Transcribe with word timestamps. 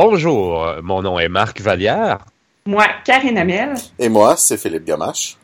Bonjour, 0.00 0.74
mon 0.80 1.02
nom 1.02 1.18
est 1.18 1.28
Marc 1.28 1.60
Vallière. 1.60 2.18
Moi, 2.66 2.86
Karine 3.04 3.36
Amel. 3.36 3.74
Et 3.98 4.08
moi, 4.08 4.36
c'est 4.36 4.56
Philippe 4.56 4.84
Gamache. 4.84 5.36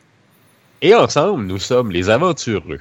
Et 0.81 0.95
ensemble, 0.95 1.43
nous 1.43 1.59
sommes 1.59 1.91
les 1.91 2.09
aventureux. 2.09 2.79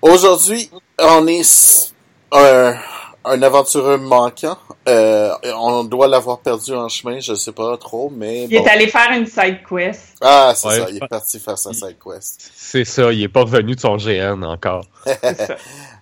Aujourd'hui, 0.00 0.70
on 0.98 1.26
est 1.26 1.92
un, 2.32 2.74
un 3.24 3.42
aventureux 3.42 3.98
manquant. 3.98 4.56
Euh, 4.88 5.32
on 5.58 5.84
doit 5.84 6.08
l'avoir 6.08 6.38
perdu 6.40 6.74
en 6.74 6.88
chemin, 6.88 7.20
je 7.20 7.34
sais 7.34 7.52
pas 7.52 7.76
trop, 7.76 8.10
mais 8.14 8.44
Il 8.44 8.54
est 8.54 8.68
allé 8.68 8.86
faire 8.88 9.10
une 9.12 9.26
side 9.26 9.58
quest. 9.68 10.16
Ah, 10.20 10.52
c'est 10.56 10.68
Ouais. 10.68 10.78
ça, 10.78 10.86
il 10.90 10.96
est 10.96 11.08
parti 11.08 11.38
faire 11.38 11.58
sa 11.58 11.72
side 11.72 11.96
quest. 12.02 12.50
C'est 12.54 12.84
ça, 12.84 13.12
il 13.12 13.22
est 13.22 13.28
pas 13.28 13.42
revenu 13.42 13.74
de 13.74 13.80
son 13.80 13.96
GN 13.96 14.42
encore. 14.44 14.84
Ça. 15.06 15.14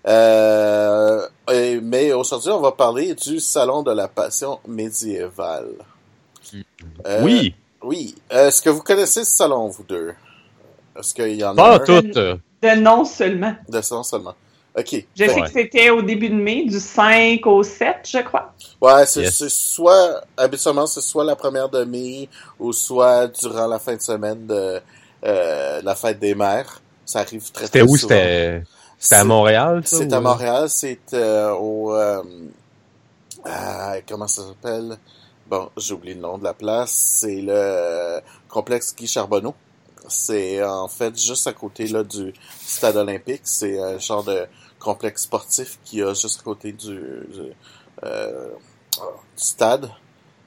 Euh, 0.06 1.26
et- 1.52 1.80
mais 1.82 2.12
aujourd'hui, 2.12 2.50
on 2.50 2.60
va 2.60 2.72
parler 2.72 3.14
du 3.14 3.40
Salon 3.40 3.82
de 3.82 3.90
la 3.92 4.08
Passion 4.08 4.58
médiévale. 4.66 5.68
Euh, 7.06 7.20
oui, 7.22 7.54
Oui. 7.82 8.14
Est-ce 8.30 8.62
que 8.62 8.70
vous 8.70 8.80
connaissez 8.82 9.22
ce 9.24 9.30
salon, 9.36 9.68
vous 9.68 9.82
deux? 9.82 10.14
Est-ce 10.98 11.14
qu'il 11.14 11.34
y 11.34 11.44
en 11.44 11.52
a 11.52 11.54
pas 11.56 11.74
un? 11.74 11.78
tout. 11.80 12.02
De 12.62 12.80
nom 12.80 13.04
seulement. 13.04 13.54
de 13.68 13.80
salon 13.82 14.02
seulement? 14.02 14.34
OK. 14.78 15.08
Je 15.16 15.28
sais 15.28 15.42
que 15.42 15.50
c'était 15.50 15.90
au 15.90 16.02
début 16.02 16.30
de 16.30 16.34
mai, 16.36 16.64
du 16.64 16.78
5 16.80 17.46
au 17.46 17.62
7, 17.62 18.08
je 18.08 18.18
crois. 18.18 18.54
Ouais, 18.80 19.06
c'est 19.06 19.24
Yes. 19.24 19.48
soit, 19.48 20.22
habituellement, 20.36 20.86
c'est 20.86 21.00
soit 21.00 21.24
la 21.24 21.36
première 21.36 21.68
de 21.68 21.84
mai 21.84 22.28
ou 22.58 22.72
soit 22.72 23.26
durant 23.28 23.66
la 23.66 23.78
fin 23.80 23.96
de 23.96 24.00
semaine 24.02 24.46
de 24.46 24.80
euh, 25.24 25.82
la 25.82 25.94
fête 25.96 26.18
des 26.20 26.34
mères. 26.34 26.82
Ça 27.04 27.20
arrive 27.20 27.50
très, 27.52 27.66
C'était 27.66 27.80
très 27.80 27.82
où? 27.82 27.96
souvent. 27.96 27.98
C'était 27.98 28.62
c'était 28.98 29.16
à 29.16 29.24
Montréal, 29.24 29.86
ça? 29.86 29.96
C'est 29.98 30.12
ou- 30.12 30.12
à 30.12 30.20
Montréal, 30.20 30.68
c'est 30.70 31.00
euh, 31.14 31.52
au... 31.54 31.94
euh, 31.94 32.22
ah, 33.44 33.96
comment 34.08 34.26
ça 34.28 34.42
s'appelle? 34.46 34.98
Bon, 35.46 35.70
j'ai 35.76 35.94
oublié 35.94 36.14
le 36.14 36.20
nom 36.20 36.38
de 36.38 36.44
la 36.44 36.54
place. 36.54 36.90
C'est 36.92 37.40
le 37.40 37.52
euh, 37.54 38.20
complexe 38.48 38.94
Guy 38.96 39.06
Charbonneau. 39.06 39.54
C'est 40.08 40.62
en 40.64 40.88
fait 40.88 41.18
juste 41.18 41.46
à 41.46 41.52
côté 41.52 41.86
là 41.88 42.02
du 42.04 42.32
stade 42.66 42.96
olympique. 42.96 43.42
C'est 43.44 43.78
un 43.80 43.98
genre 43.98 44.24
de 44.24 44.46
complexe 44.78 45.22
sportif 45.22 45.78
qui 45.84 46.02
a 46.02 46.14
juste 46.14 46.40
à 46.40 46.42
côté 46.42 46.72
du, 46.72 47.00
euh, 48.04 48.50
stade. 49.36 49.90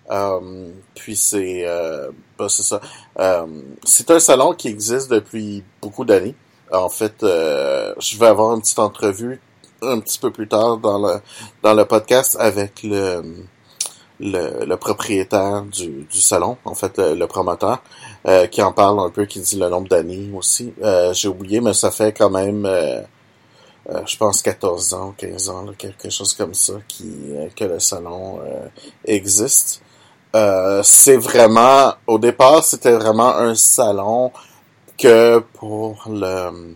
Euh, 0.10 0.70
puis 0.96 1.16
c'est 1.16 1.64
euh, 1.66 2.12
bah, 2.38 2.48
c'est 2.50 2.64
ça. 2.64 2.82
Euh, 3.20 3.46
c'est 3.84 4.12
un 4.12 4.20
salon 4.20 4.54
qui 4.54 4.68
existe 4.68 5.10
depuis 5.10 5.64
beaucoup 5.82 6.06
d'années. 6.06 6.36
En 6.72 6.90
fait, 6.90 7.16
je 7.22 8.18
vais 8.18 8.28
avoir 8.28 8.54
une 8.56 8.62
petite 8.62 8.80
entrevue 8.80 9.42
un 9.82 10.00
petit 10.00 10.20
peu 10.20 10.32
plus 10.32 10.48
tard 10.48 10.78
dans 10.78 11.00
le 11.00 11.20
dans 11.64 11.74
le 11.74 11.86
podcast 11.86 12.38
avec 12.40 12.84
le 12.84 13.46
le, 14.24 14.76
propriétaire 14.76 15.64
du, 15.64 16.06
salon, 16.12 16.56
en 16.64 16.76
fait 16.76 17.00
le, 17.00 17.26
promoteur, 17.26 17.82
qui 18.52 18.62
en 18.62 18.72
parle 18.72 19.00
un 19.00 19.10
peu, 19.10 19.26
qui 19.26 19.40
dit 19.40 19.58
le 19.58 19.68
nombre 19.68 19.88
d'années 19.88 20.30
aussi. 20.36 20.74
J'ai 21.14 21.28
oublié, 21.28 21.60
mais 21.60 21.74
ça 21.74 21.90
fait 21.90 22.14
quand 22.14 22.30
même, 22.30 22.68
euh, 23.90 24.02
je 24.06 24.16
pense 24.18 24.42
14 24.42 24.94
ans, 24.94 25.16
15 25.18 25.50
ans, 25.50 25.66
quelque 25.78 26.10
chose 26.10 26.34
comme 26.34 26.54
ça, 26.54 26.74
qui 26.88 27.12
euh, 27.32 27.48
que 27.56 27.64
le 27.64 27.80
salon 27.80 28.40
euh, 28.42 28.68
existe. 29.06 29.82
C'est 30.84 31.18
vraiment, 31.18 31.94
au 32.08 32.18
départ, 32.18 32.64
c'était 32.64 32.94
vraiment 32.94 33.36
un 33.36 33.56
salon 33.56 34.32
que 34.98 35.40
pour 35.54 36.08
le 36.10 36.76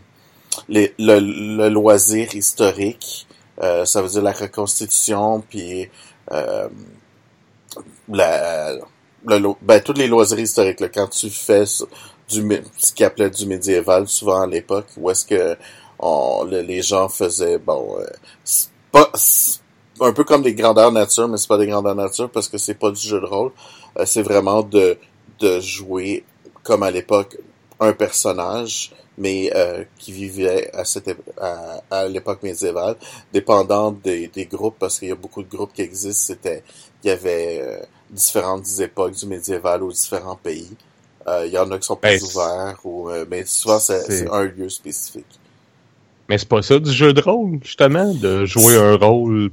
le, 0.68 1.70
loisir 1.70 2.36
historique, 2.36 3.28
ça 3.62 4.02
veut 4.02 4.10
dire 4.10 4.24
la 4.24 4.34
reconstitution, 4.34 5.42
puis 5.50 5.90
la, 8.10 8.74
le, 9.26 9.54
ben, 9.62 9.82
tous 9.82 9.94
les 9.94 10.08
loisirs 10.08 10.40
historiques. 10.40 10.80
là, 10.80 10.90
quand 10.90 11.08
tu 11.08 11.30
fais 11.30 11.64
du 12.30 12.62
ce 12.78 12.94
qu'ils 12.94 13.06
appelaient 13.06 13.30
du 13.30 13.46
médiéval, 13.46 14.08
souvent 14.08 14.42
à 14.42 14.48
l'époque, 14.48 14.88
où 14.98 15.10
est-ce 15.10 15.26
que 15.26 15.58
on, 16.00 16.44
le- 16.46 16.62
les 16.62 16.82
gens 16.82 17.10
faisaient, 17.10 17.58
bon, 17.58 17.98
euh, 18.00 18.06
c'est 18.44 18.70
pas 18.92 19.10
un 20.02 20.14
peu 20.14 20.24
comme 20.24 20.42
des 20.44 20.54
grandeurs 20.54 20.92
nature, 20.92 21.28
mais 21.28 21.38
c'est 21.38 21.48
pas 21.48 21.58
des 21.58 21.68
grandeurs 21.68 21.96
nature 21.96 22.30
parce 22.30 22.48
que 22.50 22.58
c'est 22.58 22.76
pas 22.76 22.92
du 22.92 23.00
jeu 23.02 23.20
de 23.22 23.26
rôle. 23.26 23.52
Euh, 23.98 24.06
c'est 24.06 24.22
vraiment 24.22 24.62
de 24.64 24.98
de 25.40 25.60
jouer 25.60 26.24
comme 26.64 26.84
à 26.84 26.92
l'époque 26.92 27.38
un 27.80 27.94
personnage 27.94 28.92
mais 29.18 29.50
euh, 29.56 29.84
qui 29.98 30.12
vivait 30.12 30.70
à 30.74 30.84
cette 30.84 31.10
à, 31.40 31.82
à 31.90 32.08
l'époque 32.08 32.44
médiévale, 32.44 32.96
dépendant 33.32 33.92
des, 33.92 34.28
des 34.28 34.46
groupes, 34.46 34.76
parce 34.80 35.00
qu'il 35.00 35.08
y 35.08 35.12
a 35.12 35.16
beaucoup 35.16 35.42
de 35.44 35.50
groupes 35.50 35.72
qui 35.74 35.82
existent. 35.82 36.34
C'était, 36.34 36.64
il 37.04 37.08
y 37.08 37.12
avait 37.12 37.60
euh, 37.62 37.80
différentes 38.10 38.68
époques 38.80 39.14
du 39.14 39.26
médiéval 39.28 39.84
aux 39.84 39.92
différents 39.92 40.36
pays. 40.36 40.70
Euh, 41.28 41.46
il 41.48 41.54
y 41.54 41.58
en 41.58 41.72
a 41.72 41.80
qui 41.80 41.86
sont 41.88 41.96
plus 41.96 42.22
Ben, 42.22 42.24
ouverts, 42.24 42.80
ou, 42.84 43.10
euh, 43.10 43.26
mais 43.30 43.46
souvent 43.46 43.80
c'est 43.80 44.28
un 44.30 44.44
lieu 44.44 44.70
spécifique. 44.70 45.40
Mais 46.30 46.38
c'est 46.38 46.50
pas 46.50 46.62
ça 46.62 46.80
du 46.80 46.92
jeu 46.92 47.14
de 47.14 47.22
rôle, 47.22 47.60
justement, 47.64 48.14
de 48.14 48.46
jouer 48.46 48.78
un 48.78 48.96
rôle. 48.96 49.52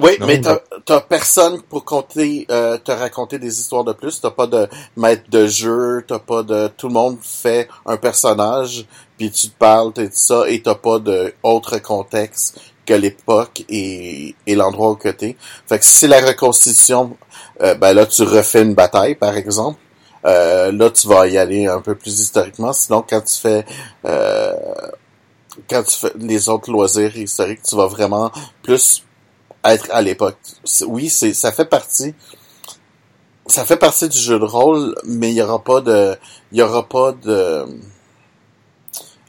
Oui, 0.00 0.12
Non, 0.18 0.26
mais 0.26 0.40
t'as, 0.40 1.00
personne 1.00 1.62
pour 1.62 1.84
compter, 1.84 2.46
euh, 2.50 2.78
te 2.78 2.90
raconter 2.90 3.38
des 3.38 3.60
histoires 3.60 3.84
de 3.84 3.92
plus. 3.92 4.20
T'as 4.20 4.30
pas 4.30 4.46
de 4.46 4.68
maître 4.96 5.30
de 5.30 5.46
jeu, 5.46 6.04
t'as 6.06 6.18
pas 6.18 6.42
de, 6.42 6.68
tout 6.76 6.88
le 6.88 6.94
monde 6.94 7.18
fait 7.22 7.68
un 7.86 7.96
personnage, 7.96 8.86
puis 9.16 9.30
tu 9.30 9.48
te 9.50 9.56
parles, 9.56 9.92
t'es 9.92 10.06
tout 10.06 10.14
ça, 10.14 10.48
et 10.48 10.60
t'as 10.62 10.74
pas 10.74 10.98
de 10.98 11.32
autre 11.44 11.78
contexte 11.78 12.60
que 12.86 12.94
l'époque 12.94 13.64
et, 13.68 14.34
et 14.46 14.54
l'endroit 14.56 14.90
où 14.90 14.96
que 14.96 15.08
t'es. 15.08 15.36
Fait 15.66 15.78
que 15.78 15.84
si 15.84 16.08
la 16.08 16.20
reconstitution, 16.20 17.16
euh, 17.62 17.74
ben 17.74 17.92
là 17.92 18.04
tu 18.04 18.22
refais 18.22 18.62
une 18.62 18.74
bataille, 18.74 19.14
par 19.14 19.36
exemple. 19.36 19.78
Euh, 20.26 20.72
là, 20.72 20.90
tu 20.90 21.06
vas 21.06 21.26
y 21.26 21.36
aller 21.36 21.66
un 21.66 21.80
peu 21.80 21.94
plus 21.94 22.20
historiquement. 22.20 22.72
Sinon, 22.72 23.04
quand 23.08 23.20
tu 23.20 23.36
fais 23.36 23.64
euh, 24.06 24.52
quand 25.68 25.82
tu 25.82 25.96
fais 25.96 26.12
les 26.16 26.48
autres 26.48 26.70
loisirs 26.70 27.16
historiques, 27.16 27.62
tu 27.62 27.76
vas 27.76 27.86
vraiment 27.86 28.30
plus 28.62 29.02
être 29.64 29.86
à 29.90 30.02
l'époque. 30.02 30.36
Oui, 30.86 31.08
c'est 31.08 31.32
ça 31.32 31.52
fait 31.52 31.64
partie 31.64 32.14
ça 33.46 33.64
fait 33.64 33.76
partie 33.76 34.08
du 34.08 34.18
jeu 34.18 34.38
de 34.38 34.44
rôle, 34.44 34.94
mais 35.04 35.30
il 35.30 35.34
y 35.36 35.42
aura 35.42 35.62
pas 35.62 35.80
de 35.80 36.16
il 36.52 36.64
pas 36.88 37.12
de 37.12 37.66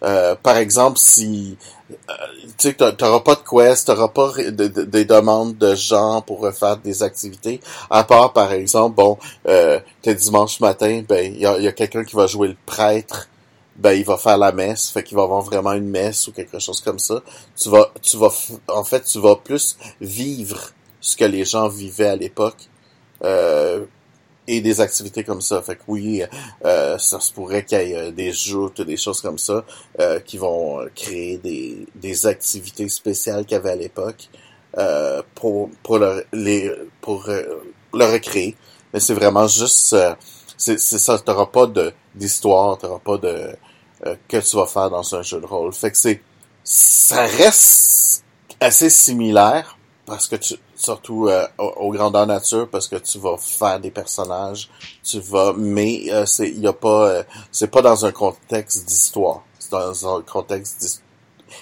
euh, 0.04 0.36
par 0.36 0.58
exemple 0.58 1.00
si 1.00 1.58
euh, 1.92 2.14
tu 2.58 2.70
sais 2.70 2.74
t'auras 2.74 3.22
pas 3.22 3.36
de 3.36 3.42
quest, 3.50 3.88
t'auras 3.88 4.10
pas 4.10 4.32
de- 4.38 4.68
de- 4.68 4.84
des 4.84 5.06
demandes 5.06 5.58
de 5.58 5.74
gens 5.74 6.22
pour 6.22 6.42
refaire 6.42 6.78
des 6.78 7.02
activités 7.02 7.60
à 7.90 8.04
part 8.04 8.34
par 8.34 8.52
exemple 8.52 8.96
bon 8.96 9.18
euh, 9.48 9.80
t'es 10.02 10.14
dimanche 10.14 10.60
matin 10.60 11.02
ben 11.08 11.34
il 11.34 11.40
y 11.40 11.46
a 11.46 11.72
quelqu'un 11.72 12.04
qui 12.04 12.16
va 12.16 12.28
jouer 12.28 12.50
le 12.50 12.58
prêtre 12.66 13.30
ben 13.76 13.92
il 13.94 14.06
va 14.06 14.18
faire 14.18 14.38
la 14.38 14.52
messe, 14.52 14.90
fait 14.90 15.04
qu'il 15.04 15.18
va 15.18 15.24
avoir 15.24 15.42
vraiment 15.42 15.74
une 15.74 15.90
messe 15.90 16.28
ou 16.28 16.32
quelque 16.32 16.60
chose 16.60 16.82
comme 16.82 17.00
ça. 17.00 17.22
Tu 17.58 17.70
vas, 17.70 17.92
tu 18.02 18.18
vas, 18.18 18.32
en 18.68 18.84
fait, 18.84 19.04
tu 19.04 19.20
vas 19.20 19.36
plus 19.36 19.78
vivre 20.02 20.72
ce 21.02 21.18
que 21.18 21.26
les 21.26 21.46
gens 21.46 21.68
vivaient 21.68 22.08
à 22.08 22.16
l'époque 22.16 22.70
euh, 23.24 23.86
et 24.48 24.62
des 24.62 24.80
activités 24.80 25.24
comme 25.24 25.42
ça. 25.42 25.62
Fait 25.62 25.76
que 25.76 25.82
oui, 25.88 26.24
euh, 26.64 26.98
ça 26.98 27.20
se 27.20 27.34
pourrait 27.34 27.66
qu'il 27.66 27.78
y 27.80 27.92
ait 27.92 27.96
euh, 27.96 28.12
des 28.12 28.32
joutes, 28.32 28.82
des 28.82 28.98
choses 28.98 29.22
comme 29.22 29.38
ça 29.38 29.66
euh, 30.00 30.20
qui 30.20 30.38
vont 30.38 30.80
euh, 30.80 30.90
créer 30.96 31.38
des, 31.38 31.86
des 31.96 32.26
activités 32.28 32.88
spéciales 32.90 33.44
qu'il 33.46 33.54
y 33.54 33.60
avait 33.60 33.72
à 33.72 33.76
l'époque 33.76 34.30
euh, 34.78 35.22
pour 35.36 35.70
pour 35.84 35.98
le 36.00 36.26
les 36.32 36.72
pour 37.02 37.28
le 37.28 38.06
recréer. 38.06 38.56
Mais 38.94 39.00
c'est 39.00 39.14
vraiment 39.14 39.48
juste 39.48 39.96
c'est 40.58 40.78
ça, 40.98 41.20
t'auras 41.20 41.48
pas 41.48 41.68
d'histoire, 42.14 42.78
t'auras 42.78 43.00
pas 43.00 43.18
de 43.18 43.56
euh, 44.06 44.16
que 44.28 44.38
tu 44.38 44.56
vas 44.58 44.66
faire 44.68 44.90
dans 44.90 45.16
un 45.16 45.22
jeu 45.22 45.40
de 45.42 45.46
rôle. 45.46 45.74
Fait 45.74 45.92
que 45.92 45.98
c'est 45.98 46.22
ça 46.64 47.26
reste 47.26 48.24
assez 48.60 48.90
similaire 48.90 49.78
parce 50.06 50.28
que 50.28 50.36
tu 50.36 50.56
surtout 50.76 51.28
euh, 51.28 51.48
au, 51.58 51.66
au 51.88 51.92
grandeur 51.92 52.28
nature 52.28 52.70
parce 52.70 52.88
que 52.88 52.96
tu 52.98 53.18
vas 53.20 53.38
faire 53.38 53.80
des 53.80 53.92
personnages, 53.92 54.70
tu 55.04 55.20
vas 55.20 55.54
mais 55.58 56.04
euh, 56.12 56.26
c'est 56.26 56.50
y 56.52 56.68
a 56.68 56.74
pas 56.74 57.10
euh, 57.10 57.24
c'est 57.52 57.70
pas 57.72 57.82
dans 57.82 58.06
un 58.06 58.12
contexte 58.12 58.86
d'histoire, 58.86 59.44
c'est 59.60 59.72
dans 59.72 60.18
un 60.18 60.22
contexte 60.22 61.04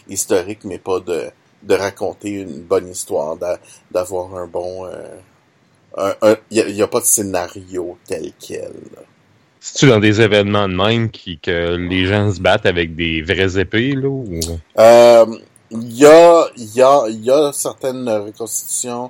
historique 0.07 0.63
mais 0.65 0.79
pas 0.79 0.99
de 0.99 1.31
de 1.63 1.75
raconter 1.75 2.29
une 2.31 2.61
bonne 2.61 2.89
histoire, 2.89 3.37
d'a- 3.37 3.59
d'avoir 3.89 4.35
un 4.35 4.47
bon 4.47 4.85
euh, 4.85 5.07
il 5.97 6.57
y, 6.57 6.81
a- 6.81 6.83
a 6.83 6.87
pas 6.87 6.99
de 6.99 7.05
scénario 7.05 7.97
tel 8.07 8.31
quel. 8.39 8.71
C'est-tu 9.59 9.87
dans 9.87 9.99
des 9.99 10.19
événements 10.19 10.67
de 10.67 10.75
même 10.75 11.09
qui, 11.09 11.39
que 11.39 11.75
les 11.75 12.05
gens 12.05 12.31
se 12.33 12.41
battent 12.41 12.65
avec 12.65 12.95
des 12.95 13.21
vraies 13.21 13.57
épées, 13.59 13.93
là? 13.95 14.09
Ou... 14.09 14.25
Euh, 14.77 15.25
Il 15.71 15.93
y 15.97 16.05
a, 16.05 16.45
il 16.57 16.75
y 16.75 16.81
a, 16.81 17.03
il 17.09 17.23
y 17.23 17.31
a 17.31 17.51
certaines 17.53 18.07
reconstitutions 18.09 19.09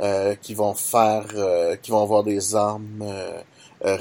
euh, 0.00 0.34
qui 0.40 0.54
vont 0.54 0.74
faire, 0.74 1.26
euh, 1.36 1.76
qui 1.76 1.90
vont 1.90 2.02
avoir 2.02 2.24
des 2.24 2.54
armes 2.54 3.02
euh, 3.02 3.96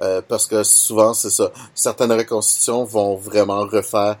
réel. 0.00 0.22
parce 0.28 0.46
que 0.46 0.62
souvent 0.62 1.14
c'est 1.14 1.30
ça. 1.30 1.50
Certaines 1.74 2.12
reconstitutions 2.12 2.84
vont 2.84 3.16
vraiment 3.16 3.60
refaire. 3.60 4.16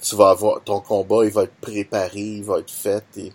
tu 0.00 0.16
vas 0.16 0.30
avoir 0.30 0.62
ton 0.62 0.80
combat, 0.80 1.24
il 1.24 1.30
va 1.30 1.44
être 1.44 1.56
préparé, 1.60 2.20
il 2.20 2.44
va 2.44 2.58
être 2.58 2.70
fait. 2.70 3.04
Et, 3.16 3.32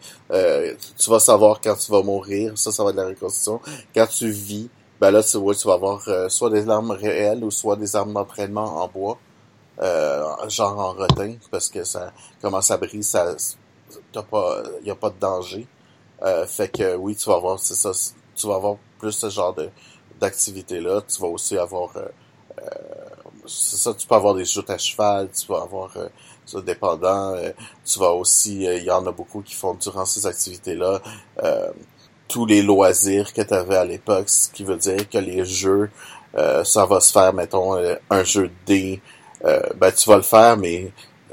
tu 0.97 1.09
vas 1.09 1.19
savoir 1.19 1.61
quand 1.61 1.75
tu 1.75 1.91
vas 1.91 2.01
mourir. 2.03 2.57
Ça, 2.57 2.71
ça 2.71 2.83
va 2.83 2.91
être 2.91 2.95
la 2.95 3.07
reconstitution. 3.07 3.61
Quand 3.93 4.07
tu 4.07 4.29
vis, 4.29 4.69
ben 4.99 5.11
là 5.11 5.23
tu, 5.23 5.37
tu 5.37 5.67
vas 5.67 5.73
avoir 5.73 6.01
soit 6.29 6.49
des 6.49 6.69
armes 6.69 6.91
réelles 6.91 7.43
ou 7.43 7.51
soit 7.51 7.75
des 7.75 7.95
armes 7.95 8.13
d'entraînement 8.13 8.83
en 8.83 8.87
bois. 8.87 9.17
genre 10.49 10.79
en 10.79 10.93
rotin, 10.93 11.35
parce 11.51 11.69
que 11.69 11.83
ça 11.83 12.11
commence 12.41 12.71
à 12.71 12.77
briser, 12.77 13.03
ça 13.03 13.35
t'as 14.11 14.23
pas, 14.23 14.63
y 14.83 14.89
a 14.89 14.95
pas 14.95 15.09
de 15.09 15.19
danger. 15.19 15.67
Euh, 16.23 16.45
fait 16.47 16.69
que 16.69 16.95
oui, 16.95 17.15
tu 17.15 17.29
vas 17.29 17.35
avoir, 17.35 17.59
c'est 17.59 17.75
ça, 17.75 17.91
tu 18.35 18.47
vas 18.47 18.55
avoir 18.55 18.77
plus 18.99 19.11
ce 19.11 19.29
genre 19.29 19.53
de 19.53 19.69
d'activité 20.19 20.79
là. 20.79 21.01
Tu 21.07 21.21
vas 21.21 21.27
aussi 21.27 21.57
avoir, 21.57 21.95
euh, 21.95 22.05
euh, 22.59 22.65
c'est 23.45 23.77
ça, 23.77 23.93
tu 23.93 24.07
peux 24.07 24.15
avoir 24.15 24.35
des 24.35 24.45
joutes 24.45 24.69
à 24.69 24.77
cheval, 24.77 25.29
tu 25.29 25.47
vas 25.47 25.61
avoir, 25.61 25.91
ça 26.45 26.61
dépendant. 26.61 27.35
tu 27.85 27.99
vas 27.99 28.11
aussi, 28.11 28.63
il 28.63 28.83
y 28.83 28.91
en 28.91 29.05
a 29.05 29.11
beaucoup 29.11 29.41
qui 29.41 29.55
font 29.55 29.73
durant 29.73 30.05
ces 30.05 30.25
activités 30.25 30.75
là 30.75 31.01
tous 32.27 32.45
les 32.45 32.61
loisirs 32.61 33.33
que 33.33 33.41
tu 33.41 33.53
avais 33.53 33.77
à 33.77 33.85
l'époque, 33.85 34.27
ce 34.27 34.49
qui 34.49 34.65
veut 34.65 34.75
dire 34.75 35.09
que 35.09 35.17
les 35.17 35.45
jeux, 35.45 35.89
ça 36.65 36.85
va 36.85 36.99
se 36.99 37.13
faire, 37.13 37.33
mettons, 37.33 37.77
un 38.09 38.23
jeu 38.25 38.49
de 38.49 38.53
dés, 38.65 39.01
ben 39.43 39.91
tu 39.95 40.09
vas 40.09 40.17
le 40.17 40.23
faire, 40.23 40.57
mais 40.57 40.91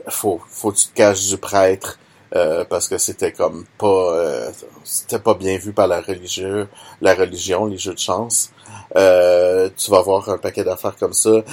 faut 0.08 0.40
faut 0.48 0.70
que 0.70 0.76
tu 0.76 0.88
te 0.88 0.94
caches 0.94 1.28
du 1.28 1.36
prêtre, 1.36 1.98
euh, 2.36 2.64
parce 2.64 2.88
que 2.88 2.98
c'était 2.98 3.30
comme 3.30 3.64
pas 3.78 3.86
euh, 4.16 4.50
c'était 4.82 5.20
pas 5.20 5.34
bien 5.34 5.56
vu 5.56 5.72
par 5.72 5.86
la 5.86 6.00
religion 6.00 6.66
la 7.00 7.14
religion 7.14 7.66
les 7.66 7.78
jeux 7.78 7.94
de 7.94 7.98
chance. 7.98 8.50
Euh, 8.96 9.70
tu 9.76 9.90
vas 9.92 10.00
voir 10.02 10.28
un 10.28 10.38
paquet 10.38 10.64
d'affaires 10.64 10.96
comme 10.96 11.12
ça 11.12 11.44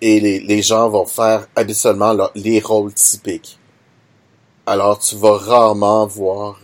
et 0.00 0.20
les, 0.20 0.40
les 0.40 0.62
gens 0.62 0.88
vont 0.88 1.04
faire 1.04 1.46
habituellement 1.54 2.16
les 2.34 2.60
rôles 2.60 2.94
typiques. 2.94 3.58
Alors 4.66 4.98
tu 5.00 5.16
vas 5.16 5.36
rarement 5.36 6.06
voir 6.06 6.60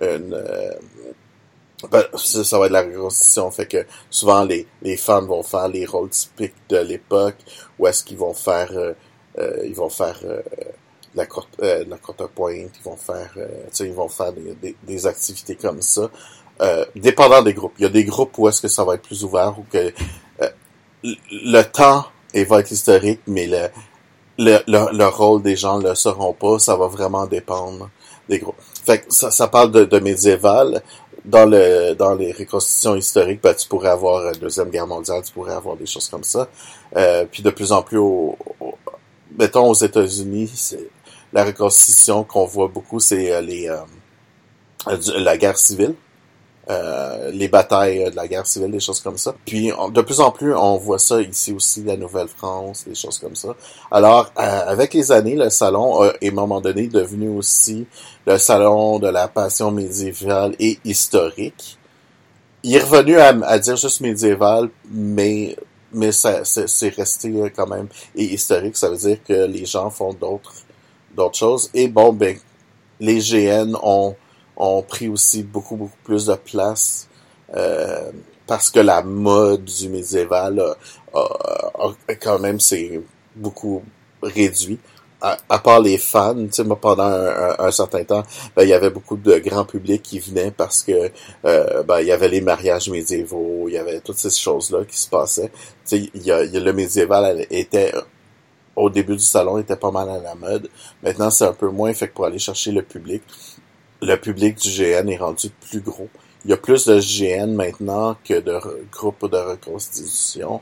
une 0.00 0.42
ben, 1.90 2.04
ça, 2.14 2.58
va 2.58 2.66
être 2.66 2.72
la 2.72 2.82
reconstitution 2.82 3.50
fait 3.50 3.66
que 3.66 3.86
souvent 4.10 4.44
les, 4.44 4.66
les 4.82 4.96
femmes 4.96 5.26
vont 5.26 5.42
faire 5.42 5.68
les 5.68 5.84
rôles 5.86 6.10
typiques 6.10 6.54
de 6.68 6.76
l'époque 6.76 7.38
ou 7.78 7.86
est-ce 7.86 8.04
qu'ils 8.04 8.18
vont 8.18 8.34
faire 8.34 8.70
ils 9.64 9.74
vont 9.74 9.88
faire 9.88 10.20
la 10.24 10.42
courte, 11.26 11.56
euh, 11.62 11.84
la 11.88 11.98
courte 11.98 12.26
pointe, 12.28 12.70
ils 12.78 12.82
vont 12.82 12.96
faire, 12.96 13.30
euh, 13.36 13.68
ils 13.80 13.92
vont 13.92 14.08
faire 14.08 14.32
des, 14.32 14.76
des, 14.82 15.06
activités 15.06 15.56
comme 15.56 15.82
ça. 15.82 16.10
Euh, 16.60 16.84
dépendant 16.94 17.42
des 17.42 17.54
groupes. 17.54 17.74
Il 17.78 17.82
y 17.82 17.86
a 17.86 17.90
des 17.90 18.04
groupes 18.04 18.36
où 18.38 18.48
est-ce 18.48 18.60
que 18.60 18.68
ça 18.68 18.84
va 18.84 18.94
être 18.94 19.02
plus 19.02 19.24
ouvert 19.24 19.54
ou 19.58 19.64
que 19.70 19.92
euh, 20.42 20.50
le 21.02 21.62
temps 21.62 22.04
il 22.34 22.46
va 22.46 22.60
être 22.60 22.70
historique, 22.70 23.20
mais 23.26 23.46
le, 23.46 23.68
le, 24.38 24.58
le, 24.66 25.06
rôle 25.06 25.42
des 25.42 25.56
gens 25.56 25.78
le 25.78 25.94
seront 25.94 26.32
pas. 26.32 26.58
Ça 26.58 26.76
va 26.76 26.86
vraiment 26.86 27.26
dépendre 27.26 27.90
des 28.28 28.38
groupes. 28.38 28.56
Fait 28.84 29.00
que 29.00 29.12
ça, 29.12 29.30
ça 29.30 29.48
parle 29.48 29.70
de, 29.70 29.84
de 29.84 29.98
médiéval. 29.98 30.82
Dans 31.24 31.46
le 31.46 31.94
dans 31.94 32.14
les 32.14 32.32
reconstitutions 32.32 32.96
historiques, 32.96 33.40
ben, 33.42 33.54
tu 33.54 33.68
pourrais 33.68 33.90
avoir 33.90 34.24
la 34.24 34.32
deuxième 34.32 34.70
guerre 34.70 34.88
mondiale, 34.88 35.22
tu 35.24 35.32
pourrais 35.32 35.54
avoir 35.54 35.76
des 35.76 35.86
choses 35.86 36.08
comme 36.08 36.24
ça. 36.24 36.48
Euh, 36.96 37.26
puis 37.30 37.44
de 37.44 37.50
plus 37.50 37.70
en 37.70 37.82
plus 37.82 37.98
au, 37.98 38.36
mettons 39.38 39.68
aux 39.68 39.74
États-Unis, 39.74 40.50
c'est 40.52 40.88
la 41.32 41.44
reconstitution 41.44 42.24
qu'on 42.24 42.46
voit 42.46 42.68
beaucoup, 42.68 43.00
c'est 43.00 43.32
euh, 43.32 43.40
les 43.40 43.68
euh, 43.68 44.96
la 45.18 45.36
guerre 45.36 45.58
civile. 45.58 45.94
Euh, 46.70 47.32
les 47.32 47.48
batailles 47.48 48.08
de 48.08 48.14
la 48.14 48.28
guerre 48.28 48.46
civile, 48.46 48.70
des 48.70 48.78
choses 48.78 49.00
comme 49.00 49.18
ça. 49.18 49.34
Puis 49.44 49.72
de 49.90 50.00
plus 50.00 50.20
en 50.20 50.30
plus, 50.30 50.54
on 50.54 50.76
voit 50.76 51.00
ça 51.00 51.20
ici 51.20 51.52
aussi, 51.52 51.82
la 51.82 51.96
Nouvelle-France, 51.96 52.84
des 52.86 52.94
choses 52.94 53.18
comme 53.18 53.34
ça. 53.34 53.56
Alors, 53.90 54.30
avec 54.36 54.94
les 54.94 55.10
années, 55.10 55.34
le 55.34 55.50
salon 55.50 56.04
est 56.04 56.28
à 56.28 56.30
un 56.30 56.34
moment 56.34 56.60
donné 56.60 56.86
devenu 56.86 57.28
aussi 57.30 57.84
le 58.26 58.38
salon 58.38 59.00
de 59.00 59.08
la 59.08 59.26
passion 59.26 59.72
médiévale 59.72 60.54
et 60.60 60.78
historique. 60.84 61.78
Il 62.62 62.76
est 62.76 62.78
revenu 62.84 63.18
à, 63.18 63.34
à 63.44 63.58
dire 63.58 63.76
juste 63.76 64.00
médiéval, 64.00 64.70
mais 64.88 65.56
mais 65.92 66.12
ça 66.12 66.44
c'est 66.44 66.94
resté 66.94 67.52
quand 67.56 67.66
même 67.66 67.88
et 68.14 68.22
historique. 68.22 68.76
Ça 68.76 68.88
veut 68.88 68.96
dire 68.96 69.18
que 69.26 69.46
les 69.46 69.66
gens 69.66 69.90
font 69.90 70.12
d'autres 70.14 70.54
d'autres 71.16 71.38
choses. 71.38 71.70
Et 71.74 71.88
bon, 71.88 72.12
ben, 72.12 72.36
les 73.00 73.18
GN 73.18 73.76
ont, 73.82 74.14
ont 74.56 74.82
pris 74.82 75.08
aussi 75.08 75.42
beaucoup, 75.42 75.76
beaucoup 75.76 75.98
plus 76.04 76.26
de 76.26 76.34
place 76.34 77.08
euh, 77.54 78.10
parce 78.46 78.70
que 78.70 78.80
la 78.80 79.02
mode 79.02 79.64
du 79.64 79.88
médiéval 79.88 80.62
a, 81.14 82.14
quand 82.20 82.38
même 82.38 82.60
c'est 82.60 83.00
beaucoup 83.36 83.82
réduit. 84.22 84.78
À, 85.24 85.60
part 85.60 85.78
les 85.78 85.98
fans, 85.98 86.34
tu 86.34 86.48
sais, 86.50 86.64
moi, 86.64 86.80
pendant 86.80 87.04
un, 87.04 87.70
certain 87.70 88.02
temps, 88.02 88.24
ben, 88.56 88.64
il 88.64 88.70
y 88.70 88.72
avait 88.72 88.90
beaucoup 88.90 89.16
de 89.16 89.38
grands 89.38 89.64
publics 89.64 90.02
qui 90.02 90.18
venaient 90.18 90.50
parce 90.50 90.82
que 90.82 91.12
euh, 91.44 91.84
ben, 91.84 92.00
il 92.00 92.08
y 92.08 92.10
avait 92.10 92.26
les 92.28 92.40
mariages 92.40 92.90
médiévaux, 92.90 93.66
il 93.68 93.74
y 93.74 93.78
avait 93.78 94.00
toutes 94.00 94.16
ces 94.16 94.30
choses-là 94.30 94.84
qui 94.84 94.98
se 94.98 95.08
passaient. 95.08 95.52
Tu 95.86 95.96
sais, 95.96 96.10
il 96.12 96.22
y 96.24 96.32
a, 96.32 96.42
le 96.42 96.72
médiéval 96.72 97.46
était 97.50 97.92
au 98.76 98.90
début 98.90 99.16
du 99.16 99.22
salon 99.22 99.58
était 99.58 99.76
pas 99.76 99.90
mal 99.90 100.08
à 100.08 100.18
la 100.18 100.34
mode. 100.34 100.68
Maintenant, 101.02 101.30
c'est 101.30 101.44
un 101.44 101.52
peu 101.52 101.68
moins, 101.68 101.92
fait 101.92 102.08
que 102.08 102.14
pour 102.14 102.24
aller 102.24 102.38
chercher 102.38 102.72
le 102.72 102.82
public, 102.82 103.22
le 104.00 104.16
public 104.16 104.56
du 104.56 104.68
GN 104.68 105.08
est 105.08 105.16
rendu 105.16 105.50
plus 105.70 105.80
gros. 105.80 106.08
Il 106.44 106.50
y 106.50 106.54
a 106.54 106.56
plus 106.56 106.86
de 106.86 106.98
GN 106.98 107.54
maintenant 107.54 108.16
que 108.24 108.40
de 108.40 108.58
groupes 108.90 109.30
de 109.30 109.36
reconstitution 109.36 110.60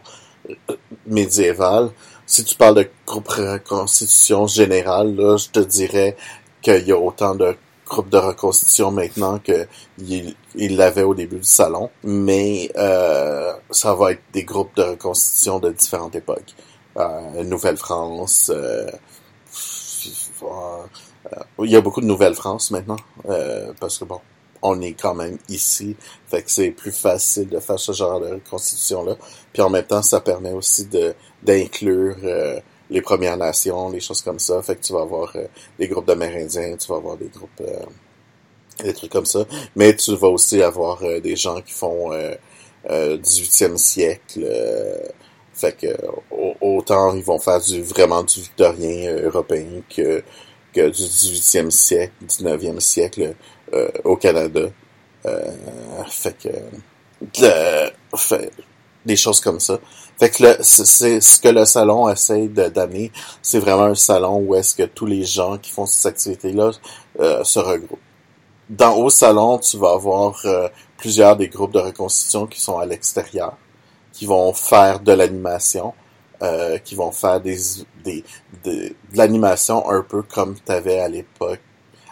euh, 0.49 0.77
médiévale. 1.07 1.91
Si 2.27 2.45
tu 2.45 2.55
parles 2.55 2.77
de 2.77 2.91
groupes 3.07 3.35
de 3.37 3.53
reconstitution 3.53 4.47
générale, 4.47 5.15
là, 5.17 5.37
je 5.37 5.49
te 5.49 5.61
dirais 5.61 6.17
qu'il 6.61 6.87
y 6.87 6.93
a 6.93 6.99
autant 6.99 7.35
de 7.35 7.57
groupes 7.87 8.11
de 8.11 8.19
reconstitution 8.19 8.93
maintenant 8.93 9.39
qu'il 9.41 10.35
il 10.55 10.77
l'avait 10.77 11.03
au 11.03 11.15
début 11.15 11.39
du 11.39 11.45
salon. 11.45 11.91
Mais 12.05 12.71
euh, 12.77 13.53
ça 13.71 13.95
va 13.95 14.13
être 14.13 14.23
des 14.33 14.45
groupes 14.45 14.77
de 14.77 14.83
reconstitution 14.83 15.59
de 15.59 15.71
différentes 15.71 16.15
époques. 16.15 16.55
Euh, 16.97 17.45
Nouvelle-France. 17.45 18.51
Euh, 18.53 18.91
euh, 20.43 20.87
il 21.65 21.71
y 21.71 21.77
a 21.77 21.81
beaucoup 21.81 22.01
de 22.01 22.07
Nouvelle-France 22.07 22.71
maintenant, 22.71 22.97
parce 23.79 23.99
que 23.99 24.05
bon, 24.05 24.21
on 24.63 24.81
est 24.81 24.95
quand 24.95 25.15
même 25.15 25.39
ici, 25.49 25.95
fait 26.29 26.43
que 26.43 26.51
c'est 26.51 26.71
plus 26.71 26.93
facile 26.93 27.49
de 27.49 27.61
faire 27.61 27.79
ce 27.79 27.93
genre 27.93 28.21
de 28.21 28.29
reconstitution-là. 28.29 29.17
Puis 29.53 29.63
en 29.63 29.69
même 29.69 29.85
temps, 29.85 30.03
ça 30.03 30.21
permet 30.21 30.53
aussi 30.53 30.87
de 30.87 31.15
d'inclure 31.43 32.17
les 32.89 33.03
Premières 33.03 33.37
Nations, 33.37 33.91
les 33.91 34.01
choses 34.01 34.23
comme 34.23 34.39
ça. 34.39 34.63
Fait 34.63 34.77
que 34.77 34.83
tu 34.83 34.93
vas 34.95 35.03
avoir 35.03 35.35
des 35.79 35.89
groupes 35.89 36.07
d'Amérindiens, 36.07 36.77
tu 36.77 36.89
vas 36.89 36.97
avoir 36.97 37.17
des 37.19 37.29
groupes, 37.29 37.63
des 38.83 38.95
trucs 38.95 39.13
comme 39.13 39.27
ça. 39.27 39.45
Mais 39.77 39.95
tu 39.95 40.17
vas 40.17 40.29
aussi 40.29 40.63
avoir 40.63 41.01
des 41.01 41.37
gens 41.37 41.61
qui 41.61 41.73
font 41.73 42.11
18e 42.89 43.77
siècle, 43.77 44.47
fait 45.61 45.77
que 45.77 45.87
autant 46.61 47.15
ils 47.15 47.23
vont 47.23 47.39
faire 47.39 47.61
du 47.61 47.83
vraiment 47.83 48.23
du 48.23 48.41
victorien 48.41 49.11
euh, 49.11 49.27
européen 49.27 49.83
que, 49.95 50.23
que 50.73 50.89
du 50.89 51.03
18e 51.03 51.71
siècle, 51.71 52.13
19e 52.27 52.81
siècle 52.81 53.35
euh, 53.75 53.89
au 54.05 54.17
Canada. 54.17 54.63
Euh, 55.27 55.53
fait 56.09 56.37
que 56.39 56.49
fait, 58.17 58.51
des 59.05 59.17
choses 59.17 59.41
comme 59.41 59.61
ça. 59.61 59.79
Fait 60.19 60.31
que 60.31 60.63
c'est 60.63 61.21
ce 61.21 61.41
que 61.41 61.49
le 61.49 61.65
salon 61.67 62.09
essaie 62.09 62.49
d'amener, 62.49 63.13
c'est 63.43 63.59
vraiment 63.59 63.85
un 63.85 63.95
salon 63.95 64.39
où 64.39 64.55
est-ce 64.55 64.75
que 64.75 64.85
tous 64.85 65.07
les 65.07 65.25
gens 65.25 65.59
qui 65.59 65.71
font 65.71 65.87
ces 65.87 66.07
activités-là 66.09 66.73
se 67.43 67.59
regroupent. 67.59 67.99
Dans 68.69 68.97
au 68.97 69.11
salon, 69.11 69.59
tu 69.59 69.77
vas 69.79 69.93
avoir 69.93 70.43
plusieurs 70.97 71.37
des 71.37 71.49
groupes 71.49 71.73
de 71.73 71.79
reconstitution 71.79 72.47
qui 72.47 72.61
sont 72.61 72.79
à 72.79 72.87
l'extérieur 72.87 73.57
qui 74.13 74.27
vont 74.27 74.53
faire 74.53 75.01
de 75.01 75.13
l'animation, 75.13 75.95
euh, 76.43 76.79
qui 76.79 76.95
vont 76.95 77.13
faire 77.13 77.41
des, 77.41 77.59
des, 78.05 78.25
de 78.65 78.95
l'animation 79.15 79.89
un 79.91 80.03
peu 80.03 80.23
comme 80.23 80.57
tu 80.65 80.73
avais 80.73 81.01
à 81.01 81.09
l'époque 81.09 81.61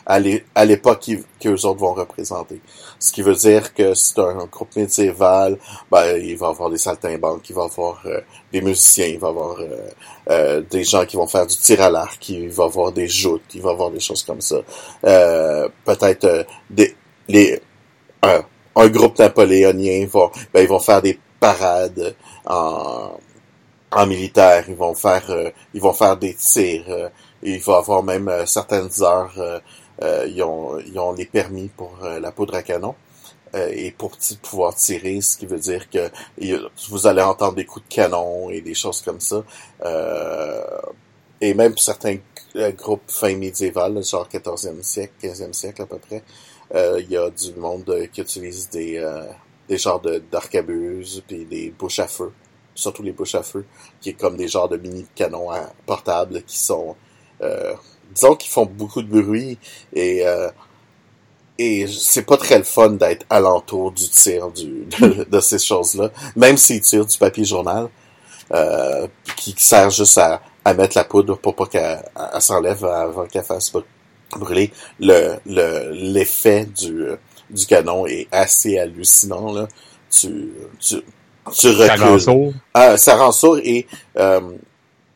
à 0.09 0.64
l'époque 0.64 1.11
qu'eux 1.38 1.67
autres 1.67 1.81
vont 1.81 1.93
représenter. 1.93 2.61
Ce 2.99 3.12
qui 3.12 3.21
veut 3.21 3.35
dire 3.35 3.75
que 3.75 3.93
c'est 3.93 4.19
un, 4.19 4.47
groupe 4.47 4.75
médiéval, 4.75 5.59
ben, 5.90 6.17
il 6.17 6.37
va 6.38 6.49
avoir 6.49 6.71
des 6.71 6.78
saltimbanques, 6.78 7.49
il 7.50 7.55
va 7.55 7.64
avoir 7.64 8.00
euh, 8.07 8.21
des 8.50 8.62
musiciens, 8.62 9.07
il 9.07 9.19
va 9.19 9.28
avoir 9.28 9.61
euh, 9.61 9.67
euh, 10.31 10.62
des 10.62 10.83
gens 10.83 11.05
qui 11.05 11.17
vont 11.17 11.26
faire 11.26 11.47
du 11.47 11.55
tir 11.57 11.83
à 11.83 11.90
l'arc, 11.90 12.26
il 12.31 12.49
va 12.49 12.64
avoir 12.64 12.90
des 12.90 13.07
joutes, 13.07 13.55
il 13.55 13.61
va 13.61 13.71
avoir 13.71 13.90
des 13.90 14.00
choses 14.00 14.23
comme 14.23 14.40
ça. 14.40 14.57
Peut-être 15.02 16.47
des 16.71 16.97
les 17.28 17.61
un 18.23 18.88
groupe 18.88 19.19
napoléonien 19.19 20.07
va 20.11 20.31
ben, 20.55 20.62
ils 20.62 20.69
vont 20.69 20.81
faire 20.81 21.02
des 21.02 21.19
parades 21.40 22.14
en, 22.47 23.18
militaire. 24.07 24.64
Ils 24.68 24.76
vont 24.76 24.95
faire, 24.95 25.25
euh, 25.30 25.50
ils 25.75 25.80
vont 25.80 25.92
faire 25.92 26.16
des 26.16 26.35
tirs. 26.35 26.85
Euh, 26.88 27.09
il 27.42 27.61
va 27.61 27.78
avoir 27.78 28.02
même 28.02 28.28
euh, 28.28 28.47
certaines 28.47 28.90
heures. 29.02 29.62
ils 30.26 30.42
ont, 30.42 30.78
ils 30.80 30.99
ont 30.99 31.12
les 31.12 31.26
permis 31.26 31.68
pour 31.68 31.99
la 32.02 32.30
poudre 32.33 32.54
à 32.57 32.62
canon. 32.62 32.95
euh, 33.54 33.71
et 33.73 33.90
pour 33.92 34.12
pouvoir 34.42 34.75
tirer, 34.75 35.21
ce 35.21 35.37
qui 35.37 35.47
veut 35.47 35.59
dire 35.59 35.88
que 35.90 36.11
vous 36.90 37.07
allez 37.07 37.23
entendre 37.23 37.54
des 37.54 37.64
coups 37.64 37.87
de 37.88 37.95
canon 37.95 38.50
et 38.50 38.61
des 38.61 38.75
choses 38.75 39.00
comme 39.02 39.21
ça. 39.21 39.42
Euh, 39.85 40.62
et 41.40 41.54
même 41.54 41.76
certains 41.78 42.16
euh, 42.57 42.73
groupes 42.73 43.02
fin 43.09 43.35
médiéval, 43.37 44.02
genre 44.04 44.28
14e 44.28 44.83
siècle, 44.83 45.14
15e 45.23 45.52
siècle 45.52 45.83
à 45.83 45.87
peu 45.87 45.99
près, 45.99 46.23
il 46.75 47.07
y 47.11 47.16
a 47.16 47.30
du 47.30 47.54
monde 47.54 48.09
qui 48.12 48.21
utilise 48.21 48.68
des, 48.68 48.99
des 49.68 49.78
genres 49.78 50.00
d'arcabuses 50.30 51.22
puis 51.26 51.44
des 51.44 51.70
bouches 51.78 51.98
à 51.98 52.08
feu, 52.08 52.32
surtout 52.75 53.02
les 53.02 53.12
bouches 53.12 53.34
à 53.34 53.42
feu, 53.42 53.64
qui 54.00 54.10
est 54.10 54.14
comme 54.14 54.37
des 54.37 54.48
genres 54.48 54.68
de 54.68 54.76
mini 54.76 55.06
canons 55.14 55.48
portables 55.87 56.42
qui 56.42 56.58
sont, 56.58 56.96
disons, 58.14 58.34
qui 58.37 58.48
font 58.48 58.66
beaucoup 58.66 59.02
de 59.02 59.08
bruit 59.08 59.58
et 59.92 60.25
et 61.58 61.87
c'est 61.88 62.22
pas 62.22 62.37
très 62.37 62.58
le 62.58 62.64
fun 62.64 62.90
d'être 62.90 63.26
alentour 63.28 63.90
du 63.90 64.08
tir 64.08 64.50
du, 64.50 64.87
de, 65.28 65.40
ces 65.40 65.58
choses-là, 65.58 66.10
même 66.37 66.56
s'ils 66.56 66.80
tirent 66.80 67.06
du 67.06 67.18
papier 67.18 67.44
journal, 67.44 67.88
euh, 68.52 69.08
qui, 69.37 69.54
sert 69.58 69.90
juste 69.90 70.18
à, 70.18 70.40
à, 70.64 70.72
mettre 70.72 70.96
la 70.96 71.04
poudre 71.04 71.37
pour 71.37 71.56
pas 71.56 71.66
qu'elle 71.66 72.02
s'enlève 72.40 72.84
avant 72.84 73.26
qu'elle 73.26 73.42
fasse 73.42 73.72
brûler. 74.37 74.72
Le 75.00 75.38
l'effet 75.46 76.64
du, 76.64 77.08
du 77.50 77.67
canon 77.67 78.07
est 78.07 78.28
assez 78.33 78.78
hallucinant 78.78 79.52
là. 79.52 79.69
Tu 80.11 80.52
tu 80.81 80.97
tu 81.52 81.69
recules. 81.69 81.87
Ça 81.87 81.97
rend 81.97 82.19
sourd. 82.19 82.52
Ah, 82.75 82.97
ça 82.97 83.17
rend 83.17 83.33
sourd 83.33 83.59
et 83.59 83.87
euh, 84.19 84.40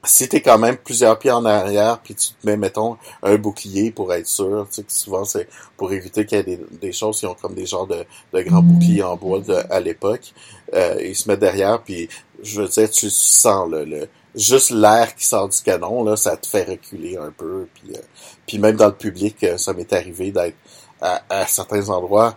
si 0.05 0.29
t'es 0.29 0.41
quand 0.41 0.59
même 0.59 0.77
plusieurs 0.77 1.19
pieds 1.19 1.31
en 1.31 1.45
arrière, 1.45 2.01
puis 2.03 2.15
tu 2.15 2.31
te 2.31 2.47
mets, 2.47 2.57
mettons, 2.57 2.97
un 3.23 3.37
bouclier 3.37 3.93
pour 3.93 4.13
être 4.13 4.27
sûr, 4.27 4.67
tu 4.69 4.77
sais, 4.77 4.83
que 4.83 4.93
souvent 4.93 5.25
c'est 5.25 5.49
pour 5.77 5.93
éviter 5.93 6.27
qu'il 6.27 6.39
y 6.39 6.41
ait 6.41 6.45
des, 6.45 6.61
des, 6.81 6.93
choses 6.93 7.21
qui 7.21 7.27
ont 7.27 7.35
comme 7.35 7.55
des 7.55 7.67
genres 7.67 7.87
de, 7.87 8.05
de 8.33 8.43
grands 8.43 8.63
boucliers 8.63 9.05
en 9.05 9.17
bois 9.17 9.41
à 9.71 9.79
l'époque, 9.79 10.33
euh, 10.75 10.97
ils 11.01 11.15
se 11.15 11.29
mettent 11.29 11.41
derrière, 11.41 11.83
puis 11.83 12.09
je 12.43 12.63
veux 12.63 12.69
dire, 12.69 12.91
tu 12.91 13.11
sens 13.11 13.71
le, 13.71 13.85
le 13.85 14.09
juste 14.35 14.71
l'air 14.71 15.15
qui 15.15 15.27
sort 15.27 15.49
du 15.49 15.61
canon, 15.61 16.03
là, 16.03 16.17
ça 16.17 16.37
te 16.37 16.47
fait 16.47 16.65
reculer 16.65 17.17
un 17.17 17.31
peu, 17.31 17.69
puis, 17.75 17.95
euh, 17.95 18.01
puis 18.47 18.59
même 18.59 18.77
dans 18.77 18.87
le 18.87 18.95
public, 18.95 19.37
euh, 19.45 19.57
ça 19.57 19.73
m'est 19.73 19.93
arrivé 19.93 20.33
d'être 20.33 20.57
à, 21.03 21.23
à 21.29 21.47
certains 21.47 21.89
endroits, 21.91 22.37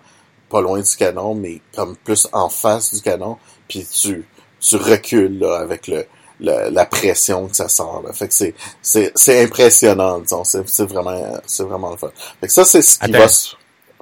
pas 0.50 0.62
loin 0.62 0.80
du 0.80 0.96
canon, 0.96 1.36
mais 1.36 1.62
comme 1.76 1.96
plus 1.96 2.28
en 2.34 2.50
face 2.50 2.94
du 2.94 3.02
canon, 3.02 3.38
puis 3.68 3.86
tu, 3.86 4.28
tu 4.60 4.76
recules 4.76 5.40
là, 5.40 5.58
avec 5.60 5.88
le, 5.88 6.06
la 6.40 6.86
pression 6.86 7.48
que 7.48 7.56
ça 7.56 7.68
sort. 7.70 8.04
Là. 8.06 8.14
Fait 8.14 8.28
que 8.28 8.34
c'est, 8.34 8.54
c'est, 8.82 9.12
c'est 9.16 9.44
impressionnant, 9.44 10.20
disons. 10.20 10.44
C'est, 10.44 10.68
c'est 10.68 10.86
vraiment 10.86 11.40
c'est 11.46 11.64
vraiment 11.64 11.92
le 11.92 11.98
fun. 11.98 12.12
Fait 12.40 12.48
que 12.48 12.54
ça, 12.54 12.66
c'est 12.66 12.82
ce 12.82 13.00
qui 13.00 13.12
va 13.12 13.28
se, 13.28 13.56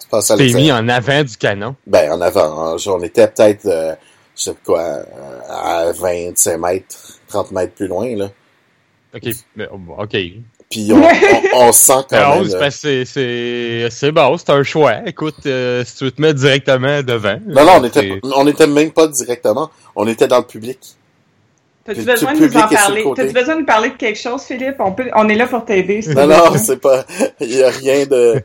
passer 0.10 0.34
à 0.34 0.38
T'es 0.38 0.54
mis 0.54 0.72
en 0.72 0.88
avant 0.90 1.24
du 1.24 1.38
canon? 1.38 1.76
Ben, 1.86 2.12
en 2.12 2.22
avant. 2.22 2.76
On 2.86 3.04
était 3.04 3.28
peut-être, 3.28 3.66
euh, 3.66 3.96
je 4.36 4.44
sais 4.44 4.56
quoi, 4.64 4.82
euh, 4.82 5.40
à 5.50 5.92
25 5.92 6.58
mètres, 6.58 7.20
30 7.28 7.52
mètres 7.52 7.74
plus 7.74 7.88
loin, 7.88 8.16
là. 8.16 8.30
OK. 9.16 9.30
OK. 10.00 10.18
Puis 10.74 10.92
on, 10.92 11.68
on, 11.68 11.72
sent 11.72 11.94
quand 12.10 12.42
même... 12.42 12.50
Euh, 12.52 13.90
c'est, 13.92 14.12
bon, 14.12 14.38
c'est 14.38 14.50
un 14.50 14.64
choix. 14.64 14.96
Écoute, 15.06 15.36
si 15.36 15.96
tu 15.98 16.04
veux 16.06 16.12
te 16.12 16.22
mettre 16.22 16.40
directement 16.40 17.04
devant... 17.04 17.40
Non, 17.46 17.64
non, 17.64 17.74
on 17.78 17.84
était, 17.84 18.20
on 18.24 18.48
était 18.48 18.68
même 18.68 18.92
pas 18.92 19.08
directement. 19.08 19.70
On 19.96 20.08
était 20.08 20.28
dans 20.28 20.40
le 20.40 20.46
public. 20.46 20.80
T'as-tu 21.86 22.02
besoin 22.02 22.34
de 22.34 22.40
nous 22.40 22.58
en 22.58 22.68
parler? 22.68 23.06
T'as-tu 23.16 23.34
besoin 23.34 23.56
de 23.56 23.60
nous 23.60 23.66
parler 23.66 23.90
de 23.90 23.98
quelque 23.98 24.20
chose, 24.20 24.42
Philippe? 24.44 24.78
On 24.80 24.94
peut, 24.94 25.10
on 25.14 25.28
est 25.28 25.36
là 25.36 25.48
pour 25.48 25.66
t'aider. 25.66 26.00
non, 26.16 26.28
non, 26.28 26.58
c'est 26.58 26.80
pas, 26.80 27.06
il 27.42 27.56
y 27.56 27.62
a 27.62 27.70
rien 27.70 28.06
de, 28.06 28.42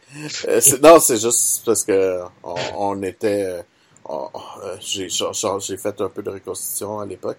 euh, 0.48 0.60
non, 0.82 0.98
c'est 0.98 1.20
juste 1.20 1.62
parce 1.64 1.84
que 1.84 2.18
on, 2.42 2.54
on 2.76 3.02
était, 3.04 3.62
euh, 4.10 4.76
j'ai, 4.80 5.76
fait 5.76 6.00
un 6.00 6.08
peu 6.08 6.22
de 6.22 6.30
reconstitution 6.30 6.98
à 6.98 7.06
l'époque, 7.06 7.38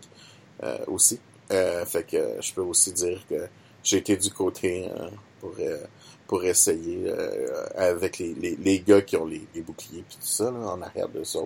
euh, 0.63 0.77
aussi. 0.87 1.19
Euh, 1.51 1.83
fait 1.85 2.03
que 2.03 2.17
je 2.41 2.53
peux 2.53 2.61
aussi 2.61 2.93
dire 2.93 3.19
que 3.27 3.47
j'ai 3.83 3.97
été 3.97 4.17
du 4.17 4.29
côté 4.31 4.89
pour, 5.39 5.53
pour 6.27 6.43
essayer 6.43 7.11
avec 7.75 8.19
les, 8.19 8.33
les, 8.33 8.55
les, 8.55 8.79
gars 8.79 9.01
qui 9.01 9.17
ont 9.17 9.25
les, 9.25 9.41
les 9.55 9.61
boucliers 9.61 10.03
puis 10.07 10.17
tout 10.17 10.27
ça, 10.27 10.45
là, 10.45 10.59
en 10.59 10.81
arrière 10.81 11.09
de 11.09 11.23
ça. 11.23 11.39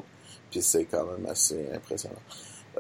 Puis 0.52 0.62
c'est 0.62 0.86
quand 0.86 1.06
même 1.06 1.26
assez 1.28 1.68
impressionnant. 1.74 2.16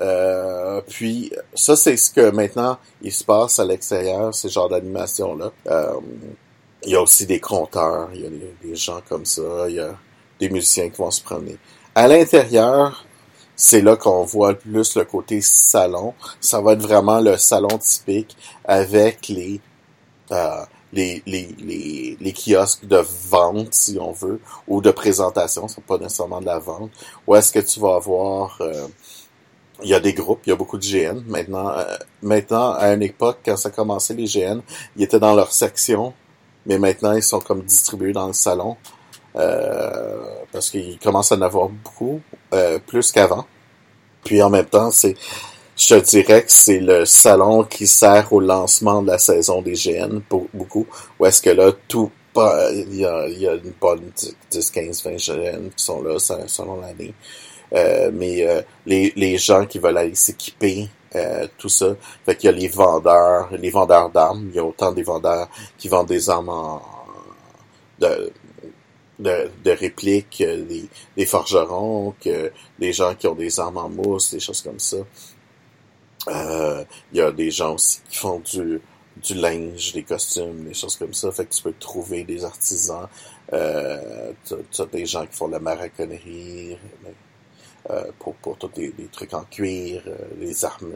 Euh, 0.01 0.81
puis 0.88 1.31
ça, 1.53 1.75
c'est 1.75 1.98
ce 1.98 2.12
que 2.12 2.31
maintenant 2.31 2.77
il 3.01 3.12
se 3.12 3.24
passe 3.24 3.60
à 3.60 3.65
l'extérieur, 3.65 4.33
ces 4.33 4.50
genres 4.50 4.69
d'animation-là. 4.69 5.51
Euh, 5.67 6.00
il 6.86 6.91
y 6.91 6.95
a 6.95 7.01
aussi 7.01 7.25
des 7.25 7.39
compteurs, 7.39 8.10
il 8.13 8.22
y 8.22 8.25
a 8.25 8.29
des, 8.62 8.75
gens 8.75 9.01
comme 9.07 9.25
ça, 9.25 9.69
il 9.69 9.75
y 9.75 9.79
a 9.79 9.95
des 10.39 10.50
musiciens 10.50 10.89
qui 10.89 10.98
vont 10.98 11.12
se 11.12 11.22
promener. 11.22 11.57
À 11.95 12.07
l'intérieur, 12.07 13.05
c'est 13.55 13.81
là 13.81 13.95
qu'on 13.95 14.24
voit 14.24 14.53
plus 14.55 14.95
le 14.95 15.05
côté 15.05 15.41
salon. 15.41 16.13
Ça 16.39 16.62
va 16.62 16.74
être 16.74 16.81
vraiment 16.81 17.19
le 17.19 17.38
salon 17.38 17.77
typique 17.79 18.36
avec 18.65 19.27
les 19.27 19.62
euh, 20.31 20.65
les, 20.93 21.24
les, 21.25 21.50
les, 21.57 22.17
les, 22.22 22.33
kiosques 22.33 22.86
de 22.86 23.03
vente, 23.29 23.74
si 23.74 23.98
on 24.00 24.12
veut, 24.12 24.39
ou 24.67 24.79
de 24.79 24.91
présentation, 24.91 25.67
c'est 25.67 25.83
pas 25.83 25.98
nécessairement 25.98 26.39
de 26.39 26.45
la 26.45 26.60
vente, 26.60 26.91
où 27.25 27.36
est-ce 27.36 27.51
que 27.51 27.60
tu 27.60 27.79
vas 27.79 27.95
avoir 27.95 28.57
euh, 28.62 28.88
il 29.81 29.89
y 29.89 29.93
a 29.93 30.00
des 30.00 30.13
groupes, 30.13 30.41
il 30.45 30.50
y 30.50 30.53
a 30.53 30.55
beaucoup 30.55 30.77
de 30.77 30.83
GN. 30.83 31.24
Maintenant, 31.25 31.69
euh, 31.69 31.98
maintenant, 32.22 32.74
à 32.74 32.93
une 32.93 33.03
époque, 33.03 33.39
quand 33.43 33.57
ça 33.57 33.69
commençait 33.69 34.13
les 34.13 34.25
GN, 34.25 34.62
ils 34.95 35.03
étaient 35.03 35.19
dans 35.19 35.36
leur 35.36 35.51
section, 35.51 36.13
mais 36.65 36.77
maintenant 36.77 37.13
ils 37.13 37.24
sont 37.24 37.39
comme 37.39 37.62
distribués 37.63 38.13
dans 38.13 38.27
le 38.27 38.33
salon. 38.33 38.77
Euh, 39.36 40.24
parce 40.52 40.70
qu'ils 40.70 41.00
commencent 41.00 41.32
à 41.32 41.36
en 41.36 41.42
avoir 41.42 41.70
beaucoup, 41.70 42.22
euh, 42.54 42.80
plus 42.80 43.12
qu'avant. 43.12 43.46
Puis 44.24 44.42
en 44.42 44.50
même 44.50 44.66
temps, 44.66 44.92
c'est 44.92 45.16
je 45.75 45.96
dirais 45.96 46.44
que 46.44 46.52
c'est 46.52 46.80
le 46.80 47.04
salon 47.04 47.63
qui 47.63 47.88
sert 47.88 48.32
au 48.32 48.40
lancement 48.40 49.02
de 49.02 49.08
la 49.08 49.18
saison 49.18 49.62
des 49.63 49.74
GN 49.74 50.20
pour 50.30 50.48
beaucoup. 50.54 50.86
Où 51.20 51.25
est-ce 51.25 51.42
que 51.42 51.50
là, 51.50 51.72
tout 51.88 52.12
il 52.36 52.96
y 52.96 53.06
a, 53.06 53.28
il 53.28 53.40
y 53.40 53.48
a 53.48 53.54
une 53.54 53.74
bonne 53.80 54.12
10, 54.52 54.72
15, 54.72 55.04
20 55.04 55.12
GN 55.12 55.70
qui 55.75 55.84
sont 55.84 56.02
là 56.02 56.18
selon 56.20 56.80
l'année. 56.82 57.13
Euh, 57.74 58.12
mais 58.13 58.48
euh, 58.48 58.62
les, 58.86 59.13
les 59.16 59.38
gens 59.38 59.66
qui 59.66 59.80
veulent 59.80 59.98
aller 59.98 60.16
s'équiper, 60.16 60.90
euh, 61.16 61.48
tout 61.58 61.70
ça. 61.70 61.96
Fait 62.25 62.36
qu'il 62.36 62.50
y 62.50 62.54
a 62.54 62.56
les 62.56 62.68
vendeurs, 62.68 63.50
les 63.52 63.70
vendeurs 63.70 64.10
d'armes. 64.10 64.48
Il 64.50 64.56
y 64.56 64.60
a 64.60 64.63
autant 64.63 64.92
des 64.92 65.04
vendeurs 65.04 65.48
qui 65.78 65.88
vendent 65.88 66.08
des 66.08 66.30
armes 66.30 66.50
en, 66.50 66.82
de, 68.00 68.32
de, 69.20 69.50
de 69.63 69.72
répliques, 69.72 70.43
des, 70.43 70.86
des 71.15 71.25
forgerons, 71.25 72.13
que 72.24 72.51
des 72.79 72.93
gens 72.93 73.15
qui 73.15 73.27
ont 73.27 73.36
des 73.36 73.60
armes 73.60 73.77
en 73.77 73.89
mousse, 73.89 74.32
des 74.32 74.39
choses 74.39 74.62
comme 74.62 74.79
ça. 74.79 74.98
Euh, 76.29 76.84
il 77.12 77.17
y 77.17 77.22
a 77.22 77.32
des 77.32 77.51
gens 77.51 77.75
aussi 77.75 78.00
qui 78.10 78.17
font 78.17 78.39
du, 78.39 78.82
du 79.17 79.34
linge, 79.36 79.93
des 79.93 80.03
costumes, 80.03 80.65
des 80.65 80.74
choses 80.74 80.96
comme 80.96 81.13
ça. 81.13 81.32
Fait 81.32 81.46
que 81.46 81.53
tu 81.53 81.62
peux 81.62 81.74
trouver 81.79 82.24
des 82.24 82.43
artisans. 82.46 83.08
Euh, 83.51 84.32
des 84.91 85.05
gens 85.05 85.25
qui 85.27 85.36
font 85.36 85.48
de 85.48 85.53
la 85.53 85.60
maraconnerie, 85.60 86.77
euh, 87.89 88.03
pour, 88.17 88.34
pour 88.36 88.58
tous 88.58 88.72
les, 88.77 88.93
trucs 89.12 89.34
en 89.34 89.43
cuir, 89.43 90.03
euh, 90.08 90.15
les 90.39 90.63
armures. 90.63 90.93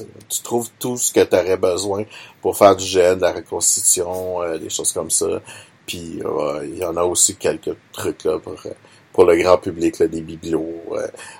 Euh, 0.00 0.04
tu 0.28 0.40
trouves 0.42 0.70
tout 0.78 0.96
ce 0.96 1.12
que 1.12 1.24
tu 1.24 1.34
aurais 1.34 1.56
besoin 1.56 2.04
pour 2.40 2.56
faire 2.56 2.76
du 2.76 2.84
gel, 2.84 3.16
de 3.16 3.22
la 3.22 3.32
reconstitution, 3.32 4.58
des 4.58 4.70
choses 4.70 4.92
comme 4.92 5.10
ça. 5.10 5.26
Puis 5.86 6.20
il 6.64 6.78
y 6.78 6.84
en 6.84 6.96
a 6.96 7.04
aussi 7.04 7.36
quelques 7.36 7.76
trucs 7.92 8.24
là 8.24 8.38
pour 8.38 8.54
pour 9.12 9.24
le 9.24 9.36
grand 9.36 9.56
public, 9.56 9.98
là, 9.98 10.08
des 10.08 10.20
bibelots. 10.20 10.82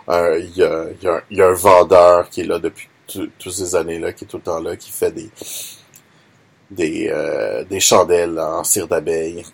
Il 0.08 0.52
y, 0.56 0.62
a, 0.62 0.86
y, 1.02 1.06
a, 1.06 1.22
y, 1.30 1.42
a, 1.42 1.46
un 1.46 1.52
vendeur 1.52 2.30
qui 2.30 2.40
est 2.40 2.44
là 2.44 2.58
depuis 2.58 2.88
toutes 3.06 3.50
ces 3.52 3.74
années-là, 3.74 4.12
qui 4.14 4.24
est 4.24 4.26
tout 4.26 4.38
le 4.38 4.42
temps 4.42 4.60
là, 4.60 4.76
qui 4.76 4.90
fait 4.90 5.12
des 5.12 5.30
des, 6.70 7.12
des 7.68 7.80
chandelles 7.80 8.38
en 8.38 8.64
cire 8.64 8.88
d'abeille, 8.88 9.44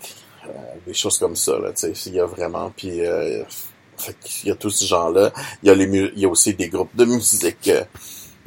des 0.86 0.94
choses 0.94 1.18
comme 1.18 1.34
ça. 1.34 1.58
Là, 1.58 1.72
il 2.06 2.14
y 2.14 2.20
a 2.20 2.26
vraiment. 2.26 2.72
Puis 2.76 3.00
il 3.00 4.48
y 4.48 4.50
a 4.50 4.54
tous 4.54 4.70
ces 4.70 4.86
gens-là. 4.86 5.32
Il 5.62 5.68
y 5.68 5.70
a 5.70 5.74
les 5.74 5.84
il 5.84 6.20
y 6.20 6.24
a 6.24 6.28
aussi 6.28 6.54
des 6.54 6.68
groupes 6.68 6.94
de 6.94 7.04
musique 7.04 7.70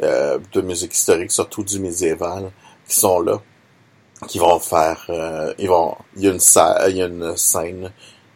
euh, 0.03 0.39
de 0.51 0.61
musique 0.61 0.93
historique, 0.93 1.31
surtout 1.31 1.63
du 1.63 1.79
médiéval, 1.79 2.51
qui 2.87 2.95
sont 2.95 3.21
là, 3.21 3.41
qui 4.27 4.39
vont 4.39 4.59
faire 4.59 5.05
euh, 5.09 5.53
ils 5.57 5.67
vont 5.67 5.95
il 6.15 6.23
y 6.23 6.27
a 6.27 6.31
une 6.31 6.39
il 6.89 6.97
y 6.97 7.01
a 7.01 7.05
une 7.05 7.37
scène 7.37 7.91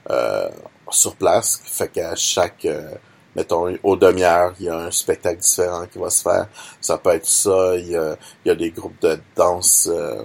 euh, 0.10 0.50
sur 0.92 1.16
place, 1.16 1.62
fait 1.66 1.90
qu'à 1.90 2.16
chaque 2.16 2.66
euh, 2.66 2.96
mettons 3.36 3.78
au 3.84 3.96
demi-heure, 3.96 4.54
il 4.60 4.66
y 4.66 4.70
a 4.70 4.78
un 4.78 4.92
spectacle 4.92 5.40
différent 5.40 5.86
qui 5.86 6.00
va 6.00 6.10
se 6.10 6.24
faire. 6.24 6.48
Ça 6.82 6.98
peut 6.98 7.12
être 7.12 7.28
ça, 7.28 7.76
il 7.78 7.90
y 7.90 7.96
a, 7.96 8.18
il 8.44 8.50
y 8.50 8.52
a 8.52 8.56
des 8.56 8.72
groupes 8.72 9.00
de 9.02 9.20
danse 9.36 9.88
euh, 9.92 10.24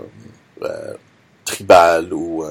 euh 0.62 0.94
tribal 1.44 2.12
ou 2.14 2.42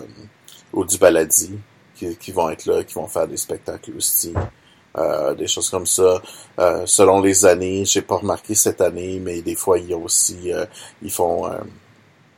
ou 0.72 0.86
du 0.86 0.98
baladi 1.00 1.58
qui, 1.96 2.32
vont 2.32 2.50
être 2.50 2.66
là, 2.66 2.84
qui 2.84 2.94
vont 2.94 3.08
faire 3.08 3.28
des 3.28 3.38
spectacles 3.38 3.92
aussi. 3.98 4.34
Euh, 4.96 5.34
des 5.34 5.48
choses 5.48 5.70
comme 5.72 5.88
ça. 5.88 6.22
Euh, 6.60 6.86
selon 6.86 7.20
les 7.20 7.46
années, 7.46 7.84
j'ai 7.84 8.04
pas 8.04 8.18
remarqué 8.18 8.54
cette 8.54 8.80
année, 8.80 9.20
mais 9.20 9.42
des 9.42 9.56
fois 9.56 9.80
il 9.80 9.90
y 9.90 9.94
a 9.94 9.98
aussi 9.98 10.54
euh, 10.54 10.66
ils 11.02 11.12
font 11.12 11.50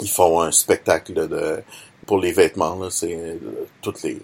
ils 0.01 0.09
font 0.09 0.41
un 0.41 0.51
spectacle 0.51 1.13
de 1.13 1.61
pour 2.05 2.19
les 2.19 2.33
vêtements 2.33 2.75
là, 2.75 2.89
c'est 2.89 3.39
toutes 3.81 4.03
les 4.03 4.21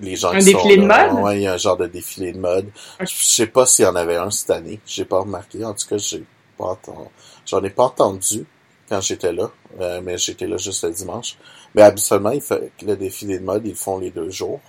les 0.00 0.16
gens 0.16 0.30
un 0.30 0.38
défilé 0.38 0.76
de 0.76 0.86
mode? 0.86 1.12
Ouais, 1.22 1.38
il 1.38 1.42
y 1.42 1.46
a 1.46 1.54
un 1.54 1.58
genre 1.58 1.76
de 1.76 1.86
défilé 1.86 2.32
de 2.32 2.38
mode. 2.38 2.68
Je 3.00 3.06
sais 3.06 3.46
pas 3.46 3.66
s'il 3.66 3.84
y 3.84 3.88
en 3.88 3.96
avait 3.96 4.16
un 4.16 4.30
cette 4.30 4.50
année. 4.50 4.80
J'ai 4.86 5.04
pas 5.04 5.20
remarqué. 5.20 5.64
En 5.64 5.74
tout 5.74 5.86
cas, 5.86 5.98
j'ai 5.98 6.24
pas 6.56 6.64
entendu. 6.64 7.08
J'en 7.46 7.62
ai 7.62 7.70
pas 7.70 7.84
entendu 7.84 8.46
quand 8.88 9.00
j'étais 9.00 9.32
là, 9.32 9.50
euh, 9.80 10.00
mais 10.02 10.18
j'étais 10.18 10.46
là 10.46 10.56
juste 10.56 10.84
le 10.84 10.90
dimanche. 10.90 11.36
Mais 11.74 11.82
habituellement, 11.82 12.30
il 12.30 12.40
fait, 12.40 12.70
le 12.82 12.96
défilé 12.96 13.38
de 13.38 13.44
mode, 13.44 13.66
ils 13.66 13.74
font 13.74 13.98
les 13.98 14.10
deux 14.10 14.30
jours. 14.30 14.60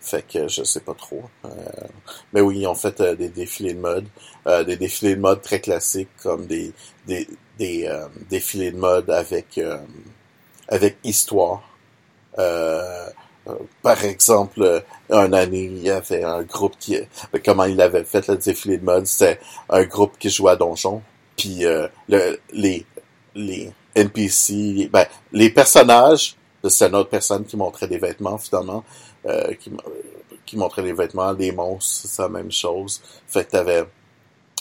Fait 0.00 0.26
que 0.26 0.48
je 0.48 0.64
sais 0.64 0.80
pas 0.80 0.94
trop. 0.94 1.22
Euh, 1.44 1.48
mais 2.32 2.40
oui, 2.40 2.60
ils 2.60 2.66
ont 2.66 2.74
fait 2.74 3.00
euh, 3.00 3.14
des 3.14 3.28
défilés 3.28 3.74
de 3.74 3.80
mode. 3.80 4.06
des 4.66 4.76
défilés 4.76 5.14
de 5.14 5.20
mode 5.20 5.42
très 5.42 5.60
classiques 5.60 6.08
comme 6.22 6.46
des, 6.46 6.72
des, 7.06 7.28
des 7.58 7.88
défilés 8.30 8.72
de 8.72 8.76
mode 8.76 9.10
avec, 9.10 9.60
avec 10.68 10.96
histoire. 11.04 11.62
par 12.36 14.04
exemple, 14.04 14.82
un 15.10 15.32
année, 15.32 15.64
il 15.64 15.82
y 15.82 15.90
avait 15.90 16.24
un 16.24 16.42
groupe 16.42 16.74
qui... 16.78 16.96
Comment 17.44 17.64
il 17.64 17.80
avait 17.80 18.04
fait 18.04 18.26
le 18.28 18.36
défilé 18.36 18.78
de 18.78 18.84
mode? 18.84 19.06
C'était 19.06 19.40
un 19.68 19.84
groupe 19.84 20.18
qui 20.18 20.30
jouait 20.30 20.52
à 20.52 20.56
Donjon. 20.56 21.02
Puis 21.36 21.64
le, 22.08 22.38
les, 22.52 22.86
les 23.34 23.72
NPC, 23.94 24.88
ben, 24.90 25.06
les 25.32 25.50
personnages, 25.50 26.36
c'est 26.68 26.88
une 26.88 26.94
autre 26.94 27.10
personne 27.10 27.44
qui 27.44 27.56
montrait 27.56 27.88
des 27.88 27.98
vêtements 27.98 28.38
finalement, 28.38 28.84
euh, 29.26 29.54
qui, 29.54 29.70
qui 30.46 30.56
montrait 30.56 30.82
des 30.82 30.92
vêtements, 30.92 31.34
des 31.34 31.52
monstres, 31.52 32.08
c'est 32.08 32.22
la 32.22 32.28
même 32.28 32.52
chose. 32.52 33.02
Fait 33.26 33.44
que 33.44 33.50
t'avais 33.50 33.84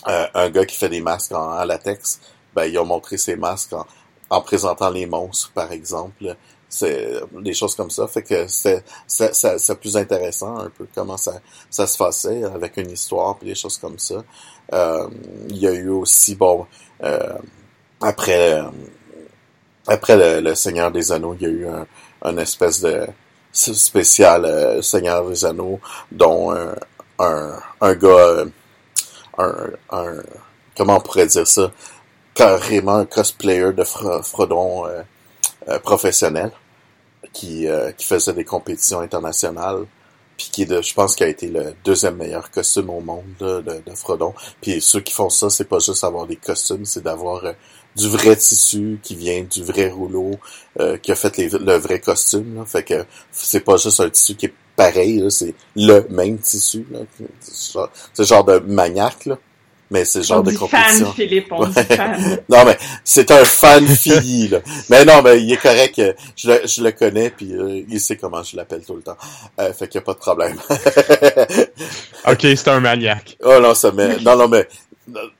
euh, 0.08 0.28
un 0.34 0.50
gars 0.50 0.66
qui 0.66 0.76
fait 0.76 0.90
des 0.90 1.02
masques 1.02 1.34
en, 1.34 1.64
latex, 1.64 2.20
ben 2.56 2.66
ils 2.66 2.78
ont 2.80 2.86
montré 2.86 3.18
ses 3.18 3.36
masques 3.36 3.74
en, 3.74 3.86
en 4.30 4.42
présentant 4.42 4.90
les 4.90 5.06
monstres, 5.06 5.52
par 5.54 5.72
exemple. 5.72 6.36
C'est 6.70 7.22
des 7.42 7.54
choses 7.54 7.76
comme 7.76 7.90
ça. 7.90 8.08
Fait 8.08 8.24
que 8.24 8.48
c'est 8.48 8.84
c'est 9.06 9.80
plus 9.80 9.98
intéressant 9.98 10.58
un 10.58 10.70
peu 10.70 10.88
comment 10.96 11.18
ça 11.18 11.34
ça 11.70 11.86
se 11.86 11.98
passait 11.98 12.44
avec 12.46 12.78
une 12.78 12.92
histoire 12.92 13.38
puis 13.38 13.50
des 13.50 13.56
choses 13.56 13.78
comme 13.78 14.00
ça. 14.00 14.24
Euh, 14.74 15.08
il 15.50 15.58
y 15.58 15.68
a 15.68 15.74
eu 15.74 15.90
aussi 15.90 16.36
bon 16.36 16.66
euh, 17.04 17.34
après 18.00 18.54
euh, 18.54 18.64
après 19.88 20.42
le, 20.42 20.56
Seigneur 20.56 20.92
des 20.92 21.12
Anneaux, 21.12 21.36
il 21.40 21.42
y 21.42 21.46
a 21.46 21.50
eu 21.50 21.68
un, 22.22 22.38
espèce 22.38 22.82
de 22.82 23.08
spécial 23.52 24.46
euh, 24.46 24.82
Seigneur 24.82 25.28
des 25.28 25.44
Anneaux, 25.44 25.80
dont 26.12 26.52
un, 26.52 26.76
un, 27.20 27.60
un 27.82 27.96
gars, 27.96 28.46
un, 29.38 29.54
un, 29.90 30.14
comment 30.78 30.98
on 30.98 31.02
pourrait 31.02 31.28
dire 31.28 31.48
ça, 31.48 31.72
carrément 32.34 32.96
un 32.96 33.06
cosplayer 33.06 33.74
de 33.74 33.84
Frodon 33.84 34.86
euh, 34.88 35.80
professionnel, 35.80 36.52
qui, 37.34 37.68
qui 37.98 38.06
faisait 38.06 38.34
des 38.34 38.44
compétitions 38.44 39.00
internationales 39.00 39.86
puis 40.42 40.50
qui 40.52 40.62
est 40.64 40.66
de, 40.66 40.82
je 40.82 40.94
pense 40.94 41.16
qu'il 41.16 41.28
a 41.28 41.30
été 41.30 41.48
le 41.48 41.76
deuxième 41.86 42.16
meilleur 42.16 42.50
costume 42.50 42.90
au 42.90 43.00
monde 43.00 43.24
de, 43.40 43.62
de, 43.62 43.96
Frodon. 43.96 44.34
Puis 44.60 44.82
ceux 44.82 45.00
qui 45.00 45.14
font 45.14 45.30
ça, 45.30 45.52
c'est 45.52 45.66
pas 45.66 45.78
juste 45.78 46.04
avoir 46.04 46.26
des 46.26 46.36
costumes, 46.36 46.84
c'est 46.84 47.04
d'avoir 47.04 47.44
du 47.96 48.10
vrai 48.10 48.36
tissu 48.36 49.00
qui 49.04 49.16
vient 49.16 49.44
du 49.44 49.64
vrai 49.64 49.90
rouleau 49.90 50.32
euh, 50.80 50.98
qui 50.98 51.12
a 51.12 51.16
fait 51.16 51.38
le 51.38 51.78
vrai 51.78 52.00
costume. 52.00 52.56
Là. 52.56 52.66
Fait 52.66 52.84
que 52.84 53.06
c'est 53.32 53.60
pas 53.60 53.78
juste 53.78 54.00
un 54.00 54.10
tissu 54.10 54.36
qui 54.36 54.48
est 54.48 54.54
pareil, 54.76 55.24
c'est 55.30 55.54
le 55.76 56.08
même 56.10 56.40
tissu. 56.40 56.88
C'est 58.14 58.24
genre 58.24 58.44
de 58.44 58.60
maniaque, 58.60 59.26
là. 59.26 59.38
Mais 59.92 60.06
c'est 60.06 60.24
genre 60.24 60.42
de 60.42 60.52
compétition. 60.52 61.06
Fan, 61.06 61.14
Philippe, 61.14 61.52
on 61.52 61.68
dit 61.68 61.74
fan. 61.74 62.40
non, 62.50 62.66
mais 62.66 62.78
c'est 63.04 63.30
un 63.30 63.44
fan 63.44 63.86
fille, 63.86 64.48
là. 64.48 64.60
Mais 64.90 65.06
non, 65.06 65.22
mais 65.22 65.42
il 65.42 65.52
est 65.52 65.62
correct. 65.62 66.02
Je 66.36 66.50
le, 66.50 66.62
je 66.66 66.82
le 66.82 66.92
connais, 66.92 67.30
puis 67.30 67.54
euh, 67.54 67.84
il 67.90 68.00
sait 68.00 68.16
comment 68.16 68.42
je 68.42 68.56
l'appelle 68.56 68.84
tout 68.84 68.96
le 68.96 69.02
temps. 69.02 69.18
Euh, 69.60 69.74
fait 69.74 69.90
qu'il 69.90 70.00
n'y 70.00 70.04
a 70.04 70.06
pas 70.06 70.14
de 70.14 70.20
problème. 70.20 70.58
ok, 72.28 72.40
c'est 72.42 72.68
un 72.70 72.80
maniaque. 72.80 73.38
Oh 73.44 73.60
non, 73.62 73.74
ça 73.74 73.92
mais 73.92 74.18
Non, 74.20 74.36
non, 74.38 74.48
mais... 74.48 74.68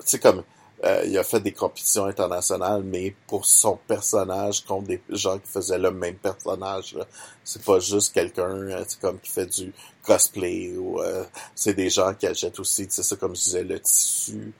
C'est 0.04 0.22
comme 0.22 0.44
euh, 0.84 1.04
il 1.06 1.16
a 1.18 1.24
fait 1.24 1.40
des 1.40 1.52
compétitions 1.52 2.06
internationales, 2.06 2.82
mais 2.84 3.14
pour 3.28 3.46
son 3.46 3.78
personnage 3.88 4.66
contre 4.66 4.88
des 4.88 5.02
gens 5.10 5.38
qui 5.38 5.48
faisaient 5.48 5.78
le 5.78 5.92
même 5.92 6.16
personnage. 6.16 6.98
C'est 7.44 7.64
pas 7.64 7.80
juste 7.80 8.14
quelqu'un 8.14 8.50
euh, 8.50 8.84
comme 9.00 9.20
qui 9.20 9.30
fait 9.32 9.46
du 9.46 9.74
cosplay 10.04 10.76
ou 10.76 11.00
euh, 11.00 11.24
c'est 11.54 11.76
des 11.76 11.90
gens 11.92 12.14
qui 12.16 12.26
achètent 12.26 12.60
aussi, 12.60 12.88
sais 12.90 13.04
ça 13.04 13.16
comme 13.16 13.36
je 13.36 13.42
disais, 13.42 13.64
le 13.64 13.80
tissu 13.80 14.54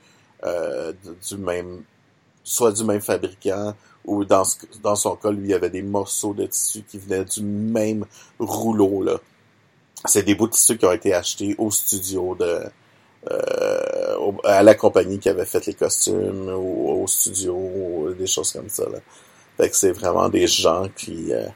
du 1.28 1.36
même, 1.38 1.82
soit 2.44 2.72
du 2.72 2.84
même 2.84 3.00
fabricant 3.00 3.74
ou 4.04 4.24
dans 4.24 4.42
dans 4.82 4.96
son 4.96 5.14
cas 5.14 5.30
lui 5.30 5.44
il 5.46 5.50
y 5.50 5.54
avait 5.54 5.70
des 5.70 5.82
morceaux 5.82 6.34
de 6.34 6.46
tissu 6.46 6.82
qui 6.82 6.98
venaient 6.98 7.24
du 7.24 7.42
même 7.42 8.04
rouleau 8.38 9.02
là. 9.02 9.18
C'est 10.04 10.24
des 10.24 10.34
bouts 10.34 10.48
de 10.48 10.52
tissu 10.52 10.76
qui 10.78 10.84
ont 10.84 10.92
été 10.92 11.14
achetés 11.14 11.54
au 11.58 11.70
studio 11.70 12.34
de 12.34 12.62
euh, 13.30 14.32
à 14.44 14.62
la 14.62 14.74
compagnie 14.74 15.18
qui 15.18 15.28
avait 15.28 15.44
fait 15.44 15.64
les 15.66 15.74
costumes 15.74 16.48
ou 16.48 17.02
au 17.02 17.06
studio 17.06 17.54
ou 17.54 18.12
des 18.18 18.26
choses 18.26 18.52
comme 18.52 18.68
ça. 18.68 18.84
Là. 18.84 18.98
Fait 19.56 19.70
que 19.70 19.76
c'est 19.76 19.92
vraiment 19.92 20.28
des 20.28 20.46
gens 20.46 20.88
qui 20.96 21.32
euh, 21.32 21.46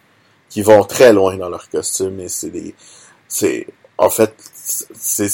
qui 0.49 0.63
vont 0.63 0.85
très 0.85 1.13
loin 1.13 1.37
dans 1.37 1.49
leurs 1.49 1.69
costumes 1.69 2.21
et 2.21 2.29
c'est 2.29 2.51
des 2.51 2.75
c'est 3.29 3.67
en 3.99 4.11
fait 4.11 4.35
c'est 4.55 5.29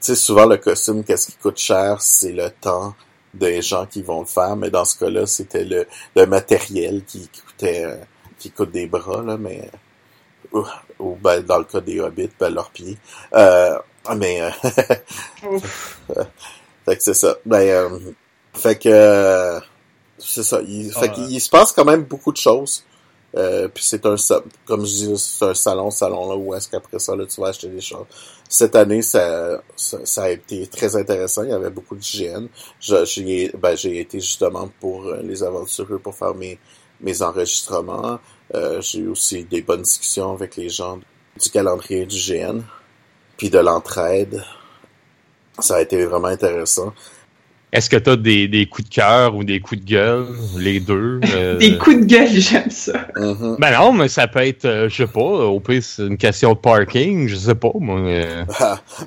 c'est 0.00 0.14
souvent 0.14 0.46
le 0.46 0.56
costume 0.56 1.04
qu'est-ce 1.04 1.28
qui 1.28 1.36
coûte 1.36 1.58
cher 1.58 2.00
c'est 2.00 2.32
le 2.32 2.50
temps 2.50 2.94
des 3.32 3.62
gens 3.62 3.86
qui 3.86 4.02
vont 4.02 4.20
le 4.20 4.26
faire 4.26 4.56
mais 4.56 4.70
dans 4.70 4.84
ce 4.84 4.98
cas-là 4.98 5.26
c'était 5.26 5.64
le, 5.64 5.86
le 6.16 6.26
matériel 6.26 7.04
qui 7.04 7.28
coûtait 7.28 7.84
euh, 7.84 7.96
qui 8.38 8.50
coûte 8.50 8.70
des 8.72 8.86
bras 8.86 9.22
là 9.22 9.36
mais 9.36 9.70
ou, 10.52 11.16
ben, 11.20 11.40
dans 11.42 11.58
le 11.58 11.64
cas 11.64 11.80
des 11.80 12.00
hobbits 12.00 12.30
ben 12.38 12.52
leurs 12.52 12.70
pieds 12.70 12.96
euh, 13.34 13.78
ah, 14.06 14.14
mais... 14.14 14.40
Euh, 14.40 14.50
fait 16.84 16.96
que 16.96 17.02
c'est 17.02 17.14
ça. 17.14 17.36
Ben, 17.44 17.60
euh, 17.60 17.98
fait 18.54 18.76
que... 18.76 18.88
Euh, 18.88 19.60
c'est 20.18 20.42
ça. 20.42 20.60
Il, 20.66 20.92
fait 20.92 21.12
qu'il 21.12 21.40
se 21.40 21.50
passe 21.50 21.72
quand 21.72 21.84
même 21.84 22.04
beaucoup 22.04 22.32
de 22.32 22.36
choses. 22.36 22.84
Euh, 23.36 23.66
puis 23.66 23.82
c'est 23.82 24.06
un 24.06 24.14
comme 24.64 24.86
je 24.86 24.92
dis 24.92 25.18
c'est 25.18 25.44
un 25.44 25.54
salon 25.54 25.90
salon 25.90 26.30
là 26.30 26.36
où 26.36 26.54
est-ce 26.54 26.68
qu'après 26.68 27.00
ça 27.00 27.16
là 27.16 27.26
tu 27.26 27.40
vas 27.40 27.48
acheter 27.48 27.66
des 27.66 27.80
choses. 27.80 28.06
Cette 28.48 28.76
année 28.76 29.02
ça, 29.02 29.60
ça, 29.74 30.22
a 30.22 30.30
été 30.30 30.68
très 30.68 30.94
intéressant. 30.94 31.42
Il 31.42 31.50
y 31.50 31.52
avait 31.52 31.70
beaucoup 31.70 31.96
de 31.96 32.00
GN 32.00 32.46
j'ai 32.78 33.50
ben, 33.58 33.76
j'ai 33.76 33.98
été 33.98 34.20
justement 34.20 34.70
pour 34.78 35.12
les 35.24 35.42
aventureux 35.42 35.98
pour 35.98 36.14
faire 36.14 36.34
mes 36.36 36.60
mes 37.00 37.22
enregistrements. 37.22 38.20
Euh, 38.54 38.80
j'ai 38.80 39.00
eu 39.00 39.08
aussi 39.08 39.42
des 39.44 39.62
bonnes 39.62 39.82
discussions 39.82 40.32
avec 40.32 40.54
les 40.56 40.68
gens 40.68 41.00
du 41.40 41.50
calendrier 41.50 42.06
du 42.06 42.16
GN 42.16 42.60
puis 43.36 43.50
de 43.50 43.58
l'entraide. 43.58 44.42
Ça 45.58 45.76
a 45.76 45.80
été 45.82 46.04
vraiment 46.04 46.28
intéressant. 46.28 46.92
Est-ce 47.74 47.90
que 47.90 47.96
tu 47.96 48.10
as 48.10 48.16
des, 48.16 48.46
des, 48.46 48.66
coups 48.66 48.88
de 48.88 48.94
cœur 48.94 49.34
ou 49.34 49.42
des 49.42 49.58
coups 49.58 49.80
de 49.80 49.86
gueule, 49.86 50.26
les 50.56 50.78
deux? 50.78 51.20
Euh? 51.34 51.56
des 51.56 51.76
coups 51.76 51.96
de 51.96 52.04
gueule, 52.04 52.28
j'aime 52.32 52.70
ça. 52.70 53.08
Mm-hmm. 53.16 53.58
Ben 53.58 53.72
non, 53.72 53.92
mais 53.92 54.06
ça 54.06 54.28
peut 54.28 54.46
être, 54.46 54.64
euh, 54.66 54.88
je 54.88 54.94
sais 54.94 55.06
pas, 55.06 55.20
au 55.20 55.58
pire 55.58 55.82
c'est 55.82 56.06
une 56.06 56.16
question 56.16 56.52
de 56.52 56.58
parking, 56.58 57.26
je 57.26 57.34
sais 57.34 57.54
pas, 57.56 57.72
moi. 57.74 57.98
Euh, 57.98 58.44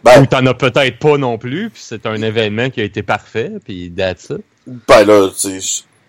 ben, 0.03 0.21
ou 0.21 0.25
t'en 0.25 0.45
as 0.45 0.53
peut-être 0.53 0.99
pas 0.99 1.17
non 1.17 1.37
plus, 1.37 1.69
puis 1.69 1.81
c'est 1.85 2.05
un 2.05 2.21
événement 2.21 2.69
qui 2.69 2.81
a 2.81 2.83
été 2.83 3.03
parfait, 3.03 3.53
puis 3.63 3.93
that's 3.95 4.31
it. 4.31 4.43
Ben 4.87 5.05
là, 5.05 5.29
tu 5.39 5.61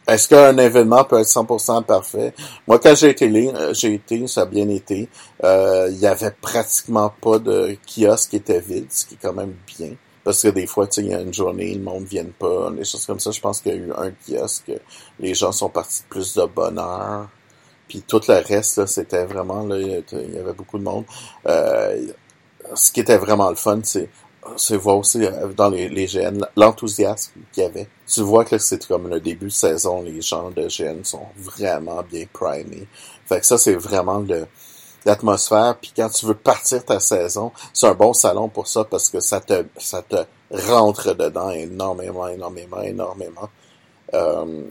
est-ce 0.08 0.26
qu'un 0.26 0.56
événement 0.56 1.04
peut 1.04 1.20
être 1.20 1.28
100% 1.28 1.84
parfait? 1.84 2.32
Moi, 2.66 2.78
quand 2.78 2.94
j'ai 2.94 3.10
été, 3.10 3.26
euh, 3.26 3.74
j'ai 3.74 3.94
été, 3.94 4.26
ça 4.26 4.42
a 4.42 4.46
bien 4.46 4.68
été. 4.70 5.08
Euh, 5.44 5.88
il 5.90 5.98
y 5.98 6.06
avait 6.06 6.30
pratiquement 6.30 7.12
pas 7.20 7.38
de 7.38 7.76
kiosque 7.86 8.30
qui 8.30 8.36
était 8.36 8.60
vide, 8.60 8.86
ce 8.90 9.04
qui 9.04 9.14
est 9.14 9.18
quand 9.20 9.34
même 9.34 9.54
bien. 9.66 9.90
Parce 10.24 10.42
que 10.42 10.48
des 10.48 10.66
fois, 10.66 10.86
tu 10.86 10.94
sais, 10.94 11.06
il 11.06 11.10
y 11.10 11.14
a 11.14 11.20
une 11.20 11.34
journée, 11.34 11.74
le 11.74 11.82
monde 11.82 12.02
ne 12.02 12.06
vient 12.06 12.26
pas, 12.38 12.70
des 12.70 12.84
choses 12.84 13.04
comme 13.04 13.20
ça. 13.20 13.30
Je 13.30 13.40
pense 13.40 13.60
qu'il 13.60 13.72
y 13.72 13.74
a 13.74 13.78
eu 13.78 13.92
un 13.92 14.10
kiosque, 14.10 14.72
les 15.20 15.34
gens 15.34 15.52
sont 15.52 15.68
partis 15.68 16.02
plus 16.08 16.34
de 16.34 16.44
bonheur. 16.46 17.28
Puis 17.86 18.02
tout 18.06 18.20
le 18.28 18.34
reste, 18.34 18.86
c'était 18.86 19.26
vraiment, 19.26 19.64
là, 19.64 19.78
il 19.78 20.34
y 20.34 20.38
avait 20.38 20.52
beaucoup 20.52 20.78
de 20.78 20.84
monde. 20.84 21.04
Euh, 21.46 22.12
ce 22.74 22.92
qui 22.92 23.00
était 23.00 23.16
vraiment 23.18 23.50
le 23.50 23.56
fun, 23.56 23.80
c'est 23.82 24.08
c'est 24.56 24.76
voir 24.76 24.98
aussi 24.98 25.24
euh, 25.24 25.48
dans 25.56 25.68
les, 25.68 25.88
les 25.88 26.06
GN 26.06 26.44
l'enthousiasme 26.56 27.32
qu'il 27.52 27.62
y 27.62 27.66
avait. 27.66 27.88
Tu 28.06 28.22
vois 28.22 28.44
que 28.44 28.58
c'est 28.58 28.87
comme 28.87 29.08
le 29.08 29.20
début 29.20 29.46
de 29.46 29.52
saison, 29.52 30.02
les 30.02 30.20
gens 30.20 30.50
de 30.50 30.68
GN 30.68 31.04
sont 31.04 31.26
vraiment 31.37 32.02
bien 32.02 32.24
primés. 32.32 32.87
Fait 33.26 33.40
que 33.40 33.46
ça, 33.46 33.58
c'est 33.58 33.74
vraiment 33.74 34.18
le 34.18 34.46
l'atmosphère. 35.04 35.76
Puis 35.80 35.92
quand 35.96 36.08
tu 36.08 36.26
veux 36.26 36.34
partir 36.34 36.84
ta 36.84 37.00
saison, 37.00 37.52
c'est 37.72 37.87
un 37.87 37.94
bon 37.94 38.12
salon 38.12 38.48
pour 38.48 38.66
ça 38.66 38.84
parce 38.84 39.08
que 39.08 39.20
ça 39.20 39.40
te 39.40 39.64
ça 39.78 40.02
te 40.02 40.16
rentre 40.50 41.14
dedans 41.14 41.50
énormément, 41.50 42.28
énormément, 42.28 42.82
énormément. 42.82 43.48
Euh, 44.14 44.64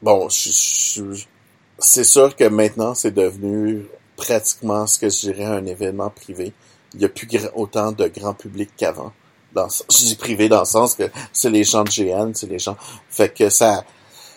bon, 0.00 0.28
c'est 0.28 2.04
sûr 2.04 2.36
que 2.36 2.44
maintenant, 2.44 2.94
c'est 2.94 3.12
devenu 3.12 3.86
pratiquement 4.16 4.86
ce 4.86 4.98
que 4.98 5.08
je 5.08 5.32
dirais 5.32 5.44
un 5.44 5.66
événement 5.66 6.10
privé 6.10 6.52
il 6.94 7.00
y 7.00 7.04
a 7.04 7.08
plus 7.08 7.28
autant 7.54 7.92
de 7.92 8.06
grand 8.08 8.34
public 8.34 8.70
qu'avant. 8.76 9.12
Dans, 9.52 9.68
je 9.68 10.06
dis 10.06 10.16
privé 10.16 10.48
dans 10.48 10.60
le 10.60 10.66
sens 10.66 10.94
que 10.94 11.10
c'est 11.32 11.50
les 11.50 11.64
gens 11.64 11.84
de 11.84 11.90
GN, 11.90 12.32
c'est 12.34 12.48
les 12.48 12.58
gens. 12.58 12.76
Fait 13.10 13.28
que 13.28 13.50
ça, 13.50 13.84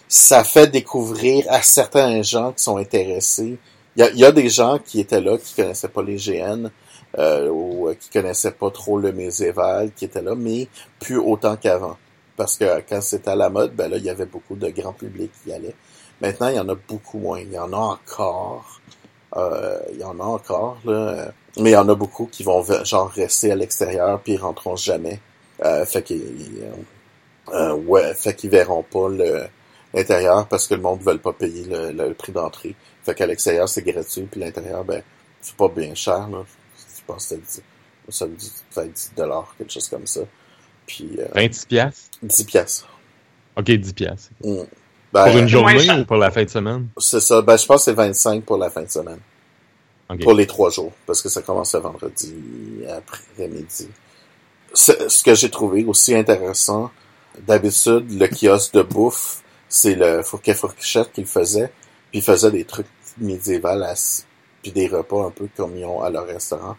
ça 0.07 0.43
fait 0.43 0.67
découvrir 0.67 1.45
à 1.49 1.61
certains 1.61 2.21
gens 2.21 2.51
qui 2.51 2.63
sont 2.63 2.77
intéressés. 2.77 3.57
Il 3.95 4.05
y 4.13 4.23
a, 4.23 4.29
y 4.29 4.33
des 4.33 4.49
gens 4.49 4.77
qui 4.77 4.99
étaient 4.99 5.21
là, 5.21 5.37
qui 5.37 5.55
connaissaient 5.55 5.87
pas 5.87 6.03
les 6.03 6.17
GN, 6.17 6.69
euh, 7.17 7.49
ou 7.49 7.93
qui 7.97 8.09
connaissaient 8.09 8.51
pas 8.51 8.71
trop 8.71 8.99
le 8.99 9.13
méséval 9.13 9.91
qui 9.93 10.05
était 10.05 10.21
là, 10.21 10.35
mais 10.35 10.67
plus 10.99 11.17
autant 11.17 11.55
qu'avant. 11.55 11.97
Parce 12.35 12.57
que 12.57 12.81
quand 12.89 13.01
c'était 13.01 13.31
à 13.31 13.35
la 13.35 13.49
mode, 13.49 13.73
ben 13.73 13.89
là, 13.89 13.97
il 13.97 14.03
y 14.03 14.09
avait 14.09 14.25
beaucoup 14.25 14.55
de 14.55 14.67
grands 14.69 14.91
publics 14.91 15.31
qui 15.43 15.53
allaient. 15.53 15.75
Maintenant, 16.21 16.49
il 16.49 16.55
y 16.55 16.59
en 16.59 16.67
a 16.67 16.75
beaucoup 16.75 17.19
moins. 17.19 17.39
Il 17.39 17.51
y 17.51 17.59
en 17.59 17.71
a 17.71 17.77
encore. 17.77 18.81
Euh, 19.37 19.79
il 19.93 19.99
y 19.99 20.03
en 20.03 20.19
a 20.19 20.23
encore, 20.23 20.77
là. 20.83 21.31
Mais 21.57 21.71
il 21.71 21.73
y 21.73 21.77
en 21.77 21.87
a 21.87 21.95
beaucoup 21.95 22.25
qui 22.25 22.43
vont 22.43 22.63
genre 22.83 23.09
rester 23.09 23.51
à 23.51 23.55
l'extérieur 23.55 24.19
puis 24.21 24.33
ils 24.33 24.37
rentreront 24.37 24.75
jamais. 24.75 25.19
Euh, 25.63 25.85
fait 25.85 26.03
qu'ils 26.03 26.21
euh, 27.53 27.73
ouais, 27.73 28.13
fait 28.13 28.35
qu'ils 28.35 28.49
verront 28.49 28.83
pas 28.83 29.07
le 29.09 29.47
l'intérieur 29.95 30.47
parce 30.47 30.67
que 30.67 30.75
le 30.75 30.81
monde 30.81 30.99
ne 30.99 31.11
veut 31.11 31.17
pas 31.17 31.33
payer 31.33 31.65
le, 31.69 32.13
prix 32.13 32.31
d'entrée. 32.31 32.75
Fait 33.03 33.15
qu'à 33.15 33.25
l'extérieur, 33.25 33.67
c'est 33.69 33.81
gratuit, 33.81 34.27
puis 34.29 34.39
l'intérieur, 34.39 34.83
ben, 34.83 35.01
c'est 35.41 35.55
pas 35.55 35.69
bien 35.69 35.95
cher, 35.95 36.27
là. 36.29 36.43
Je 36.77 37.01
pense 37.07 37.27
que 37.27 37.35
ça 38.09 38.25
me 38.27 38.35
dit, 38.35 38.51
fait 38.71 38.87
10 38.87 39.13
dollars, 39.15 39.53
quelque 39.57 39.71
chose 39.71 39.87
comme 39.87 40.05
ça. 40.05 40.21
Puis, 40.85 41.11
euh, 41.19 41.27
26 41.33 41.65
piastres? 41.65 42.19
10 42.21 42.43
piastres. 42.43 42.89
OK, 43.55 43.71
10 43.71 43.93
piastres. 43.93 44.29
Mm. 44.43 44.63
Ben, 45.13 45.23
pour 45.25 45.37
une 45.37 45.47
journée 45.47 45.91
ou 45.91 46.05
pour 46.05 46.17
la 46.17 46.29
fin 46.29 46.43
de 46.43 46.49
semaine? 46.49 46.87
C'est 46.97 47.21
ça. 47.21 47.41
Ben, 47.41 47.55
je 47.55 47.65
pense 47.65 47.77
que 47.77 47.83
c'est 47.85 47.93
25 47.93 48.43
pour 48.43 48.57
la 48.57 48.69
fin 48.69 48.81
de 48.81 48.89
semaine. 48.89 49.19
Pour 50.21 50.33
les 50.33 50.45
trois 50.45 50.69
jours, 50.69 50.91
parce 51.07 51.21
que 51.21 51.29
ça 51.29 51.41
commence 51.41 51.73
le 51.73 51.79
vendredi 51.79 52.35
après-midi. 52.87 53.89
Ce 54.73 55.23
que 55.23 55.33
j'ai 55.33 55.49
trouvé 55.49 55.83
aussi 55.85 56.13
intéressant, 56.13 56.91
d'habitude, 57.47 58.11
le 58.11 58.27
kiosque 58.27 58.73
de 58.75 58.83
bouffe, 58.83 59.41
c'est 59.67 59.95
le 59.95 60.21
Fourquet 60.21 60.53
Fourchette 60.53 61.11
qu'il 61.11 61.25
faisait, 61.25 61.71
puis 62.11 62.19
il 62.19 62.21
faisait 62.21 62.51
des 62.51 62.65
trucs 62.65 62.87
médiévaux, 63.17 63.95
puis 64.61 64.71
des 64.71 64.87
repas 64.87 65.25
un 65.25 65.31
peu 65.31 65.47
comme 65.57 65.75
ils 65.75 65.85
ont 65.85 66.01
à 66.01 66.09
leur 66.11 66.27
restaurant. 66.27 66.77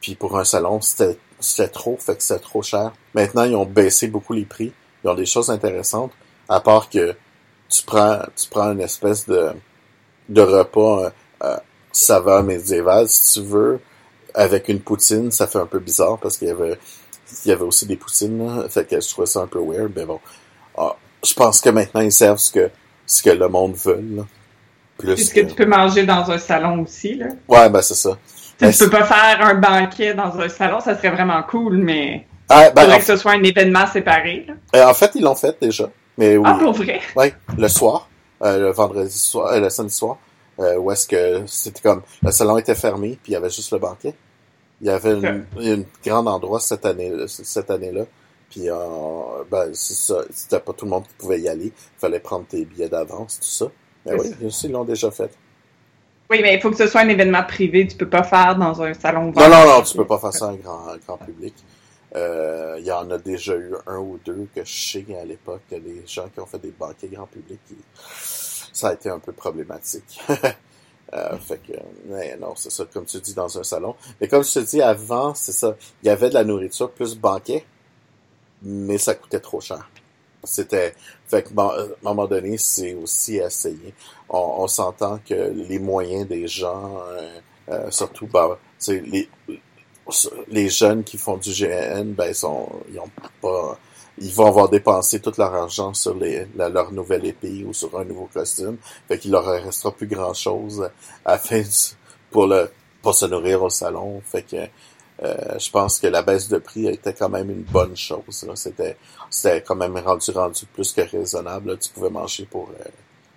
Puis 0.00 0.14
pour 0.14 0.38
un 0.38 0.44
salon, 0.44 0.80
c'était 0.80 1.18
c'était 1.40 1.68
trop, 1.68 1.96
fait 1.98 2.16
que 2.16 2.22
c'était 2.22 2.40
trop 2.40 2.62
cher. 2.62 2.92
Maintenant, 3.14 3.44
ils 3.44 3.54
ont 3.54 3.66
baissé 3.66 4.08
beaucoup 4.08 4.32
les 4.32 4.44
prix. 4.44 4.72
Ils 5.04 5.10
ont 5.10 5.14
des 5.14 5.26
choses 5.26 5.50
intéressantes, 5.50 6.12
à 6.48 6.60
part 6.60 6.88
que 6.88 7.14
tu 7.68 7.82
prends, 7.84 8.20
tu 8.36 8.48
prends 8.48 8.72
une 8.72 8.80
espèce 8.80 9.26
de, 9.26 9.50
de 10.28 10.40
repas 10.40 11.12
euh, 11.42 11.56
saveur 11.96 12.42
médiévale, 12.42 13.08
si 13.08 13.40
tu 13.40 13.46
veux, 13.46 13.80
avec 14.34 14.68
une 14.68 14.80
poutine, 14.80 15.30
ça 15.30 15.46
fait 15.46 15.58
un 15.58 15.66
peu 15.66 15.78
bizarre 15.78 16.18
parce 16.18 16.36
qu'il 16.36 16.48
y 16.48 16.50
avait, 16.50 16.78
il 17.44 17.48
y 17.48 17.52
avait 17.52 17.62
aussi 17.62 17.86
des 17.86 17.96
poutines, 17.96 18.38
là, 18.38 18.68
fait 18.68 18.88
que 18.88 19.00
je 19.00 19.08
trouvais 19.08 19.26
ça 19.26 19.40
un 19.40 19.46
peu 19.46 19.60
weird, 19.60 19.92
mais 19.94 20.04
bon. 20.04 20.20
Ah, 20.76 20.96
je 21.24 21.34
pense 21.34 21.60
que 21.60 21.70
maintenant, 21.70 22.00
ils 22.00 22.12
servent 22.12 22.38
ce 22.38 22.50
que, 22.50 22.70
ce 23.06 23.22
que 23.22 23.30
le 23.30 23.48
monde 23.48 23.74
veut, 23.74 24.02
là. 24.16 24.22
Plus 24.98 25.16
ce 25.16 25.34
que, 25.34 25.40
tu 25.40 25.54
peux 25.54 25.66
manger 25.66 26.04
dans 26.04 26.30
un 26.30 26.38
salon 26.38 26.82
aussi, 26.82 27.14
là? 27.14 27.26
Ouais, 27.48 27.68
ben 27.68 27.82
c'est 27.82 27.94
ça. 27.94 28.16
Tu, 28.58 28.66
peux 28.78 28.90
pas 28.90 29.04
faire 29.04 29.44
un 29.44 29.54
banquet 29.54 30.14
dans 30.14 30.38
un 30.38 30.48
salon, 30.48 30.78
ça 30.80 30.96
serait 30.96 31.10
vraiment 31.10 31.42
cool, 31.42 31.78
mais 31.78 32.26
ah, 32.48 32.70
ben, 32.70 32.82
faudrait 32.82 32.98
que 33.00 33.04
ce 33.04 33.16
soit 33.16 33.32
un 33.32 33.42
événement 33.42 33.86
séparé. 33.86 34.46
Là. 34.46 34.54
Euh, 34.76 34.90
en 34.90 34.94
fait, 34.94 35.10
ils 35.14 35.22
l'ont 35.22 35.34
fait 35.34 35.56
déjà. 35.60 35.90
Mais 36.16 36.36
oui. 36.36 36.44
Ah, 36.46 36.56
pour 36.58 36.72
vrai? 36.72 37.00
Oui, 37.16 37.32
le 37.58 37.68
soir, 37.68 38.08
euh, 38.42 38.58
le 38.58 38.70
vendredi 38.70 39.18
soir, 39.18 39.52
euh, 39.52 39.60
le 39.60 39.70
samedi 39.70 39.94
soir, 39.94 40.18
euh, 40.58 40.76
où 40.76 40.90
est-ce 40.90 41.06
que 41.06 41.42
c'était 41.46 41.80
comme 41.80 42.02
le 42.22 42.30
salon 42.30 42.58
était 42.58 42.74
fermé, 42.74 43.18
puis 43.22 43.32
il 43.32 43.34
y 43.34 43.36
avait 43.36 43.50
juste 43.50 43.72
le 43.72 43.78
banquet. 43.78 44.14
Il 44.80 44.88
y 44.88 44.90
avait 44.90 45.12
une, 45.12 45.46
une 45.60 45.84
grande 46.04 46.28
endroit 46.28 46.60
cette 46.60 46.84
année, 46.84 47.12
cette 47.26 47.70
année-là. 47.70 48.04
Puis 48.50 48.70
euh, 48.70 48.76
ben 49.50 49.70
c'est 49.72 49.94
ça, 49.94 50.22
c'était 50.30 50.60
pas 50.60 50.72
tout 50.72 50.84
le 50.84 50.90
monde 50.90 51.04
qui 51.04 51.14
pouvait 51.14 51.40
y 51.40 51.48
aller. 51.48 51.66
Il 51.66 51.98
fallait 52.00 52.20
prendre 52.20 52.46
tes 52.46 52.64
billets 52.64 52.88
d'avance, 52.88 53.40
tout 53.40 53.48
ça. 53.48 53.66
Mais 54.06 54.14
oui, 54.14 54.34
ils 54.62 54.70
l'ont 54.70 54.84
déjà 54.84 55.10
fait. 55.10 55.30
Oui, 56.30 56.40
mais 56.42 56.54
il 56.54 56.60
faut 56.60 56.70
que 56.70 56.76
ce 56.76 56.86
soit 56.86 57.02
un 57.02 57.08
événement 57.08 57.42
privé. 57.42 57.86
Tu 57.86 57.96
peux 57.96 58.08
pas 58.08 58.22
faire 58.22 58.56
dans 58.56 58.80
un 58.82 58.94
salon. 58.94 59.32
Non, 59.36 59.48
non, 59.48 59.66
non, 59.66 59.82
tu 59.82 59.96
peux 59.96 60.06
pas 60.06 60.18
faire 60.18 60.32
ça 60.32 60.46
en 60.48 60.54
grand, 60.54 60.96
grand 61.06 61.18
public. 61.18 61.54
Euh, 62.16 62.76
il 62.78 62.84
y 62.84 62.92
en 62.92 63.10
a 63.10 63.18
déjà 63.18 63.56
eu 63.56 63.74
un 63.86 63.98
ou 63.98 64.20
deux 64.24 64.46
que 64.54 64.64
je 64.64 64.72
sais 64.72 65.04
à 65.20 65.24
l'époque, 65.24 65.62
les 65.72 66.02
gens 66.06 66.28
qui 66.32 66.38
ont 66.38 66.46
fait 66.46 66.60
des 66.60 66.70
banquets 66.70 67.08
grand 67.08 67.26
public, 67.26 67.58
ça 68.74 68.88
a 68.88 68.94
été 68.94 69.08
un 69.08 69.18
peu 69.18 69.32
problématique. 69.32 70.20
euh, 71.14 71.38
fait 71.38 71.58
que, 71.58 71.72
mais 72.06 72.36
non, 72.36 72.54
c'est 72.56 72.70
ça, 72.70 72.84
comme 72.92 73.06
tu 73.06 73.18
dis, 73.20 73.32
dans 73.32 73.58
un 73.58 73.62
salon. 73.62 73.94
Mais 74.20 74.28
comme 74.28 74.44
je 74.44 74.52
te 74.52 74.58
dis, 74.58 74.82
avant, 74.82 75.34
c'est 75.34 75.52
ça, 75.52 75.76
il 76.02 76.06
y 76.06 76.10
avait 76.10 76.28
de 76.28 76.34
la 76.34 76.44
nourriture 76.44 76.90
plus 76.90 77.16
banquet, 77.16 77.64
mais 78.62 78.98
ça 78.98 79.14
coûtait 79.14 79.40
trop 79.40 79.60
cher. 79.60 79.88
C'était, 80.42 80.94
fait 81.26 81.42
que, 81.42 81.58
à 81.58 81.82
un 81.82 81.86
moment 82.02 82.26
donné, 82.26 82.58
c'est 82.58 82.94
aussi 82.94 83.36
essayé. 83.36 83.94
On, 84.28 84.38
on 84.58 84.66
s'entend 84.66 85.18
que 85.26 85.34
les 85.34 85.78
moyens 85.78 86.26
des 86.28 86.46
gens, 86.48 86.98
euh, 87.08 87.40
euh 87.70 87.90
surtout, 87.90 88.26
bah, 88.26 88.58
les, 88.88 89.28
les 90.48 90.68
jeunes 90.68 91.04
qui 91.04 91.16
font 91.16 91.36
du 91.36 91.50
GN, 91.50 92.12
ben, 92.12 92.26
ils 92.28 92.34
sont, 92.34 92.68
ils 92.90 92.98
ont 92.98 93.10
pas, 93.40 93.78
ils 94.18 94.32
vont 94.32 94.46
avoir 94.46 94.68
dépensé 94.68 95.20
tout 95.20 95.32
leur 95.38 95.54
argent 95.54 95.92
sur 95.94 96.14
les, 96.14 96.46
leur 96.56 96.92
nouvelle 96.92 97.26
épée 97.26 97.64
ou 97.66 97.72
sur 97.72 97.98
un 97.98 98.04
nouveau 98.04 98.28
costume. 98.32 98.76
Fait 99.08 99.18
qu'il 99.18 99.32
leur 99.32 99.44
restera 99.44 99.92
plus 99.92 100.06
grand 100.06 100.34
chose 100.34 100.88
à 101.24 101.38
faire 101.38 101.66
pour 102.30 102.46
le, 102.46 102.70
pour 103.02 103.14
se 103.14 103.26
nourrir 103.26 103.62
au 103.62 103.70
salon. 103.70 104.22
Fait 104.24 104.42
que, 104.42 104.56
euh, 105.22 105.58
je 105.58 105.70
pense 105.70 105.98
que 105.98 106.06
la 106.06 106.22
baisse 106.22 106.48
de 106.48 106.58
prix 106.58 106.86
était 106.86 107.14
quand 107.14 107.28
même 107.28 107.50
une 107.50 107.62
bonne 107.62 107.96
chose. 107.96 108.46
C'était, 108.54 108.96
c'était 109.30 109.62
quand 109.62 109.76
même 109.76 109.96
rendu 109.98 110.30
rendu 110.30 110.66
plus 110.66 110.92
que 110.92 111.00
raisonnable. 111.02 111.78
Tu 111.78 111.90
pouvais 111.90 112.10
manger 112.10 112.46
pour 112.46 112.70
euh, 112.80 112.88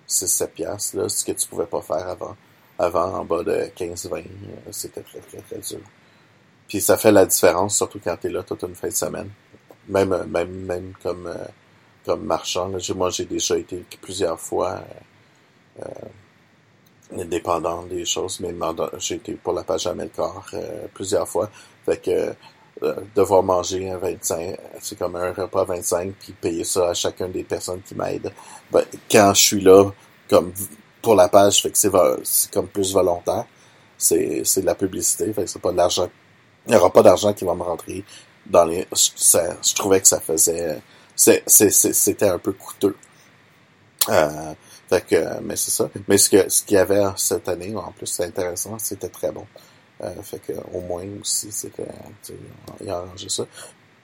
6-7 0.08 0.48
piastres, 0.48 0.96
là, 0.96 1.08
ce 1.08 1.24
que 1.24 1.32
tu 1.32 1.46
pouvais 1.48 1.66
pas 1.66 1.82
faire 1.82 2.08
avant. 2.08 2.36
Avant, 2.78 3.12
en 3.14 3.24
bas 3.24 3.42
de 3.42 3.70
15-20, 3.76 4.14
euh, 4.14 4.24
c'était 4.70 5.02
très, 5.02 5.18
très, 5.18 5.38
très 5.38 5.58
dur. 5.58 5.80
Puis 6.68 6.80
ça 6.80 6.96
fait 6.96 7.12
la 7.12 7.26
différence, 7.26 7.76
surtout 7.76 8.00
quand 8.02 8.16
t'es 8.16 8.28
là 8.28 8.42
toute 8.42 8.62
une 8.62 8.74
fin 8.74 8.88
de 8.88 8.92
semaine. 8.92 9.30
Même, 9.88 10.12
euh, 10.12 10.24
même, 10.24 10.50
même 10.50 10.92
comme, 11.02 11.26
euh, 11.26 11.44
comme 12.04 12.24
marchand. 12.24 12.68
Là. 12.68 12.78
Moi, 12.94 13.10
j'ai 13.10 13.24
déjà 13.24 13.56
été 13.58 13.84
plusieurs 14.00 14.38
fois 14.38 14.80
euh, 15.80 17.24
dépendant 17.24 17.82
des 17.84 18.04
choses, 18.04 18.40
mais 18.40 18.54
j'ai 18.98 19.16
été 19.16 19.32
pour 19.34 19.52
la 19.52 19.62
page 19.62 19.86
à 19.86 19.94
Melkor 19.94 20.44
plusieurs 20.92 21.26
fois. 21.26 21.50
Fait 21.86 21.96
que 21.96 22.34
devoir 23.14 23.42
manger 23.42 23.90
un 23.90 23.96
25, 23.96 24.56
c'est 24.80 24.98
comme 24.98 25.16
un 25.16 25.32
repas 25.32 25.64
25, 25.64 26.12
puis 26.20 26.32
payer 26.32 26.64
ça 26.64 26.90
à 26.90 26.94
chacune 26.94 27.32
des 27.32 27.44
personnes 27.44 27.80
qui 27.80 27.94
m'aident. 27.94 28.32
Ben, 28.70 28.84
quand 29.10 29.32
je 29.34 29.40
suis 29.40 29.60
là, 29.60 29.90
comme 30.28 30.52
pour 31.00 31.14
la 31.14 31.28
page, 31.28 31.62
fait 31.62 31.70
que 31.70 31.78
c'est, 31.78 32.50
comme 32.52 32.68
plus 32.68 32.92
volontaire. 32.92 33.46
C'est, 33.96 34.42
c'est 34.44 34.60
de 34.60 34.66
la 34.66 34.74
publicité, 34.74 35.32
fait 35.32 35.42
que 35.42 35.48
c'est 35.48 35.62
pas 35.62 35.72
de 35.72 35.76
l'argent 35.78 36.08
il 36.68 36.72
n'y 36.72 36.76
aura 36.76 36.92
pas 36.92 37.02
d'argent 37.02 37.32
qui 37.32 37.44
va 37.44 37.54
me 37.54 37.62
rentrer 37.62 38.04
dans 38.48 38.64
les. 38.64 38.86
je 38.92 39.74
trouvais 39.74 40.00
que 40.00 40.08
ça 40.08 40.20
faisait. 40.20 40.80
C'était 41.16 42.28
un 42.28 42.38
peu 42.38 42.52
coûteux. 42.52 42.96
Euh, 44.08 44.54
fait 44.88 45.06
que, 45.06 45.40
mais 45.40 45.56
c'est 45.56 45.70
ça. 45.70 45.90
Mais 46.08 46.16
ce 46.16 46.30
que 46.30 46.48
ce 46.48 46.62
qu'il 46.62 46.76
y 46.76 46.80
avait 46.80 47.04
cette 47.16 47.48
année, 47.48 47.74
en 47.76 47.92
plus, 47.92 48.06
c'est 48.06 48.24
intéressant, 48.24 48.78
c'était 48.78 49.08
très 49.08 49.30
bon. 49.30 49.46
Euh, 50.02 50.22
fait 50.22 50.38
que 50.38 50.52
au 50.72 50.80
moins 50.80 51.04
aussi, 51.20 51.52
c'était. 51.52 51.88
Il 52.80 52.88
a 52.88 52.98
arrangé 52.98 53.28
ça. 53.28 53.44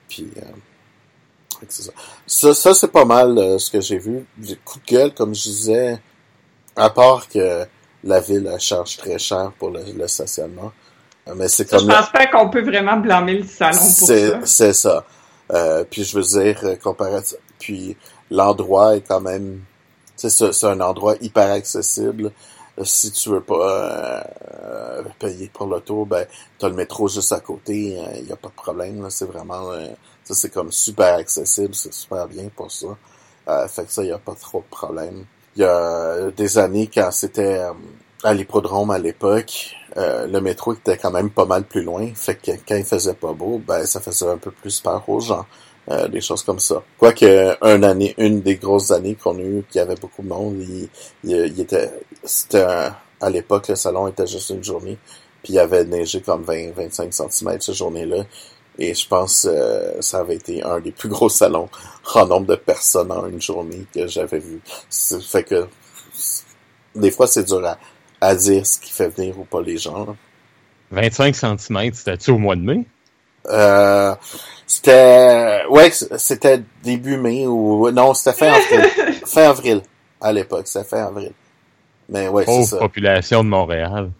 Puis 0.07 0.29
euh, 0.37 1.61
c'est 1.67 1.83
ça. 1.83 1.91
Ça, 2.27 2.53
ça 2.53 2.73
c'est 2.73 2.91
pas 2.91 3.05
mal 3.05 3.37
euh, 3.37 3.57
ce 3.57 3.71
que 3.71 3.81
j'ai 3.81 3.97
vu. 3.97 4.25
Coup 4.63 4.79
de 4.79 4.85
gueule, 4.85 5.13
comme 5.13 5.33
je 5.33 5.43
disais, 5.43 5.99
à 6.75 6.89
part 6.89 7.27
que 7.29 7.65
la 8.03 8.19
ville 8.19 8.53
charge 8.59 8.97
très 8.97 9.17
cher 9.17 9.51
pour 9.57 9.71
le, 9.71 9.81
le 9.91 10.07
stationnement. 10.07 10.71
Mais 11.33 11.47
c'est 11.47 11.67
comme. 11.67 11.79
Je 11.79 11.85
pense 11.85 12.09
pas 12.11 12.27
qu'on 12.27 12.49
peut 12.49 12.61
vraiment 12.61 12.97
blâmer 12.97 13.39
le 13.39 13.45
salon 13.45 13.77
pour 13.77 14.07
ça. 14.07 14.45
C'est 14.45 14.73
ça. 14.73 15.05
Euh, 15.51 15.83
puis 15.89 16.03
je 16.03 16.17
veux 16.17 16.23
dire, 16.23 16.59
euh, 16.63 16.75
comparatif. 16.75 17.37
Puis 17.59 17.97
l'endroit 18.29 18.97
est 18.97 19.01
quand 19.01 19.21
même. 19.21 19.61
C'est 20.15 20.63
un 20.63 20.79
endroit 20.81 21.15
hyper 21.21 21.51
accessible. 21.51 22.31
Si 22.83 23.11
tu 23.11 23.29
veux 23.29 23.41
pas 23.41 24.23
euh, 24.53 25.03
payer 25.19 25.49
pour 25.53 25.67
l'auto, 25.67 26.05
ben 26.05 26.25
t'as 26.59 26.67
le 26.67 26.75
métro 26.75 27.07
juste 27.07 27.31
à 27.31 27.39
côté. 27.39 27.73
Il 27.73 27.97
euh, 27.97 28.21
n'y 28.21 28.31
a 28.31 28.35
pas 28.35 28.49
de 28.49 28.53
problème. 28.53 29.05
C'est 29.09 29.25
vraiment. 29.25 29.71
ça 30.23 30.33
c'est 30.35 30.49
comme 30.49 30.71
super 30.71 31.15
accessible. 31.15 31.73
C'est 31.73 31.93
super 31.93 32.27
bien 32.27 32.49
pour 32.55 32.71
ça. 32.71 32.87
fait 33.67 33.85
que 33.85 33.91
ça, 33.91 34.03
il 34.03 34.07
n'y 34.07 34.11
a 34.11 34.19
pas 34.19 34.35
trop 34.35 34.59
de 34.59 34.75
problème. 34.75 35.25
Il 35.55 35.61
y 35.61 35.65
a 35.65 36.31
des 36.31 36.57
années 36.57 36.89
quand 36.93 37.11
c'était 37.11 37.65
à 38.23 38.33
l'hippodrome 38.33 38.91
à 38.91 38.97
l'époque, 38.97 39.75
euh, 39.97 40.27
le 40.27 40.41
métro 40.41 40.73
était 40.73 40.97
quand 40.97 41.11
même 41.11 41.29
pas 41.29 41.45
mal 41.45 41.63
plus 41.63 41.83
loin. 41.83 42.07
Fait 42.15 42.35
que 42.35 42.51
quand 42.67 42.75
il 42.75 42.83
faisait 42.85 43.13
pas 43.13 43.33
beau, 43.33 43.61
ben 43.65 43.85
ça 43.85 43.99
faisait 44.01 44.27
un 44.27 44.37
peu 44.37 44.51
plus 44.51 44.79
peur 44.81 45.07
aux 45.07 45.19
gens. 45.19 45.45
Euh, 45.91 46.07
des 46.07 46.19
choses 46.19 46.41
comme 46.41 46.59
ça. 46.59 46.81
Quoique 46.97 47.25
une 47.61 47.83
année, 47.83 48.15
une 48.17 48.41
des 48.41 48.55
grosses 48.55 48.89
années 48.89 49.13
qu'on 49.13 49.37
a 49.37 49.41
eu, 49.41 49.63
qui 49.69 49.79
avait 49.79 49.93
beaucoup 49.95 50.23
de 50.23 50.27
monde, 50.27 50.55
il, 50.59 50.89
il, 51.23 51.59
était, 51.59 51.91
c'était 52.23 52.65
à 53.21 53.29
l'époque 53.29 53.67
le 53.67 53.75
salon 53.75 54.07
était 54.07 54.25
juste 54.25 54.49
une 54.49 54.63
journée, 54.63 54.97
puis 55.43 55.53
il 55.53 55.59
avait 55.59 55.85
neigé 55.85 56.21
comme 56.21 56.43
20-25 56.43 57.11
cm 57.11 57.61
cette 57.61 57.75
journée-là. 57.75 58.25
Et 58.79 58.95
je 58.95 59.07
pense 59.07 59.47
euh, 59.47 60.01
ça 60.01 60.19
avait 60.19 60.35
été 60.35 60.63
un 60.63 60.79
des 60.79 60.91
plus 60.91 61.07
gros 61.07 61.29
salons 61.29 61.69
en 62.15 62.25
nombre 62.25 62.47
de 62.47 62.55
personnes 62.55 63.11
en 63.11 63.27
une 63.27 63.41
journée 63.41 63.85
que 63.93 64.07
j'avais 64.07 64.39
vu. 64.39 64.59
Fait 64.89 65.43
que 65.43 65.67
des 66.95 67.11
fois 67.11 67.27
c'est 67.27 67.43
dur 67.43 67.63
à, 67.63 67.77
à 68.25 68.35
dire 68.35 68.65
ce 68.65 68.79
qui 68.79 68.91
fait 68.91 69.09
venir 69.09 69.39
ou 69.39 69.43
pas 69.43 69.61
les 69.61 69.77
gens. 69.77 70.15
25 70.91 71.35
cm, 71.35 71.93
c'était-tu 71.93 72.31
au 72.31 72.37
mois 72.37 72.55
de 72.55 72.61
mai? 72.61 72.85
Euh, 73.47 74.15
c'était, 74.65 75.61
ouais, 75.69 75.91
c'était 75.91 76.61
début 76.83 77.17
mai 77.17 77.45
ou, 77.45 77.89
non, 77.91 78.13
c'était 78.13 78.37
fin 78.37 78.53
avril. 78.53 79.15
fin 79.25 79.49
avril, 79.49 79.81
à 80.19 80.31
l'époque, 80.31 80.67
c'était 80.67 80.87
fin 80.87 81.05
avril. 81.05 81.31
Mais 82.09 82.27
ouais, 82.27 82.45
c'est 82.45 82.63
ça. 82.63 82.77
population 82.77 83.43
de 83.43 83.49
Montréal. 83.49 84.11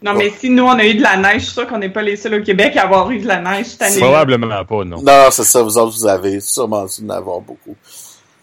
Non, 0.00 0.14
mais 0.14 0.30
si 0.30 0.48
nous, 0.48 0.62
on 0.62 0.78
a 0.78 0.84
eu 0.84 0.94
de 0.94 1.02
la 1.02 1.16
neige, 1.16 1.40
je 1.40 1.44
suis 1.46 1.54
sûr 1.54 1.66
qu'on 1.66 1.78
n'est 1.78 1.88
pas 1.88 2.02
les 2.02 2.16
seuls 2.16 2.34
au 2.34 2.42
Québec 2.42 2.76
à 2.76 2.84
avoir 2.84 3.10
eu 3.10 3.18
de 3.18 3.26
la 3.26 3.40
neige 3.40 3.66
cette 3.66 3.82
année. 3.82 4.00
Probablement 4.00 4.64
pas, 4.64 4.84
non. 4.84 5.02
Non, 5.02 5.28
c'est 5.30 5.42
ça, 5.42 5.60
vous 5.60 5.76
autres, 5.76 5.96
vous 5.96 6.06
avez 6.06 6.40
sûrement 6.40 6.84
dû 6.84 7.04
en 7.04 7.10
avoir 7.10 7.40
beaucoup. 7.40 7.74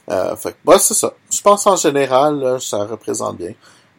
Euh, 0.09 0.35
fait 0.35 0.55
ouais, 0.65 0.77
c'est 0.79 0.93
ça. 0.93 1.13
Je 1.31 1.41
pense 1.41 1.65
en 1.65 1.77
général, 1.77 2.57
ça 2.59 2.79
représente 2.83 3.37
bien. 3.37 3.53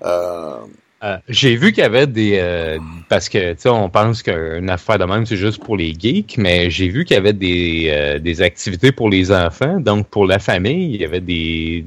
Euh, 0.05 0.57
euh, 1.05 1.19
j'ai 1.29 1.57
vu 1.57 1.73
qu'il 1.73 1.83
y 1.83 1.87
avait 1.87 2.07
des 2.07 2.39
euh, 2.41 2.79
parce 3.11 3.29
que 3.29 3.53
tu 3.53 3.61
sais 3.61 3.69
on 3.69 3.91
pense 3.91 4.23
qu'une 4.23 4.71
affaire 4.71 4.99
de 4.99 5.05
même 5.05 5.27
c'est 5.27 5.37
juste 5.37 5.63
pour 5.63 5.77
les 5.77 5.93
geeks, 5.93 6.39
mais 6.39 6.71
j'ai 6.71 6.89
vu 6.89 7.05
qu'il 7.05 7.17
y 7.17 7.19
avait 7.19 7.35
des, 7.35 7.89
euh, 7.91 8.19
des 8.19 8.41
activités 8.41 8.93
pour 8.93 9.11
les 9.11 9.31
enfants, 9.31 9.79
donc 9.79 10.09
pour 10.09 10.27
la 10.27 10.39
famille, 10.39 10.95
il 10.95 11.01
y 11.03 11.05
avait 11.05 11.21
des, 11.21 11.85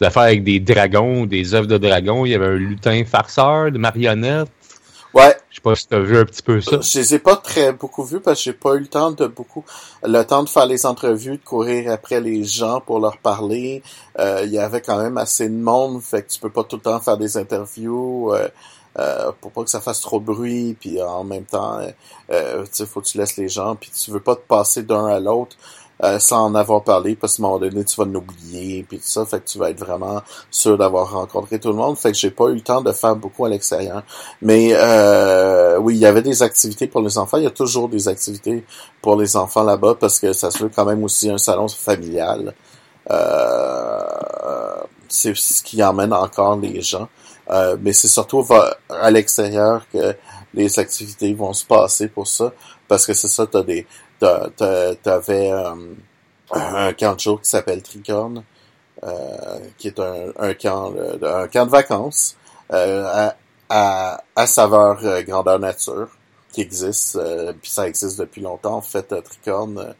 des 0.00 0.06
affaires 0.06 0.22
avec 0.22 0.44
des 0.44 0.60
dragons, 0.60 1.26
des 1.26 1.54
œuvres 1.54 1.66
de 1.66 1.76
dragons, 1.76 2.24
il 2.24 2.30
y 2.30 2.34
avait 2.34 2.46
un 2.46 2.56
lutin 2.56 3.04
farceur, 3.04 3.70
de 3.70 3.76
marionnettes, 3.76 4.48
Ouais. 5.14 5.36
Je 5.50 5.56
sais 5.56 5.62
pas 5.62 5.74
si 5.74 5.88
t'as 5.88 6.00
vu 6.00 6.18
un 6.18 6.24
petit 6.24 6.42
peu 6.42 6.60
ça. 6.60 6.78
Je 6.80 6.98
les 6.98 7.14
ai 7.14 7.18
pas 7.18 7.36
très 7.36 7.72
beaucoup 7.72 8.04
vus 8.04 8.20
parce 8.20 8.38
que 8.38 8.44
j'ai 8.44 8.52
pas 8.52 8.74
eu 8.74 8.80
le 8.80 8.86
temps 8.86 9.10
de 9.10 9.26
beaucoup, 9.26 9.64
le 10.02 10.22
temps 10.22 10.42
de 10.42 10.48
faire 10.48 10.66
les 10.66 10.86
entrevues, 10.86 11.38
de 11.38 11.44
courir 11.44 11.90
après 11.90 12.20
les 12.20 12.44
gens 12.44 12.80
pour 12.80 13.00
leur 13.00 13.16
parler. 13.18 13.82
Euh, 14.18 14.42
il 14.44 14.50
y 14.50 14.58
avait 14.58 14.80
quand 14.82 14.98
même 14.98 15.16
assez 15.16 15.48
de 15.48 15.54
monde, 15.54 16.02
fait 16.02 16.22
que 16.22 16.30
tu 16.30 16.40
peux 16.40 16.50
pas 16.50 16.64
tout 16.64 16.76
le 16.76 16.82
temps 16.82 17.00
faire 17.00 17.16
des 17.16 17.36
interviews. 17.36 18.32
Euh, 18.34 18.48
euh, 18.98 19.30
pour 19.40 19.52
pas 19.52 19.62
que 19.62 19.70
ça 19.70 19.80
fasse 19.80 20.00
trop 20.00 20.18
de 20.18 20.24
bruit, 20.24 20.76
puis 20.78 21.00
en 21.00 21.22
même 21.22 21.44
temps, 21.44 21.78
euh, 22.32 22.64
tu 22.72 22.84
faut 22.84 23.00
que 23.00 23.06
tu 23.06 23.18
laisses 23.18 23.36
les 23.36 23.48
gens, 23.48 23.76
puis 23.76 23.90
tu 23.90 24.10
veux 24.10 24.20
pas 24.20 24.34
te 24.34 24.40
passer 24.40 24.82
d'un 24.82 25.06
à 25.06 25.20
l'autre. 25.20 25.56
Euh, 26.04 26.20
sans 26.20 26.44
en 26.44 26.54
avoir 26.54 26.84
parlé, 26.84 27.16
parce 27.16 27.36
qu'à 27.36 27.42
un 27.42 27.46
moment 27.46 27.58
donné, 27.58 27.82
tu 27.82 27.96
vas 27.96 28.04
l'oublier, 28.04 28.84
puis 28.88 28.98
tout 28.98 29.04
ça, 29.04 29.26
fait 29.26 29.40
que 29.40 29.48
tu 29.48 29.58
vas 29.58 29.70
être 29.70 29.80
vraiment 29.80 30.22
sûr 30.48 30.78
d'avoir 30.78 31.10
rencontré 31.10 31.58
tout 31.58 31.70
le 31.70 31.74
monde. 31.74 31.98
Fait 31.98 32.12
que 32.12 32.16
j'ai 32.16 32.30
pas 32.30 32.44
eu 32.50 32.54
le 32.54 32.60
temps 32.60 32.82
de 32.82 32.92
faire 32.92 33.16
beaucoup 33.16 33.44
à 33.46 33.48
l'extérieur. 33.48 34.04
Mais 34.40 34.70
euh, 34.74 35.76
oui, 35.78 35.96
il 35.96 36.00
y 36.00 36.06
avait 36.06 36.22
des 36.22 36.40
activités 36.44 36.86
pour 36.86 37.00
les 37.00 37.18
enfants. 37.18 37.38
Il 37.38 37.44
y 37.44 37.48
a 37.48 37.50
toujours 37.50 37.88
des 37.88 38.06
activités 38.06 38.64
pour 39.02 39.16
les 39.16 39.36
enfants 39.36 39.64
là-bas, 39.64 39.96
parce 39.98 40.20
que 40.20 40.32
ça 40.32 40.52
se 40.52 40.62
veut 40.62 40.70
quand 40.74 40.84
même 40.84 41.02
aussi 41.02 41.30
un 41.30 41.38
salon 41.38 41.66
familial. 41.66 42.54
Euh, 43.10 44.76
c'est 45.08 45.34
ce 45.34 45.62
qui 45.64 45.82
emmène 45.82 46.12
encore 46.12 46.56
les 46.58 46.80
gens. 46.80 47.08
Euh, 47.50 47.76
mais 47.80 47.92
c'est 47.92 48.08
surtout 48.08 48.46
à 48.88 49.10
l'extérieur 49.10 49.82
que 49.92 50.14
les 50.58 50.78
activités 50.78 51.32
vont 51.34 51.52
se 51.52 51.64
passer 51.64 52.08
pour 52.08 52.26
ça, 52.26 52.52
parce 52.88 53.06
que 53.06 53.14
c'est 53.14 53.28
ça, 53.28 53.46
t'as 53.46 53.62
des 53.62 53.86
t'avais 54.18 55.52
euh, 55.52 55.74
un 56.50 56.92
camp 56.92 57.14
de 57.14 57.20
jour 57.20 57.40
qui 57.40 57.48
s'appelle 57.48 57.82
Tricorne, 57.82 58.42
euh, 59.04 59.58
qui 59.78 59.86
est 59.86 60.00
un, 60.00 60.32
un 60.36 60.54
camp 60.54 60.92
un 61.22 61.46
camp 61.46 61.66
de 61.66 61.70
vacances 61.70 62.36
euh, 62.72 63.30
à, 63.68 64.20
à, 64.34 64.46
saveur 64.46 65.22
grandeur 65.22 65.60
nature 65.60 66.08
qui 66.52 66.62
existe, 66.62 67.18
puis 67.62 67.70
ça 67.70 67.86
existe 67.86 68.18
depuis 68.18 68.40
longtemps. 68.40 68.76
En 68.76 68.82
fait, 68.82 69.14
Tricorne, 69.22 69.94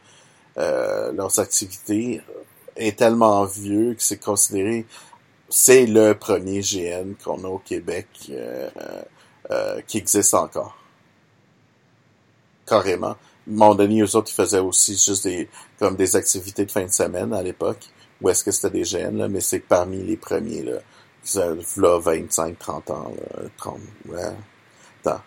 leurs 0.56 1.38
activités 1.38 2.20
est 2.74 2.98
tellement 2.98 3.44
vieux 3.44 3.94
que 3.94 4.02
c'est 4.02 4.18
considéré 4.18 4.86
c'est 5.50 5.86
le 5.86 6.12
premier 6.14 6.60
GN 6.60 7.14
qu'on 7.22 7.44
a 7.44 7.48
au 7.48 7.58
Québec 7.58 8.06
qui 9.86 9.98
existe 9.98 10.34
encore. 10.34 10.76
Carrément 12.66 13.16
mon 13.48 13.74
donné, 13.74 14.00
eux 14.02 14.16
autres, 14.16 14.30
ils 14.30 14.34
faisaient 14.34 14.58
aussi 14.58 14.92
juste 14.92 15.24
des, 15.24 15.48
comme 15.78 15.96
des 15.96 16.16
activités 16.16 16.64
de 16.64 16.70
fin 16.70 16.84
de 16.84 16.92
semaine 16.92 17.32
à 17.32 17.42
l'époque. 17.42 17.80
Ou 18.20 18.28
est-ce 18.28 18.44
que 18.44 18.50
c'était 18.50 18.70
des 18.70 18.84
gènes, 18.84 19.16
là, 19.16 19.28
mais 19.28 19.40
c'est 19.40 19.60
parmi 19.60 20.02
les 20.02 20.16
premiers, 20.16 20.62
là. 20.62 20.78
Là, 21.76 21.98
25, 21.98 22.58
30 22.58 22.90
ans, 22.90 23.12
là, 23.16 23.48
30, 23.56 23.78
ouais. 24.08 24.20
Attends, 25.04 25.20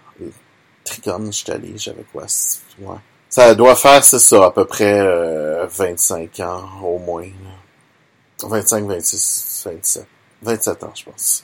Tricon, 0.83 1.31
je 1.31 1.51
allé, 1.51 1.73
j'avais 1.77 2.03
quoi, 2.11 2.23
ouais. 2.23 2.95
Ça 3.29 3.55
doit 3.55 3.75
faire, 3.75 4.03
c'est 4.03 4.19
ça, 4.19 4.45
à 4.45 4.51
peu 4.51 4.65
près 4.65 4.99
euh, 4.99 5.65
25 5.67 6.39
ans, 6.41 6.81
au 6.83 6.97
moins. 6.99 7.23
Là. 7.23 8.47
25, 8.47 8.85
26, 8.85 9.63
27. 9.65 10.05
27 10.41 10.83
ans, 10.83 10.91
je 10.95 11.03
pense. 11.05 11.43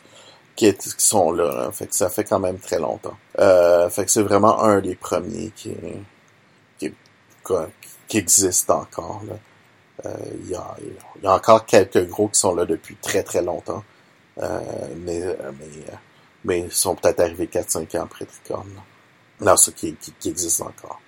Qui, 0.57 0.73
qui 0.73 0.91
sont 0.97 1.31
là, 1.31 1.53
là, 1.55 1.71
Fait 1.71 1.87
que 1.87 1.95
ça 1.95 2.09
fait 2.09 2.25
quand 2.25 2.39
même 2.39 2.59
très 2.59 2.79
longtemps. 2.79 3.15
Euh, 3.39 3.89
fait 3.89 4.03
que 4.03 4.11
c'est 4.11 4.23
vraiment 4.23 4.61
un 4.63 4.81
des 4.81 4.95
premiers 4.95 5.51
qui 5.55 5.69
est 5.69 6.01
qui 8.07 8.17
existe 8.17 8.69
encore. 8.69 9.21
Euh, 10.05 10.13
il 10.43 10.49
y, 10.49 10.55
a, 10.55 10.75
y, 11.23 11.27
a, 11.27 11.33
encore 11.33 11.65
quelques 11.65 12.05
gros 12.07 12.27
qui 12.27 12.39
sont 12.39 12.53
là 12.53 12.65
depuis 12.65 12.95
très 12.95 13.23
très 13.23 13.41
longtemps. 13.41 13.83
Euh, 14.39 14.59
mais, 14.97 15.21
mais, 15.21 15.65
mais 16.43 16.59
ils 16.61 16.71
sont 16.71 16.95
peut-être 16.95 17.19
arrivés 17.21 17.47
4-5 17.47 17.97
ans 17.97 18.03
après 18.03 18.25
Tricorne. 18.25 18.69
Non, 19.41 19.55
ceux 19.55 19.71
qui, 19.71 19.95
qui, 19.95 20.11
qui, 20.13 20.29
existent 20.29 20.65
encore. 20.65 20.99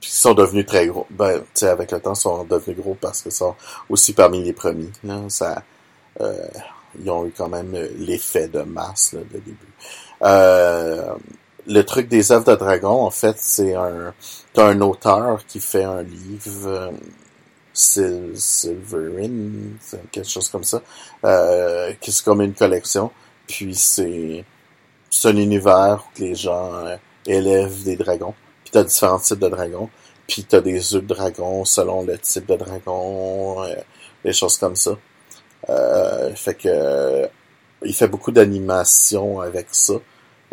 Puis 0.00 0.10
ils 0.10 0.20
sont 0.20 0.34
devenus 0.34 0.66
très 0.66 0.86
gros. 0.86 1.06
Ben, 1.10 1.40
tu 1.40 1.46
sais, 1.54 1.68
avec 1.68 1.90
le 1.92 2.00
temps, 2.00 2.14
ils 2.14 2.20
sont 2.20 2.44
devenus 2.44 2.78
gros 2.78 2.96
parce 3.00 3.22
qu'ils 3.22 3.32
sont 3.32 3.54
aussi 3.88 4.12
parmi 4.12 4.42
les 4.42 4.52
premiers. 4.52 4.90
Là, 5.04 5.22
ça, 5.28 5.62
euh, 6.20 6.48
ils 6.98 7.10
ont 7.10 7.26
eu 7.26 7.32
quand 7.36 7.48
même 7.48 7.72
l'effet 7.98 8.48
de 8.48 8.62
masse 8.62 9.12
là, 9.12 9.20
de 9.20 9.38
début. 9.38 9.56
Euh, 10.22 11.14
le 11.66 11.82
truc 11.84 12.08
des 12.08 12.32
œuvres 12.32 12.50
de 12.50 12.56
dragon, 12.56 13.02
en 13.02 13.10
fait, 13.10 13.36
c'est 13.38 13.74
un, 13.74 14.14
un 14.56 14.80
auteur 14.80 15.44
qui 15.46 15.60
fait 15.60 15.84
un 15.84 16.02
livre, 16.02 16.66
euh, 16.66 16.90
Silverin, 17.72 19.30
quelque 20.10 20.28
chose 20.28 20.48
comme 20.48 20.64
ça, 20.64 20.82
euh, 21.24 21.92
qui 22.00 22.12
c'est 22.12 22.24
comme 22.24 22.42
une 22.42 22.54
collection. 22.54 23.10
Puis 23.46 23.74
c'est, 23.74 24.44
c'est 25.10 25.28
un 25.28 25.36
univers 25.36 26.04
où 26.04 26.20
les 26.20 26.34
gens 26.34 26.74
euh, 26.74 26.96
élèvent 27.26 27.84
des 27.84 27.96
dragons. 27.96 28.34
Puis 28.64 28.72
t'as 28.72 28.84
différents 28.84 29.18
types 29.18 29.38
de 29.38 29.48
dragons. 29.48 29.88
Puis 30.26 30.44
t'as 30.44 30.60
des 30.60 30.94
œufs 30.94 31.02
de 31.02 31.08
dragon 31.14 31.64
selon 31.64 32.04
le 32.04 32.18
type 32.18 32.46
de 32.46 32.56
dragon, 32.56 33.64
euh, 33.64 33.74
des 34.24 34.32
choses 34.32 34.56
comme 34.58 34.76
ça. 34.76 34.92
Euh, 35.68 36.34
fait 36.34 36.54
que 36.54 37.28
il 37.82 37.94
fait 37.94 38.08
beaucoup 38.08 38.32
d'animation 38.32 39.40
avec 39.40 39.68
ça. 39.72 39.94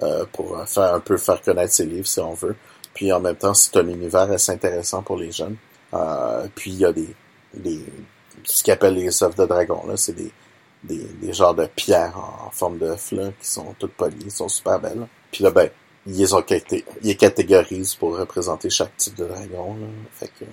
Euh, 0.04 0.26
pour 0.32 0.64
faire 0.68 0.94
un 0.94 1.00
peu 1.00 1.18
faire 1.18 1.42
connaître 1.42 1.74
ses 1.74 1.86
livres 1.86 2.06
si 2.06 2.20
on 2.20 2.34
veut. 2.36 2.56
Puis 2.94 3.12
en 3.12 3.20
même 3.20 3.36
temps, 3.36 3.56
c'est 3.56 3.76
un 3.78 3.88
univers 3.88 4.32
assez 4.32 4.52
intéressant 4.52 5.02
pour 5.02 5.18
les 5.18 5.32
jeunes. 5.32 5.56
Euh, 5.92 6.48
puis 6.54 6.72
il 6.72 6.78
y 6.78 6.86
a 6.86 6.92
des, 6.94 7.16
des 7.56 7.84
ce 8.44 8.64
qu'ils 8.64 8.74
appellent 8.74 8.94
les 8.94 9.24
œuvres 9.24 9.36
de 9.36 9.46
dragon 9.46 9.84
là, 9.88 9.98
c'est 9.98 10.14
des, 10.14 10.32
des, 10.84 11.04
des 11.22 11.34
genres 11.34 11.56
de 11.56 11.66
pierres 11.66 12.16
en, 12.16 12.52
forme 12.52 12.78
de 12.78 12.86
là, 12.86 13.32
qui 13.42 13.48
sont 13.48 13.74
toutes 13.80 13.94
polies, 13.94 14.30
sont 14.30 14.50
super 14.50 14.80
belles. 14.80 15.08
Puis 15.32 15.44
là, 15.44 15.50
ben, 15.50 15.70
ils 16.06 16.18
les 16.18 16.34
ont 16.34 16.44
ils 16.48 16.84
les 17.02 17.16
catégorisent 17.16 17.96
pour 17.96 18.18
représenter 18.18 18.70
chaque 18.70 18.96
type 18.98 19.16
de 19.16 19.26
dragon. 19.26 19.76
Là. 19.76 19.88
Fait 20.14 20.28
que 20.40 20.46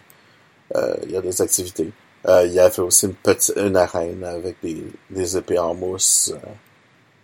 euh, 0.76 0.96
il 1.04 1.10
y 1.12 1.16
a 1.16 1.20
des 1.20 1.42
activités. 1.42 1.92
Euh, 2.26 2.46
il 2.46 2.52
y 2.52 2.60
avait 2.60 2.80
aussi 2.80 3.06
une 3.06 3.14
petite 3.14 3.54
une 3.56 3.76
arène 3.76 4.24
avec 4.24 4.56
des, 4.62 4.84
des 5.10 5.36
épées 5.36 5.58
en 5.58 5.74
mousse. 5.74 6.32
Euh, 6.34 6.48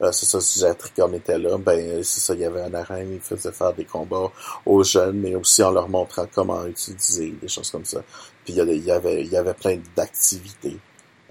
euh, 0.03 0.13
c'est 0.13 0.27
ça, 0.27 0.41
si 0.41 0.63
Tricorne 0.79 1.15
était 1.15 1.39
là, 1.39 1.59
ben 1.59 2.03
c'est 2.03 2.21
ça, 2.21 2.35
il 2.35 2.41
y 2.41 2.45
avait 2.45 2.63
un 2.63 2.73
arène, 2.73 3.13
il 3.13 3.21
faisait 3.21 3.53
faire 3.53 3.75
des 3.75 3.85
combats 3.85 4.31
aux 4.65 4.83
jeunes, 4.83 5.21
mais 5.21 5.35
aussi 5.35 5.63
en 5.63 5.71
leur 5.71 5.91
montrant 5.91 6.27
comment 6.35 6.65
utiliser, 6.67 7.35
des 7.41 7.49
choses 7.49 7.71
comme 7.71 7.85
ça. 7.85 8.03
Puis 8.45 8.55
il 8.55 8.57
y 8.57 8.91
avait, 8.91 9.23
il 9.23 9.29
y 9.31 9.37
avait 9.37 9.55
plein 9.55 9.79
d'activités. 9.95 10.79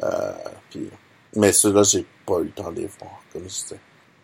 Euh, 0.03 0.31
puis, 0.69 0.87
mais 1.35 1.51
ceux-là, 1.51 1.81
j'ai 1.81 2.05
pas 2.25 2.39
eu 2.39 2.45
le 2.45 2.51
temps 2.51 2.71
de 2.71 2.81
les 2.81 2.89
voir, 2.99 3.19
comme 3.33 3.43
je 3.43 3.47
disais. 3.47 3.79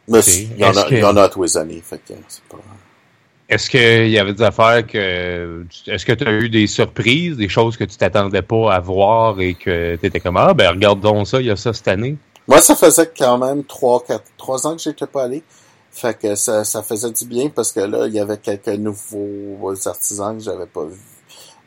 Mais 0.07 0.19
il, 0.19 0.57
y 0.59 0.65
en 0.65 0.77
a, 0.77 0.87
il 0.89 0.99
y 0.99 1.03
en 1.03 1.17
a 1.17 1.27
tous 1.27 1.41
les 1.41 1.57
années, 1.57 1.81
fait 1.81 1.97
que 1.97 2.13
c'est 2.27 2.43
pas... 2.43 2.57
Est-ce 3.47 3.69
qu'il 3.69 4.09
y 4.09 4.17
avait 4.17 4.33
des 4.33 4.43
affaires 4.43 4.85
que. 4.87 5.65
Est-ce 5.85 6.05
que 6.05 6.13
tu 6.13 6.27
as 6.27 6.31
eu 6.31 6.49
des 6.49 6.65
surprises, 6.65 7.37
des 7.37 7.49
choses 7.49 7.77
que 7.77 7.83
tu 7.83 7.95
t'attendais 7.95 8.41
pas 8.41 8.73
à 8.73 8.79
voir 8.79 9.39
et 9.39 9.53
que 9.53 9.95
tu 9.97 10.05
étais 10.05 10.19
comme 10.19 10.37
Ah, 10.37 10.53
ben 10.53 10.71
regarde 10.71 10.99
donc 10.99 11.27
ça, 11.27 11.39
il 11.39 11.47
y 11.47 11.51
a 11.51 11.55
ça 11.55 11.71
cette 11.71 11.87
année? 11.87 12.17
Moi, 12.47 12.59
ça 12.59 12.75
faisait 12.75 13.11
quand 13.17 13.37
même 13.37 13.63
trois, 13.63 14.03
quatre, 14.03 14.25
trois 14.37 14.65
ans 14.65 14.75
que 14.75 14.81
j'étais 14.81 15.07
pas 15.07 15.23
allé. 15.23 15.43
Fait 15.91 16.17
que 16.17 16.35
ça, 16.35 16.63
ça 16.63 16.83
faisait 16.83 17.11
du 17.11 17.25
bien 17.25 17.49
parce 17.49 17.71
que 17.71 17.79
là, 17.79 18.07
il 18.07 18.13
y 18.13 18.19
avait 18.19 18.37
quelques 18.37 18.67
nouveaux 18.67 19.75
artisans 19.87 20.37
que 20.37 20.43
j'avais 20.43 20.65
pas 20.65 20.85
vu. 20.85 20.99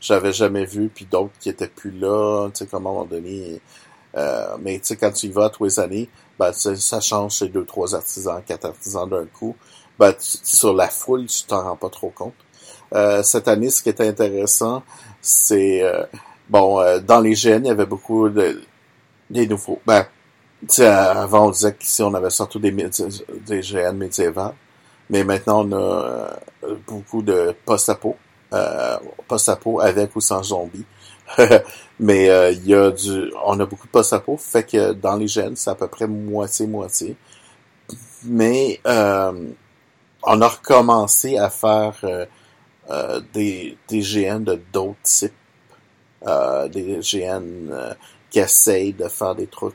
J'avais 0.01 0.33
jamais 0.33 0.65
vu, 0.65 0.91
puis 0.95 1.07
d'autres 1.11 1.33
qui 1.41 1.49
étaient 1.49 1.69
plus 1.69 1.91
là, 1.91 2.49
tu 2.51 2.59
sais, 2.59 2.67
comme 2.67 2.87
à 2.87 2.91
un 2.91 2.93
moment 2.93 3.05
donné. 3.05 3.61
Euh, 4.17 4.57
mais 4.61 4.79
tu 4.79 4.87
sais, 4.87 4.97
quand 4.97 5.13
tu 5.13 5.27
y 5.27 5.31
vas 5.31 5.49
tous 5.49 5.65
les 5.65 5.81
années, 5.81 6.09
ben, 6.39 6.53
ça 6.53 7.01
change 7.01 7.39
ces 7.39 7.49
deux, 7.49 7.65
trois 7.65 7.95
artisans, 7.95 8.43
quatre 8.47 8.67
artisans 8.67 9.09
d'un 9.09 9.27
coup. 9.27 9.57
Ben, 9.99 10.15
sur 10.19 10.75
la 10.75 10.89
foule, 10.89 11.27
tu 11.27 11.43
t'en 11.45 11.63
rends 11.63 11.77
pas 11.77 11.89
trop 11.91 12.11
compte. 12.11 12.35
Euh, 12.95 13.23
cette 13.23 13.49
année, 13.49 13.71
ce 13.71 13.83
qui 13.83 13.89
était 13.89 14.07
intéressant, 14.07 14.83
c'est 15.21 15.83
euh, 15.83 16.05
bon, 16.49 16.81
euh, 16.81 17.01
dans 17.01 17.21
les 17.21 17.35
gènes, 17.35 17.65
il 17.65 17.69
y 17.69 17.71
avait 17.71 17.87
beaucoup 17.87 18.29
de 18.29 18.63
des 19.31 19.47
nouveaux. 19.47 19.81
Ben, 19.87 20.07
avant, 20.81 21.49
on 21.49 21.51
disait 21.51 21.75
qu'ici, 21.75 22.03
on 22.03 22.15
avait 22.15 22.31
surtout 22.31 22.59
des, 22.59 22.71
des 22.71 23.61
GN 23.61 23.93
médiévales. 23.97 24.55
Mais 25.11 25.25
maintenant, 25.25 25.65
on 25.67 25.73
a 25.73 26.39
beaucoup 26.87 27.23
de 27.23 27.55
post-apo. 27.65 28.17
post-apo 29.27 29.81
avec 29.81 30.15
ou 30.17 30.21
sans 30.21 30.43
zombies. 30.43 30.85
Mais 32.01 32.53
il 32.55 32.67
y 32.67 32.75
a 32.75 32.91
du, 32.91 33.33
on 33.45 33.59
a 33.61 33.67
beaucoup 33.67 33.87
de 33.87 33.93
post-apo, 33.93 34.37
fait 34.39 34.65
que 34.65 34.93
dans 34.93 35.17
les 35.17 35.29
gènes, 35.29 35.57
c'est 35.57 35.71
à 35.71 35.75
peu 35.75 35.89
près 35.89 36.07
moitié-moitié. 36.07 37.17
Mais 38.25 38.81
on 40.29 40.43
a 40.43 40.49
recommencé 40.49 41.39
à 41.39 41.49
faire 41.49 41.95
euh, 42.91 43.21
des, 43.33 43.77
des 43.89 44.01
GN 44.01 44.45
de 44.45 44.61
d'autres 44.73 45.03
types, 45.03 45.33
euh, 46.27 46.69
des 46.69 47.01
GN 47.01 47.71
euh, 47.71 47.95
qui 48.31 48.39
essayent 48.39 48.93
de 48.93 49.09
faire 49.09 49.35
des 49.35 49.47
trucs 49.47 49.75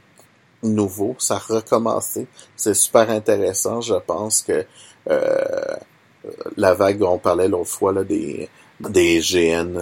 nouveaux. 0.62 1.16
Ça 1.18 1.36
a 1.36 1.38
recommencé. 1.38 2.28
C'est 2.56 2.76
super 2.76 3.10
intéressant. 3.10 3.82
Je 3.82 3.96
pense 3.96 4.42
que 4.42 4.66
la 6.56 6.74
vague 6.74 7.04
on 7.04 7.18
parlait 7.18 7.50
l'autre 7.50 7.70
fois 7.70 7.92
là, 7.92 8.06
des, 8.06 8.48
des 8.80 9.20
GN 9.20 9.78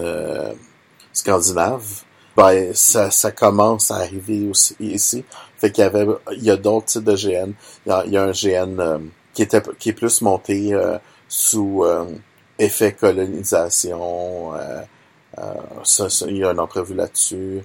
scandinaves, 1.13 2.01
ben, 2.35 2.73
ça, 2.73 3.11
ça 3.11 3.31
commence 3.31 3.91
à 3.91 3.97
arriver 3.97 4.47
aussi 4.49 4.75
ici. 4.79 5.23
Fait 5.57 5.71
qu'il 5.71 5.83
y 5.83 5.85
avait, 5.85 6.07
il 6.35 6.43
y 6.43 6.49
a 6.49 6.57
d'autres 6.57 6.87
types 6.87 7.03
de 7.03 7.15
GN. 7.15 7.53
Il 7.85 8.11
y 8.11 8.17
a, 8.17 8.23
un 8.23 8.31
GN 8.31 9.11
qui 9.33 9.43
était, 9.43 9.61
qui 9.79 9.89
est 9.89 9.93
plus 9.93 10.21
monté 10.21 10.73
sous 11.27 11.85
effet 12.61 12.93
colonisation. 12.93 14.55
Euh, 14.55 14.81
euh, 15.39 15.53
il 16.27 16.37
y 16.37 16.43
a 16.43 16.51
une 16.51 16.59
entrevue 16.59 16.95
là-dessus. 16.95 17.61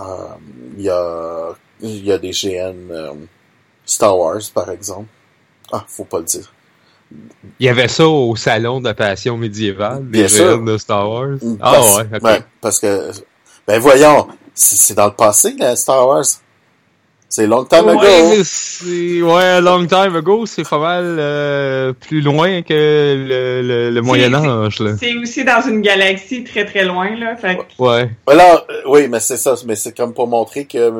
Euh, 0.00 0.04
il 0.76 0.82
y 0.82 0.90
a 0.90 1.50
il 1.80 2.04
y 2.04 2.12
a 2.12 2.18
des 2.18 2.30
GN 2.30 3.16
Star 3.84 4.16
Wars 4.16 4.40
par 4.54 4.70
exemple. 4.70 5.08
Ah, 5.72 5.84
faut 5.88 6.04
pas 6.04 6.18
le 6.18 6.24
dire. 6.24 6.52
Il 7.60 7.66
y 7.66 7.68
avait 7.68 7.88
ça 7.88 8.06
au 8.08 8.34
salon 8.36 8.80
de 8.80 8.86
la 8.86 8.94
passion 8.94 9.36
médiévale, 9.36 10.02
Bien 10.02 10.26
des 10.26 10.28
GN 10.28 10.64
de 10.64 10.78
Star 10.78 11.08
Wars. 11.08 11.36
ah 11.60 11.80
ouais, 12.22 12.42
parce 12.60 12.80
que 12.80 13.10
ben 13.66 13.78
voyons, 13.80 14.28
c'est 14.54 14.94
dans 14.94 15.06
le 15.06 15.14
passé, 15.14 15.56
Star 15.76 16.06
Wars. 16.06 16.24
C'est 17.28 17.46
long 17.48 17.64
time 17.64 17.88
ago. 17.88 18.00
Ouais, 18.00 19.22
ouais, 19.22 19.60
long 19.60 19.86
time 19.86 20.14
ago, 20.14 20.46
c'est 20.46 20.68
pas 20.68 20.78
mal 20.78 21.16
euh, 21.18 21.92
plus 21.92 22.20
loin 22.20 22.62
que 22.62 22.72
le, 22.72 23.90
le, 23.90 24.02
Moyen 24.02 24.32
Âge. 24.34 24.80
C'est 25.00 25.16
aussi 25.16 25.44
dans 25.44 25.60
une 25.66 25.80
galaxie 25.80 26.44
très 26.44 26.64
très 26.64 26.84
loin 26.84 27.16
là. 27.16 27.34
Fait 27.34 27.58
Ouais. 27.78 28.08
Voilà, 28.24 28.64
euh, 28.70 28.82
oui, 28.86 29.08
mais 29.08 29.18
c'est 29.18 29.36
ça, 29.36 29.56
mais 29.66 29.74
c'est 29.74 29.96
comme 29.96 30.14
pour 30.14 30.28
montrer 30.28 30.66
que 30.66 30.92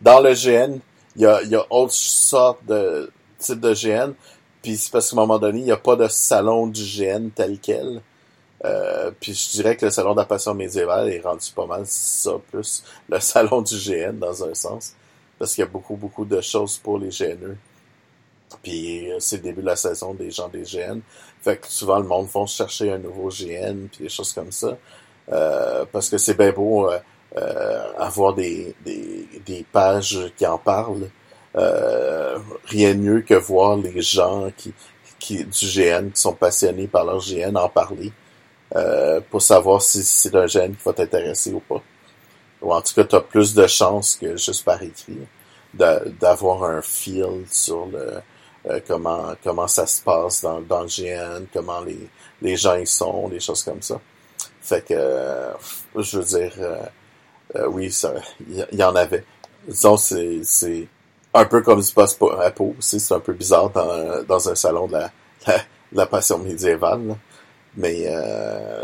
dans 0.00 0.20
le 0.20 0.34
GN, 0.34 0.78
il 1.16 1.22
y 1.22 1.26
a, 1.26 1.42
y 1.42 1.56
a 1.56 1.64
autre 1.70 1.92
sorte 1.92 2.64
de 2.68 3.10
type 3.38 3.58
de 3.58 3.74
GN. 3.74 4.12
Puis 4.62 4.76
c'est 4.76 4.92
parce 4.92 5.10
qu'à 5.10 5.16
un 5.16 5.20
moment 5.20 5.40
donné, 5.40 5.58
il 5.58 5.64
n'y 5.64 5.72
a 5.72 5.76
pas 5.76 5.96
de 5.96 6.06
salon 6.06 6.68
du 6.68 6.82
GN 6.82 7.30
tel 7.34 7.58
quel. 7.60 8.00
Euh, 8.64 9.10
puis 9.20 9.34
je 9.34 9.50
dirais 9.50 9.76
que 9.76 9.86
le 9.86 9.90
salon 9.90 10.12
de 10.12 10.18
la 10.18 10.24
passion 10.24 10.54
médiévale 10.54 11.08
est 11.08 11.20
rendu 11.20 11.50
pas 11.56 11.66
mal 11.66 11.82
ça, 11.86 12.30
plus 12.52 12.84
le 13.08 13.18
salon 13.20 13.62
du 13.62 13.74
GN 13.74 14.12
dans 14.12 14.44
un 14.44 14.54
sens 14.54 14.94
parce 15.42 15.56
qu'il 15.56 15.62
y 15.62 15.66
a 15.66 15.70
beaucoup, 15.70 15.96
beaucoup 15.96 16.24
de 16.24 16.40
choses 16.40 16.78
pour 16.78 17.00
les 17.00 17.08
GNE. 17.08 17.56
Puis 18.62 19.10
euh, 19.10 19.16
c'est 19.18 19.38
le 19.38 19.42
début 19.42 19.60
de 19.60 19.66
la 19.66 19.74
saison 19.74 20.14
des 20.14 20.30
gens 20.30 20.46
des 20.46 20.62
GN. 20.62 21.00
Fait 21.40 21.56
que 21.56 21.66
souvent 21.66 21.98
le 21.98 22.06
monde 22.06 22.28
font 22.28 22.46
chercher 22.46 22.92
un 22.92 22.98
nouveau 22.98 23.28
GN 23.28 23.88
puis 23.90 24.04
des 24.04 24.08
choses 24.08 24.32
comme 24.32 24.52
ça. 24.52 24.78
Euh, 25.32 25.84
parce 25.90 26.08
que 26.08 26.16
c'est 26.16 26.38
bien 26.38 26.52
beau 26.52 26.88
euh, 26.88 27.82
avoir 27.98 28.34
des, 28.34 28.72
des, 28.84 29.26
des, 29.44 29.66
pages 29.72 30.32
qui 30.36 30.46
en 30.46 30.58
parlent. 30.58 31.10
rien 31.56 32.94
de 32.94 33.00
mieux 33.00 33.22
que 33.22 33.34
voir 33.34 33.76
les 33.78 34.00
gens 34.00 34.48
qui, 34.56 34.72
qui 35.18 35.44
du 35.44 35.66
GN 35.66 36.10
qui 36.10 36.20
sont 36.20 36.34
passionnés 36.34 36.86
par 36.86 37.04
leur 37.04 37.18
GN 37.18 37.56
en 37.56 37.68
parler. 37.68 38.12
pour 39.28 39.42
savoir 39.42 39.82
si 39.82 40.04
c'est 40.04 40.36
un 40.36 40.46
GN 40.46 40.70
qui 40.76 40.84
va 40.84 40.92
t'intéresser 40.92 41.52
ou 41.52 41.58
pas 41.58 41.82
ou 42.62 42.72
en 42.72 42.80
tout 42.80 42.94
cas, 42.94 43.04
tu 43.04 43.16
as 43.16 43.20
plus 43.20 43.54
de 43.54 43.66
chances 43.66 44.16
que 44.16 44.36
juste 44.36 44.64
par 44.64 44.82
écrit 44.82 45.18
d'avoir 45.74 46.64
un 46.64 46.82
feel 46.82 47.44
sur 47.50 47.86
le 47.86 48.20
euh, 48.68 48.78
comment 48.86 49.34
comment 49.42 49.66
ça 49.66 49.86
se 49.86 50.00
passe 50.02 50.42
dans, 50.42 50.60
dans 50.60 50.82
le 50.82 50.86
GN, 50.86 51.46
comment 51.52 51.80
les, 51.80 52.08
les 52.40 52.56
gens 52.56 52.76
y 52.76 52.86
sont, 52.86 53.28
des 53.28 53.40
choses 53.40 53.62
comme 53.64 53.82
ça. 53.82 54.00
Fait 54.60 54.84
que, 54.84 54.94
euh, 54.94 55.52
je 55.96 56.18
veux 56.18 56.24
dire, 56.24 56.52
euh, 57.56 57.66
oui, 57.68 57.92
il 58.48 58.78
y, 58.78 58.84
en 58.84 58.94
avait. 58.94 59.24
Disons, 59.66 59.96
c'est 59.96 60.88
un 61.34 61.44
peu 61.46 61.62
comme 61.62 61.80
du 61.80 61.92
post 61.92 62.18
peau 62.18 62.74
aussi, 62.78 63.00
c'est 63.00 63.14
un 63.14 63.20
peu 63.20 63.32
bizarre 63.32 63.70
dans, 63.70 64.22
dans 64.22 64.48
un 64.48 64.54
salon 64.54 64.86
de 64.86 64.92
la, 64.92 65.10
la, 65.92 66.06
passion 66.06 66.38
médiévale. 66.38 67.16
Mais 67.76 68.06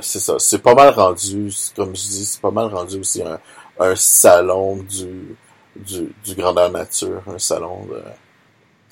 c'est 0.01 0.19
ça, 0.19 0.37
c'est 0.39 0.59
pas 0.59 0.75
mal 0.75 0.91
rendu, 0.95 1.53
comme 1.77 1.95
je 1.95 2.03
dis, 2.03 2.25
c'est 2.25 2.41
pas 2.41 2.51
mal 2.51 2.67
rendu 2.67 2.99
aussi 2.99 3.23
un, 3.23 3.39
un 3.79 3.95
salon 3.97 4.77
du, 4.77 5.37
du, 5.77 6.13
du 6.25 6.35
grandeur 6.35 6.71
nature, 6.71 7.23
un 7.27 7.39
salon 7.39 7.87
de, 7.87 8.03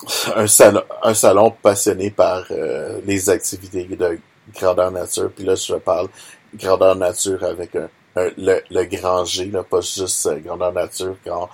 un 0.35 0.47
salon, 0.47 0.83
un 1.03 1.13
salon 1.13 1.51
passionné 1.61 2.11
par 2.11 2.45
euh, 2.51 2.99
les 3.05 3.29
activités 3.29 3.83
de 3.85 4.19
grandeur 4.53 4.91
nature. 4.91 5.31
Puis 5.35 5.43
là, 5.43 5.55
je 5.55 5.75
parle 5.75 6.07
grandeur 6.55 6.95
nature 6.95 7.43
avec 7.43 7.75
un, 7.75 7.89
le, 8.15 8.61
le, 8.69 8.83
grand 8.85 9.25
G, 9.25 9.45
là, 9.45 9.63
pas 9.63 9.81
juste 9.81 10.25
euh, 10.27 10.39
grandeur 10.39 10.73
nature, 10.73 11.15
quand, 11.25 11.49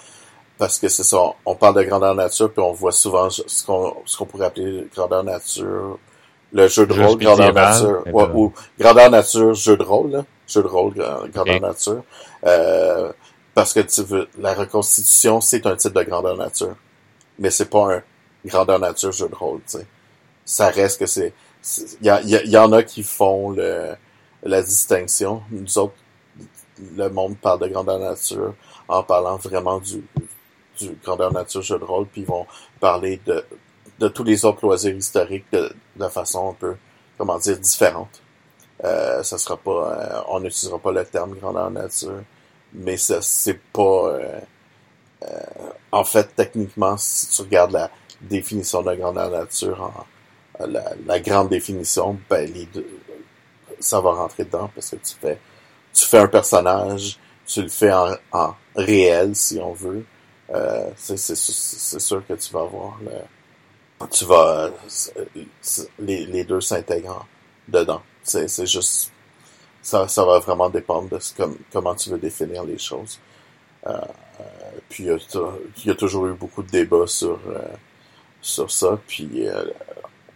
parce 0.58 0.80
que 0.80 0.88
c'est 0.88 1.04
ça, 1.04 1.18
on, 1.46 1.56
parle 1.56 1.76
de 1.76 1.84
grandeur 1.84 2.16
nature, 2.16 2.52
puis 2.52 2.62
on 2.62 2.72
voit 2.72 2.92
souvent 2.92 3.30
ce 3.30 3.66
qu'on 3.66 3.96
ce 4.06 4.18
qu'on 4.18 4.26
pourrait 4.26 4.46
appeler 4.48 4.88
grandeur 4.96 5.24
nature, 5.24 5.98
le 6.54 6.68
jeu 6.68 6.86
de 6.86 6.94
rôle 6.94 7.18
grandeur 7.18 7.54
nature, 7.54 8.04
ou 8.14 8.54
grandeur 8.80 9.10
nature 9.10 9.54
jeu 9.54 9.76
de 9.76 9.84
rôle, 9.84 10.12
là, 10.12 10.26
jeu 10.48 10.62
de 10.62 10.68
rôle 10.68 10.94
grandeur 11.34 11.60
nature. 11.60 12.04
Euh, 12.46 13.12
parce 13.54 13.74
que 13.74 13.82
tu 13.82 14.04
veux, 14.04 14.28
la 14.40 14.54
reconstitution, 14.54 15.42
c'est 15.42 15.66
un 15.66 15.76
type 15.76 15.94
de 15.94 16.04
grandeur 16.04 16.38
nature. 16.38 16.76
Mais 17.40 17.50
c'est 17.50 17.70
pas 17.70 17.96
un 17.96 18.04
grandeur 18.46 18.80
nature 18.80 19.12
jeu 19.12 19.28
de 19.28 19.36
rôle, 19.36 19.62
tu 19.62 19.78
sais. 19.78 19.88
Ça 20.46 20.70
reste 20.70 21.00
que 21.00 21.06
c'est, 21.06 21.34
il 22.02 22.08
y, 22.26 22.50
y, 22.50 22.58
en 22.58 22.72
a 22.74 22.84
qui 22.84 23.04
font 23.04 23.52
le, 23.52 23.96
la 24.44 24.62
distinction. 24.62 25.42
Nous 25.52 25.78
autres, 25.78 25.94
le 26.98 27.08
monde 27.10 27.38
parle 27.38 27.62
de 27.62 27.68
grandeur 27.68 28.00
nature 28.00 28.54
en 28.90 29.04
parlant 29.04 29.38
vraiment 29.38 29.80
du, 29.80 30.04
du 30.80 30.98
grandeur 31.04 31.32
nature 31.32 31.62
jeu 31.62 31.80
de 31.80 31.84
rôle, 31.86 32.08
puis 32.08 32.22
ils 32.22 32.28
vont 32.28 32.46
parler 32.80 33.22
de, 33.26 33.46
de 34.00 34.08
tous 34.10 34.24
les 34.24 34.44
autres 34.44 34.66
loisirs 34.66 34.96
historiques 34.96 35.46
de, 35.54 35.74
de 35.96 36.08
façon 36.10 36.50
un 36.50 36.54
peu, 36.54 36.76
comment 37.18 37.38
dire, 37.38 37.58
différente. 37.58 38.22
Euh, 38.84 39.24
ça 39.24 39.38
sera 39.38 39.56
pas, 39.56 39.72
euh, 39.72 40.22
on 40.28 40.42
n'utilisera 40.42 40.78
pas 40.80 40.92
le 40.92 41.06
terme 41.06 41.36
grandeur 41.36 41.72
nature 41.72 42.24
mais 42.74 42.98
ça 42.98 43.22
c'est 43.22 43.60
pas 43.72 43.82
euh, 43.82 44.40
euh, 45.24 45.28
en 45.92 46.04
fait 46.04 46.36
techniquement 46.36 46.98
si 46.98 47.30
tu 47.30 47.42
regardes 47.42 47.72
la 47.72 47.92
définition 48.22 48.82
de 48.82 48.88
la 48.88 48.96
grandeur 48.96 49.30
nature 49.30 49.82
en, 50.60 50.66
la, 51.08 51.20
grande 51.20 51.50
définition 51.50 52.18
ben 52.30 52.52
les 52.52 52.66
deux, 52.68 52.88
ça 53.80 54.00
va 54.00 54.14
rentrer 54.14 54.46
dedans 54.46 54.70
parce 54.74 54.92
que 54.92 54.96
tu 54.98 55.16
fais 55.20 55.40
tu 55.94 56.06
fais 56.06 56.20
un 56.20 56.28
personnage 56.28 57.20
tu 57.46 57.62
le 57.62 57.70
fais 57.70 57.92
en, 57.92 58.16
en 58.32 58.56
réel 58.76 59.36
si 59.36 59.60
on 59.60 59.74
veut. 59.74 60.06
Euh, 60.50 60.90
c'est 60.96 61.36
sûr 62.00 62.26
que 62.28 62.34
tu 62.34 62.54
vas 62.54 62.62
avoir 62.62 63.00
le, 63.02 64.08
tu 64.08 64.26
vas 64.26 64.72
les, 66.00 66.26
les 66.26 66.44
deux 66.44 66.62
s'intègrent 66.62 67.26
dedans. 67.68 68.02
C'est 68.24 68.66
juste 68.66 69.12
ça, 69.84 70.08
ça 70.08 70.26
va 70.26 70.40
vraiment 70.40 70.70
dépendre 70.70 71.10
de 71.10 71.20
ce, 71.20 71.34
comment 71.72 71.94
tu 71.94 72.10
veux 72.10 72.18
définir 72.18 72.64
les 72.64 72.80
choses. 72.80 73.20
Euh, 73.86 73.92
euh 74.40 74.44
puis 74.90 75.06
il 75.06 75.86
y, 75.86 75.90
a 75.92 75.96
toujours 75.96 76.28
eu 76.28 76.34
beaucoup 76.34 76.64
de 76.64 76.70
débats 76.70 77.08
sur 77.08 77.40
euh, 77.48 77.60
sur 78.42 78.72
ça. 78.72 79.00
Puis 79.08 79.48
euh, 79.48 79.66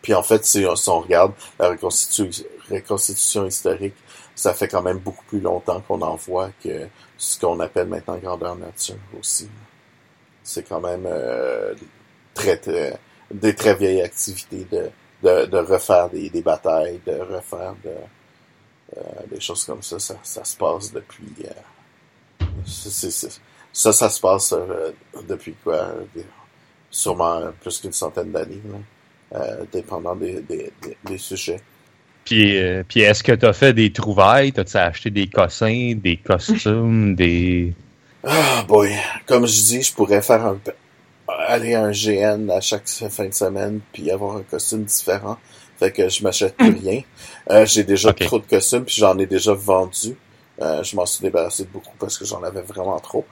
puis 0.01 0.13
en 0.13 0.23
fait, 0.23 0.45
si, 0.45 0.65
on 0.65 0.99
regarde 0.99 1.33
la 1.59 1.69
reconstitution, 1.69 2.45
reconstitution 2.69 3.45
historique, 3.45 3.95
ça 4.35 4.53
fait 4.53 4.67
quand 4.67 4.81
même 4.83 4.99
beaucoup 4.99 5.25
plus 5.25 5.39
longtemps 5.39 5.81
qu'on 5.81 6.01
en 6.01 6.15
voit 6.15 6.51
que 6.63 6.87
ce 7.17 7.39
qu'on 7.39 7.59
appelle 7.59 7.87
maintenant 7.87 8.17
grandeur 8.17 8.55
nature 8.55 8.95
aussi. 9.19 9.49
C'est 10.43 10.63
quand 10.63 10.81
même 10.81 11.07
très, 12.33 12.57
très 12.57 12.99
des 13.31 13.55
très 13.55 13.75
vieilles 13.75 14.01
activités 14.01 14.65
de, 14.71 14.89
de, 15.23 15.45
de 15.45 15.57
refaire 15.57 16.09
des, 16.09 16.29
des 16.29 16.41
batailles, 16.41 16.99
de 17.05 17.13
refaire 17.13 17.75
de 17.83 17.89
euh, 17.89 18.05
des 19.29 19.39
choses 19.39 19.65
comme 19.65 19.81
ça, 19.81 19.99
ça, 19.99 20.15
ça 20.23 20.43
se 20.43 20.55
passe 20.55 20.91
depuis... 20.91 21.33
Euh, 21.45 22.45
ça, 23.73 23.93
ça 23.93 24.09
se 24.09 24.19
passe 24.19 24.53
euh, 24.53 24.91
depuis 25.27 25.53
quoi? 25.63 25.93
sûrement 26.89 27.41
plus 27.61 27.79
qu'une 27.79 27.91
centaine 27.91 28.31
d'années, 28.31 28.61
dépendant 29.71 30.15
des, 30.15 30.41
des, 30.41 30.71
des, 31.03 31.17
sujets. 31.17 31.59
Puis, 32.23 32.57
puis 32.87 33.01
est-ce 33.01 33.21
que 33.21 33.33
tu 33.33 33.45
as 33.45 33.53
fait 33.53 33.73
des 33.73 33.91
trouvailles? 33.91 34.53
T'as-tu 34.53 34.77
acheté 34.77 35.09
des 35.11 35.27
cossins, 35.27 35.93
des 35.95 36.17
costumes, 36.17 37.13
des... 37.15 37.73
Ah, 38.23 38.63
boy. 38.67 38.91
Comme 39.25 39.45
je 39.45 39.53
dis, 39.53 39.83
je 39.83 39.93
pourrais 39.93 40.21
faire 40.21 40.45
un... 40.45 40.59
aller 41.27 41.75
à 41.75 41.83
un 41.83 41.91
GN 41.91 42.49
à 42.49 42.61
chaque 42.61 42.87
fin 42.87 43.27
de 43.27 43.33
semaine 43.33 43.81
puis 43.91 44.09
avoir 44.09 44.37
un 44.37 44.43
costume 44.43 44.85
différent. 44.85 45.37
Fait 45.79 45.91
que 45.91 46.09
je 46.09 46.23
m'achète 46.23 46.55
plus 46.57 46.71
rien. 46.71 47.01
Euh, 47.51 47.65
j'ai 47.65 47.83
déjà 47.83 48.13
trop 48.13 48.39
de 48.39 48.45
costumes, 48.45 48.85
puis 48.85 48.95
j'en 48.97 49.17
ai 49.17 49.25
déjà 49.25 49.53
vendu. 49.53 50.17
Euh, 50.59 50.83
je 50.83 50.95
m'en 50.95 51.05
suis 51.05 51.21
débarrassé 51.21 51.63
de 51.63 51.69
beaucoup 51.69 51.95
parce 51.99 52.17
que 52.17 52.25
j'en 52.25 52.41
avais 52.43 52.61
vraiment 52.61 52.99
trop. 52.99 53.25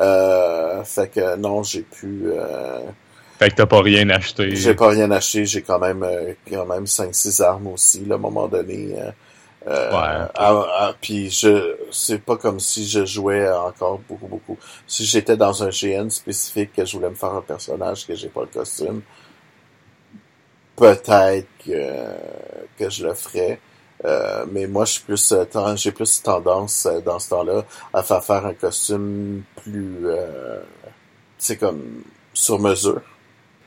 Euh, 0.00 0.82
fait 0.84 1.08
que 1.08 1.36
non, 1.36 1.62
j'ai 1.62 1.82
plus. 1.82 2.32
Euh, 2.32 2.80
fait 3.38 3.50
que 3.50 3.56
t'as 3.56 3.66
pas 3.66 3.82
rien 3.82 4.08
acheté. 4.10 4.54
J'ai 4.54 4.74
pas 4.74 4.88
rien 4.88 5.10
acheté. 5.10 5.44
J'ai 5.44 5.62
quand 5.62 5.78
même 5.78 6.02
euh, 6.02 6.32
quand 6.48 6.66
même 6.66 6.84
5-6 6.84 7.42
armes 7.42 7.66
aussi, 7.68 8.04
là, 8.04 8.14
à 8.14 8.18
un 8.18 8.20
moment 8.20 8.48
donné. 8.48 8.94
ouais. 9.66 10.92
puis 11.00 11.30
je 11.30 11.76
c'est 11.90 12.22
pas 12.22 12.36
comme 12.36 12.60
si 12.60 12.88
je 12.88 13.04
jouais 13.04 13.50
encore 13.50 14.00
beaucoup 14.08 14.26
beaucoup. 14.28 14.58
Si 14.86 15.04
j'étais 15.04 15.36
dans 15.36 15.62
un 15.62 15.68
GN 15.68 16.08
spécifique 16.08 16.72
que 16.74 16.84
je 16.84 16.96
voulais 16.96 17.10
me 17.10 17.14
faire 17.14 17.34
un 17.34 17.42
personnage 17.42 18.06
que 18.06 18.14
j'ai 18.14 18.28
pas 18.28 18.42
le 18.42 18.46
costume, 18.46 19.02
peut-être 20.80 21.46
que, 21.64 22.16
que 22.78 22.88
je 22.88 23.06
le 23.06 23.14
ferais. 23.14 23.60
Euh, 24.06 24.46
mais 24.50 24.66
moi, 24.66 24.86
je 24.86 24.92
suis 24.92 25.02
plus 25.02 25.32
euh, 25.32 25.76
j'ai 25.76 25.92
plus 25.92 26.22
tendance 26.22 26.86
euh, 26.86 27.00
dans 27.02 27.18
ce 27.18 27.28
temps-là 27.28 27.64
à 27.92 28.02
faire 28.02 28.24
faire 28.24 28.46
un 28.46 28.54
costume 28.54 29.42
plus, 29.62 30.06
c'est 31.36 31.58
comme 31.58 32.02
sur 32.32 32.58
mesure, 32.58 33.02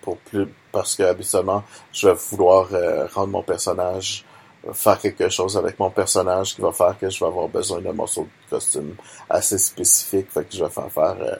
pour 0.01 0.17
plus 0.17 0.47
parce 0.71 0.95
que 0.95 1.03
habituellement, 1.03 1.63
je 1.91 2.07
vais 2.07 2.15
vouloir 2.15 2.67
rendre 3.13 3.27
mon 3.27 3.43
personnage 3.43 4.25
faire 4.73 4.97
quelque 4.97 5.29
chose 5.29 5.57
avec 5.57 5.77
mon 5.77 5.91
personnage 5.91 6.55
qui 6.55 6.61
va 6.61 6.71
faire 6.71 6.97
que 6.97 7.09
je 7.09 7.19
vais 7.19 7.25
avoir 7.25 7.47
besoin 7.49 7.81
d'un 7.81 7.91
morceau 7.93 8.23
de 8.23 8.49
costume 8.49 8.95
assez 9.29 9.57
spécifique, 9.57 10.31
fait 10.31 10.45
que 10.45 10.55
je 10.55 10.63
vais 10.63 10.69
faire 10.69 10.91
faire 10.91 11.39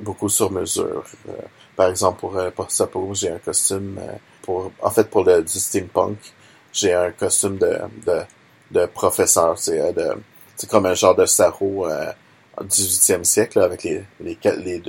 beaucoup 0.00 0.28
sur 0.28 0.52
mesure. 0.52 1.02
par 1.74 1.88
exemple, 1.88 2.20
pour, 2.20 2.38
pour 2.54 2.70
Sapo, 2.70 3.12
j'ai 3.14 3.30
un 3.30 3.38
costume 3.38 3.98
pour, 4.50 4.72
en 4.82 4.90
fait, 4.90 5.08
pour 5.08 5.24
le, 5.24 5.42
du 5.42 5.58
steampunk 5.58 6.18
j'ai 6.72 6.92
un 6.92 7.10
costume 7.10 7.58
de, 7.58 7.78
de, 8.06 8.20
de 8.70 8.86
professeur. 8.86 9.58
C'est 9.58 9.80
euh, 9.80 9.92
de 9.92 10.08
c'est 10.56 10.68
comme 10.68 10.86
un 10.86 10.94
genre 10.94 11.14
de 11.16 11.26
sarrau 11.26 11.86
euh, 11.86 12.12
du 12.60 12.68
18e 12.68 13.24
siècle 13.24 13.60
avec 13.60 13.84
les 13.84 14.02
les, 14.20 14.38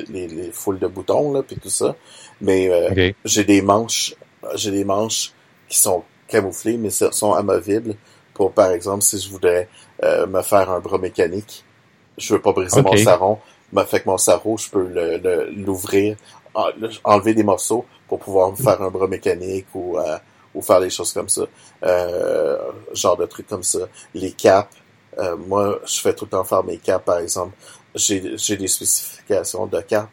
les, 0.09 0.27
les, 0.27 0.51
foules 0.51 0.79
de 0.79 0.87
boutons 0.87 1.33
là 1.33 1.41
puis 1.43 1.57
tout 1.57 1.69
ça. 1.69 1.95
Mais 2.39 2.69
euh, 2.69 3.11
j'ai 3.25 3.43
des 3.43 3.61
manches 3.61 4.15
j'ai 4.55 4.71
des 4.71 4.83
manches 4.83 5.31
qui 5.67 5.79
sont 5.79 6.03
camouflées 6.27 6.77
mais 6.77 6.89
sont 6.89 7.33
amovibles 7.33 7.95
pour 8.33 8.51
par 8.51 8.71
exemple 8.71 9.03
si 9.03 9.19
je 9.19 9.29
voudrais 9.29 9.67
euh, 10.03 10.25
me 10.27 10.41
faire 10.41 10.69
un 10.71 10.79
bras 10.79 10.97
mécanique, 10.97 11.63
je 12.17 12.33
veux 12.33 12.41
pas 12.41 12.53
briser 12.53 12.81
mon 12.81 12.97
sarron, 12.97 13.37
mais 13.73 13.85
fait 13.85 14.01
que 14.01 14.09
mon 14.09 14.17
sarrau, 14.17 14.57
je 14.57 14.69
peux 14.69 14.87
l'ouvrir, 15.55 16.17
enlever 16.53 17.33
des 17.33 17.43
morceaux 17.43 17.85
pour 18.07 18.19
pouvoir 18.19 18.55
faire 18.57 18.81
un 18.81 18.89
bras 18.89 19.07
mécanique 19.07 19.67
ou 19.73 19.97
ou 20.53 20.61
faire 20.61 20.81
des 20.81 20.89
choses 20.89 21.13
comme 21.13 21.29
ça. 21.29 21.43
Euh, 21.83 22.71
genre 22.93 23.17
de 23.17 23.25
trucs 23.25 23.47
comme 23.47 23.63
ça. 23.63 23.79
Les 24.13 24.31
caps, 24.31 24.69
euh, 25.17 25.35
moi, 25.37 25.79
je 25.85 25.99
fais 25.99 26.13
tout 26.13 26.25
le 26.25 26.31
temps 26.31 26.43
faire 26.43 26.63
mes 26.63 26.77
caps, 26.77 27.05
par 27.05 27.19
exemple. 27.19 27.55
J'ai, 27.95 28.37
j'ai 28.37 28.57
des 28.57 28.67
spécifications 28.67 29.65
de 29.65 29.81
cap 29.81 30.09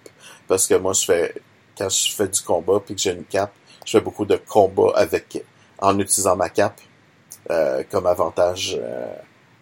parce 0.47 0.67
que 0.67 0.75
moi, 0.75 0.93
je 0.93 1.05
fais 1.05 1.35
quand 1.77 1.89
je 1.89 2.13
fais 2.13 2.27
du 2.27 2.41
combat 2.41 2.81
puis 2.85 2.95
que 2.95 3.01
j'ai 3.01 3.13
une 3.13 3.25
cape, 3.25 3.53
je 3.87 3.93
fais 3.93 4.01
beaucoup 4.01 4.25
de 4.25 4.37
combats 4.37 4.93
avec 4.97 5.43
en 5.79 5.97
utilisant 5.99 6.35
ma 6.35 6.49
cape 6.49 6.81
euh, 7.51 7.85
comme 7.91 8.07
avantage 8.07 8.77
euh, 8.81 9.15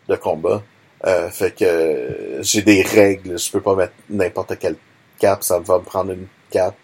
de 0.09 0.17
combat. 0.17 0.63
Euh, 1.05 1.29
fait 1.29 1.53
que 1.53 2.39
j'ai 2.41 2.63
des 2.63 2.83
règles, 2.83 3.39
je 3.39 3.51
peux 3.51 3.61
pas 3.61 3.75
mettre 3.75 3.93
n'importe 4.09 4.59
quelle 4.59 4.77
cap, 5.19 5.43
ça 5.43 5.59
va 5.59 5.79
me 5.79 5.85
prendre 5.85 6.13
une 6.13 6.27
cape 6.51 6.77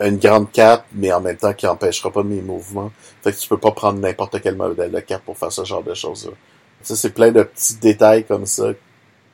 une 0.00 0.18
grande 0.18 0.50
cape, 0.52 0.86
mais 0.92 1.12
en 1.12 1.20
même 1.20 1.36
temps 1.36 1.52
qui 1.52 1.66
empêchera 1.66 2.10
pas 2.10 2.22
mes 2.22 2.40
mouvements. 2.40 2.92
Fait 3.22 3.32
que 3.32 3.36
tu 3.36 3.48
peux 3.48 3.58
pas 3.58 3.72
prendre 3.72 3.98
n'importe 3.98 4.40
quel 4.40 4.56
modèle 4.56 4.92
de 4.92 5.00
cape 5.00 5.24
pour 5.24 5.36
faire 5.36 5.52
ce 5.52 5.64
genre 5.64 5.82
de 5.82 5.94
choses-là. 5.94 6.32
Ça, 6.82 6.94
c'est 6.94 7.10
plein 7.10 7.32
de 7.32 7.42
petits 7.42 7.76
détails 7.76 8.24
comme 8.24 8.46
ça 8.46 8.72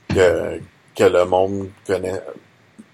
que, 0.09 0.61
que 0.97 1.05
le 1.05 1.24
monde 1.26 1.68
connaît 1.87 2.20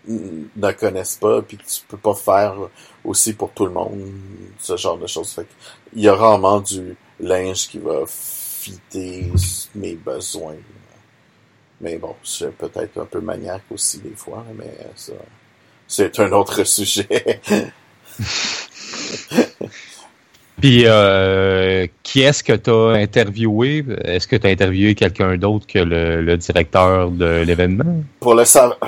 ne 0.09 0.72
connaissent 0.72 1.16
pas, 1.16 1.43
puis 1.43 1.59
que 1.59 1.62
tu 1.62 1.82
peux 1.86 1.99
pas 1.99 2.14
faire 2.14 2.57
aussi 3.05 3.34
pour 3.34 3.53
tout 3.53 3.66
le 3.66 3.72
monde, 3.72 4.11
ce 4.59 4.76
genre 4.76 4.97
de 4.97 5.07
choses. 5.07 5.32
Fait 5.32 5.47
il 5.95 6.03
y 6.03 6.09
a 6.09 6.14
rarement 6.14 6.61
du 6.61 6.97
linge 7.20 7.68
qui 7.68 7.78
va 7.78 8.03
fitter 8.07 9.30
mes 9.74 9.95
besoins. 9.95 10.57
Mais 11.81 11.97
bon, 11.97 12.14
c'est 12.22 12.55
peut-être 12.57 12.99
un 13.01 13.07
peu 13.07 13.20
maniaque 13.20 13.64
aussi 13.70 13.99
des 13.99 14.14
fois, 14.14 14.45
mais 14.57 14.70
ça 14.97 15.14
c'est 15.91 16.20
un 16.20 16.33
autre 16.33 16.64
sujet. 16.66 17.07
Puis, 20.61 20.85
euh, 20.85 21.87
qui 22.03 22.20
est-ce 22.20 22.45
que 22.45 22.53
tu 22.53 22.70
as 22.70 23.01
interviewé? 23.01 23.85
Est-ce 24.05 24.28
que 24.28 24.37
tu 24.37 24.47
as 24.47 24.51
interviewé 24.51 24.95
quelqu'un 24.95 25.37
d'autre 25.39 25.66
que 25.66 25.78
le, 25.78 26.37
directeur 26.37 27.11
de 27.11 27.43
l'événement? 27.45 28.03
Pour 28.20 28.35
le, 28.35 28.45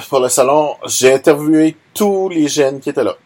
pour 0.09 0.21
le 0.21 0.29
salon, 0.29 0.75
j'ai 0.87 1.15
interviewé 1.15 1.77
tous 1.95 2.29
les 2.29 2.47
jeunes 2.47 2.79
qui 2.79 2.91
étaient 2.91 3.05
là. 3.05 3.17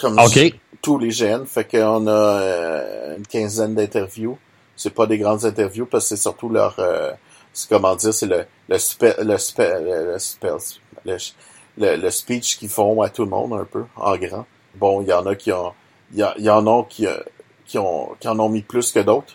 Comme 0.00 0.18
OK. 0.20 0.54
tous 0.80 0.98
les 0.98 1.10
jeunes. 1.10 1.46
Fait 1.46 1.64
qu'on 1.64 2.06
a 2.06 2.10
euh, 2.12 3.16
une 3.16 3.26
quinzaine 3.26 3.74
d'interviews. 3.74 4.38
C'est 4.76 4.94
pas 4.94 5.06
des 5.06 5.18
grandes 5.18 5.44
interviews 5.44 5.86
parce 5.86 6.04
que 6.04 6.16
c'est 6.16 6.22
surtout 6.22 6.48
leur... 6.48 6.76
Euh, 6.78 7.10
comment 7.68 7.96
dire, 7.96 8.14
c'est 8.14 8.26
le, 8.26 8.44
le, 8.68 8.78
super, 8.78 9.14
le, 9.18 9.36
le, 11.04 11.16
le, 11.78 11.96
le, 11.96 12.10
speech 12.10 12.58
qu'ils 12.58 12.68
font 12.68 13.00
à 13.02 13.08
tout 13.08 13.24
le 13.24 13.30
monde 13.30 13.52
un 13.54 13.64
peu, 13.64 13.84
en 13.96 14.16
grand. 14.16 14.46
Bon, 14.74 15.02
il 15.02 15.08
y 15.08 15.12
en 15.12 15.26
a 15.26 15.34
qui 15.34 15.52
ont, 15.52 15.72
il 16.12 16.18
y, 16.18 16.50
en 16.50 16.66
a 16.66 16.84
qui, 16.88 17.06
euh, 17.06 17.16
qui 17.66 17.78
ont, 17.78 18.10
qui 18.18 18.28
en 18.28 18.38
ont 18.38 18.48
mis 18.48 18.62
plus 18.62 18.92
que 18.92 19.00
d'autres 19.00 19.34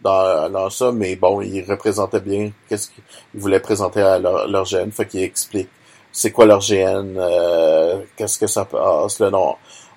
dans, 0.00 0.50
dans 0.50 0.70
ça, 0.70 0.92
mais 0.92 1.16
bon, 1.16 1.40
ils 1.40 1.62
représentaient 1.62 2.20
bien 2.20 2.52
qu'est-ce 2.68 2.88
qu'ils 2.88 3.40
voulaient 3.40 3.60
présenter 3.60 4.00
à 4.00 4.18
leur, 4.18 4.46
leur 4.48 4.64
GN, 4.64 4.90
fait 4.90 5.06
qu'ils 5.06 5.22
expliquent 5.22 5.70
c'est 6.16 6.32
quoi 6.32 6.46
leur 6.46 6.60
GN, 6.60 7.14
euh, 7.18 8.02
qu'est-ce 8.16 8.38
que 8.38 8.46
ça 8.46 8.64
passe, 8.64 9.20
le 9.20 9.28
nom. 9.28 9.56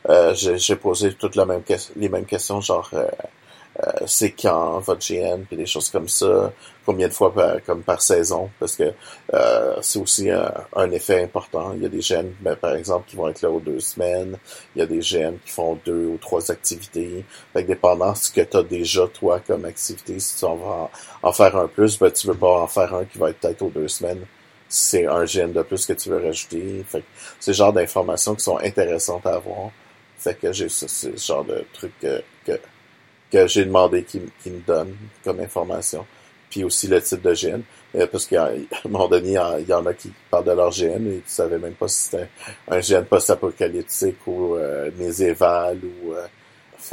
Euh, 0.09 0.33
j'ai 0.35 0.75
posé 0.75 1.13
toutes 1.13 1.37
les 1.37 1.45
mêmes 2.09 2.25
questions, 2.25 2.59
genre 2.59 2.89
euh, 2.93 3.07
euh, 3.81 3.91
c'est 4.07 4.31
quand 4.31 4.79
votre 4.79 4.99
GN, 4.99 5.43
puis 5.47 5.55
des 5.55 5.65
choses 5.65 5.89
comme 5.89 6.09
ça, 6.09 6.51
combien 6.85 7.07
de 7.07 7.13
fois 7.13 7.33
par, 7.33 7.63
comme 7.63 7.81
par 7.81 8.01
saison, 8.01 8.49
parce 8.59 8.75
que 8.75 8.91
euh, 9.33 9.77
c'est 9.81 9.99
aussi 9.99 10.29
un, 10.29 10.91
effet 10.91 11.23
important. 11.23 11.73
Il 11.75 11.83
y 11.83 11.85
a 11.85 11.89
des 11.89 11.99
GN, 11.99 12.29
ben, 12.41 12.55
par 12.55 12.75
exemple, 12.75 13.09
qui 13.09 13.15
vont 13.15 13.29
être 13.29 13.41
là 13.41 13.49
aux 13.49 13.59
deux 13.59 13.79
semaines. 13.79 14.37
Il 14.75 14.79
y 14.79 14.81
a 14.81 14.85
des 14.85 14.99
GN 14.99 15.37
qui 15.45 15.51
font 15.51 15.79
deux 15.85 16.07
ou 16.07 16.17
trois 16.17 16.51
activités. 16.51 17.23
Fait 17.53 17.63
que 17.63 17.67
dépendant 17.67 18.11
de 18.11 18.17
ce 18.17 18.31
que 18.31 18.41
tu 18.41 18.57
as 18.57 18.63
déjà, 18.63 19.07
toi, 19.07 19.39
comme 19.45 19.65
activité, 19.65 20.19
si 20.19 20.37
tu 20.37 20.45
en 20.45 20.55
vas 20.55 20.89
en, 21.23 21.31
faire 21.31 21.55
un 21.55 21.67
plus, 21.67 21.97
ben, 21.99 22.11
tu 22.11 22.27
veux 22.27 22.33
pas 22.33 22.61
en 22.61 22.67
faire 22.67 22.93
un 22.93 23.05
qui 23.05 23.17
va 23.17 23.29
être 23.29 23.39
peut-être 23.39 23.61
aux 23.61 23.69
deux 23.69 23.87
semaines. 23.87 24.25
C'est 24.67 25.05
un 25.07 25.23
GN 25.25 25.51
de 25.53 25.61
plus 25.61 25.85
que 25.85 25.93
tu 25.93 26.09
veux 26.09 26.23
rajouter. 26.23 26.83
Fait 26.87 26.99
que 27.01 27.05
c'est 27.39 27.51
le 27.51 27.55
genre 27.55 27.73
d'informations 27.73 28.35
qui 28.35 28.43
sont 28.43 28.57
intéressantes 28.57 29.25
à 29.25 29.35
avoir. 29.35 29.71
Fait 30.17 30.35
que 30.35 30.51
j'ai 30.51 30.69
ce, 30.69 31.15
genre 31.15 31.45
de 31.45 31.63
truc 31.73 31.93
que 32.01 32.21
que 32.45 32.59
j'ai 33.31 33.65
demandé 33.65 34.03
qu'il 34.03 34.21
me 34.21 34.59
donne 34.65 34.95
comme 35.23 35.39
information. 35.39 36.05
Puis 36.49 36.63
aussi 36.63 36.87
le 36.87 37.01
type 37.01 37.21
de 37.21 37.33
gène. 37.33 37.61
Euh, 37.95 38.07
parce 38.11 38.25
qu'à 38.25 38.45
un 38.45 38.89
moment 38.89 39.07
donné, 39.07 39.37
il 39.59 39.67
y 39.67 39.73
en 39.73 39.85
a 39.85 39.93
qui 39.93 40.11
parlent 40.29 40.45
de 40.45 40.51
leur 40.51 40.71
gène 40.71 41.11
et 41.11 41.17
tu 41.17 41.23
savais 41.31 41.57
même 41.57 41.73
pas 41.73 41.87
si 41.87 42.03
c'était 42.03 42.27
un 42.67 42.81
gène 42.81 43.05
post-apocalyptique 43.05 44.27
ou 44.27 44.55
euh, 44.55 44.89
méséval 44.97 45.77
ou... 45.83 46.13
Euh, 46.13 46.25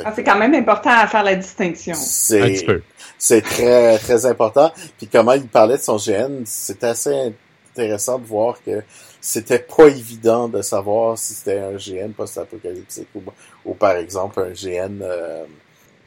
ah, 0.05 0.12
c'est 0.14 0.24
quand 0.24 0.39
même 0.39 0.55
important 0.55 0.91
à 0.91 1.07
faire 1.07 1.22
la 1.22 1.37
distinction. 1.37 1.95
C'est 1.95 3.41
très 3.41 3.99
très 3.99 4.26
important. 4.26 4.72
Puis 4.99 5.07
comment 5.07 5.32
il 5.32 5.47
parlait 5.47 5.76
de 5.76 5.82
son 5.82 5.97
gène, 5.97 6.43
c'était 6.45 6.89
assez 6.89 7.32
intéressant 7.70 8.18
de 8.18 8.26
voir 8.26 8.57
que 8.64 8.82
c'était 9.20 9.59
pas 9.59 9.87
évident 9.87 10.49
de 10.49 10.62
savoir 10.62 11.18
si 11.18 11.34
c'était 11.34 11.59
un 11.59 11.76
GN 11.76 12.12
post-apocalyptique 12.12 13.09
ou, 13.14 13.22
ou 13.64 13.74
par 13.74 13.93
exemple 13.93 14.41
un 14.41 14.51
GN 14.51 15.01
euh, 15.03 15.45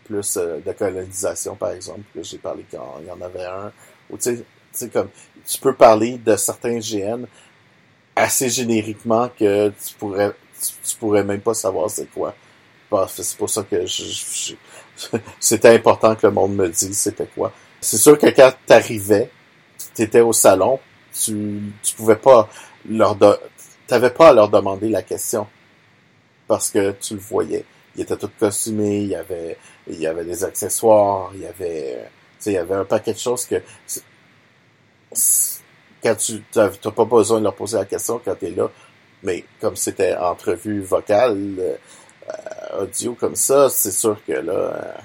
plus 0.09 0.37
euh, 0.37 0.59
de 0.65 0.71
colonisation, 0.71 1.55
par 1.55 1.71
exemple, 1.71 2.01
que 2.13 2.23
j'ai 2.23 2.39
parlé 2.39 2.65
quand 2.71 2.97
il 3.01 3.07
y 3.07 3.11
en 3.11 3.21
avait 3.21 3.45
un. 3.45 3.71
Ou 4.09 4.17
tu 4.17 4.43
sais, 4.71 4.89
comme 4.89 5.09
tu 5.45 5.59
peux 5.59 5.73
parler 5.73 6.17
de 6.17 6.35
certains 6.35 6.79
GN 6.79 7.25
assez 8.15 8.49
génériquement 8.49 9.29
que 9.29 9.69
tu 9.69 9.93
pourrais 9.97 10.33
tu, 10.83 10.95
pourrais 10.97 11.23
même 11.23 11.41
pas 11.41 11.53
savoir 11.53 11.89
c'est 11.89 12.11
quoi. 12.11 12.35
C'est 13.07 13.37
pour 13.37 13.49
ça 13.49 13.63
que 13.63 13.85
je, 13.85 14.55
c'était 15.39 15.75
important 15.75 16.15
que 16.15 16.25
le 16.25 16.33
monde 16.33 16.55
me 16.55 16.67
dise 16.67 16.97
c'était 16.97 17.27
quoi. 17.27 17.53
C'est 17.79 17.97
sûr 17.97 18.17
que 18.17 18.27
quand 18.27 18.51
t'arrivais, 18.65 19.29
t'étais 19.93 20.21
au 20.21 20.33
salon, 20.33 20.79
tu, 21.13 21.61
tu 21.83 21.95
pouvais 21.95 22.15
pas 22.15 22.49
leur 22.89 23.15
t'avais 23.87 24.09
pas 24.09 24.29
à 24.29 24.33
leur 24.33 24.49
demander 24.49 24.89
la 24.89 25.03
question 25.03 25.47
parce 26.47 26.71
que 26.71 26.91
tu 26.93 27.13
le 27.13 27.19
voyais. 27.19 27.63
Il 27.95 28.01
était 28.01 28.17
tout 28.17 28.29
costumé, 28.39 29.01
il 29.01 29.07
y 29.09 29.15
avait 29.15 29.57
il 29.89 29.99
y 29.99 30.07
avait 30.07 30.23
des 30.23 30.43
accessoires, 30.43 31.31
il 31.33 31.41
y 31.41 31.45
avait, 31.47 32.05
il 32.45 32.51
y 32.51 32.57
avait 32.57 32.75
un 32.75 32.85
paquet 32.85 33.13
de 33.13 33.17
choses 33.17 33.45
que 33.45 33.61
quand 36.01 36.15
tu 36.15 36.43
n'as 36.55 36.69
pas 36.69 37.05
besoin 37.05 37.39
de 37.39 37.45
leur 37.45 37.55
poser 37.55 37.77
la 37.77 37.85
question 37.85 38.21
quand 38.23 38.35
tu 38.35 38.45
es 38.45 38.51
là, 38.51 38.69
mais 39.23 39.43
comme 39.59 39.75
c'était 39.75 40.15
entrevue 40.15 40.81
vocale, 40.81 41.55
euh, 41.59 42.83
audio 42.83 43.13
comme 43.15 43.35
ça, 43.35 43.69
c'est 43.69 43.91
sûr 43.91 44.17
que 44.25 44.33
là, 44.33 44.95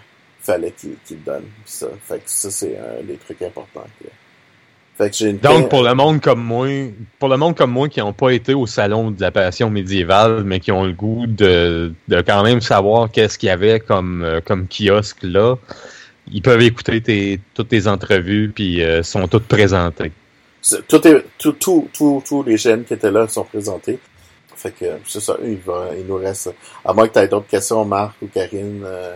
fallait 0.41 0.73
qu'il 0.73 0.97
le 1.11 1.17
donne. 1.17 1.47
Ça. 1.65 1.89
Fait 2.07 2.19
que 2.19 2.31
ça, 2.31 2.51
c'est 2.51 2.77
un 2.77 3.03
des 3.03 3.17
trucs 3.17 3.43
importants. 3.43 3.87
Donc, 5.43 5.71
pour 5.71 5.83
le 5.83 5.95
monde 5.95 6.21
comme 6.21 6.43
moi, 6.43 6.69
pour 7.19 7.29
le 7.29 7.37
monde 7.37 7.57
comme 7.57 7.73
moi 7.73 7.89
qui 7.89 7.99
n'ont 7.99 8.13
pas 8.13 8.31
été 8.31 8.55
au 8.55 8.67
salon 8.67 9.11
de 9.11 9.21
la 9.21 9.33
passion 9.33 9.69
médiévale, 9.69 10.45
mais 10.45 10.61
qui 10.61 10.71
ont 10.71 10.85
le 10.85 10.93
goût 10.93 11.27
de, 11.27 11.93
de 12.07 12.21
quand 12.21 12.45
même 12.45 12.61
savoir 12.61 13.11
qu'est-ce 13.11 13.37
qu'il 13.37 13.49
y 13.49 13.51
avait 13.51 13.81
comme, 13.81 14.23
euh, 14.23 14.41
comme 14.41 14.69
kiosque 14.69 15.25
là, 15.25 15.57
ils 16.31 16.43
peuvent 16.43 16.63
écouter 16.63 17.01
tes, 17.01 17.41
toutes 17.55 17.69
tes 17.69 17.89
entrevues, 17.89 18.53
puis 18.55 18.85
euh, 18.85 19.03
sont 19.03 19.27
toutes 19.27 19.49
présentées. 19.49 20.13
Tout 20.87 21.07
est, 21.09 21.25
tout, 21.39 21.53
tout, 21.53 22.23
tous 22.25 22.43
les 22.45 22.57
jeunes 22.57 22.85
qui 22.85 22.95
étaient 22.95 23.11
là 23.11 23.27
sont 23.27 23.45
présentés. 23.45 23.99
Fait 24.55 24.71
que 24.71 24.87
c'est 25.07 25.21
ça, 25.21 25.37
il, 25.45 25.59
va, 25.59 25.89
il 25.99 26.07
nous 26.07 26.17
reste. 26.17 26.55
À 26.85 26.93
moins 26.93 27.09
que 27.09 27.15
tu 27.15 27.19
aies 27.19 27.29
d'autres 27.29 27.49
questions, 27.49 27.85
Marc 27.85 28.15
ou 28.23 28.29
Karine. 28.29 28.83
Euh, 28.87 29.15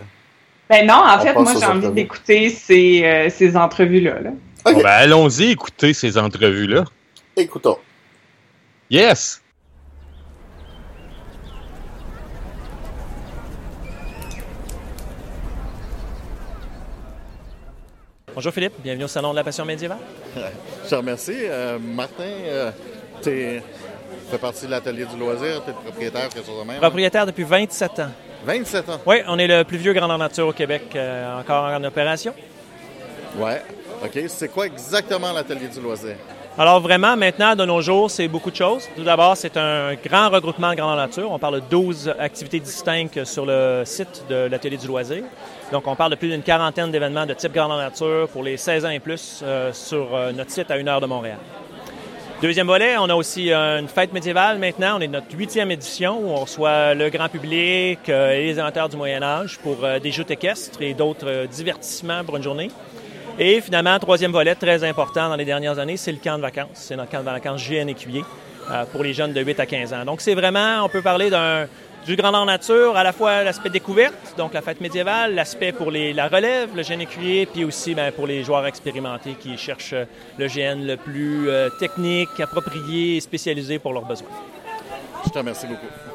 ben 0.69 0.85
non, 0.85 1.01
en 1.07 1.19
fait, 1.19 1.33
moi 1.33 1.53
j'ai 1.57 1.65
envie 1.65 1.89
d'écouter 1.89 2.49
ces, 2.49 3.29
ces 3.29 3.55
entrevues-là. 3.55 4.19
Là. 4.19 4.31
Ben, 4.65 4.85
allons-y 4.85 5.51
écouter 5.51 5.93
ces 5.93 6.17
entrevues-là. 6.17 6.83
Écoutons. 7.35 7.77
Yes! 8.89 9.41
Bonjour 18.33 18.53
Philippe, 18.53 18.73
bienvenue 18.81 19.03
au 19.05 19.07
Salon 19.07 19.31
de 19.31 19.35
la 19.35 19.43
Passion 19.43 19.65
médiévale. 19.65 19.97
Je 20.85 20.89
te 20.89 20.95
remercie. 20.95 21.35
Euh, 21.35 21.77
Martin, 21.79 22.23
euh, 22.23 22.71
tu 23.21 23.61
fais 24.31 24.37
partie 24.37 24.65
de 24.65 24.71
l'atelier 24.71 25.05
du 25.05 25.17
loisir, 25.17 25.61
tu 25.65 25.71
es 25.71 25.73
propriétaire, 25.73 26.29
quelque 26.29 26.45
chose 26.45 26.59
de 26.59 26.65
même? 26.65 26.79
Propriétaire 26.79 27.25
depuis 27.25 27.43
27 27.43 27.99
ans. 27.99 28.11
27 28.45 28.89
ans? 28.89 29.01
Oui, 29.05 29.17
on 29.27 29.37
est 29.39 29.47
le 29.47 29.63
plus 29.63 29.77
vieux 29.77 29.93
grand 29.93 30.15
nature 30.17 30.47
au 30.47 30.53
Québec 30.53 30.83
euh, 30.95 31.39
encore 31.41 31.65
en 31.65 31.83
opération. 31.83 32.33
Ouais. 33.37 33.61
OK? 34.03 34.23
C'est 34.27 34.49
quoi 34.49 34.65
exactement 34.65 35.31
l'atelier 35.33 35.67
du 35.67 35.81
loisir? 35.81 36.15
Alors 36.57 36.81
vraiment, 36.81 37.15
maintenant, 37.15 37.55
de 37.55 37.63
nos 37.63 37.81
jours, 37.81 38.11
c'est 38.11 38.27
beaucoup 38.27 38.51
de 38.51 38.55
choses. 38.55 38.83
Tout 38.95 39.03
d'abord, 39.03 39.37
c'est 39.37 39.55
un 39.55 39.95
grand 39.95 40.29
regroupement 40.29 40.71
de 40.71 40.75
grande 40.75 40.97
nature. 40.97 41.31
On 41.31 41.39
parle 41.39 41.61
de 41.61 41.63
12 41.69 42.13
activités 42.19 42.59
distinctes 42.59 43.23
sur 43.23 43.45
le 43.45 43.83
site 43.85 44.25
de 44.29 44.47
l'atelier 44.47 44.77
du 44.77 44.87
loisir. 44.87 45.23
Donc, 45.71 45.87
on 45.87 45.95
parle 45.95 46.11
de 46.11 46.15
plus 46.15 46.29
d'une 46.29 46.41
quarantaine 46.41 46.91
d'événements 46.91 47.25
de 47.25 47.33
type 47.33 47.53
grande 47.53 47.77
nature 47.77 48.27
pour 48.29 48.43
les 48.43 48.57
16 48.57 48.85
ans 48.85 48.89
et 48.89 48.99
plus 48.99 49.41
euh, 49.43 49.71
sur 49.71 50.13
euh, 50.13 50.31
notre 50.31 50.51
site 50.51 50.71
à 50.71 50.77
une 50.77 50.87
heure 50.87 50.99
de 50.99 51.05
Montréal. 51.05 51.37
Deuxième 52.41 52.67
volet, 52.67 52.97
on 52.97 53.09
a 53.09 53.15
aussi 53.15 53.51
une 53.51 53.87
fête 53.87 54.13
médiévale 54.13 54.59
maintenant. 54.59 54.97
On 54.97 55.01
est 55.01 55.07
notre 55.07 55.33
huitième 55.37 55.71
édition 55.71 56.19
où 56.19 56.29
on 56.29 56.37
reçoit 56.37 56.93
le 56.93 57.09
grand 57.09 57.29
public 57.29 57.99
euh, 58.07 58.31
et 58.31 58.47
les 58.47 58.59
amateurs 58.59 58.89
du 58.89 58.97
Moyen 58.97 59.21
Âge 59.21 59.59
pour 59.59 59.77
des 60.01 60.11
jeux 60.11 60.25
équestres 60.27 60.81
et 60.81 60.93
d'autres 60.93 61.45
divertissements 61.47 62.23
pour 62.23 62.37
une 62.37 62.43
journée. 62.43 62.71
Et 63.41 63.61
finalement, 63.61 63.97
troisième 63.99 64.33
volet 64.33 64.53
très 64.53 64.83
important 64.83 65.29
dans 65.29 65.37
les 65.37 65.45
dernières 65.45 65.79
années, 65.79 65.95
c'est 65.95 66.11
le 66.11 66.17
camp 66.17 66.35
de 66.35 66.41
vacances. 66.41 66.67
C'est 66.73 66.97
notre 66.97 67.09
camp 67.09 67.19
de 67.19 67.23
vacances 67.23 67.65
GN 67.65 67.87
Écuyer 67.87 68.25
euh, 68.69 68.83
pour 68.91 69.01
les 69.01 69.13
jeunes 69.13 69.31
de 69.31 69.41
8 69.41 69.61
à 69.61 69.65
15 69.65 69.93
ans. 69.93 70.03
Donc 70.03 70.19
c'est 70.19 70.35
vraiment, 70.35 70.83
on 70.83 70.89
peut 70.89 71.01
parler 71.01 71.29
d'un 71.29 71.67
du 72.05 72.15
grandeur 72.15 72.45
nature, 72.45 72.97
à 72.97 73.03
la 73.03 73.11
fois 73.11 73.43
l'aspect 73.43 73.69
découverte, 73.69 74.15
donc 74.37 74.53
la 74.53 74.61
fête 74.61 74.81
médiévale, 74.81 75.35
l'aspect 75.35 75.71
pour 75.71 75.91
les, 75.91 76.13
la 76.13 76.27
relève, 76.27 76.69
le 76.75 76.81
GN 76.81 77.01
écuyer, 77.01 77.45
puis 77.45 77.63
aussi 77.65 77.93
ben, 77.93 78.11
pour 78.11 78.25
les 78.25 78.43
joueurs 78.43 78.65
expérimentés 78.65 79.35
qui 79.39 79.57
cherchent 79.57 79.95
le 80.37 80.47
GN 80.47 80.85
le 80.85 80.95
plus 80.95 81.49
euh, 81.49 81.69
technique, 81.79 82.39
approprié 82.39 83.17
et 83.17 83.19
spécialisé 83.19 83.79
pour 83.79 83.93
leurs 83.93 84.05
besoins. 84.05 84.29
Je 85.25 85.29
te 85.29 85.37
remercie 85.37 85.67
beaucoup. 85.67 86.08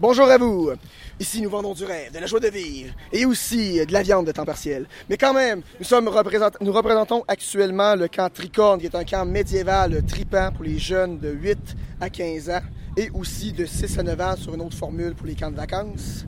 Bonjour 0.00 0.28
à 0.28 0.38
vous. 0.38 0.72
Ici, 1.20 1.40
nous 1.40 1.50
vendons 1.50 1.72
du 1.72 1.84
rêve, 1.84 2.12
de 2.12 2.18
la 2.18 2.26
joie 2.26 2.40
de 2.40 2.48
vivre 2.48 2.92
et 3.12 3.24
aussi 3.24 3.86
de 3.86 3.92
la 3.92 4.02
viande 4.02 4.26
de 4.26 4.32
temps 4.32 4.44
partiel. 4.44 4.86
Mais 5.08 5.16
quand 5.16 5.32
même, 5.32 5.62
nous 5.78 6.72
représentons 6.72 7.22
actuellement 7.28 7.94
le 7.94 8.08
camp 8.08 8.28
Tricorne, 8.28 8.80
qui 8.80 8.86
est 8.86 8.96
un 8.96 9.04
camp 9.04 9.24
médiéval 9.24 10.04
tripant 10.04 10.50
pour 10.50 10.64
les 10.64 10.80
jeunes 10.80 11.20
de 11.20 11.30
8 11.30 11.58
à 12.00 12.10
15 12.10 12.50
ans 12.50 12.62
et 12.96 13.08
aussi 13.14 13.52
de 13.52 13.66
6 13.66 14.00
à 14.00 14.02
9 14.02 14.20
ans 14.20 14.36
sur 14.36 14.52
une 14.54 14.62
autre 14.62 14.76
formule 14.76 15.14
pour 15.14 15.28
les 15.28 15.36
camps 15.36 15.52
de 15.52 15.56
vacances. 15.56 16.24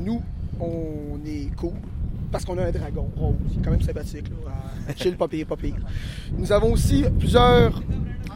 Nous, 0.00 0.20
on 0.58 1.20
est 1.24 1.54
cool 1.54 1.74
parce 2.36 2.44
qu'on 2.44 2.58
a 2.58 2.66
un 2.66 2.70
dragon 2.70 3.10
rose, 3.16 3.34
quand 3.64 3.70
même 3.70 3.80
sympathique, 3.80 4.26
là, 4.28 4.94
chill, 4.94 5.16
pas 5.16 5.26
pire. 5.26 5.46
Nous 6.36 6.52
avons 6.52 6.70
aussi 6.70 7.02
plusieurs 7.18 7.80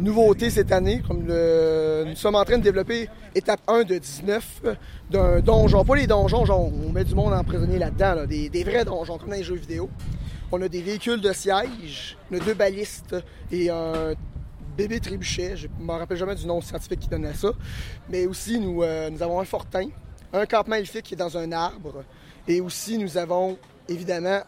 nouveauté 0.01 0.48
cette 0.48 0.72
année, 0.72 1.03
comme 1.07 1.24
nous 1.26 2.16
sommes 2.16 2.36
en 2.36 2.44
train 2.46 2.57
de 2.57 2.62
développer 2.62 3.11
étape 3.34 3.61
1 3.68 3.82
de 3.84 3.98
19 3.98 4.62
d'un 5.11 5.40
donjon. 5.40 5.84
Pas 5.84 5.96
les 5.96 6.07
donjons, 6.07 6.46
genre 6.46 6.72
on 6.72 6.90
met 6.90 7.05
du 7.05 7.14
monde 7.14 7.34
emprisonné 7.34 7.78
là-dedans, 7.78 8.24
des, 8.24 8.64
vrais 8.64 8.86
donjons, 8.86 9.18
comme 9.18 9.28
dans 9.28 9.36
les 9.36 9.42
jeux 9.42 9.57
vidéo. 9.57 9.90
On 10.51 10.62
a 10.62 10.68
des 10.68 10.80
véhicules 10.80 11.20
de 11.20 11.34
siège, 11.34 12.16
on 12.32 12.36
a 12.36 12.40
deux 12.40 12.55
balistes 12.55 13.16
et 13.53 13.68
un 13.68 14.14
bébé 14.78 14.98
trébuchet. 14.98 15.59
Je 15.59 15.66
ne 15.78 15.84
me 15.84 15.92
rappelle 15.92 16.16
jamais 16.16 16.36
du 16.36 16.46
nom 16.46 16.62
scientifique 16.62 17.01
qui 17.01 17.09
donnait 17.11 17.34
ça. 17.34 17.51
Mais 18.09 18.24
aussi, 18.24 18.59
nous, 18.59 18.82
euh, 18.82 19.11
nous 19.11 19.22
avons 19.22 19.40
un 19.40 19.44
fortin, 19.44 19.88
un 20.32 20.46
campement 20.46 20.76
elfique 20.76 21.03
qui 21.03 21.14
est 21.14 21.18
dans 21.18 21.36
un 21.36 21.53
arbre. 21.53 22.03
Et 22.48 22.62
aussi, 22.62 22.96
nous 22.96 23.18
avons 23.18 23.59
évidemment 23.91 24.41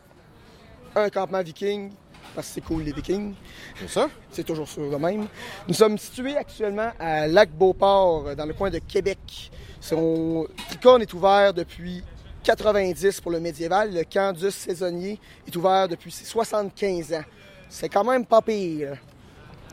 un 0.94 1.10
campement 1.10 1.42
viking 1.42 1.90
parce 2.34 2.48
que 2.48 2.54
c'est 2.54 2.60
cool 2.62 2.82
les 2.82 2.92
Vikings. 2.92 3.34
C'est 3.78 3.90
ça? 3.90 4.08
C'est 4.30 4.44
toujours 4.44 4.68
sûr 4.68 4.90
de 4.90 4.96
même. 4.96 5.26
Nous 5.68 5.74
sommes 5.74 5.98
situés 5.98 6.36
actuellement 6.36 6.90
à 6.98 7.26
Lac-Beauport, 7.26 8.34
dans 8.36 8.46
le 8.46 8.54
coin 8.54 8.70
de 8.70 8.78
Québec. 8.78 9.50
Son 9.80 10.46
Tricorne 10.68 11.02
est 11.02 11.12
ouvert 11.12 11.52
depuis 11.52 12.02
90 12.44 13.20
pour 13.20 13.32
le 13.32 13.40
médiéval. 13.40 13.92
Le 13.92 14.04
camp 14.04 14.34
du 14.34 14.50
saisonnier 14.50 15.20
est 15.46 15.54
ouvert 15.56 15.88
depuis 15.88 16.10
75 16.10 17.12
ans. 17.12 17.24
C'est 17.68 17.88
quand 17.88 18.04
même 18.04 18.24
pas 18.24 18.40
pire. 18.40 18.96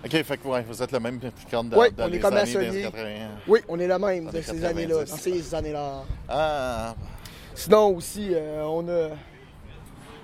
OK, 0.04 0.12
fait 0.12 0.38
que 0.38 0.48
ouais, 0.48 0.64
vous 0.64 0.82
êtes 0.82 0.92
le 0.92 1.00
même 1.00 1.20
Tricorne 1.20 1.70
dans, 1.70 1.80
oui, 1.80 1.88
on 1.98 2.12
est 2.12 2.20
comme 2.20 2.34
années 2.34 2.88
Oui, 3.48 3.60
on 3.68 3.80
est 3.80 3.88
le 3.88 4.00
même 4.00 4.30
de 4.32 4.42
ces 4.42 4.64
années-là, 4.64 5.04
dans 5.06 5.16
ces 5.18 5.56
années-là. 5.56 6.04
Ah. 6.28 6.96
Sinon 7.54 7.96
aussi, 7.96 8.30
euh, 8.32 8.64
on 8.64 8.88
a 8.88 9.10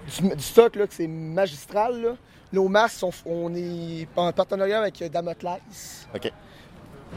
du, 0.05 0.43
stock, 0.43 0.75
là, 0.75 0.87
que 0.87 0.93
c'est 0.93 1.07
magistral. 1.07 2.01
Là. 2.01 2.15
Nos 2.53 2.67
masques, 2.67 3.03
on 3.25 3.53
est 3.55 4.07
en 4.15 4.31
partenariat 4.31 4.79
avec 4.79 5.03
Damoclès. 5.11 6.07
OK. 6.13 6.31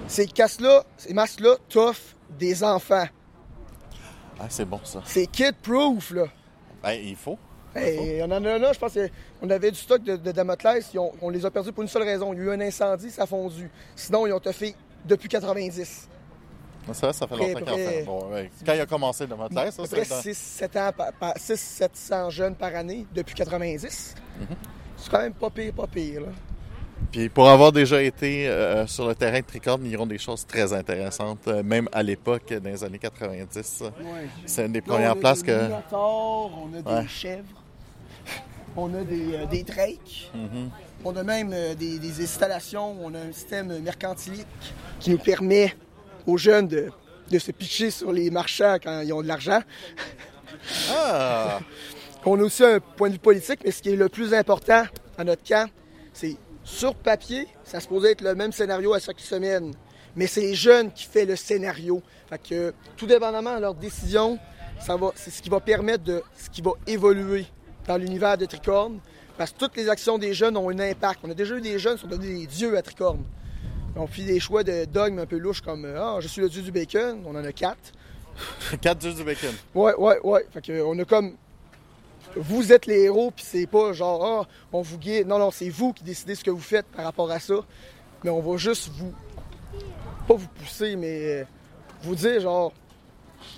Ces 0.06 0.26
casques-là, 0.26 0.84
ces 0.96 1.12
masques-là, 1.14 1.56
t'offrent 1.68 2.16
des 2.38 2.62
enfants. 2.62 3.06
Ah, 4.40 4.46
c'est 4.48 4.64
bon, 4.64 4.80
ça. 4.84 5.02
C'est 5.04 5.26
kid-proof, 5.26 6.12
là. 6.12 6.26
Ben, 6.82 6.92
il 6.92 7.16
faut. 7.16 7.38
on 7.74 8.30
en 8.30 8.44
a 8.44 8.58
là, 8.58 8.72
je 8.72 8.78
pense 8.78 8.94
qu'on 8.94 9.50
avait 9.50 9.70
du 9.70 9.78
stock 9.78 10.02
de, 10.02 10.16
de 10.16 10.32
Damoclès, 10.32 10.92
on 11.20 11.28
les 11.30 11.44
a 11.44 11.50
perdus 11.50 11.72
pour 11.72 11.82
une 11.82 11.88
seule 11.88 12.04
raison. 12.04 12.32
Il 12.32 12.38
y 12.38 12.42
a 12.42 12.44
eu 12.44 12.50
un 12.50 12.60
incendie, 12.60 13.10
ça 13.10 13.24
a 13.24 13.26
fondu. 13.26 13.70
Sinon, 13.96 14.26
ils 14.26 14.32
ont 14.32 14.40
fait 14.52 14.74
depuis 15.04 15.28
90. 15.28 16.08
Ça, 16.94 17.12
ça 17.12 17.26
fait 17.26 17.36
longtemps 17.36 17.60
qu'il 17.60 17.84
fait. 17.84 18.02
Bon, 18.04 18.30
Quand 18.64 18.72
il 18.74 18.80
a 18.80 18.86
commencé 18.86 19.26
de 19.26 19.34
votre 19.34 19.54
ça, 19.54 19.70
c'est 21.36 21.90
6-700 21.90 22.30
jeunes 22.30 22.54
par 22.54 22.74
année 22.74 23.06
depuis 23.14 23.34
90. 23.34 24.14
Mhm. 24.40 24.46
C'est 24.96 25.10
quand 25.10 25.20
même 25.20 25.32
pas 25.34 25.50
pire, 25.50 25.72
pas 25.72 25.86
pire. 25.86 26.22
Là. 26.22 26.28
Puis 27.12 27.28
pour 27.28 27.48
avoir 27.48 27.72
déjà 27.72 28.02
été 28.02 28.48
euh, 28.48 28.86
sur 28.86 29.06
le 29.08 29.14
terrain 29.14 29.40
de 29.40 29.44
tricorne, 29.44 29.84
ils 29.86 29.96
ont 29.96 30.06
des 30.06 30.18
choses 30.18 30.44
très 30.46 30.72
intéressantes, 30.72 31.46
euh, 31.48 31.62
même 31.62 31.88
à 31.92 32.02
l'époque, 32.02 32.52
dans 32.52 32.68
les 32.68 32.84
années 32.84 32.98
90. 32.98 33.84
C'est 34.44 34.66
une 34.66 34.72
des 34.72 34.80
premières 34.82 35.16
places 35.16 35.42
que. 35.42 35.70
on 35.92 36.68
a 36.74 37.02
des 37.02 37.08
chèvres, 37.08 37.62
on 38.76 38.92
a 38.94 39.02
des, 39.04 39.34
euh, 39.34 39.46
des 39.46 39.62
drakes, 39.62 40.30
mhm. 40.34 40.70
on 41.04 41.16
a 41.16 41.22
même 41.22 41.54
des, 41.78 41.98
des, 41.98 42.22
installations, 42.22 42.96
on 43.00 43.14
a 43.14 43.20
un 43.20 43.32
système 43.32 43.78
mercantilique 43.80 44.46
qui 45.00 45.10
nous 45.10 45.18
permet 45.18 45.74
aux 46.28 46.36
jeunes 46.36 46.68
de, 46.68 47.38
se 47.38 47.52
pitcher 47.52 47.90
sur 47.90 48.12
les 48.12 48.30
marchands 48.30 48.76
quand 48.82 49.00
ils 49.00 49.12
ont 49.12 49.22
de 49.22 49.28
l'argent. 49.28 49.60
Ah! 50.90 51.60
On 52.24 52.38
a 52.38 52.42
aussi 52.42 52.64
un 52.64 52.80
point 52.80 53.08
de 53.08 53.14
vue 53.14 53.18
politique, 53.18 53.60
mais 53.64 53.70
ce 53.70 53.80
qui 53.80 53.90
est 53.90 53.96
le 53.96 54.08
plus 54.08 54.34
important 54.34 54.84
à 55.16 55.24
notre 55.24 55.42
camp, 55.42 55.68
c'est 56.12 56.36
sur 56.64 56.94
papier, 56.94 57.46
ça 57.64 57.80
se 57.80 57.88
posait 57.88 58.12
être 58.12 58.20
le 58.20 58.34
même 58.34 58.52
scénario 58.52 58.92
à 58.92 58.98
chaque 58.98 59.20
semaine. 59.20 59.72
Mais 60.16 60.26
c'est 60.26 60.42
les 60.42 60.54
jeunes 60.54 60.92
qui 60.92 61.04
font 61.04 61.26
le 61.26 61.36
scénario. 61.36 62.02
Fait 62.28 62.38
que, 62.38 62.74
tout 62.96 63.06
dépendamment 63.06 63.56
de 63.56 63.60
leur 63.60 63.74
décision, 63.74 64.38
ça 64.80 64.96
va, 64.96 65.12
c'est 65.14 65.30
ce 65.30 65.40
qui 65.40 65.48
va 65.48 65.60
permettre 65.60 66.04
de 66.04 66.22
ce 66.36 66.50
qui 66.50 66.60
va 66.60 66.72
évoluer 66.86 67.46
dans 67.86 67.96
l'univers 67.96 68.36
de 68.36 68.44
Tricorne. 68.44 68.98
Parce 69.38 69.52
que 69.52 69.58
toutes 69.58 69.76
les 69.76 69.88
actions 69.88 70.18
des 70.18 70.34
jeunes 70.34 70.56
ont 70.56 70.68
un 70.68 70.78
impact. 70.78 71.20
On 71.22 71.30
a 71.30 71.34
déjà 71.34 71.56
eu 71.56 71.60
des 71.60 71.78
jeunes 71.78 71.94
qui 71.94 72.02
sont 72.02 72.08
devenus 72.08 72.40
des 72.40 72.46
dieux 72.46 72.76
à 72.76 72.82
Tricorne. 72.82 73.24
On 73.96 74.06
fait 74.06 74.22
des 74.22 74.40
choix 74.40 74.62
de 74.62 74.84
dogmes 74.84 75.18
un 75.18 75.26
peu 75.26 75.38
louches 75.38 75.60
comme 75.60 75.84
Ah, 75.84 76.18
je 76.20 76.28
suis 76.28 76.40
le 76.40 76.48
dieu 76.48 76.62
du 76.62 76.70
bacon. 76.70 77.22
On 77.26 77.30
en 77.34 77.44
a 77.44 77.52
quatre. 77.52 77.92
quatre 78.80 78.98
dieux 78.98 79.12
du 79.12 79.24
bacon. 79.24 79.54
Ouais, 79.74 79.94
ouais, 79.94 80.18
ouais. 80.22 80.46
Fait 80.52 80.60
que, 80.62 80.82
on 80.82 80.98
a 80.98 81.04
comme. 81.04 81.34
Vous 82.36 82.72
êtes 82.72 82.86
les 82.86 83.04
héros, 83.04 83.30
puis 83.30 83.44
c'est 83.46 83.66
pas 83.66 83.92
genre 83.92 84.24
Ah, 84.24 84.48
on 84.72 84.82
vous 84.82 84.98
guide. 84.98 85.26
Non, 85.26 85.38
non, 85.38 85.50
c'est 85.50 85.68
vous 85.68 85.92
qui 85.92 86.04
décidez 86.04 86.34
ce 86.34 86.44
que 86.44 86.50
vous 86.50 86.60
faites 86.60 86.86
par 86.86 87.04
rapport 87.04 87.30
à 87.30 87.40
ça. 87.40 87.54
mais 88.22 88.30
on 88.30 88.40
va 88.40 88.56
juste 88.56 88.90
vous. 88.94 89.12
Pas 90.26 90.34
vous 90.34 90.48
pousser, 90.48 90.94
mais 90.94 91.40
euh, 91.40 91.44
vous 92.02 92.14
dire, 92.14 92.40
genre, 92.40 92.72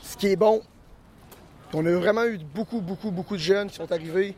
ce 0.02 0.16
qui 0.16 0.28
est 0.28 0.36
bon. 0.36 0.62
On 1.72 1.84
a 1.86 1.90
vraiment 1.92 2.24
eu 2.24 2.38
beaucoup, 2.38 2.80
beaucoup, 2.80 3.10
beaucoup 3.10 3.36
de 3.36 3.42
jeunes 3.42 3.68
qui 3.68 3.76
sont 3.76 3.90
arrivés, 3.92 4.34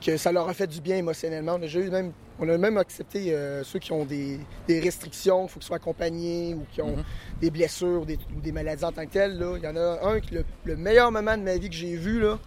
que 0.00 0.16
ça 0.16 0.32
leur 0.32 0.48
a 0.48 0.54
fait 0.54 0.66
du 0.66 0.80
bien 0.80 0.96
émotionnellement. 0.96 1.56
On 1.58 1.62
a 1.62 1.66
eu 1.66 1.90
même, 1.90 2.12
on 2.38 2.48
a 2.48 2.58
même 2.58 2.76
accepté 2.76 3.32
euh, 3.32 3.64
ceux 3.64 3.78
qui 3.78 3.92
ont 3.92 4.04
des, 4.04 4.38
restrictions, 4.68 5.44
il 5.44 5.48
faut 5.48 5.58
qu'ils 5.58 5.66
soient 5.66 5.76
accompagnés 5.76 6.54
ou 6.54 6.66
qui 6.72 6.82
ont 6.82 6.96
mhm. 6.96 7.04
des 7.40 7.50
blessures 7.50 8.02
ou 8.02 8.04
des, 8.40 8.52
maladies 8.52 8.84
en 8.84 8.92
tant 8.92 9.04
que 9.06 9.12
telles. 9.12 9.38
Là. 9.38 9.56
Il 9.56 9.64
y 9.64 9.68
en 9.68 9.76
a 9.76 10.00
un 10.02 10.20
qui, 10.20 10.34
le, 10.34 10.44
le 10.64 10.76
meilleur 10.76 11.10
moment 11.10 11.36
de 11.36 11.42
ma 11.42 11.56
vie 11.56 11.68
que 11.68 11.74
j'ai 11.74 11.96
vu, 11.96 12.20
là, 12.20 12.38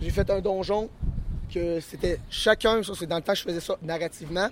j'ai 0.00 0.10
fait 0.10 0.28
un 0.30 0.40
donjon 0.40 0.88
que 1.52 1.80
c'était 1.80 2.18
chacun, 2.30 2.82
ça 2.82 2.92
c'est 2.98 3.06
dans 3.06 3.16
le 3.16 3.22
temps 3.22 3.32
que 3.32 3.38
je 3.38 3.44
faisais 3.44 3.60
ça 3.60 3.76
narrativement, 3.82 4.48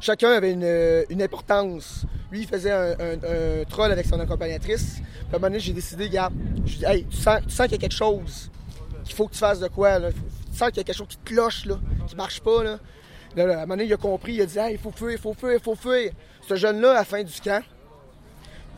chacun 0.00 0.30
avait 0.30 0.52
une, 0.52 1.22
importance. 1.22 2.04
Lui, 2.30 2.42
il 2.42 2.46
faisait 2.46 2.72
un, 2.72 3.64
troll 3.68 3.90
avec 3.92 4.06
son 4.06 4.18
accompagnatrice. 4.20 4.96
Puis 4.96 5.02
à 5.32 5.36
un 5.36 5.38
moment 5.38 5.48
donné, 5.48 5.60
j'ai 5.60 5.72
décidé, 5.72 6.04
regarde, 6.04 6.34
je 6.66 6.78
dis, 6.78 6.84
hey, 6.84 7.06
tu 7.06 7.16
sens, 7.16 7.40
qu'il 7.44 7.72
y 7.72 7.74
a 7.74 7.78
quelque 7.78 7.92
chose, 7.92 8.50
qu'il 9.04 9.14
faut 9.14 9.26
que 9.26 9.32
tu 9.32 9.38
fasses 9.38 9.60
de 9.60 9.68
quoi, 9.68 9.98
là. 9.98 10.12
Tu 10.12 10.58
sens 10.58 10.68
qu'il 10.68 10.78
y 10.78 10.80
a 10.80 10.84
quelque 10.84 10.96
chose 10.96 11.08
qui 11.08 11.16
te 11.16 11.24
cloche, 11.24 11.66
là, 11.66 11.78
qui 12.06 12.16
marche 12.16 12.40
pas, 12.40 12.62
là. 12.62 12.78
À 13.36 13.42
un 13.42 13.46
moment 13.46 13.66
donné, 13.68 13.84
il 13.84 13.92
a 13.92 13.96
compris, 13.96 14.34
il 14.34 14.42
a 14.42 14.46
dit, 14.46 14.58
hey, 14.58 14.74
il 14.74 14.78
faut 14.78 14.92
fuir, 14.92 15.12
il 15.12 15.18
faut 15.18 15.34
fuir, 15.34 15.54
il 15.54 15.60
faut 15.60 15.74
fuir. 15.74 16.12
Ce 16.46 16.54
jeune-là, 16.54 16.90
à 16.92 16.94
la 16.94 17.04
fin 17.04 17.22
du 17.22 17.40
camp, 17.40 17.62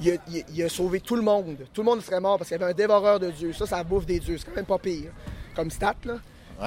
il 0.00 0.62
a, 0.62 0.68
sauvé 0.68 1.00
tout 1.00 1.16
le 1.16 1.22
monde. 1.22 1.56
Tout 1.72 1.82
le 1.82 1.86
monde 1.86 2.02
serait 2.02 2.20
mort 2.20 2.38
parce 2.38 2.48
qu'il 2.48 2.58
y 2.58 2.62
avait 2.62 2.72
un 2.72 2.76
dévoreur 2.76 3.18
de 3.18 3.30
Dieu. 3.30 3.52
Ça, 3.52 3.66
ça 3.66 3.82
bouffe 3.82 4.06
des 4.06 4.18
dieux. 4.18 4.36
C'est 4.38 4.46
quand 4.46 4.56
même 4.56 4.66
pas 4.66 4.78
pire 4.78 5.10
comme 5.54 5.70
stat, 5.70 5.94
là. 6.04 6.18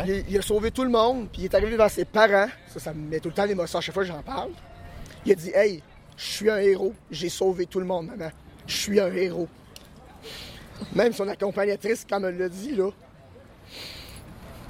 Il, 0.06 0.38
a 0.38 0.42
sauvé 0.44 0.70
tout 0.70 0.84
le 0.84 0.90
monde, 0.90 1.30
puis 1.32 1.42
il 1.42 1.46
est 1.46 1.56
arrivé 1.56 1.76
vers 1.76 1.90
ses 1.90 2.06
parents. 2.06 2.48
Ça, 2.68 2.80
ça 2.80 2.94
me 2.94 3.10
met 3.10 3.20
tout 3.20 3.30
le 3.30 3.34
temps 3.34 3.46
l'émotion 3.46 3.80
à 3.80 3.82
chaque 3.82 3.94
fois 3.94 4.04
que 4.04 4.10
j'en 4.10 4.22
parle. 4.22 4.52
Il 5.26 5.32
a 5.32 5.36
dit 5.36 5.52
Hey, 5.54 5.82
je 6.16 6.26
suis 6.26 6.50
un 6.50 6.58
héros, 6.58 6.94
j'ai 7.10 7.30
sauvé 7.30 7.66
tout 7.66 7.80
le 7.80 7.86
monde, 7.86 8.08
maman. 8.08 8.30
Je 8.68 8.76
suis 8.76 9.00
un 9.00 9.12
héros. 9.12 9.48
Même 10.94 11.14
son 11.14 11.28
accompagnatrice, 11.28 12.06
comme 12.08 12.26
elle 12.26 12.38
l'a 12.38 12.50
dit, 12.50 12.76
là. 12.76 12.90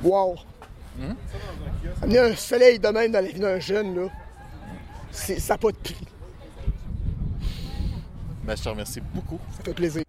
Wow! 0.03 0.37
Hum? 0.99 1.15
Amener 2.01 2.19
un 2.19 2.35
soleil 2.35 2.79
de 2.79 2.87
même 2.89 3.11
dans 3.11 3.21
la 3.21 3.27
vie 3.27 3.39
d'un 3.39 3.59
jeune, 3.59 3.95
là, 3.95 4.07
ça 5.11 5.53
n'a 5.53 5.57
pas 5.57 5.71
de 5.71 5.77
prix. 5.77 5.95
Ben, 8.43 8.55
je 8.57 8.63
te 8.63 8.69
remercie 8.69 9.01
beaucoup. 9.13 9.39
Ça 9.55 9.63
fait 9.63 9.73
plaisir. 9.73 10.03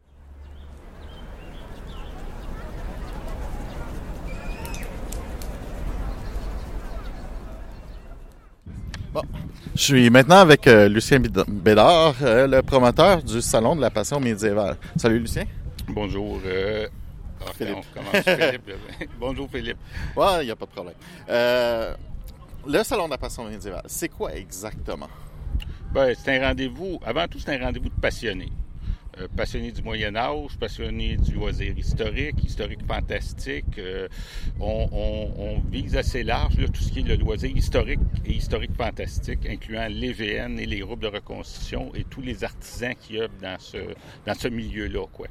Bon. 9.12 9.22
Je 9.74 9.82
suis 9.82 10.10
maintenant 10.10 10.38
avec 10.38 10.66
euh, 10.66 10.88
Lucien 10.88 11.20
Bédard, 11.20 12.14
euh, 12.22 12.46
le 12.46 12.62
promoteur 12.62 13.22
du 13.22 13.42
Salon 13.42 13.76
de 13.76 13.80
la 13.80 13.90
Passion 13.90 14.20
médiévale. 14.20 14.76
Salut 14.96 15.18
Lucien. 15.18 15.44
Bonjour. 15.88 16.40
Euh, 16.46 16.86
Philippe. 17.54 17.84
Philippe. 18.24 18.70
Bonjour 19.18 19.48
Philippe. 19.50 19.78
Ouais, 20.16 20.42
il 20.42 20.46
n'y 20.46 20.50
a 20.50 20.56
pas 20.56 20.66
de 20.66 20.70
problème. 20.70 20.94
le 22.66 22.84
Salon 22.84 23.06
de 23.06 23.10
la 23.10 23.18
Passion 23.18 23.44
médiévale, 23.44 23.84
c'est 23.86 24.08
quoi 24.08 24.34
exactement? 24.34 25.08
Ben, 25.92 26.14
c'est 26.14 26.36
un 26.36 26.48
rendez-vous, 26.48 27.00
avant 27.04 27.26
tout, 27.26 27.40
c'est 27.40 27.60
un 27.60 27.64
rendez-vous 27.64 27.88
de 27.88 28.00
passionnés. 28.00 28.52
Euh, 29.18 29.26
passionné 29.36 29.72
du 29.72 29.82
Moyen 29.82 30.14
Âge, 30.14 30.56
passionné 30.58 31.16
du 31.16 31.32
loisir 31.34 31.76
historique, 31.76 32.44
historique 32.44 32.86
fantastique. 32.86 33.76
Euh, 33.78 34.06
on, 34.60 35.60
vise 35.70 35.96
assez 35.96 36.22
large 36.22 36.54
tout 36.72 36.80
ce 36.80 36.92
qui 36.92 37.00
est 37.00 37.02
le 37.02 37.16
loisir 37.16 37.50
historique 37.56 37.98
et 38.24 38.32
historique 38.32 38.74
fantastique, 38.76 39.40
incluant 39.48 39.88
l'EGN 39.88 40.58
et 40.58 40.66
les 40.66 40.78
groupes 40.78 41.00
de 41.00 41.08
reconstitution 41.08 41.92
et 41.94 42.04
tous 42.04 42.20
les 42.20 42.44
artisans 42.44 42.94
qui 42.94 43.18
œuvrent 43.18 43.34
dans 43.42 43.58
ce, 43.58 43.78
dans 44.26 44.34
ce 44.34 44.48
milieu-là. 44.48 45.06
Quoi. 45.12 45.26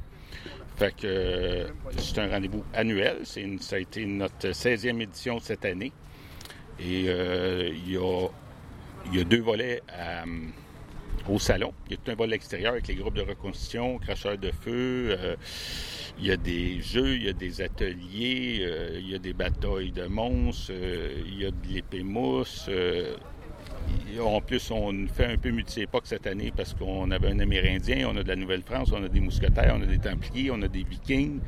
Fait 0.76 0.94
que 0.96 1.06
euh, 1.06 1.68
c'est 1.98 2.18
un 2.18 2.28
rendez-vous 2.28 2.64
annuel. 2.72 3.18
C'est 3.24 3.46
ça 3.60 3.76
a 3.76 3.78
été 3.78 4.04
notre 4.06 4.48
16e 4.48 5.00
édition 5.00 5.38
cette 5.40 5.64
année. 5.64 5.92
Et 6.78 7.02
il 7.02 7.92
y, 7.92 7.98
a, 7.98 8.28
y 9.12 9.20
a 9.20 9.24
deux 9.24 9.42
volets 9.42 9.82
à 9.88 10.24
au 11.28 11.38
salon. 11.38 11.72
Il 11.86 11.92
y 11.92 11.94
a 11.94 11.96
tout 11.98 12.10
un 12.10 12.14
vol 12.14 12.32
extérieur 12.32 12.72
avec 12.72 12.88
les 12.88 12.94
groupes 12.94 13.14
de 13.14 13.22
reconstitution, 13.22 13.98
cracheurs 13.98 14.38
de 14.38 14.50
feu. 14.50 15.16
Euh, 15.18 15.36
il 16.18 16.26
y 16.26 16.30
a 16.30 16.36
des 16.36 16.80
jeux, 16.80 17.16
il 17.16 17.24
y 17.24 17.28
a 17.28 17.32
des 17.32 17.62
ateliers, 17.62 18.58
euh, 18.62 18.98
il 19.00 19.10
y 19.10 19.14
a 19.14 19.18
des 19.18 19.32
batailles 19.32 19.92
de 19.92 20.06
monstres, 20.06 20.70
euh, 20.70 21.22
il 21.26 21.40
y 21.40 21.46
a 21.46 21.50
de 21.50 21.68
l'épée 21.68 22.02
mousse. 22.02 22.68
En 24.18 24.40
plus, 24.40 24.70
on 24.70 25.06
fait 25.06 25.26
un 25.26 25.36
peu 25.36 25.50
multi-époque 25.50 26.04
cette 26.06 26.26
année 26.26 26.52
parce 26.56 26.74
qu'on 26.74 27.10
avait 27.10 27.28
un 27.28 27.38
Amérindien, 27.38 28.08
on 28.10 28.16
a 28.16 28.22
de 28.22 28.28
la 28.28 28.36
Nouvelle-France, 28.36 28.90
on 28.92 29.04
a 29.04 29.08
des 29.08 29.20
mousquetaires, 29.20 29.76
on 29.78 29.82
a 29.82 29.86
des 29.86 29.98
Templiers, 29.98 30.50
on 30.50 30.62
a 30.62 30.68
des 30.68 30.82
Vikings. 30.82 31.40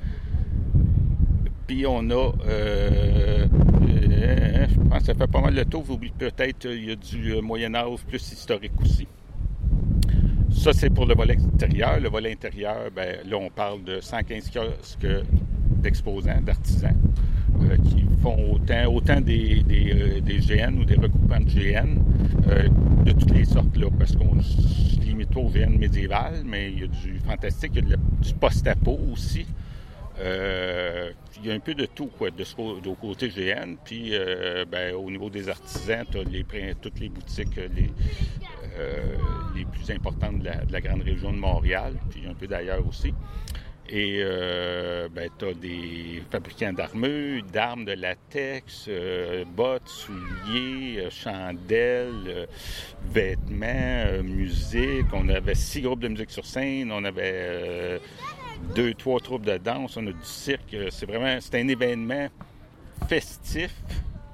Puis 1.67 1.87
on 1.87 2.11
a, 2.11 2.33
je 4.69 4.89
pense 4.89 4.99
que 5.01 5.07
ça 5.07 5.15
fait 5.15 5.27
pas 5.27 5.41
mal 5.41 5.55
de 5.55 5.63
tour. 5.65 5.83
Vous 5.83 5.95
oubliez 5.95 6.13
peut-être, 6.17 6.67
il 6.71 6.85
y 6.85 6.93
a 6.93 6.97
du 6.97 7.41
Moyen 7.41 7.75
Âge 7.75 8.01
plus 8.07 8.33
historique 8.33 8.81
aussi. 8.81 9.09
Ça, 10.51 10.73
c'est 10.73 10.91
pour 10.91 11.07
le 11.07 11.15
volet 11.15 11.35
extérieur. 11.35 11.99
Le 11.99 12.09
volet 12.09 12.33
intérieur, 12.33 12.91
ben, 12.95 13.17
là, 13.27 13.37
on 13.37 13.51
parle 13.51 13.83
de 13.85 14.01
115 14.01 14.51
kiosques 14.51 15.07
d'exposants, 15.83 16.41
d'artisans, 16.41 16.95
euh, 16.95 17.42
qui 17.85 18.05
font 18.23 18.53
autant, 18.53 19.21
des, 19.21 19.63
euh, 19.71 20.21
GN 20.21 20.79
ou 20.79 20.85
des 20.85 20.97
recoupements 20.97 21.41
de 21.41 21.45
GN, 21.45 21.99
euh, 22.49 22.69
de 23.05 23.13
toutes 23.13 23.33
les 23.33 23.45
sortes, 23.45 23.77
là, 23.77 23.89
parce 23.99 24.15
qu'on 24.15 24.41
se 24.41 25.01
limite 25.01 25.31
pas 25.31 25.41
au 25.41 25.49
GN 25.49 25.79
médiéval, 25.79 26.43
mais 26.45 26.71
il 26.73 26.81
y 26.81 26.85
a 26.85 26.87
du 26.87 27.19
fantastique, 27.27 27.73
il 27.77 27.89
y 27.89 27.95
a 27.95 27.97
du 27.97 28.35
post-apo 28.35 28.99
aussi. 29.13 29.47
il 30.19 31.49
y 31.49 31.51
a 31.51 31.55
un 31.55 31.59
peu 31.61 31.75
de 31.75 31.87
tout 31.87 32.11
quoi, 32.19 32.31
de 32.31 32.45
ce 32.45 32.55
côté 32.55 33.29
GN. 33.29 33.75
Puis 33.85 34.13
ben, 34.71 34.95
au 34.95 35.11
niveau 35.11 35.29
des 35.31 35.49
artisans, 35.49 36.05
tu 36.11 36.19
as 36.19 36.75
toutes 36.81 37.01
les 37.01 37.09
boutiques, 37.09 37.57
les, 37.57 37.91
euh, 38.79 39.17
plus 39.71 39.91
importantes 39.91 40.39
de 40.41 40.51
la, 40.73 40.81
grande 40.81 41.03
région 41.03 41.33
de 41.33 41.39
Montréal, 41.39 41.95
puis 42.11 42.27
un 42.27 42.35
peu 42.35 42.47
d'ailleurs 42.47 42.87
aussi. 42.87 43.13
Et 43.89 44.21
euh, 44.23 45.09
ben, 45.09 45.29
tu 45.39 45.45
as 45.47 45.55
des 45.55 46.23
fabricants 46.31 46.73
d'armures, 46.73 47.43
d'armes 47.53 47.85
de 47.85 47.93
latex, 47.93 48.87
euh, 48.89 49.45
bottes, 49.45 49.89
souliers, 49.89 51.09
chandelles, 51.11 52.49
vêtements, 53.11 54.23
musique. 54.23 55.07
On 55.13 55.29
avait 55.29 55.55
six 55.55 55.83
groupes 55.83 56.01
de 56.01 56.09
musique 56.09 56.31
sur 56.31 56.47
scène, 56.47 56.91
on 56.93 57.05
avait 57.05 58.01
deux, 58.75 58.95
trois 58.95 59.21
troupes 59.21 59.45
de 59.45 59.59
danse, 59.59 59.97
on 59.97 60.07
a 60.07 60.13
du 60.13 60.25
cirque. 60.25 60.77
C'est 60.91 61.07
vraiment, 61.07 61.39
c'est 61.41 61.61
un 61.61 61.69
événement 61.69 62.29
festif 63.09 63.75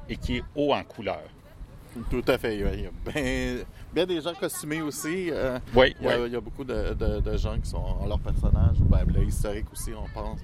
et 0.09 0.17
qui 0.17 0.37
est 0.37 0.45
haut 0.55 0.73
en 0.73 0.85
couleur. 0.85 1.25
Tout 2.11 2.25
à 2.29 2.39
fait. 2.39 2.57
Il 2.57 2.61
y 2.61 2.87
a 2.87 2.91
des 3.95 4.20
gens 4.20 4.34
costumés 4.34 4.82
aussi. 4.82 5.30
Euh, 5.30 5.59
oui, 5.74 5.95
il, 6.01 6.07
y 6.07 6.36
a, 6.36 6.41
beaucoup 6.41 6.64
de, 6.64 7.36
gens 7.36 7.59
qui 7.59 7.68
sont 7.68 7.76
en 7.78 8.07
leur 8.07 8.20
personnage. 8.20 8.76
Ben, 8.80 9.05
le 9.07 9.24
historique 9.24 9.66
aussi, 9.72 9.93
on 9.95 10.09
pense 10.12 10.41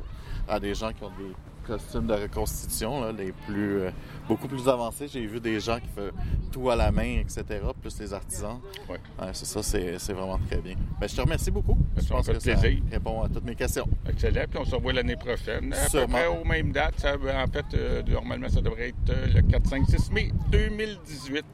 à 0.48 0.60
des 0.60 0.74
gens 0.74 0.92
qui 0.92 1.04
ont 1.04 1.12
des 1.18 1.32
costumes 1.66 2.06
de 2.06 2.14
reconstitution, 2.14 3.12
les 3.12 3.32
plus, 3.32 3.80
euh, 3.80 3.90
beaucoup 4.28 4.48
plus 4.48 4.68
avancés. 4.68 5.08
J'ai 5.08 5.26
vu 5.26 5.40
des 5.40 5.60
gens 5.60 5.78
qui 5.78 5.88
font 5.88 6.10
tout 6.52 6.70
à 6.70 6.76
la 6.76 6.90
main, 6.92 7.20
etc., 7.20 7.44
plus 7.80 7.98
les 8.00 8.12
artisans. 8.12 8.60
Oui. 8.88 8.96
c'est 9.32 9.46
ça, 9.46 9.62
c'est, 9.62 10.12
vraiment 10.12 10.38
très 10.48 10.60
bien. 10.60 10.76
Ben, 11.00 11.08
je 11.08 11.16
te 11.16 11.20
remercie 11.20 11.50
beaucoup. 11.50 11.76
Je 11.96 12.08
pense 12.08 12.26
que 12.26 12.38
ça 12.38 12.54
répond 12.90 13.22
à 13.22 13.28
toutes 13.28 13.44
mes 13.44 13.54
questions. 13.54 13.86
Excellent. 14.08 14.44
Puis 14.50 14.60
on 14.60 14.64
se 14.64 14.74
revoit 14.74 14.92
l'année 14.92 15.16
prochaine. 15.16 15.72
À 15.72 15.90
peu 15.90 16.06
près 16.06 16.26
aux 16.26 16.44
mêmes 16.44 16.72
dates. 16.72 17.04
en 17.04 17.46
fait, 17.52 17.64
euh, 17.74 18.02
normalement, 18.02 18.48
ça 18.48 18.60
devrait 18.60 18.88
être 18.88 19.10
euh, 19.10 19.26
le 19.34 19.42
4, 19.42 19.66
5, 19.66 19.86
6 19.88 20.10
mai 20.12 20.30
2018. 20.50 21.44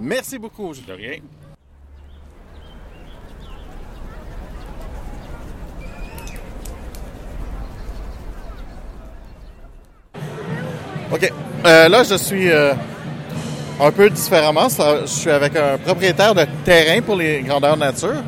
Merci 0.00 0.38
beaucoup. 0.38 0.72
De 0.74 0.92
rien. 0.92 1.18
OK. 11.12 11.32
Euh, 11.64 11.88
là, 11.88 12.02
je 12.02 12.16
suis 12.16 12.50
euh, 12.50 12.72
un 13.80 13.92
peu 13.92 14.10
différemment. 14.10 14.68
je 14.68 15.06
suis 15.06 15.30
avec 15.30 15.54
un 15.56 15.78
propriétaire 15.78 16.34
de 16.34 16.44
terrain 16.64 17.00
pour 17.00 17.16
les 17.16 17.42
grandeurs 17.42 17.76
nature. 17.76 18.22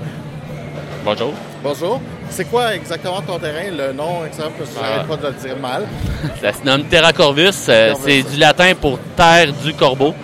Bonjour. 1.04 1.32
Bonjour. 1.62 2.00
C'est 2.30 2.44
quoi 2.44 2.74
exactement 2.74 3.20
ton 3.22 3.38
terrain? 3.38 3.70
Le 3.76 3.92
nom, 3.92 4.24
exemple, 4.24 4.60
je 4.60 4.78
ne 4.78 4.84
ah. 4.84 5.04
pas 5.08 5.16
de 5.16 5.26
le 5.26 5.32
dire 5.32 5.56
mal. 5.58 5.86
Ça 6.40 6.52
se 6.52 6.64
nomme 6.64 6.84
Terra 6.84 7.12
Corvus. 7.12 7.50
Euh, 7.68 7.94
c'est 8.04 8.22
du 8.22 8.36
latin 8.36 8.72
pour 8.80 8.98
terre 9.16 9.52
du 9.64 9.74
corbeau. 9.74 10.14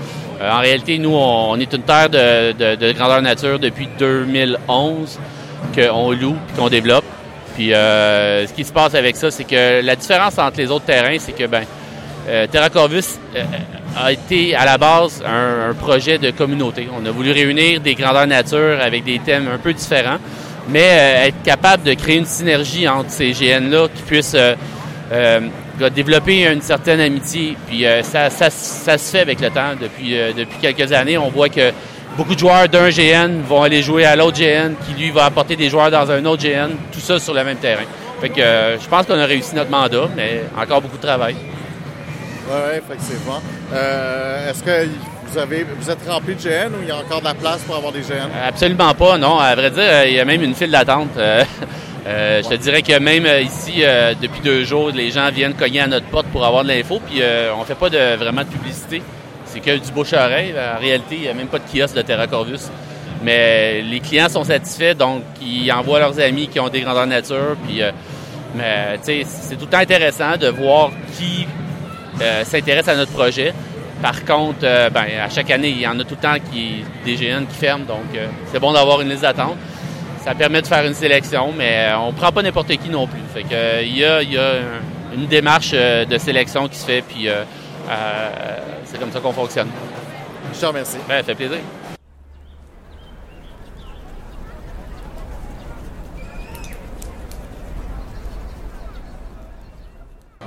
en 0.41 0.59
réalité, 0.61 0.99
nous, 0.99 1.15
on, 1.15 1.59
est 1.59 1.73
une 1.73 1.83
terre 1.83 2.11
de, 2.11 2.93
grandeur 2.93 3.23
nature 3.23 3.59
depuis 3.59 3.89
2011 3.99 5.19
qu'on 5.75 6.13
loue 6.13 6.37
et 6.37 6.59
qu'on 6.59 6.69
développe. 6.69 7.05
Puis 7.55 7.71
ce 7.71 8.53
qui 8.53 8.65
se 8.65 8.73
passe 8.73 8.95
avec 8.95 9.17
ça, 9.17 9.31
c'est 9.31 9.45
que 9.45 9.81
la 9.83 9.97
différence 9.97 10.39
entre 10.39 10.59
les 10.59 10.71
autres 10.71 10.85
terrains, 10.85 11.17
c'est 11.19 11.33
que 11.33 11.47
ben 11.47 11.65
euh, 12.29 12.47
Terra 12.47 12.71
Corvus, 12.71 13.19
euh, 13.37 13.43
a 13.97 14.13
été 14.13 14.55
à 14.55 14.65
la 14.65 14.79
base 14.79 15.23
un, 15.25 15.75
projet 15.75 16.19
de 16.19 16.31
communauté. 16.31 16.89
On 16.99 17.05
a 17.07 17.11
voulu 17.11 17.33
réunir 17.33 17.81
des 17.81 17.95
grandeurs 17.95 18.27
nature 18.27 18.79
avec 18.81 19.05
des 19.05 19.19
thèmes 19.19 19.49
un 19.53 19.59
peu 19.59 19.73
différents, 19.73 20.17
mais 20.69 20.89
euh, 20.91 21.27
être 21.27 21.43
capable 21.43 21.83
de 21.83 21.95
créer 21.95 22.17
une 22.17 22.27
synergie 22.27 22.89
entre 22.89 23.11
ces 23.11 23.33
GN-là 23.33 23.89
qui 23.95 24.03
puissent 24.03 24.37
euh, 24.37 25.41
développer 25.95 26.51
une 26.51 26.63
certaine 26.63 27.01
amitié. 27.01 27.57
Puis 27.69 27.85
ça, 28.03 28.31
ça, 28.31 28.51
ça, 28.51 28.99
se 28.99 29.11
fait 29.11 29.21
avec 29.21 29.41
le 29.41 29.51
temps. 29.51 29.73
Depuis, 29.81 30.17
depuis 30.37 30.59
quelques 30.61 30.91
années, 30.93 31.19
on 31.19 31.29
voit 31.29 31.49
que 31.49 31.71
beaucoup 32.17 32.35
de 32.35 32.39
joueurs 32.41 32.69
d'un 32.69 32.89
GN 32.89 33.43
vont 33.47 33.63
aller 33.63 33.83
jouer 33.83 34.07
à 34.07 34.17
l'autre 34.17 34.39
GN, 34.39 34.73
qui 34.87 35.01
lui 35.01 35.11
va 35.11 35.27
apporter 35.27 35.57
des 35.57 35.69
joueurs 35.69 35.91
dans 35.91 36.11
un 36.11 36.25
autre 36.25 36.43
GN, 36.43 36.71
tout 36.91 37.01
ça 37.01 37.19
sur 37.19 37.35
le 37.35 37.45
même 37.45 37.59
terrain. 37.59 37.85
Fait 38.21 38.31
que 38.31 38.41
je 38.41 38.89
pense 38.89 39.07
qu'on 39.07 39.19
a 39.19 39.27
réussi 39.27 39.55
notre 39.55 39.71
mandat, 39.71 40.09
mais 40.17 40.45
encore 40.59 40.81
beaucoup 40.81 40.97
de 40.97 41.03
travail. 41.03 41.37
Oui, 42.47 42.97
bon. 43.27 43.41
Euh, 43.73 44.51
est-ce 44.51 44.63
que 44.63 44.89
vous 45.27 45.39
avez 45.39 45.65
vous 45.65 45.91
êtes 45.91 46.07
rempli 46.07 46.35
de 46.35 46.41
GN 46.41 46.75
ou 46.75 46.83
il 46.83 46.89
y 46.89 46.91
a 46.91 46.99
encore 46.99 47.21
de 47.21 47.25
la 47.25 47.35
place 47.35 47.63
pour 47.63 47.77
avoir 47.77 47.93
des 47.93 48.01
GN? 48.01 48.29
Absolument 48.47 48.93
pas, 48.95 49.17
non. 49.17 49.39
À 49.39 49.55
vrai 49.55 49.71
dire, 49.71 49.83
euh, 49.83 50.05
il 50.07 50.15
y 50.15 50.21
a 50.21 50.25
même 50.25 50.43
une 50.43 50.55
file 50.55 50.71
d'attente. 50.71 51.17
Euh, 51.17 51.43
je 52.45 52.49
te 52.49 52.55
dirais 52.57 52.83
que 52.83 52.99
même 52.99 53.27
ici, 53.43 53.83
depuis 54.21 54.41
deux 54.43 54.65
jours, 54.65 54.91
les 54.91 55.11
gens 55.11 55.31
viennent 55.31 55.55
cogner 55.55 55.81
à 55.81 55.87
notre 55.87 56.07
porte 56.07 56.27
pour 56.27 56.45
avoir 56.45 56.63
de 56.63 56.69
l'info, 56.69 57.01
puis 57.07 57.23
on 57.59 57.65
fait 57.65 57.75
pas 57.75 57.89
de, 57.89 58.17
vraiment 58.17 58.43
de 58.43 58.49
publicité. 58.49 59.03
C'est 59.47 59.61
que 59.61 59.79
du 59.79 59.91
bouche-oreille. 59.91 60.55
En 60.77 60.79
réalité, 60.79 61.15
il 61.17 61.23
n'y 61.23 61.29
a 61.29 61.35
même 61.35 61.47
pas 61.47 61.59
de 61.59 61.65
kiosque 61.73 61.95
de 61.95 62.03
Terra 62.03 62.27
Corvus. 62.27 62.69
Mais 63.23 63.81
les 63.81 64.01
clients 64.01 64.29
sont 64.29 64.45
satisfaits, 64.45 64.95
donc 64.95 65.23
ils 65.41 65.73
envoient 65.73 66.01
leurs 66.01 66.21
amis 66.21 66.49
qui 66.49 66.61
ont 66.61 66.69
des 66.69 66.83
grandeurs 66.83 67.07
nature. 67.07 67.57
Puis, 67.67 67.81
mais 68.55 68.99
c'est 69.03 69.57
tout 69.57 69.65
le 69.65 69.71
temps 69.71 69.79
intéressant 69.79 70.37
de 70.37 70.49
voir 70.49 70.91
qui 71.17 71.47
euh, 71.47 71.64
s'intéressent 72.45 72.95
à 72.95 72.97
notre 72.97 73.13
projet. 73.13 73.53
Par 74.03 74.25
contre, 74.25 74.59
euh, 74.65 74.91
ben, 74.91 75.07
à 75.25 75.31
chaque 75.31 75.51
année, 75.51 75.71
il 75.71 75.81
y 75.81 75.87
en 75.87 75.99
a 75.99 76.05
tout 76.05 76.17
le 76.17 76.21
temps 76.21 76.37
qui, 76.53 76.85
des 77.05 77.15
GN 77.15 77.47
qui 77.47 77.57
ferment, 77.57 77.87
donc 77.87 78.15
euh, 78.15 78.27
c'est 78.53 78.61
bon 78.61 78.73
d'avoir 78.73 79.01
une 79.01 79.09
liste 79.09 79.23
d'attente. 79.23 79.57
Ça 80.23 80.35
permet 80.35 80.61
de 80.63 80.67
faire 80.67 80.85
une 80.85 80.95
sélection, 80.95 81.53
mais 81.57 81.89
on 81.99 82.13
prend 82.13 82.33
pas 82.33 82.43
n'importe 82.43 82.69
qui 82.69 82.89
non 82.91 83.07
plus. 83.07 83.21
Fait 83.33 83.45
que, 83.45 83.83
il 83.83 83.97
y 83.97 84.05
a, 84.05 84.23
y 84.23 84.37
a 84.37 84.57
une 85.15 85.27
démarche 85.27 85.73
de 85.73 86.19
sélection 86.19 86.67
qui 86.69 86.79
se 86.79 86.87
fait, 86.87 87.03
puis 87.03 87.29
c'est 88.85 88.99
comme 88.99 89.13
ça 89.13 89.21
qu'on 89.21 89.33
fonctionne. 89.33 89.69
Je 90.55 90.61
te 90.61 90.67
remercie. 90.67 90.97
Ben, 91.07 91.19
ça 91.19 91.25
fait 91.25 91.35
plaisir. 91.35 91.59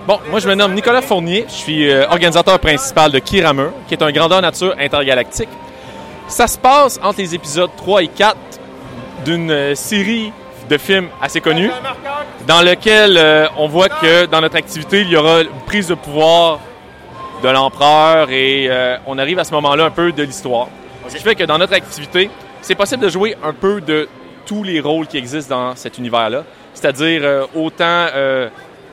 Bon, 0.07 0.21
moi 0.29 0.39
je 0.39 0.47
me 0.47 0.55
nomme 0.55 0.73
Nicolas 0.73 1.01
Fournier, 1.01 1.43
je 1.49 1.53
suis 1.53 1.91
euh, 1.91 2.07
organisateur 2.07 2.57
principal 2.59 3.11
de 3.11 3.19
Kiramur, 3.19 3.73
qui 3.89 3.93
est 3.93 4.01
un 4.01 4.09
grandeur 4.13 4.41
nature 4.41 4.73
intergalactique. 4.79 5.49
Ça 6.29 6.47
se 6.47 6.57
passe 6.57 6.97
entre 7.03 7.19
les 7.19 7.35
épisodes 7.35 7.71
3 7.75 8.03
et 8.03 8.07
4 8.07 8.37
d'une 9.25 9.51
euh, 9.51 9.75
série 9.75 10.31
de 10.69 10.77
films 10.77 11.09
assez 11.21 11.41
connus, 11.41 11.71
dans 12.47 12.61
lequel 12.61 13.17
euh, 13.17 13.47
on 13.57 13.67
voit 13.67 13.89
que 13.89 14.27
dans 14.27 14.39
notre 14.39 14.55
activité, 14.55 15.01
il 15.01 15.09
y 15.09 15.17
aura 15.17 15.41
une 15.41 15.49
prise 15.65 15.89
de 15.89 15.95
pouvoir 15.95 16.59
de 17.43 17.49
l'empereur 17.49 18.29
et 18.31 18.69
on 19.07 19.17
arrive 19.17 19.39
à 19.39 19.43
ce 19.43 19.51
moment-là 19.51 19.83
un 19.83 19.91
peu 19.91 20.13
de 20.13 20.23
l'histoire. 20.23 20.69
Ce 21.09 21.17
qui 21.17 21.21
fait 21.21 21.35
que 21.35 21.43
dans 21.43 21.57
notre 21.57 21.73
activité, 21.73 22.31
c'est 22.61 22.75
possible 22.75 23.03
de 23.03 23.09
jouer 23.09 23.35
un 23.43 23.51
peu 23.51 23.81
de 23.81 24.07
tous 24.45 24.63
les 24.63 24.79
rôles 24.79 25.05
qui 25.05 25.17
existent 25.17 25.53
dans 25.53 25.75
cet 25.75 25.97
univers-là, 25.97 26.45
c'est-à-dire 26.73 27.47
autant 27.53 28.07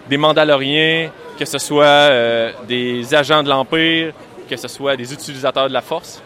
des 0.09 0.17
Mandaloriens, 0.17 1.11
que 1.39 1.45
ce 1.45 1.59
soit 1.59 1.85
euh, 1.85 2.53
des 2.69 3.15
agents 3.15 3.43
de 3.43 3.49
l'Empire, 3.49 4.13
que 4.49 4.57
ce 4.57 4.69
soit 4.69 4.97
des 4.97 5.13
utilisateurs 5.13 5.69
de 5.69 5.73
la 5.73 5.81
Force. 5.81 6.23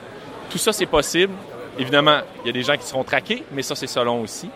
Tout 0.50 0.58
ça, 0.58 0.72
c'est 0.72 0.86
possible. 0.86 1.32
Évidemment, 1.78 2.18
il 2.42 2.46
y 2.48 2.50
a 2.50 2.52
des 2.52 2.62
gens 2.62 2.76
qui 2.76 2.86
seront 2.86 3.04
traqués, 3.04 3.44
mais 3.52 3.62
ça, 3.62 3.74
c'est 3.74 3.86
selon 3.86 4.22
aussi. 4.22 4.50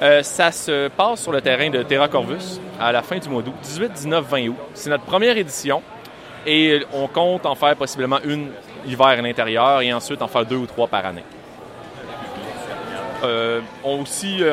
Euh, 0.00 0.22
ça 0.22 0.50
se 0.50 0.88
passe 0.88 1.22
sur 1.22 1.32
le 1.32 1.40
terrain 1.40 1.70
de 1.70 1.82
Terra 1.82 2.08
Corvus 2.08 2.60
à 2.80 2.90
la 2.90 3.02
fin 3.02 3.18
du 3.18 3.28
mois 3.28 3.42
d'août, 3.42 3.54
18, 3.62 3.92
19, 3.92 4.24
20 4.28 4.48
août. 4.48 4.56
C'est 4.74 4.90
notre 4.90 5.04
première 5.04 5.36
édition 5.36 5.82
et 6.46 6.82
on 6.92 7.06
compte 7.06 7.46
en 7.46 7.54
faire 7.54 7.76
possiblement 7.76 8.18
une 8.24 8.48
hiver 8.86 9.06
à 9.06 9.16
l'intérieur 9.16 9.80
et 9.80 9.92
ensuite 9.92 10.22
en 10.22 10.28
faire 10.28 10.44
deux 10.44 10.56
ou 10.56 10.66
trois 10.66 10.88
par 10.88 11.06
année. 11.06 11.22
Euh, 13.22 13.60
euh, 13.84 14.04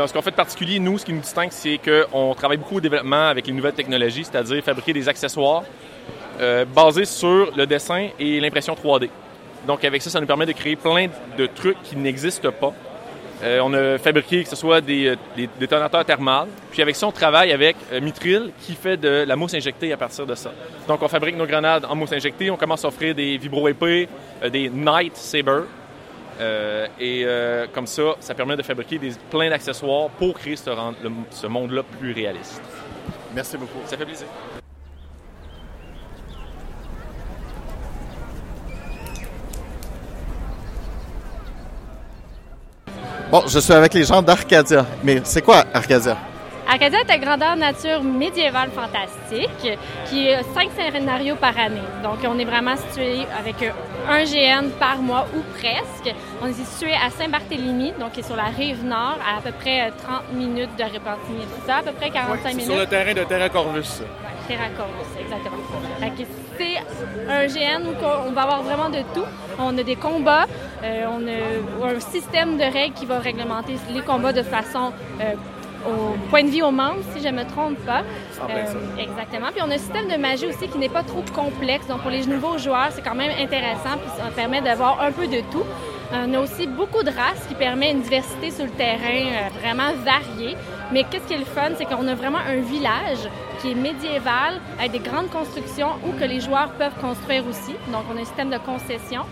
ce 0.08 0.14
qu'on 0.14 0.22
fait 0.22 0.32
de 0.32 0.36
particulier, 0.36 0.80
nous, 0.80 0.98
ce 0.98 1.06
qui 1.06 1.14
nous 1.14 1.22
distingue, 1.22 1.50
c'est 1.52 1.80
qu'on 1.80 2.34
travaille 2.36 2.58
beaucoup 2.58 2.78
au 2.78 2.82
développement 2.82 3.28
avec 3.28 3.48
les 3.48 3.54
nouvelles 3.54 3.74
technologies, 3.74 4.26
c'est-à-dire 4.26 4.64
fabriquer 4.64 4.94
des 4.94 5.10
accessoires 5.10 5.64
euh, 6.40 6.66
basés 6.66 7.06
sur 7.06 7.52
le 7.56 7.66
dessin 7.66 8.10
et 8.20 8.40
l'impression 8.40 8.76
3D. 8.76 9.10
Donc, 9.66 9.84
avec 9.84 10.02
ça, 10.02 10.10
ça 10.10 10.22
nous 10.22 10.28
permet 10.28 10.46
de 10.46 10.52
créer 10.52 10.76
plein 10.76 11.08
de 11.38 11.46
trucs 11.48 11.82
qui 11.84 11.96
n'existent 11.96 12.52
pas. 12.52 12.74
on 13.44 13.74
a 13.74 13.98
fabriqué 13.98 14.44
que 14.44 14.50
ce 14.50 14.56
soit 14.56 14.82
des, 14.82 15.18
détonateurs 15.60 16.06
thermales. 16.06 16.48
Puis 16.72 16.82
avec 16.82 16.96
ça, 16.96 17.08
on 17.08 17.12
travaille 17.12 17.52
avec 17.52 17.76
Mitril 18.02 18.52
qui 18.62 18.76
fait 18.76 18.98
de 18.98 19.26
la 19.28 19.36
mousse 19.36 19.54
injectée 19.54 19.92
à 19.92 19.98
partir 19.98 20.26
de 20.26 20.36
ça. 20.36 20.52
Donc 20.88 21.02
on 21.02 21.08
fabrique 21.08 21.36
nos 21.36 21.46
grenades 21.46 21.86
en 21.86 21.96
mousse 21.96 22.14
injectée. 22.14 22.50
On 22.52 22.58
commence 22.58 22.86
à 22.86 22.88
offrir 22.88 23.16
des 23.16 23.38
vibro-épées, 23.38 24.08
des 24.50 24.70
Night 24.70 25.16
Saber, 25.18 25.64
euh, 26.40 26.88
et 27.00 27.24
euh, 27.26 27.68
comme 27.74 27.88
ça, 27.88 28.16
ça 28.20 28.34
permet 28.34 28.56
de 28.56 28.64
fabriquer 28.64 28.98
des, 28.98 29.12
plein 29.30 29.50
d'accessoires 29.50 30.10
pour 30.10 30.38
créer 30.40 30.56
ce, 30.56 30.70
ce 31.32 31.48
monde-là 31.48 31.84
plus 31.84 32.14
réaliste. 32.14 32.62
Merci 33.34 33.58
beaucoup. 33.58 33.80
Ça 33.86 33.98
fait 33.98 34.06
plaisir. 34.06 34.28
Bon, 43.30 43.44
je 43.46 43.60
suis 43.60 43.74
avec 43.74 43.94
les 43.94 44.06
gens 44.06 44.22
d'Arcadia. 44.24 44.86
Mais 45.04 45.22
c'est 45.24 45.44
quoi 45.44 45.64
Arcadia? 45.72 46.18
Arcadia 46.72 47.00
est 47.00 47.12
un 47.12 47.18
grandeur 47.18 47.56
nature 47.56 48.04
médiévale 48.04 48.70
fantastique 48.70 49.80
qui 50.06 50.30
a 50.32 50.44
cinq 50.44 50.70
scénarios 50.78 51.36
par 51.36 51.58
année. 51.58 51.82
Donc, 52.04 52.20
on 52.24 52.38
est 52.38 52.46
vraiment 52.46 52.76
situé 52.78 53.26
avec 53.40 53.56
un 54.08 54.24
GN 54.24 54.70
par 54.80 55.00
mois 55.00 55.26
ou 55.36 55.42
presque. 55.58 56.14
On 56.44 56.46
est 56.46 56.54
situé 56.54 56.94
à 56.94 57.10
Saint-Barthélemy, 57.10 57.94
donc 58.00 58.12
qui 58.12 58.20
est 58.20 58.24
sur 58.24 58.36
la 58.36 58.52
rive 58.56 58.86
nord, 58.86 59.18
à 59.28 59.40
à 59.40 59.42
peu 59.42 59.52
près 59.52 59.92
30 60.04 60.34
minutes 60.34 60.70
de 60.78 60.84
Repentigny. 60.84 61.44
C'est 61.56 61.66
ça, 61.66 61.78
à 61.78 61.82
peu 61.82 61.92
près 61.92 62.12
45 62.12 62.50
minutes? 62.50 62.66
Sur 62.66 62.78
le 62.78 62.86
terrain 62.86 63.14
de 63.16 63.24
Terra 63.24 63.50
Corvus. 63.50 64.04
Terra 64.48 64.70
Corvus, 64.78 65.20
exactement. 65.20 65.58
C'est 66.56 66.78
un 67.28 67.48
GN 67.48 67.88
où 67.88 67.96
on 68.28 68.32
va 68.32 68.42
avoir 68.44 68.62
vraiment 68.62 68.90
de 68.90 69.02
tout. 69.16 69.26
On 69.58 69.76
a 69.76 69.82
des 69.82 69.96
combats, 69.96 70.46
euh, 70.84 71.06
on 71.10 71.28
a 71.28 71.96
un 71.96 72.00
système 72.00 72.58
de 72.58 72.64
règles 72.64 72.94
qui 72.94 73.08
va 73.08 73.18
réglementer 73.18 73.76
les 73.92 74.02
combats 74.02 74.34
de 74.34 74.44
façon 74.44 74.92
euh, 75.20 75.34
au 75.86 76.18
point 76.30 76.44
de 76.44 76.50
vue 76.50 76.62
aux 76.62 76.72
membres, 76.72 77.02
si 77.16 77.24
je 77.24 77.28
ne 77.28 77.38
me 77.38 77.46
trompe 77.46 77.78
pas. 77.86 78.04
Euh, 78.50 78.74
exactement. 78.98 79.48
Puis 79.52 79.62
on 79.66 79.70
a 79.70 79.76
un 79.76 79.78
système 79.78 80.08
de 80.08 80.18
magie 80.18 80.48
aussi 80.48 80.68
qui 80.68 80.78
n'est 80.78 80.90
pas 80.90 81.04
trop 81.04 81.24
complexe. 81.34 81.88
Donc 81.88 82.02
pour 82.02 82.12
les 82.12 82.26
nouveaux 82.26 82.58
joueurs, 82.58 82.90
c'est 82.92 83.02
quand 83.02 83.16
même 83.16 83.32
intéressant. 83.40 83.98
Puis 84.02 84.12
ça 84.18 84.30
permet 84.36 84.62
d'avoir 84.62 85.02
un 85.02 85.12
peu 85.12 85.28
de 85.28 85.42
tout. 85.52 85.64
On 86.12 86.34
a 86.34 86.40
aussi 86.40 86.66
beaucoup 86.66 87.04
de 87.04 87.10
races 87.10 87.46
qui 87.48 87.54
permet 87.54 87.92
une 87.92 88.02
diversité 88.02 88.50
sur 88.50 88.66
le 88.66 88.72
terrain 88.72 88.98
euh, 89.04 89.60
vraiment 89.62 89.94
variée. 90.04 90.58
Mais 90.92 91.04
qu'est-ce 91.04 91.28
qui 91.28 91.34
est 91.34 91.38
le 91.38 91.46
fun, 91.46 91.70
c'est 91.78 91.86
qu'on 91.86 92.08
a 92.08 92.16
vraiment 92.16 92.40
un 92.40 92.62
village 92.62 93.30
qui 93.62 93.72
est 93.72 93.76
médiéval 93.76 94.60
avec 94.80 94.92
des 94.92 95.00
grandes 95.00 95.30
constructions 95.30 95.90
où 96.06 96.18
que 96.18 96.24
les 96.24 96.40
joueurs 96.40 96.72
peuvent 96.74 96.96
construire 97.00 97.44
aussi. 97.48 97.74
Donc 97.92 98.04
on 98.12 98.18
a 98.18 98.22
un 98.22 98.26
système 98.26 98.50
de 98.50 98.58
concession, 98.58 99.24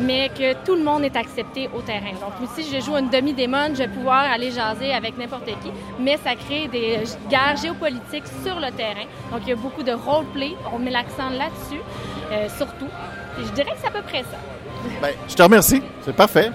mais 0.00 0.28
que 0.28 0.52
tout 0.64 0.74
le 0.74 0.82
monde 0.82 1.04
est 1.04 1.16
accepté 1.16 1.70
au 1.74 1.80
terrain. 1.80 2.12
Donc 2.20 2.32
si 2.54 2.64
je 2.70 2.84
joue 2.84 2.96
une 2.96 3.08
demi-démon, 3.08 3.68
je 3.70 3.78
vais 3.84 3.88
pouvoir 3.88 4.30
aller 4.30 4.50
jaser 4.50 4.92
avec 4.92 5.16
n'importe 5.16 5.46
qui, 5.46 5.70
mais 5.98 6.18
ça 6.18 6.34
crée 6.34 6.68
des 6.68 7.00
guerres 7.30 7.56
géopolitiques 7.62 8.26
sur 8.44 8.60
le 8.60 8.70
terrain. 8.72 9.06
Donc 9.32 9.40
il 9.42 9.50
y 9.50 9.52
a 9.52 9.56
beaucoup 9.56 9.82
de 9.82 9.92
roleplay, 9.92 10.54
on 10.72 10.78
met 10.78 10.90
l'accent 10.90 11.30
là-dessus, 11.30 11.80
euh, 12.32 12.48
surtout. 12.58 12.88
Et 13.40 13.44
je 13.46 13.52
dirais 13.52 13.70
que 13.70 13.78
c'est 13.80 13.88
à 13.88 13.90
peu 13.90 14.02
près 14.02 14.22
ça. 14.22 14.38
Ben, 15.00 15.12
je 15.28 15.34
te 15.34 15.42
remercie. 15.42 15.82
C'est 16.02 16.14
parfait. 16.14 16.50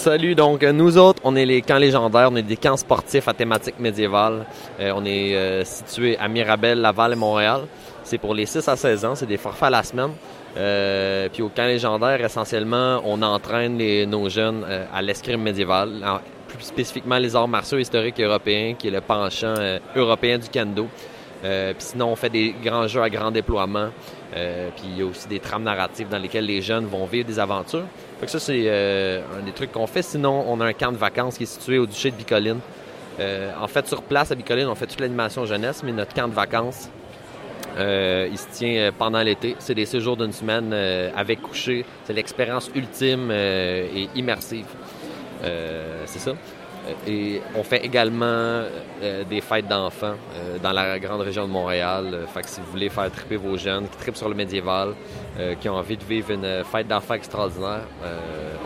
Salut, 0.00 0.34
donc 0.34 0.62
nous 0.62 0.96
autres, 0.96 1.20
on 1.24 1.36
est 1.36 1.44
les 1.44 1.60
camps 1.60 1.76
légendaires, 1.76 2.30
on 2.32 2.36
est 2.36 2.42
des 2.42 2.56
camps 2.56 2.78
sportifs 2.78 3.28
à 3.28 3.34
thématique 3.34 3.78
médiévale. 3.78 4.46
Euh, 4.80 4.94
on 4.96 5.04
est 5.04 5.36
euh, 5.36 5.62
situé 5.62 6.16
à 6.16 6.26
Mirabel, 6.26 6.80
Laval 6.80 7.12
et 7.12 7.16
Montréal. 7.16 7.66
C'est 8.02 8.16
pour 8.16 8.32
les 8.32 8.46
6 8.46 8.66
à 8.66 8.76
16 8.76 9.04
ans, 9.04 9.14
c'est 9.14 9.26
des 9.26 9.36
forfaits 9.36 9.64
à 9.64 9.70
la 9.70 9.82
semaine. 9.82 10.12
Euh, 10.56 11.28
puis 11.30 11.42
au 11.42 11.50
camp 11.50 11.66
légendaire, 11.66 12.24
essentiellement, 12.24 13.02
on 13.04 13.20
entraîne 13.20 13.76
nos 14.06 14.30
jeunes 14.30 14.64
à 14.90 15.02
l'escrime 15.02 15.42
médiéval, 15.42 16.02
plus 16.48 16.64
spécifiquement 16.64 17.18
les 17.18 17.36
arts 17.36 17.48
martiaux 17.48 17.78
historiques 17.78 18.20
européens, 18.20 18.74
qui 18.78 18.88
est 18.88 18.90
le 18.90 19.02
penchant 19.02 19.54
euh, 19.58 19.78
européen 19.94 20.38
du 20.38 20.48
kendo. 20.48 20.88
Euh, 21.44 21.72
puis 21.72 21.82
sinon, 21.82 22.08
on 22.08 22.16
fait 22.16 22.28
des 22.28 22.54
grands 22.62 22.86
jeux 22.86 23.02
à 23.02 23.08
grand 23.08 23.30
déploiement. 23.30 23.88
Euh, 24.36 24.68
puis 24.76 24.84
il 24.86 24.98
y 24.98 25.02
a 25.02 25.06
aussi 25.06 25.26
des 25.28 25.40
trames 25.40 25.64
narratives 25.64 26.08
dans 26.08 26.18
lesquelles 26.18 26.46
les 26.46 26.62
jeunes 26.62 26.86
vont 26.86 27.04
vivre 27.04 27.26
des 27.26 27.38
aventures. 27.38 27.84
Fait 28.20 28.26
que 28.26 28.32
ça, 28.32 28.38
c'est 28.38 28.68
un 28.68 29.42
des 29.44 29.52
trucs 29.52 29.72
qu'on 29.72 29.86
fait. 29.86 30.02
Sinon, 30.02 30.44
on 30.46 30.60
a 30.60 30.66
un 30.66 30.72
camp 30.72 30.92
de 30.92 30.96
vacances 30.96 31.36
qui 31.38 31.44
est 31.44 31.46
situé 31.46 31.78
au 31.78 31.86
Duché 31.86 32.10
de 32.10 32.16
Bicoline. 32.16 32.60
en 33.18 33.66
fait, 33.66 33.86
sur 33.86 34.02
place 34.02 34.30
à 34.30 34.34
Bicoline, 34.34 34.68
on 34.68 34.74
fait 34.74 34.86
toute 34.86 35.00
l'animation 35.00 35.46
jeunesse, 35.46 35.82
mais 35.82 35.92
notre 35.92 36.14
camp 36.14 36.28
de 36.28 36.34
vacances, 36.34 36.90
il 37.78 38.38
se 38.38 38.46
tient 38.52 38.92
pendant 38.96 39.22
l'été. 39.22 39.56
C'est 39.58 39.74
des 39.74 39.86
séjours 39.86 40.18
d'une 40.18 40.32
semaine 40.32 40.72
avec 41.16 41.40
coucher. 41.40 41.86
C'est 42.04 42.12
l'expérience 42.12 42.70
ultime 42.74 43.30
et 43.30 44.08
immersive. 44.14 44.66
c'est 46.04 46.18
ça. 46.18 46.32
Et 47.06 47.40
on 47.54 47.62
fait 47.62 47.84
également 47.84 48.24
euh, 48.26 49.24
des 49.28 49.40
fêtes 49.40 49.68
d'enfants 49.68 50.14
euh, 50.34 50.58
dans 50.58 50.72
la 50.72 50.98
grande 50.98 51.20
région 51.20 51.46
de 51.46 51.52
Montréal. 51.52 52.26
fait 52.32 52.42
que 52.42 52.48
si 52.48 52.60
vous 52.60 52.70
voulez 52.70 52.88
faire 52.88 53.10
triper 53.10 53.36
vos 53.36 53.56
jeunes 53.56 53.88
qui 53.88 53.96
tripent 53.98 54.16
sur 54.16 54.28
le 54.28 54.34
médiéval, 54.34 54.94
euh, 55.38 55.54
qui 55.54 55.68
ont 55.68 55.76
envie 55.76 55.96
de 55.96 56.04
vivre 56.04 56.30
une 56.30 56.64
fête 56.64 56.88
d'enfants 56.88 57.14
extraordinaire, 57.14 57.82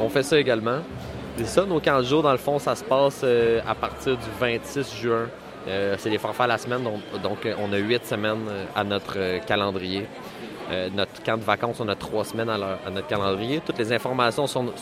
on 0.01 0.09
fait 0.09 0.23
ça 0.23 0.39
également. 0.39 0.79
C'est 1.37 1.47
ça, 1.47 1.65
nos 1.65 1.81
15 1.81 2.09
jours, 2.09 2.23
dans 2.23 2.33
le 2.33 2.39
fond, 2.39 2.59
ça 2.59 2.75
se 2.77 2.85
passe 2.85 3.25
à 3.25 3.75
partir 3.75 4.17
du 4.17 4.27
26 4.39 4.95
juin. 4.95 5.27
c'est 5.99 6.11
les 6.11 6.19
forfaits 6.19 6.45
à 6.45 6.47
la 6.47 6.59
semaine, 6.59 6.85
donc, 6.85 7.01
donc 7.23 7.49
on 7.59 7.73
a 7.73 7.79
huit 7.79 8.05
semaines 8.07 8.47
à 8.75 8.85
notre 8.85 9.45
calendrier. 9.45 10.07
Euh, 10.71 10.89
notre 10.95 11.23
camp 11.23 11.37
de 11.37 11.43
vacances, 11.43 11.81
on 11.81 11.89
a 11.89 11.95
trois 11.95 12.25
semaines 12.25 12.49
à, 12.49 12.91
notre 12.91 13.07
calendrier. 13.07 13.61
Toutes 13.65 13.79
les 13.79 13.93
informations 13.93 14.47
sont, 14.47 14.73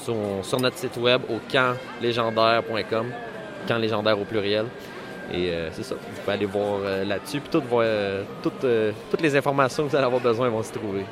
sur 0.43 0.61
notre 0.61 0.79
site 0.79 0.97
web 0.97 1.23
au 1.29 1.39
camplégendaire.com, 1.51 3.07
camp 3.67 3.79
légendaire 3.79 4.19
au 4.21 4.25
pluriel. 4.25 4.67
Et 5.33 5.51
euh, 5.51 5.71
c'est 5.73 5.83
ça, 5.83 5.95
vous 5.95 6.21
pouvez 6.21 6.33
aller 6.33 6.47
voir 6.47 6.81
euh, 6.83 7.05
là-dessus. 7.05 7.41
Puis 7.41 7.61
toutes 8.43 9.21
les 9.23 9.37
informations 9.37 9.85
que 9.85 9.91
vous 9.91 9.97
allez 9.97 10.07
avoir 10.07 10.21
besoin 10.21 10.49
vont 10.49 10.63
se 10.63 10.73
trouver. 10.73 11.05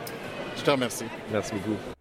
Je 0.56 0.62
te 0.62 0.70
remercie. 0.70 1.06
Merci 1.32 1.52
beaucoup. 1.54 1.99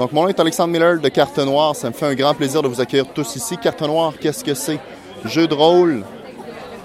Donc, 0.00 0.12
mon 0.12 0.22
nom 0.22 0.28
est 0.28 0.40
Alexandre 0.40 0.72
Miller 0.72 0.98
de 0.98 1.08
Carte 1.10 1.36
Noire. 1.40 1.76
Ça 1.76 1.90
me 1.90 1.92
fait 1.92 2.06
un 2.06 2.14
grand 2.14 2.32
plaisir 2.32 2.62
de 2.62 2.68
vous 2.68 2.80
accueillir 2.80 3.06
tous 3.12 3.36
ici. 3.36 3.58
Carte 3.58 3.82
Noire, 3.82 4.14
qu'est-ce 4.18 4.42
que 4.42 4.54
c'est? 4.54 4.78
Jeu 5.26 5.46
de 5.46 5.52
rôle. 5.52 6.04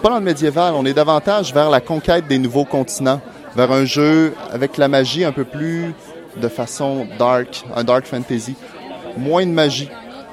Pas 0.02 0.10
dans 0.10 0.16
le 0.16 0.22
médiéval, 0.22 0.74
on 0.74 0.86
est 0.86 0.94
davantage 0.94 1.54
vers 1.54 1.70
la 1.70 1.80
conquête 1.80 2.28
des 2.28 2.38
nouveaux 2.38 2.66
continents, 2.66 3.22
vers 3.56 3.72
un 3.72 3.86
jeu 3.86 4.34
avec 4.52 4.76
la 4.76 4.90
magie 4.90 5.24
un 5.24 5.32
peu 5.32 5.46
plus 5.46 5.94
de 6.36 6.48
façon 6.50 7.08
dark, 7.18 7.64
un 7.74 7.86
dark 7.86 8.06
fantasy. 8.06 8.58
Moins 9.16 9.46
de 9.46 9.52
magie, 9.52 9.90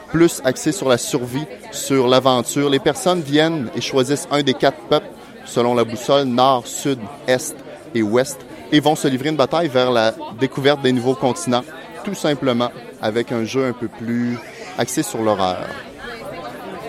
plus 0.08 0.42
axé 0.44 0.72
sur 0.72 0.88
la 0.88 0.98
survie, 0.98 1.46
sur 1.70 2.08
l'aventure. 2.08 2.68
Les 2.68 2.80
personnes 2.80 3.20
viennent 3.20 3.70
et 3.76 3.80
choisissent 3.80 4.26
un 4.32 4.42
des 4.42 4.54
quatre 4.54 4.80
peuples 4.88 5.06
selon 5.44 5.76
la 5.76 5.84
boussole 5.84 6.24
nord, 6.24 6.66
sud, 6.66 6.98
est 7.28 7.54
et 7.94 8.02
ouest 8.02 8.40
et 8.72 8.80
vont 8.80 8.96
se 8.96 9.06
livrer 9.06 9.28
une 9.28 9.36
bataille 9.36 9.68
vers 9.68 9.92
la 9.92 10.14
découverte 10.40 10.82
des 10.82 10.90
nouveaux 10.90 11.14
continents 11.14 11.62
tout 12.04 12.14
simplement 12.14 12.70
avec 13.00 13.32
un 13.32 13.44
jeu 13.44 13.66
un 13.66 13.72
peu 13.72 13.88
plus 13.88 14.38
axé 14.78 15.02
sur 15.02 15.22
l'horreur. 15.22 15.66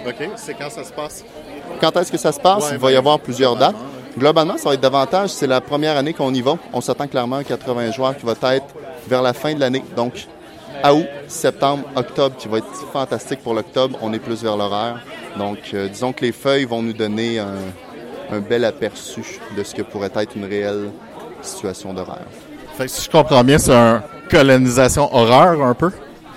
OK. 0.07 0.29
C'est 0.35 0.53
quand 0.53 0.69
ça 0.69 0.83
se 0.83 0.91
passe? 0.91 1.23
Quand 1.79 1.95
est-ce 1.97 2.11
que 2.11 2.17
ça 2.17 2.31
se 2.31 2.39
passe? 2.39 2.69
Il 2.71 2.77
va 2.77 2.91
y 2.91 2.95
avoir 2.95 3.19
plusieurs 3.19 3.55
dates. 3.55 3.75
Globalement, 4.17 4.57
ça 4.57 4.69
va 4.69 4.75
être 4.75 4.81
davantage. 4.81 5.29
C'est 5.29 5.47
la 5.47 5.61
première 5.61 5.97
année 5.97 6.13
qu'on 6.13 6.33
y 6.33 6.41
va. 6.41 6.57
On 6.71 6.81
s'attend 6.81 7.07
clairement 7.07 7.37
à 7.37 7.43
80 7.43 7.91
joueurs 7.91 8.15
qui 8.15 8.25
va 8.25 8.33
être 8.55 8.67
vers 9.07 9.21
la 9.21 9.33
fin 9.33 9.53
de 9.53 9.59
l'année. 9.59 9.83
Donc, 9.95 10.27
à 10.83 10.93
août, 10.93 11.05
septembre, 11.27 11.85
octobre, 11.95 12.35
qui 12.37 12.47
va 12.47 12.57
être 12.59 12.73
fantastique 12.91 13.41
pour 13.41 13.53
l'octobre. 13.53 13.97
On 14.01 14.13
est 14.13 14.19
plus 14.19 14.43
vers 14.43 14.57
l'horreur. 14.57 14.99
Donc, 15.37 15.57
euh, 15.73 15.87
disons 15.87 16.13
que 16.13 16.25
les 16.25 16.31
feuilles 16.31 16.65
vont 16.65 16.81
nous 16.81 16.93
donner 16.93 17.39
un, 17.39 17.55
un 18.31 18.39
bel 18.39 18.65
aperçu 18.65 19.39
de 19.55 19.63
ce 19.63 19.73
que 19.73 19.81
pourrait 19.81 20.11
être 20.15 20.35
une 20.35 20.45
réelle 20.45 20.89
situation 21.41 21.93
d'horreur. 21.93 22.21
Si 22.87 23.05
je 23.05 23.09
comprends 23.09 23.43
bien, 23.43 23.59
c'est 23.59 23.73
un 23.73 24.03
colonisation 24.29 25.13
horreur 25.13 25.61
un 25.63 25.73
peu? 25.73 25.91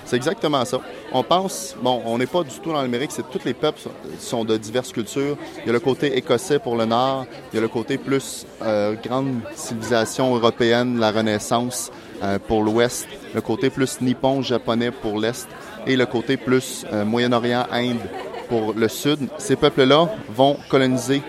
C'est 0.05 0.15
exactement 0.15 0.63
ça. 0.63 0.79
On 1.11 1.23
pense, 1.23 1.75
bon, 1.81 2.01
on 2.05 2.17
n'est 2.17 2.27
pas 2.27 2.43
du 2.43 2.57
tout 2.59 2.71
dans 2.71 2.81
l'Amérique, 2.81 3.11
c'est 3.11 3.29
tous 3.29 3.43
les 3.43 3.53
peuples 3.53 3.79
sont 4.19 4.45
de 4.45 4.55
diverses 4.55 4.91
cultures. 4.93 5.35
Il 5.63 5.67
y 5.67 5.69
a 5.69 5.73
le 5.73 5.79
côté 5.79 6.15
écossais 6.15 6.59
pour 6.59 6.77
le 6.77 6.85
nord, 6.85 7.25
il 7.51 7.55
y 7.55 7.59
a 7.59 7.61
le 7.61 7.67
côté 7.67 7.97
plus 7.97 8.45
euh, 8.61 8.95
grande 9.03 9.41
civilisation 9.55 10.35
européenne, 10.35 10.99
la 10.99 11.11
Renaissance 11.11 11.91
euh, 12.23 12.39
pour 12.39 12.63
l'ouest, 12.63 13.07
le 13.33 13.41
côté 13.41 13.69
plus 13.69 13.99
nippon, 13.99 14.41
japonais 14.41 14.91
pour 14.91 15.19
l'est 15.19 15.47
et 15.85 15.95
le 15.97 16.05
côté 16.05 16.37
plus 16.37 16.85
euh, 16.93 17.03
Moyen-Orient, 17.03 17.65
Inde 17.71 17.99
pour 18.47 18.73
le 18.73 18.87
sud. 18.87 19.27
Ces 19.39 19.55
peuples-là 19.55 20.09
vont 20.29 20.57
coloniser 20.69 21.21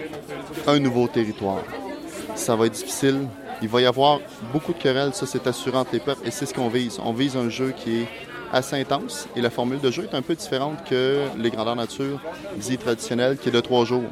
un 0.66 0.78
nouveau 0.78 1.08
territoire. 1.08 1.62
Ça 2.36 2.54
va 2.54 2.66
être 2.66 2.74
difficile 2.74 3.26
il 3.62 3.68
va 3.68 3.80
y 3.80 3.86
avoir 3.86 4.20
beaucoup 4.52 4.72
de 4.72 4.78
querelles, 4.78 5.14
ça 5.14 5.26
c'est 5.26 5.46
assurant 5.46 5.84
les 5.92 6.00
peuples, 6.00 6.26
et 6.26 6.30
c'est 6.30 6.46
ce 6.46 6.54
qu'on 6.54 6.68
vise. 6.68 6.98
On 7.04 7.12
vise 7.12 7.36
un 7.36 7.48
jeu 7.48 7.72
qui 7.76 8.02
est 8.02 8.08
assez 8.52 8.80
intense, 8.80 9.28
et 9.36 9.40
la 9.40 9.50
formule 9.50 9.80
de 9.80 9.90
jeu 9.90 10.08
est 10.10 10.16
un 10.16 10.22
peu 10.22 10.34
différente 10.34 10.84
que 10.88 11.24
les 11.36 11.50
grandeurs 11.50 11.76
nature 11.76 12.20
dits 12.56 12.78
traditionnels, 12.78 13.36
qui 13.36 13.48
est 13.48 13.52
de 13.52 13.60
trois 13.60 13.84
jours. 13.84 14.04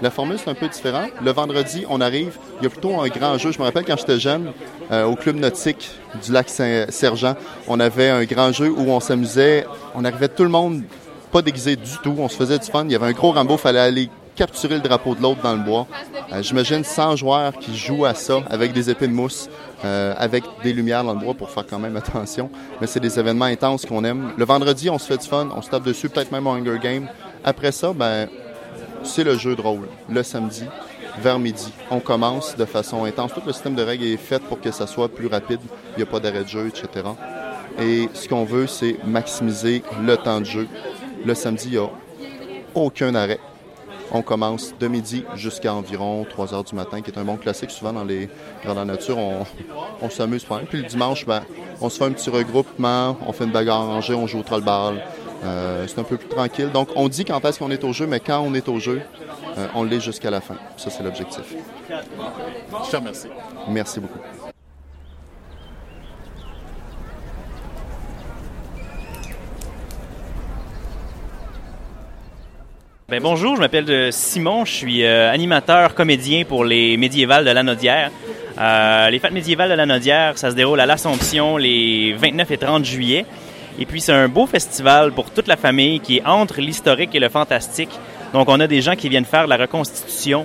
La 0.00 0.10
formule, 0.10 0.38
c'est 0.38 0.48
un 0.48 0.54
peu 0.54 0.68
différent. 0.68 1.06
Le 1.20 1.32
vendredi, 1.32 1.84
on 1.88 2.00
arrive, 2.00 2.38
il 2.60 2.64
y 2.64 2.66
a 2.66 2.70
plutôt 2.70 3.00
un 3.00 3.08
grand 3.08 3.36
jeu. 3.36 3.50
Je 3.50 3.58
me 3.58 3.64
rappelle 3.64 3.84
quand 3.84 3.96
j'étais 3.96 4.20
jeune, 4.20 4.52
euh, 4.92 5.04
au 5.04 5.16
club 5.16 5.36
nautique 5.36 5.90
du 6.24 6.30
lac 6.30 6.48
Saint-Sergent, 6.48 7.34
on 7.66 7.80
avait 7.80 8.08
un 8.08 8.24
grand 8.24 8.52
jeu 8.52 8.70
où 8.70 8.90
on 8.90 9.00
s'amusait. 9.00 9.66
On 9.96 10.04
arrivait 10.04 10.28
tout 10.28 10.44
le 10.44 10.50
monde 10.50 10.82
pas 11.32 11.42
déguisé 11.42 11.74
du 11.74 11.98
tout. 12.00 12.14
On 12.16 12.28
se 12.28 12.36
faisait 12.36 12.60
du 12.60 12.70
fun. 12.70 12.84
Il 12.84 12.92
y 12.92 12.94
avait 12.94 13.06
un 13.06 13.12
gros 13.12 13.32
Rambo, 13.32 13.56
fallait 13.56 13.80
aller 13.80 14.08
capturer 14.38 14.76
le 14.76 14.80
drapeau 14.80 15.16
de 15.16 15.20
l'autre 15.20 15.42
dans 15.42 15.54
le 15.54 15.64
bois. 15.64 15.88
Euh, 16.32 16.42
j'imagine 16.42 16.84
100 16.84 17.16
joueurs 17.16 17.52
qui 17.58 17.76
jouent 17.76 18.04
à 18.04 18.14
ça 18.14 18.40
avec 18.48 18.72
des 18.72 18.88
épées 18.88 19.08
de 19.08 19.12
mousse, 19.12 19.50
euh, 19.84 20.14
avec 20.16 20.44
des 20.62 20.72
lumières 20.72 21.02
dans 21.02 21.12
le 21.12 21.18
bois 21.18 21.34
pour 21.34 21.50
faire 21.50 21.66
quand 21.66 21.80
même 21.80 21.96
attention. 21.96 22.48
Mais 22.80 22.86
c'est 22.86 23.00
des 23.00 23.18
événements 23.18 23.46
intenses 23.46 23.84
qu'on 23.84 24.04
aime. 24.04 24.32
Le 24.36 24.44
vendredi, 24.44 24.90
on 24.90 24.98
se 24.98 25.08
fait 25.08 25.16
du 25.16 25.26
fun, 25.26 25.48
on 25.56 25.60
se 25.60 25.68
tape 25.70 25.82
dessus, 25.82 26.08
peut-être 26.08 26.30
même 26.30 26.46
un 26.46 26.52
Hunger 26.52 26.78
Game. 26.80 27.08
Après 27.42 27.72
ça, 27.72 27.92
ben, 27.92 28.28
c'est 29.02 29.24
le 29.24 29.36
jeu 29.36 29.56
de 29.56 29.60
rôle. 29.60 29.88
Le 30.08 30.22
samedi, 30.22 30.62
vers 31.20 31.40
midi, 31.40 31.72
on 31.90 31.98
commence 31.98 32.56
de 32.56 32.64
façon 32.64 33.04
intense. 33.04 33.34
Tout 33.34 33.42
le 33.44 33.52
système 33.52 33.74
de 33.74 33.82
règles 33.82 34.04
est 34.04 34.16
fait 34.16 34.40
pour 34.40 34.60
que 34.60 34.70
ça 34.70 34.86
soit 34.86 35.08
plus 35.08 35.26
rapide. 35.26 35.60
Il 35.96 35.96
n'y 35.96 36.02
a 36.04 36.06
pas 36.06 36.20
d'arrêt 36.20 36.44
de 36.44 36.48
jeu, 36.48 36.68
etc. 36.68 37.08
Et 37.80 38.08
ce 38.14 38.28
qu'on 38.28 38.44
veut, 38.44 38.68
c'est 38.68 38.98
maximiser 39.04 39.82
le 40.00 40.16
temps 40.16 40.38
de 40.38 40.46
jeu. 40.46 40.68
Le 41.24 41.34
samedi, 41.34 41.64
il 41.66 41.72
n'y 41.72 41.78
a 41.78 41.90
aucun 42.76 43.16
arrêt. 43.16 43.40
On 44.10 44.22
commence 44.22 44.74
de 44.78 44.88
midi 44.88 45.24
jusqu'à 45.34 45.74
environ 45.74 46.26
3 46.28 46.54
heures 46.54 46.64
du 46.64 46.74
matin, 46.74 47.02
qui 47.02 47.10
est 47.10 47.18
un 47.18 47.24
bon 47.24 47.36
classique. 47.36 47.70
Souvent, 47.70 47.92
dans 47.92 48.04
les 48.04 48.28
grandes 48.64 48.86
nature, 48.86 49.18
on, 49.18 49.44
on 50.00 50.10
s'amuse 50.10 50.44
pas. 50.44 50.60
Puis 50.60 50.78
le 50.82 50.88
dimanche, 50.88 51.26
ben, 51.26 51.42
on 51.80 51.88
se 51.88 51.98
fait 51.98 52.04
un 52.04 52.12
petit 52.12 52.30
regroupement, 52.30 53.16
on 53.26 53.32
fait 53.32 53.44
une 53.44 53.52
bagarre 53.52 53.86
rangée, 53.86 54.14
on 54.14 54.26
joue 54.26 54.40
au 54.40 54.42
trollball. 54.42 55.02
Euh, 55.44 55.86
c'est 55.86 55.98
un 56.00 56.04
peu 56.04 56.16
plus 56.16 56.28
tranquille. 56.28 56.70
Donc, 56.72 56.88
on 56.96 57.08
dit 57.08 57.24
quand 57.24 57.44
est-ce 57.44 57.58
qu'on 57.58 57.70
est 57.70 57.84
au 57.84 57.92
jeu, 57.92 58.06
mais 58.06 58.20
quand 58.20 58.40
on 58.40 58.54
est 58.54 58.68
au 58.68 58.80
jeu, 58.80 59.02
euh, 59.56 59.66
on 59.74 59.84
l'est 59.84 60.00
jusqu'à 60.00 60.30
la 60.30 60.40
fin. 60.40 60.56
Ça, 60.76 60.90
c'est 60.90 61.02
l'objectif. 61.02 61.54
Je 61.88 62.90
te 62.90 62.96
remercie. 62.96 63.28
Merci 63.68 64.00
beaucoup. 64.00 64.18
Ben 73.10 73.22
bonjour, 73.22 73.56
je 73.56 73.60
m'appelle 73.62 73.86
euh, 73.88 74.10
Simon, 74.10 74.66
je 74.66 74.72
suis 74.72 75.02
euh, 75.02 75.32
animateur 75.32 75.94
comédien 75.94 76.44
pour 76.44 76.62
les 76.62 76.98
médiévales 76.98 77.46
de 77.46 77.50
la 77.50 77.62
Nodière. 77.62 78.10
Euh, 78.60 79.08
les 79.08 79.18
fêtes 79.18 79.32
médiévales 79.32 79.70
de 79.70 79.74
la 79.76 79.86
Nodière, 79.86 80.36
ça 80.36 80.50
se 80.50 80.54
déroule 80.54 80.78
à 80.78 80.84
l'Assomption 80.84 81.56
les 81.56 82.12
29 82.18 82.50
et 82.50 82.58
30 82.58 82.84
juillet. 82.84 83.24
Et 83.78 83.86
puis 83.86 84.02
c'est 84.02 84.12
un 84.12 84.28
beau 84.28 84.44
festival 84.44 85.12
pour 85.12 85.30
toute 85.30 85.48
la 85.48 85.56
famille 85.56 86.00
qui 86.00 86.18
est 86.18 86.26
entre 86.26 86.60
l'historique 86.60 87.14
et 87.14 87.18
le 87.18 87.30
fantastique. 87.30 87.98
Donc 88.34 88.50
on 88.50 88.60
a 88.60 88.66
des 88.66 88.82
gens 88.82 88.94
qui 88.94 89.08
viennent 89.08 89.24
faire 89.24 89.46
la 89.46 89.56
reconstitution. 89.56 90.44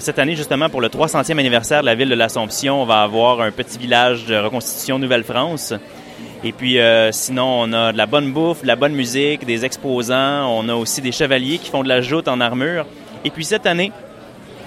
cette 0.00 0.18
année, 0.18 0.34
justement, 0.34 0.68
pour 0.68 0.80
le 0.80 0.88
300e 0.88 1.38
anniversaire 1.38 1.82
de 1.82 1.86
la 1.86 1.94
ville 1.94 2.08
de 2.08 2.16
l'Assomption, 2.16 2.82
on 2.82 2.86
va 2.86 3.02
avoir 3.02 3.40
un 3.40 3.52
petit 3.52 3.78
village 3.78 4.26
de 4.26 4.34
reconstitution 4.34 4.98
Nouvelle-France. 4.98 5.74
Et 6.44 6.52
puis 6.52 6.78
euh, 6.78 7.10
sinon, 7.10 7.62
on 7.62 7.72
a 7.72 7.92
de 7.92 7.98
la 7.98 8.06
bonne 8.06 8.32
bouffe, 8.32 8.62
de 8.62 8.68
la 8.68 8.76
bonne 8.76 8.92
musique, 8.92 9.44
des 9.44 9.64
exposants. 9.64 10.46
On 10.48 10.68
a 10.68 10.74
aussi 10.74 11.00
des 11.00 11.10
chevaliers 11.10 11.58
qui 11.58 11.70
font 11.70 11.82
de 11.82 11.88
la 11.88 12.00
joute 12.00 12.28
en 12.28 12.40
armure. 12.40 12.86
Et 13.24 13.30
puis 13.30 13.44
cette 13.44 13.66
année, 13.66 13.90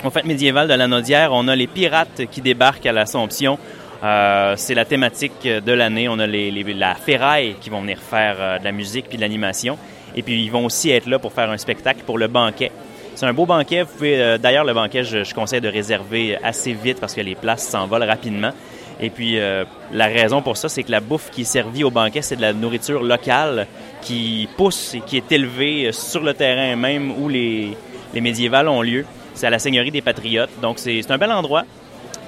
en 0.03 0.09
fête 0.09 0.26
médiévale 0.26 0.67
de 0.67 0.74
la 0.74 0.88
Nodière, 0.88 1.32
on 1.32 1.47
a 1.47 1.55
les 1.55 1.67
pirates 1.67 2.24
qui 2.30 2.41
débarquent 2.41 2.86
à 2.88 2.91
l'Assomption. 2.91 3.57
Euh, 4.03 4.55
c'est 4.57 4.74
la 4.74 4.84
thématique 4.84 5.43
de 5.43 5.72
l'année. 5.72 6.09
On 6.09 6.19
a 6.19 6.28
les, 6.28 6.51
la 6.74 6.95
ferraille 6.95 7.55
qui 7.61 7.69
vont 7.69 7.82
venir 7.82 7.99
faire 7.99 8.36
euh, 8.39 8.59
de 8.59 8.65
la 8.65 8.74
musique 8.74 9.07
puis 9.07 9.15
de 9.15 9.22
l'animation. 9.22 9.78
Et 10.13 10.24
puis 10.24 10.43
ils 10.43 10.51
vont 10.51 10.65
aussi 10.65 10.89
être 10.89 11.07
là 11.07 11.19
pour 11.19 11.32
faire 11.32 11.49
un 11.49 11.57
spectacle 11.57 12.01
pour 12.05 12.17
le 12.17 12.28
banquet. 12.28 12.72
C'est 13.15 13.26
un 13.26 13.34
beau 13.34 13.45
banquet. 13.45 13.86
D'ailleurs, 14.39 14.65
le 14.65 14.74
banquet, 14.74 15.03
je, 15.03 15.24
je, 15.24 15.34
conseille 15.34 15.61
de 15.61 15.67
réserver 15.67 16.38
assez 16.43 16.74
vite 16.74 16.99
parce 16.99 17.13
que 17.13 17.22
les 17.22 17.36
places 17.36 17.67
s'envolent 17.67 18.03
rapidement. 18.03 18.51
Et 19.02 19.10
puis, 19.10 19.39
euh, 19.39 19.66
la 19.91 20.06
raison 20.06 20.41
pour 20.41 20.58
ça, 20.58 20.70
c'est 20.70 20.84
que 20.84 20.91
la 20.91 20.99
bouffe 20.99 21.32
qui 21.32 21.41
est 21.41 21.45
servie 21.45 21.84
au 21.84 21.89
banquet, 21.89 22.22
c'est 22.22 22.36
de 22.36 22.41
la 22.41 22.54
nourriture 22.54 23.02
locale 23.02 23.68
qui 24.02 24.47
pousse 24.58 24.93
et 24.93 24.99
qui 25.02 25.18
est 25.18 25.32
élevée 25.32 25.91
sur 25.91 26.22
le 26.22 26.34
terrain 26.34 26.76
même 26.76 27.12
où 27.12 27.28
les, 27.28 27.76
les 28.14 28.22
médiévales 28.22 28.68
ont 28.68 28.82
lieu. 28.82 29.06
C'est 29.34 29.47
à 29.47 29.49
la 29.49 29.60
Seigneurie 29.60 29.91
des 29.91 30.02
Patriotes. 30.02 30.52
Donc, 30.62 30.78
c'est 30.78 31.10
un 31.10 31.18
bel 31.18 31.32
endroit. 31.32 31.64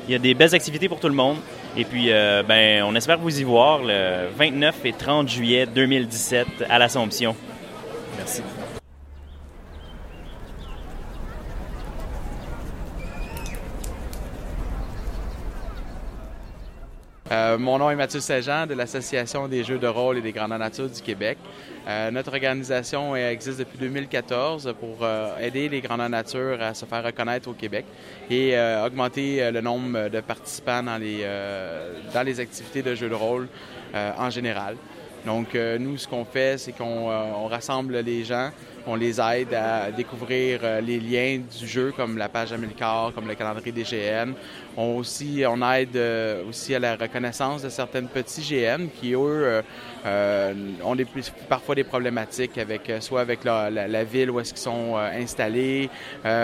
Il 0.07 0.11
y 0.11 0.15
a 0.15 0.19
des 0.19 0.33
belles 0.33 0.55
activités 0.55 0.89
pour 0.89 0.99
tout 0.99 1.09
le 1.09 1.13
monde. 1.13 1.37
Et 1.77 1.85
puis, 1.85 2.09
ben, 2.09 2.83
on 2.83 2.95
espère 2.95 3.17
vous 3.17 3.39
y 3.39 3.43
voir 3.43 3.79
le 3.83 4.27
29 4.35 4.75
et 4.85 4.93
30 4.93 5.27
juillet 5.27 5.65
2017 5.65 6.47
à 6.69 6.79
l'Assomption. 6.79 7.35
Merci. 8.17 8.41
Euh, 17.31 17.57
mon 17.57 17.77
nom 17.77 17.89
est 17.89 17.95
Mathieu 17.95 18.19
Saint-Jean 18.19 18.67
de 18.67 18.73
l'Association 18.73 19.47
des 19.47 19.63
jeux 19.63 19.79
de 19.79 19.87
rôle 19.87 20.17
et 20.17 20.21
des 20.21 20.33
grandes 20.33 20.49
nature 20.51 20.89
du 20.89 21.01
Québec. 21.01 21.37
Euh, 21.87 22.11
notre 22.11 22.33
organisation 22.33 23.15
existe 23.15 23.59
depuis 23.59 23.77
2014 23.77 24.73
pour 24.77 24.97
euh, 25.01 25.37
aider 25.39 25.69
les 25.69 25.79
grandes 25.79 26.01
nature 26.09 26.61
à 26.61 26.73
se 26.73 26.85
faire 26.85 27.03
reconnaître 27.03 27.49
au 27.49 27.53
Québec 27.53 27.85
et 28.29 28.55
augmenter 28.85 29.51
le 29.51 29.61
nombre 29.61 30.09
de 30.09 30.19
participants 30.19 30.83
dans 30.83 30.97
les, 30.97 31.25
dans 32.13 32.23
les 32.23 32.39
activités 32.39 32.81
de 32.81 32.93
jeux 32.93 33.09
de 33.09 33.15
rôle 33.15 33.47
en 33.93 34.29
général. 34.29 34.75
Donc, 35.25 35.55
nous, 35.55 35.97
ce 35.97 36.07
qu'on 36.07 36.25
fait, 36.25 36.57
c'est 36.57 36.73
qu'on 36.73 37.47
rassemble 37.47 37.97
les 37.99 38.23
gens 38.23 38.49
on 38.85 38.95
les 38.95 39.19
aide 39.19 39.53
à 39.53 39.91
découvrir 39.91 40.59
euh, 40.63 40.81
les 40.81 40.99
liens 40.99 41.39
du 41.39 41.67
jeu, 41.67 41.93
comme 41.95 42.17
la 42.17 42.27
page 42.27 42.51
Amilcar, 42.51 43.13
comme 43.13 43.27
le 43.27 43.35
calendrier 43.35 43.71
des 43.71 43.83
GN. 43.83 44.33
On, 44.75 44.97
aussi, 44.97 45.43
on 45.47 45.61
aide 45.71 45.95
euh, 45.95 46.43
aussi 46.49 46.75
à 46.75 46.79
la 46.79 46.95
reconnaissance 46.95 47.61
de 47.61 47.69
certaines 47.69 48.07
petits 48.07 48.41
GN 48.41 48.87
qui, 48.99 49.13
eux, 49.13 49.61
euh, 50.05 50.53
ont 50.83 50.95
des, 50.95 51.05
parfois 51.47 51.75
des 51.75 51.83
problématiques 51.83 52.57
avec 52.57 52.91
soit 52.99 53.21
avec 53.21 53.43
la, 53.43 54.03
ville 54.03 54.31
où 54.31 54.39
est-ce 54.39 54.53
qu'ils 54.53 54.61
sont 54.61 54.97
installés 54.97 55.89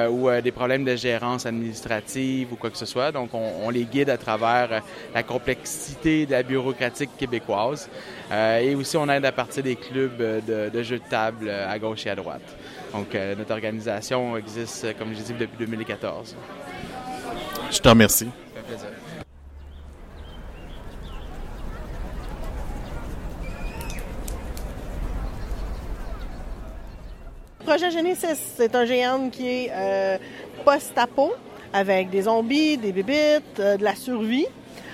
ou 0.09 0.29
des 0.41 0.51
problèmes 0.51 0.85
de 0.85 0.95
gérance 0.95 1.45
administrative 1.45 2.53
ou 2.53 2.55
quoi 2.55 2.69
que 2.69 2.77
ce 2.77 2.85
soit. 2.85 3.11
Donc, 3.11 3.31
on, 3.33 3.69
les 3.69 3.83
guide 3.83 4.09
à 4.09 4.17
travers 4.17 4.81
la 5.13 5.23
complexité 5.23 6.25
de 6.25 6.31
la 6.31 6.43
bureaucratique 6.43 7.09
québécoise. 7.17 7.89
et 8.31 8.75
aussi, 8.75 8.95
on 8.95 9.09
aide 9.09 9.25
à 9.25 9.31
partir 9.31 9.63
des 9.63 9.75
clubs 9.75 10.17
de, 10.17 10.69
de 10.69 10.83
jeux 10.83 10.99
de 10.99 11.09
table 11.09 11.49
à 11.49 11.77
gauche 11.79 12.05
et 12.05 12.11
à 12.11 12.15
droite. 12.15 12.28
Donc, 12.93 13.13
euh, 13.13 13.35
notre 13.35 13.51
organisation 13.51 14.35
existe, 14.37 14.85
euh, 14.85 14.93
comme 14.97 15.13
je 15.13 15.21
dis, 15.21 15.33
depuis 15.33 15.65
2014. 15.65 16.35
Je 17.71 17.79
te 17.79 17.89
remercie. 17.89 18.25
Ça 18.25 18.61
fait 18.61 18.67
plaisir. 18.67 18.89
Projet 27.65 27.91
Genesis, 27.91 28.55
c'est 28.57 28.73
un 28.73 28.85
géant 28.85 29.29
qui 29.29 29.47
est 29.47 29.71
euh, 29.71 30.17
post-apo 30.65 31.33
avec 31.71 32.09
des 32.09 32.23
zombies, 32.23 32.77
des 32.77 32.91
bébites, 32.91 33.57
de 33.57 33.83
la 33.83 33.93
survie. 33.93 34.47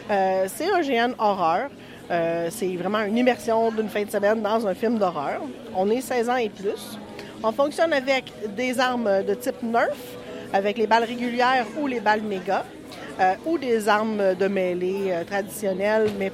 c'est 0.10 0.72
un 0.74 0.82
géant 0.82 1.14
horreur. 1.18 1.70
c'est 2.10 2.76
vraiment 2.76 3.00
une 3.04 3.18
immersion 3.18 3.72
d'une 3.72 3.88
fin 3.88 4.04
de 4.04 4.12
semaine 4.12 4.42
dans 4.42 4.68
un 4.68 4.74
film 4.74 4.98
d'horreur. 4.98 5.42
On 5.74 5.90
est 5.90 6.02
16 6.02 6.30
ans 6.30 6.36
et 6.36 6.50
plus. 6.50 7.00
On 7.48 7.52
fonctionne 7.52 7.94
avec 7.94 8.34
des 8.56 8.80
armes 8.80 9.22
de 9.22 9.36
type 9.36 9.62
Nerf, 9.62 9.94
avec 10.52 10.80
les 10.80 10.88
balles 10.88 11.04
régulières 11.04 11.68
ou 11.80 11.86
les 11.86 12.00
balles 12.00 12.24
méga, 12.24 12.66
euh, 13.20 13.36
ou 13.46 13.60
des 13.60 13.88
armes 13.88 14.34
de 14.34 14.48
mêlée 14.48 15.12
euh, 15.12 15.24
traditionnelles, 15.24 16.10
mais 16.18 16.32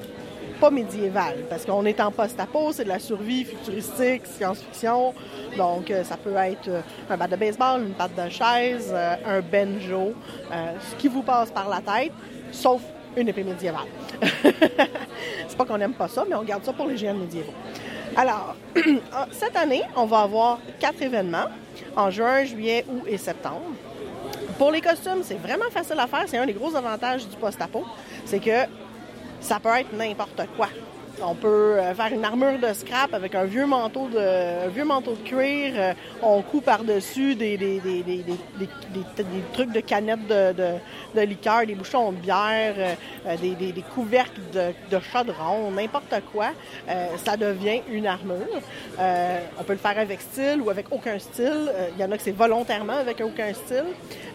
pas 0.58 0.70
médiévales, 0.70 1.44
parce 1.50 1.66
qu'on 1.66 1.84
est 1.84 2.00
en 2.00 2.10
post-apo, 2.10 2.72
c'est 2.72 2.84
de 2.84 2.88
la 2.88 2.98
survie 2.98 3.44
futuristique, 3.44 4.22
science-fiction. 4.24 5.12
Donc, 5.58 5.90
euh, 5.90 6.02
ça 6.02 6.16
peut 6.16 6.34
être 6.34 6.70
un 7.10 7.16
bat 7.18 7.26
de 7.26 7.36
baseball, 7.36 7.82
une 7.82 7.92
patte 7.92 8.14
de 8.14 8.30
chaise, 8.30 8.94
un 8.94 9.40
benjo, 9.42 10.14
ce 10.50 10.96
qui 10.96 11.08
vous 11.08 11.22
passe 11.22 11.50
par 11.50 11.68
la 11.68 11.82
tête, 11.82 12.12
sauf 12.52 12.80
une 13.16 13.28
épée 13.28 13.44
médiévale. 13.44 13.86
c'est 15.48 15.56
pas 15.56 15.64
qu'on 15.64 15.78
n'aime 15.78 15.94
pas 15.94 16.08
ça, 16.08 16.24
mais 16.28 16.34
on 16.34 16.42
garde 16.42 16.64
ça 16.64 16.72
pour 16.72 16.86
les 16.86 16.96
géants 16.96 17.14
médiévaux. 17.14 17.52
Alors, 18.16 18.56
ah, 19.12 19.26
cette 19.30 19.56
année, 19.56 19.82
on 19.96 20.06
va 20.06 20.20
avoir 20.20 20.58
quatre 20.78 21.00
événements 21.02 21.46
en 21.96 22.10
juin, 22.10 22.44
juillet, 22.44 22.84
août 22.88 23.04
et 23.06 23.18
septembre. 23.18 23.62
Pour 24.58 24.70
les 24.70 24.80
costumes, 24.80 25.22
c'est 25.22 25.40
vraiment 25.40 25.70
facile 25.70 25.98
à 25.98 26.06
faire. 26.06 26.24
C'est 26.26 26.38
un 26.38 26.46
des 26.46 26.52
gros 26.52 26.74
avantages 26.76 27.26
du 27.26 27.36
post-apo. 27.36 27.84
C'est 28.24 28.38
que 28.38 28.66
ça 29.40 29.58
peut 29.58 29.70
être 29.70 29.92
n'importe 29.92 30.42
quoi. 30.56 30.68
On 31.24 31.34
peut 31.34 31.78
euh, 31.78 31.94
faire 31.94 32.12
une 32.12 32.24
armure 32.24 32.58
de 32.58 32.72
scrap 32.72 33.14
avec 33.14 33.34
un 33.34 33.44
vieux 33.44 33.66
manteau 33.66 34.08
de, 34.08 34.68
vieux 34.70 34.84
manteau 34.84 35.12
de 35.12 35.28
cuir. 35.28 35.72
Euh, 35.76 35.92
on 36.20 36.42
coupe 36.42 36.64
par-dessus 36.64 37.36
des, 37.36 37.56
des, 37.56 37.80
trucs 39.52 39.72
de 39.72 39.80
canettes 39.80 40.26
de, 40.26 41.20
liqueur, 41.20 41.64
des 41.66 41.74
bouchons 41.74 42.12
de 42.12 42.16
bière, 42.16 42.74
euh, 43.26 43.36
des, 43.36 43.84
couvercles 43.94 44.40
de, 44.52 44.98
chaudron, 45.12 45.70
n'importe 45.70 46.14
quoi. 46.32 46.50
ça 47.24 47.36
devient 47.36 47.82
une 47.90 48.06
armure. 48.06 48.60
on 48.98 49.64
peut 49.64 49.72
le 49.72 49.78
faire 49.78 49.98
avec 49.98 50.20
style 50.20 50.60
ou 50.60 50.70
avec 50.70 50.86
aucun 50.90 51.18
style. 51.18 51.70
Il 51.96 52.00
y 52.00 52.04
en 52.04 52.10
a 52.10 52.16
que 52.16 52.22
c'est 52.22 52.36
volontairement 52.36 52.98
avec 52.98 53.20
aucun 53.20 53.52
style. 53.54 53.84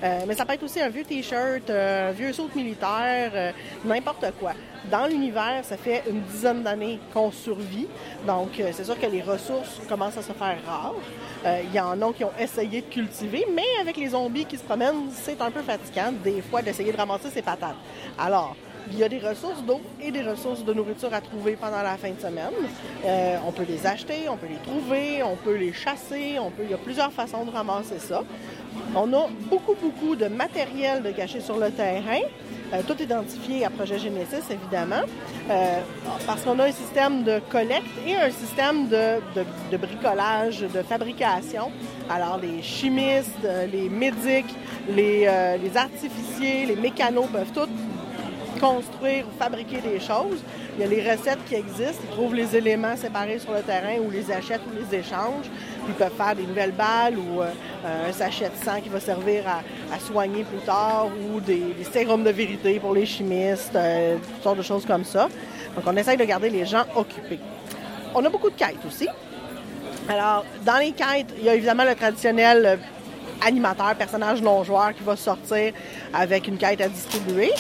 mais 0.01 0.35
ça 0.35 0.45
peut 0.45 0.53
être 0.53 0.63
aussi 0.63 0.81
un 0.81 0.89
vieux 0.89 1.03
t-shirt, 1.03 1.69
un 1.69 2.11
vieux 2.11 2.33
saut 2.33 2.49
militaire, 2.55 3.53
n'importe 3.85 4.25
quoi 4.39 4.53
dans 4.91 5.07
l'univers, 5.07 5.63
ça 5.63 5.77
fait 5.77 6.03
une 6.09 6.21
dizaine 6.21 6.63
d'années 6.63 6.99
qu'on 7.13 7.31
survit. 7.31 7.87
Donc, 8.25 8.59
euh, 8.59 8.69
c'est 8.71 8.83
sûr 8.83 8.99
que 8.99 9.05
les 9.07 9.21
ressources 9.21 9.79
commencent 9.87 10.17
à 10.17 10.21
se 10.21 10.33
faire 10.33 10.57
rares. 10.65 10.95
Euh, 11.45 11.61
il 11.63 11.73
y 11.73 11.79
en 11.79 12.01
a 12.01 12.13
qui 12.13 12.23
ont 12.23 12.31
essayé 12.39 12.81
de 12.81 12.87
cultiver, 12.87 13.45
mais 13.53 13.81
avec 13.81 13.97
les 13.97 14.09
zombies 14.09 14.45
qui 14.45 14.57
se 14.57 14.63
promènent, 14.63 15.09
c'est 15.11 15.39
un 15.41 15.51
peu 15.51 15.61
fatigant 15.61 16.11
des 16.23 16.41
fois 16.41 16.61
d'essayer 16.61 16.91
de 16.91 16.97
ramasser 16.97 17.29
ces 17.29 17.41
patates. 17.41 17.75
Alors, 18.17 18.55
il 18.91 18.99
y 18.99 19.03
a 19.03 19.09
des 19.09 19.19
ressources 19.19 19.61
d'eau 19.63 19.81
et 20.01 20.11
des 20.11 20.21
ressources 20.21 20.63
de 20.63 20.73
nourriture 20.73 21.13
à 21.13 21.21
trouver 21.21 21.55
pendant 21.55 21.81
la 21.81 21.97
fin 21.97 22.11
de 22.11 22.19
semaine. 22.19 22.53
Euh, 23.05 23.37
on 23.47 23.51
peut 23.51 23.65
les 23.67 23.85
acheter, 23.85 24.29
on 24.29 24.37
peut 24.37 24.47
les 24.47 24.57
trouver, 24.57 25.23
on 25.23 25.35
peut 25.35 25.55
les 25.55 25.73
chasser, 25.73 26.37
on 26.39 26.49
peut, 26.51 26.63
il 26.63 26.71
y 26.71 26.73
a 26.73 26.77
plusieurs 26.77 27.11
façons 27.11 27.45
de 27.45 27.51
ramasser 27.51 27.99
ça. 27.99 28.23
On 28.95 29.11
a 29.13 29.27
beaucoup, 29.49 29.75
beaucoup 29.81 30.15
de 30.15 30.27
matériel 30.27 31.03
de 31.03 31.11
cacher 31.11 31.41
sur 31.41 31.57
le 31.57 31.71
terrain. 31.71 32.21
Euh, 32.73 32.81
tout 32.85 33.01
identifié 33.01 33.63
à 33.63 33.69
Projet 33.69 33.97
Genesis, 33.97 34.43
évidemment, 34.51 35.03
euh, 35.49 35.79
parce 36.25 36.41
qu'on 36.41 36.59
a 36.59 36.65
un 36.65 36.71
système 36.73 37.23
de 37.23 37.39
collecte 37.49 37.85
et 38.05 38.17
un 38.17 38.29
système 38.29 38.89
de, 38.89 39.77
bricolage, 39.77 40.59
de 40.59 40.81
fabrication. 40.81 41.71
Alors, 42.09 42.37
les 42.41 42.61
chimistes, 42.61 43.47
les 43.71 43.87
médics, 43.87 44.53
les, 44.89 45.29
les 45.61 45.77
artificiers, 45.77 46.65
les 46.65 46.75
mécanos 46.75 47.27
peuvent 47.31 47.53
tous 47.53 47.69
construire 48.59 49.25
ou 49.27 49.37
fabriquer 49.37 49.81
des 49.81 49.99
choses. 49.99 50.39
Il 50.75 50.81
y 50.81 50.83
a 50.83 50.87
les 50.87 51.11
recettes 51.11 51.39
qui 51.47 51.55
existent. 51.55 52.03
Ils 52.03 52.15
trouvent 52.15 52.35
les 52.35 52.55
éléments 52.55 52.95
séparés 52.95 53.39
sur 53.39 53.53
le 53.53 53.61
terrain 53.61 53.97
ou 54.05 54.11
les 54.11 54.31
achètent 54.31 54.61
ou 54.67 54.77
les 54.77 54.99
échangent. 54.99 55.49
Ils 55.87 55.93
peuvent 55.93 56.13
faire 56.15 56.35
des 56.35 56.43
nouvelles 56.43 56.71
balles 56.71 57.17
ou 57.17 57.41
euh, 57.41 58.09
un 58.09 58.11
sachet 58.11 58.49
de 58.49 58.65
sang 58.65 58.81
qui 58.81 58.89
va 58.89 58.99
servir 58.99 59.43
à, 59.47 59.99
soigner 59.99 60.43
plus 60.43 60.59
tard 60.59 61.07
ou 61.07 61.39
des, 61.39 61.63
sérums 61.91 62.23
de 62.23 62.29
vérité 62.29 62.79
pour 62.79 62.93
les 62.93 63.05
chimistes, 63.05 63.75
euh, 63.75 64.17
toutes 64.17 64.43
sortes 64.43 64.57
de 64.57 64.63
choses 64.63 64.85
comme 64.85 65.03
ça. 65.03 65.29
Donc 65.75 65.83
on 65.85 65.95
essaye 65.95 66.17
de 66.17 66.25
garder 66.25 66.49
les 66.49 66.65
gens 66.65 66.83
occupés. 66.95 67.39
On 68.13 68.23
a 68.25 68.29
beaucoup 68.29 68.49
de 68.49 68.55
quêtes 68.55 68.85
aussi. 68.87 69.07
Alors, 70.09 70.45
dans 70.65 70.77
les 70.77 70.91
quêtes, 70.91 71.33
il 71.37 71.43
y 71.43 71.49
a 71.49 71.55
évidemment 71.55 71.83
le 71.83 71.95
traditionnel 71.95 72.65
euh, 72.65 72.75
animateur, 73.45 73.95
personnage 73.95 74.41
non-joueur 74.41 74.93
qui 74.93 75.03
va 75.03 75.15
sortir 75.15 75.73
avec 76.13 76.47
une 76.47 76.57
quête 76.57 76.81
à 76.81 76.87
distribuer. 76.87 77.51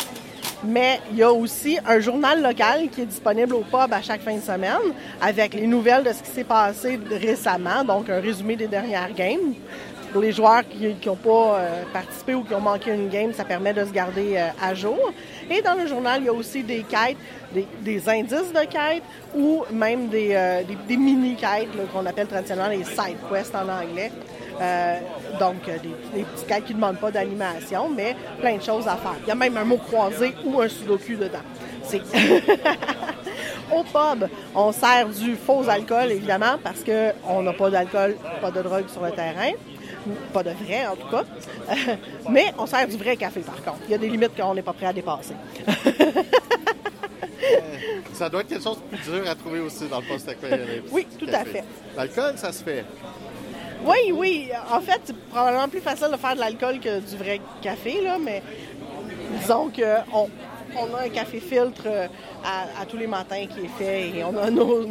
Mais 0.63 0.99
il 1.11 1.17
y 1.17 1.23
a 1.23 1.31
aussi 1.31 1.77
un 1.85 1.99
journal 1.99 2.41
local 2.41 2.89
qui 2.89 3.01
est 3.01 3.05
disponible 3.05 3.53
au 3.53 3.61
pub 3.61 3.93
à 3.93 4.01
chaque 4.01 4.21
fin 4.21 4.35
de 4.35 4.41
semaine 4.41 4.93
avec 5.21 5.53
les 5.53 5.67
nouvelles 5.67 6.03
de 6.03 6.11
ce 6.11 6.23
qui 6.23 6.31
s'est 6.31 6.43
passé 6.43 6.99
récemment, 7.11 7.83
donc 7.83 8.09
un 8.09 8.19
résumé 8.19 8.55
des 8.55 8.67
dernières 8.67 9.13
games. 9.13 9.53
Pour 10.11 10.21
les 10.21 10.31
joueurs 10.31 10.63
qui 10.67 10.95
n'ont 11.05 11.15
pas 11.15 11.59
euh, 11.59 11.83
participé 11.91 12.33
ou 12.33 12.43
qui 12.43 12.53
ont 12.53 12.61
manqué 12.61 12.91
une 12.91 13.09
game, 13.09 13.33
ça 13.33 13.43
permet 13.43 13.73
de 13.73 13.83
se 13.83 13.91
garder 13.91 14.37
euh, 14.37 14.47
à 14.61 14.73
jour. 14.73 14.97
Et 15.49 15.61
dans 15.61 15.75
le 15.75 15.85
journal, 15.85 16.21
il 16.21 16.25
y 16.25 16.29
a 16.29 16.33
aussi 16.33 16.63
des 16.63 16.83
quêtes, 16.83 17.17
des, 17.81 18.09
indices 18.09 18.53
de 18.53 18.65
quêtes 18.65 19.03
ou 19.35 19.63
même 19.69 20.07
des, 20.07 20.29
euh, 20.31 20.61
mini-quêtes 20.89 21.67
qu'on 21.91 22.05
appelle 22.05 22.27
traditionnellement 22.27 22.71
les 22.71 22.85
side 22.85 23.17
quests 23.29 23.53
en 23.53 23.67
anglais. 23.67 24.11
Euh, 24.59 24.99
donc, 25.39 25.67
euh, 25.67 25.77
des, 25.79 26.17
des 26.19 26.23
petits 26.23 26.45
cas 26.45 26.59
qui 26.59 26.73
ne 26.73 26.79
demandent 26.79 26.99
pas 26.99 27.11
d'animation, 27.11 27.89
mais 27.89 28.15
plein 28.39 28.57
de 28.57 28.63
choses 28.63 28.87
à 28.87 28.95
faire. 28.95 29.15
Il 29.23 29.27
y 29.27 29.31
a 29.31 29.35
même 29.35 29.55
un 29.57 29.63
mot 29.63 29.77
croisé 29.77 30.33
ou 30.45 30.59
un 30.61 30.67
sudoku 30.67 31.15
dedans. 31.15 31.39
C'est... 31.83 32.01
Au 33.71 33.83
pub, 33.83 34.29
on 34.55 34.71
sert 34.71 35.09
du 35.09 35.35
faux 35.35 35.67
alcool, 35.67 36.11
évidemment, 36.11 36.57
parce 36.63 36.83
qu'on 36.83 37.41
n'a 37.41 37.53
pas 37.53 37.69
d'alcool, 37.69 38.15
pas 38.41 38.49
de 38.49 38.61
drogue 38.61 38.87
sur 38.87 39.03
le 39.03 39.11
terrain. 39.11 39.51
Pas 40.31 40.41
de 40.41 40.51
vrai, 40.51 40.87
en 40.87 40.95
tout 40.95 41.09
cas. 41.09 41.25
mais 42.29 42.53
on 42.57 42.65
sert 42.65 42.87
du 42.87 42.95
vrai 42.95 43.17
café, 43.17 43.41
par 43.41 43.61
contre. 43.61 43.79
Il 43.87 43.91
y 43.91 43.95
a 43.95 43.97
des 43.97 44.07
limites 44.07 44.37
qu'on 44.37 44.53
n'est 44.55 44.61
pas 44.61 44.71
prêt 44.71 44.85
à 44.85 44.93
dépasser. 44.93 45.33
ça 48.13 48.29
doit 48.29 48.41
être 48.41 48.47
quelque 48.47 48.63
chose 48.63 48.77
de 48.77 48.95
plus 48.95 49.11
dur 49.11 49.29
à 49.29 49.35
trouver 49.35 49.59
aussi 49.59 49.85
dans 49.87 49.99
le 49.99 50.05
poste 50.05 50.33
Oui, 50.91 51.05
tout 51.19 51.27
à 51.31 51.43
fait. 51.43 51.65
L'alcool, 51.95 52.33
ça 52.37 52.53
se 52.53 52.63
fait. 52.63 52.85
Oui, 53.85 54.11
oui. 54.13 54.49
En 54.71 54.81
fait, 54.81 55.01
c'est 55.05 55.15
probablement 55.29 55.67
plus 55.67 55.81
facile 55.81 56.09
de 56.11 56.17
faire 56.17 56.35
de 56.35 56.39
l'alcool 56.39 56.79
que 56.79 56.99
du 56.99 57.15
vrai 57.15 57.39
café, 57.61 58.01
là, 58.03 58.17
mais 58.19 58.41
disons 59.39 59.69
qu'on 59.69 60.29
on 60.75 60.95
a 60.95 61.03
un 61.03 61.09
café 61.09 61.39
filtre 61.39 61.83
euh, 61.85 62.07
à, 62.43 62.85
tous 62.85 62.97
les 62.97 63.07
matins 63.07 63.45
qui 63.47 63.61
est 63.65 63.77
fait 63.77 64.09
et 64.09 64.23
on 64.23 64.37
a 64.37 64.49
nos, 64.51 64.85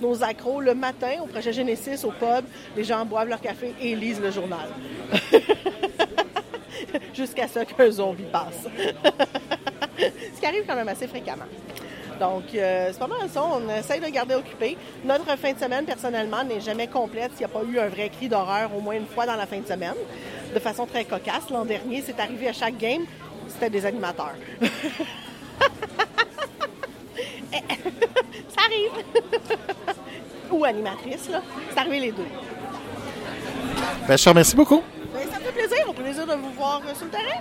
nos, 0.00 0.22
accros. 0.22 0.60
Le 0.60 0.74
matin, 0.74 1.12
au 1.22 1.26
projet 1.26 1.52
Genesis, 1.52 2.04
au 2.04 2.10
pub, 2.10 2.44
les 2.76 2.84
gens 2.84 3.04
boivent 3.04 3.28
leur 3.28 3.40
café 3.40 3.74
et 3.80 3.94
lisent 3.94 4.20
le 4.20 4.30
journal. 4.30 4.68
Jusqu'à 7.14 7.48
ce 7.48 7.60
qu'un 7.60 7.90
zombie 7.90 8.24
passe. 8.30 8.66
ce 9.98 10.40
qui 10.40 10.46
arrive 10.46 10.64
quand 10.66 10.76
même 10.76 10.88
assez 10.88 11.06
fréquemment. 11.08 11.44
Donc, 12.18 12.44
euh, 12.54 12.88
c'est 12.90 12.98
pas 12.98 13.06
mal 13.06 13.28
ça. 13.32 13.42
On 13.44 13.68
essaye 13.70 14.00
de 14.00 14.08
garder 14.08 14.34
occupé. 14.34 14.76
Notre 15.04 15.36
fin 15.36 15.52
de 15.52 15.58
semaine, 15.58 15.84
personnellement, 15.84 16.42
n'est 16.44 16.60
jamais 16.60 16.88
complète 16.88 17.32
s'il 17.32 17.46
n'y 17.46 17.52
a 17.52 17.58
pas 17.58 17.62
eu 17.64 17.78
un 17.78 17.88
vrai 17.88 18.08
cri 18.08 18.28
d'horreur 18.28 18.74
au 18.76 18.80
moins 18.80 18.94
une 18.94 19.06
fois 19.06 19.26
dans 19.26 19.36
la 19.36 19.46
fin 19.46 19.58
de 19.58 19.66
semaine. 19.66 19.94
De 20.54 20.58
façon 20.58 20.86
très 20.86 21.04
cocasse. 21.04 21.50
L'an 21.50 21.64
dernier, 21.64 22.02
c'est 22.04 22.18
arrivé 22.18 22.48
à 22.48 22.52
chaque 22.52 22.76
game. 22.78 23.02
C'était 23.48 23.70
des 23.70 23.86
animateurs. 23.86 24.34
ça 24.60 24.68
arrive. 28.66 29.04
Ou 30.50 30.64
animatrice, 30.64 31.28
là. 31.30 31.42
C'est 31.70 31.78
arrivé 31.78 32.00
les 32.00 32.12
deux. 32.12 32.26
Ben, 34.06 34.16
je 34.16 34.24
te 34.24 34.28
remercie 34.28 34.56
beaucoup. 34.56 34.82
Ben, 35.12 35.20
ça 35.30 35.38
me 35.38 35.44
fait 35.44 35.52
plaisir. 35.52 35.88
Au 35.88 35.92
plaisir 35.92 36.26
de 36.26 36.34
vous 36.34 36.50
voir 36.52 36.82
sur 36.94 37.04
le 37.04 37.10
terrain. 37.10 37.40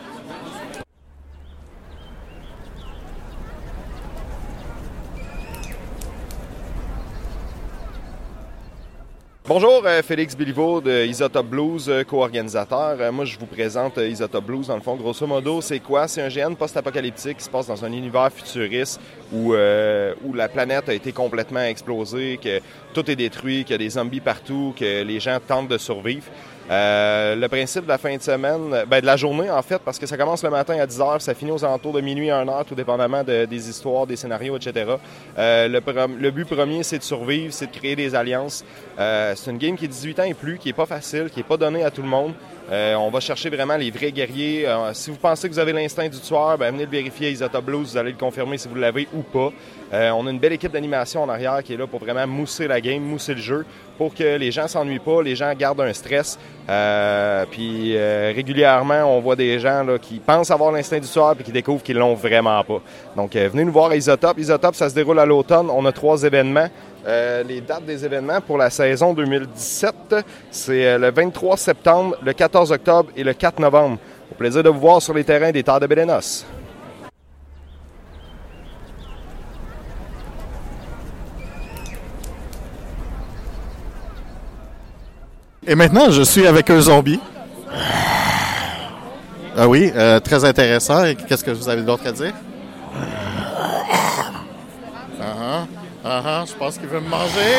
Bonjour, 9.49 9.81
euh, 9.85 10.01
Félix 10.01 10.35
Béliveau 10.35 10.81
de 10.81 11.05
Isotope 11.05 11.47
Blues, 11.47 11.87
euh, 11.87 12.03
co-organisateur. 12.03 12.97
Euh, 12.99 13.13
moi, 13.13 13.23
je 13.23 13.39
vous 13.39 13.45
présente 13.45 13.95
Isotope 13.95 14.43
Blues. 14.43 14.67
Dans 14.67 14.75
le 14.75 14.81
fond, 14.81 14.97
grosso 14.97 15.25
modo, 15.25 15.61
c'est 15.61 15.79
quoi? 15.79 16.05
C'est 16.09 16.21
un 16.21 16.27
GN 16.27 16.53
post-apocalyptique 16.53 17.37
qui 17.37 17.45
se 17.45 17.49
passe 17.49 17.65
dans 17.65 17.85
un 17.85 17.93
univers 17.93 18.29
futuriste 18.29 18.99
où, 19.31 19.53
où 19.53 20.33
la 20.33 20.49
planète 20.49 20.89
a 20.89 20.93
été 20.93 21.13
complètement 21.13 21.61
explosée, 21.61 22.37
que 22.43 22.59
tout 22.93 23.09
est 23.09 23.15
détruit, 23.15 23.63
qu'il 23.63 23.71
y 23.71 23.75
a 23.75 23.77
des 23.77 23.91
zombies 23.91 24.19
partout, 24.19 24.73
que 24.77 25.03
les 25.03 25.19
gens 25.21 25.37
tentent 25.39 25.69
de 25.69 25.77
survivre. 25.77 26.27
Euh, 26.69 27.35
le 27.35 27.47
principe 27.47 27.83
de 27.83 27.87
la 27.87 27.97
fin 27.97 28.15
de 28.15 28.21
semaine, 28.21 28.83
ben 28.87 28.99
de 28.99 29.05
la 29.05 29.15
journée 29.15 29.49
en 29.49 29.61
fait, 29.61 29.79
parce 29.79 29.97
que 29.97 30.05
ça 30.05 30.17
commence 30.17 30.43
le 30.43 30.49
matin 30.49 30.77
à 30.77 30.85
10h, 30.85 31.21
ça 31.21 31.33
finit 31.33 31.51
aux 31.51 31.63
alentours 31.63 31.93
de 31.93 32.01
minuit 32.01 32.29
à 32.29 32.43
1h, 32.43 32.65
tout 32.65 32.75
dépendamment 32.75 33.23
des 33.23 33.69
histoires, 33.69 34.05
des 34.05 34.17
scénarios, 34.17 34.57
etc. 34.57 34.95
Euh, 35.37 35.67
le, 35.69 36.31
but 36.31 36.45
premier, 36.45 36.83
c'est 36.83 36.97
de 36.97 37.03
survivre, 37.03 37.53
c'est 37.53 37.67
de 37.67 37.77
créer 37.77 37.95
des 37.95 38.15
alliances. 38.15 38.65
Euh, 38.99 39.33
c'est 39.35 39.51
une 39.51 39.57
game 39.57 39.77
qui 39.77 39.85
est 39.85 39.89
18 39.89 40.19
ans 40.19 40.23
et 40.23 40.33
plus, 40.33 40.57
qui 40.57 40.69
est 40.69 40.73
pas 40.73 40.85
facile, 40.85 41.29
qui 41.31 41.39
est 41.39 41.43
pas 41.43 41.57
donnée 41.57 41.83
à 41.83 41.91
tout 41.91 42.01
le 42.01 42.09
monde. 42.09 42.33
On 42.69 43.09
va 43.09 43.19
chercher 43.19 43.49
vraiment 43.49 43.77
les 43.77 43.91
vrais 43.91 44.11
guerriers. 44.11 44.67
si 44.93 45.09
vous 45.09 45.17
pensez 45.17 45.47
que 45.47 45.53
vous 45.53 45.59
avez 45.59 45.73
l'instinct 45.73 46.07
du 46.07 46.19
tueur, 46.19 46.57
ben 46.57 46.71
venez 46.71 46.85
le 46.85 46.91
vérifier 46.91 47.27
à 47.27 47.29
Isotop 47.31 47.63
Blues, 47.63 47.91
vous 47.91 47.97
allez 47.97 48.11
le 48.11 48.17
confirmer 48.17 48.57
si 48.57 48.67
vous 48.67 48.75
l'avez 48.75 49.07
ou 49.13 49.21
pas. 49.21 49.51
on 49.91 50.27
a 50.27 50.31
une 50.31 50.39
belle 50.39 50.53
équipe 50.53 50.71
d'animation 50.71 51.23
en 51.23 51.29
arrière 51.29 51.63
qui 51.63 51.73
est 51.73 51.77
là 51.77 51.87
pour 51.87 51.99
vraiment 51.99 52.27
mousser 52.27 52.67
la 52.67 52.81
game, 52.81 53.01
mousser 53.01 53.33
le 53.33 53.41
jeu, 53.41 53.65
pour 53.97 54.13
que 54.13 54.37
les 54.37 54.51
gens 54.51 54.67
s'ennuient 54.67 54.99
pas, 54.99 55.21
les 55.21 55.35
gens 55.35 55.51
gardent 55.53 55.81
un 55.81 55.93
stress. 55.93 56.37
Euh, 56.69 57.45
puis 57.49 57.95
euh, 57.95 58.31
régulièrement, 58.35 59.03
on 59.05 59.19
voit 59.19 59.35
des 59.35 59.59
gens 59.59 59.83
là, 59.83 59.97
qui 59.97 60.19
pensent 60.19 60.51
avoir 60.51 60.71
l'instinct 60.71 60.99
du 60.99 61.07
soir 61.07 61.35
puis 61.35 61.43
qui 61.43 61.51
découvrent 61.51 61.83
qu'ils 61.83 61.97
l'ont 61.97 62.13
vraiment 62.13 62.63
pas. 62.63 62.81
Donc 63.15 63.35
euh, 63.35 63.49
venez 63.49 63.65
nous 63.65 63.71
voir 63.71 63.91
à 63.91 63.95
Isotope. 63.95 64.37
Isotope, 64.37 64.75
ça 64.75 64.89
se 64.89 64.95
déroule 64.95 65.19
à 65.19 65.25
l'automne. 65.25 65.69
On 65.69 65.85
a 65.85 65.91
trois 65.91 66.23
événements. 66.23 66.67
Les 67.05 67.61
dates 67.61 67.85
des 67.85 68.03
événements 68.03 68.41
pour 68.41 68.57
la 68.57 68.69
saison 68.69 69.13
2017, 69.13 70.15
c'est 70.51 70.97
le 70.97 71.11
23 71.11 71.57
septembre, 71.57 72.17
le 72.23 72.33
14 72.33 72.71
octobre 72.71 73.09
et 73.15 73.23
le 73.23 73.33
4 73.33 73.59
novembre. 73.59 73.97
Au 74.31 74.35
plaisir 74.35 74.63
de 74.63 74.69
vous 74.69 74.79
voir 74.79 75.01
sur 75.01 75.13
les 75.13 75.23
terrains 75.23 75.51
des 75.51 75.63
Terres 75.63 75.79
de 75.79 75.87
Bélénos. 75.87 76.45
Et 85.69 85.75
maintenant, 85.75 86.09
je 86.09 86.21
suis 86.21 86.47
avec 86.47 86.69
un 86.69 86.79
zombie. 86.79 87.19
Ah 89.57 89.67
oui, 89.67 89.91
euh, 89.93 90.21
très 90.21 90.45
intéressant. 90.45 91.03
Qu'est-ce 91.27 91.43
que 91.43 91.51
vous 91.51 91.67
avez 91.67 91.81
d'autre 91.81 92.07
à 92.07 92.11
dire? 92.13 92.33
Ah 95.21 95.65
ah, 96.09 96.21
ah 96.25 96.43
je 96.47 96.53
pense 96.53 96.77
qu'il 96.77 96.87
veut 96.87 97.01
me 97.01 97.09
manger. 97.09 97.57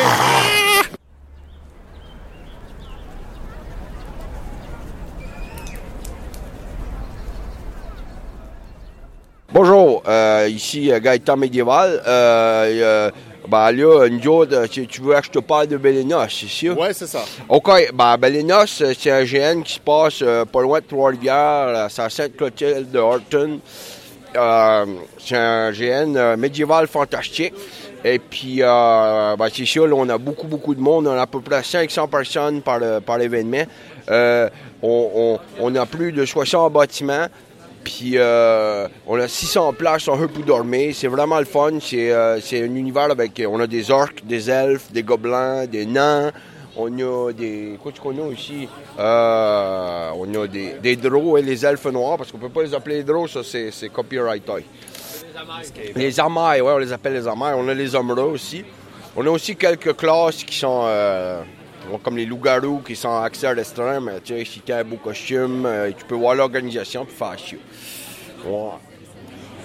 Bonjour, 9.51 10.03
euh, 10.07 10.47
ici 10.49 10.91
euh, 10.91 10.99
Gaëtan 10.99 11.37
Médiéval. 11.37 12.01
Euh, 12.07 13.11
ben 13.47 13.71
là, 13.71 14.07
nous 14.07 14.27
autres, 14.27 14.67
tu 14.67 15.01
veux 15.01 15.15
que 15.15 15.25
je 15.25 15.31
te 15.31 15.39
parle 15.39 15.67
de 15.67 15.77
Belenos, 15.77 16.27
c'est 16.29 16.47
ça? 16.47 16.73
Oui, 16.73 16.87
c'est 16.93 17.07
ça. 17.07 17.23
OK, 17.47 17.91
ben 17.93 18.17
Belenos, 18.17 18.83
c'est 18.97 19.11
un 19.11 19.23
GN 19.23 19.63
qui 19.63 19.73
se 19.73 19.79
passe 19.79 20.19
euh, 20.21 20.45
pas 20.45 20.61
loin 20.61 20.79
de 20.79 20.85
Trois-Rivières, 20.85 21.87
c'est 21.89 22.01
à 22.01 22.09
Sainte-Clotilde 22.09 22.91
de 22.91 22.99
Horton. 22.99 23.59
Euh, 24.35 24.85
c'est 25.17 25.35
un 25.35 25.71
GN 25.71 26.15
euh, 26.15 26.37
médiéval 26.37 26.87
fantastique. 26.87 27.53
Et 28.03 28.19
puis, 28.19 28.59
ben, 28.59 29.47
c'est 29.53 29.65
ça, 29.65 29.85
là, 29.85 29.93
on 29.95 30.09
a 30.09 30.17
beaucoup, 30.17 30.47
beaucoup 30.47 30.75
de 30.75 30.81
monde. 30.81 31.07
On 31.07 31.17
a 31.17 31.21
à 31.21 31.27
peu 31.27 31.41
près 31.41 31.63
500 31.63 32.07
personnes 32.07 32.61
par, 32.61 32.79
l'événement. 33.17 33.63
On, 34.81 35.39
on, 35.59 35.75
a 35.75 35.85
plus 35.85 36.11
de 36.11 36.25
60 36.25 36.71
bâtiments. 36.71 37.27
Puis 37.83 38.13
euh, 38.15 38.87
on 39.07 39.19
a 39.19 39.27
600 39.27 39.73
places 39.73 40.07
en 40.07 40.17
pour 40.27 40.43
dormir. 40.43 40.93
C'est 40.93 41.07
vraiment 41.07 41.39
le 41.39 41.45
fun. 41.45 41.71
Euh, 41.93 42.39
c'est 42.41 42.61
un 42.61 42.75
univers 42.75 43.11
avec. 43.11 43.41
On 43.47 43.59
a 43.59 43.67
des 43.67 43.89
orques, 43.91 44.25
des 44.25 44.49
elfes, 44.49 44.91
des 44.91 45.03
gobelins, 45.03 45.65
des 45.65 45.85
nains. 45.85 46.31
On 46.77 46.87
a 46.99 47.31
des. 47.31 47.77
Quoi 47.81 47.91
qu'on 48.01 48.17
a 48.17 48.27
aussi? 48.27 48.67
Euh, 48.99 50.09
On 50.15 50.41
a 50.41 50.47
des, 50.47 50.75
des 50.81 50.91
et 50.91 51.41
les 51.41 51.65
elfes 51.65 51.85
noirs, 51.85 52.17
parce 52.17 52.31
qu'on 52.31 52.37
peut 52.37 52.49
pas 52.49 52.63
les 52.63 52.73
appeler 52.73 53.03
les 53.03 53.27
ça 53.27 53.41
c'est 53.43 53.89
copyright. 53.89 54.43
Les 55.95 56.19
amailles, 56.19 56.61
ouais, 56.61 56.73
on 56.73 56.77
les 56.77 56.91
appelle 56.91 57.13
les 57.13 57.27
amailles. 57.27 57.55
On 57.57 57.67
a 57.67 57.73
les 57.73 57.95
omras 57.95 58.23
aussi. 58.23 58.63
On 59.15 59.25
a 59.25 59.29
aussi 59.29 59.55
quelques 59.55 59.95
classes 59.95 60.43
qui 60.43 60.55
sont 60.55 60.85
comme 61.97 62.17
les 62.17 62.25
loups-garous 62.25 62.81
qui 62.85 62.95
sont 62.95 63.21
accès 63.21 63.49
restreint, 63.51 63.99
mais 63.99 64.19
tu 64.21 64.37
sais, 64.37 64.45
si 64.45 64.61
tu 64.61 64.71
as 64.71 64.77
un 64.77 64.83
beau 64.83 64.97
costume, 64.97 65.65
euh, 65.65 65.91
tu 65.97 66.05
peux 66.05 66.15
voir 66.15 66.35
l'organisation 66.35 67.05
puis 67.05 67.15
faire 67.15 67.35
ça. 67.37 67.55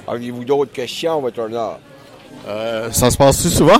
Avez-vous 0.06 0.44
d'autres 0.44 0.72
questions, 0.72 1.20
votre 1.20 1.40
honneur? 1.40 1.78
Euh, 2.46 2.90
ça 2.92 3.10
se 3.10 3.16
passe-tu 3.16 3.48
souvent? 3.48 3.78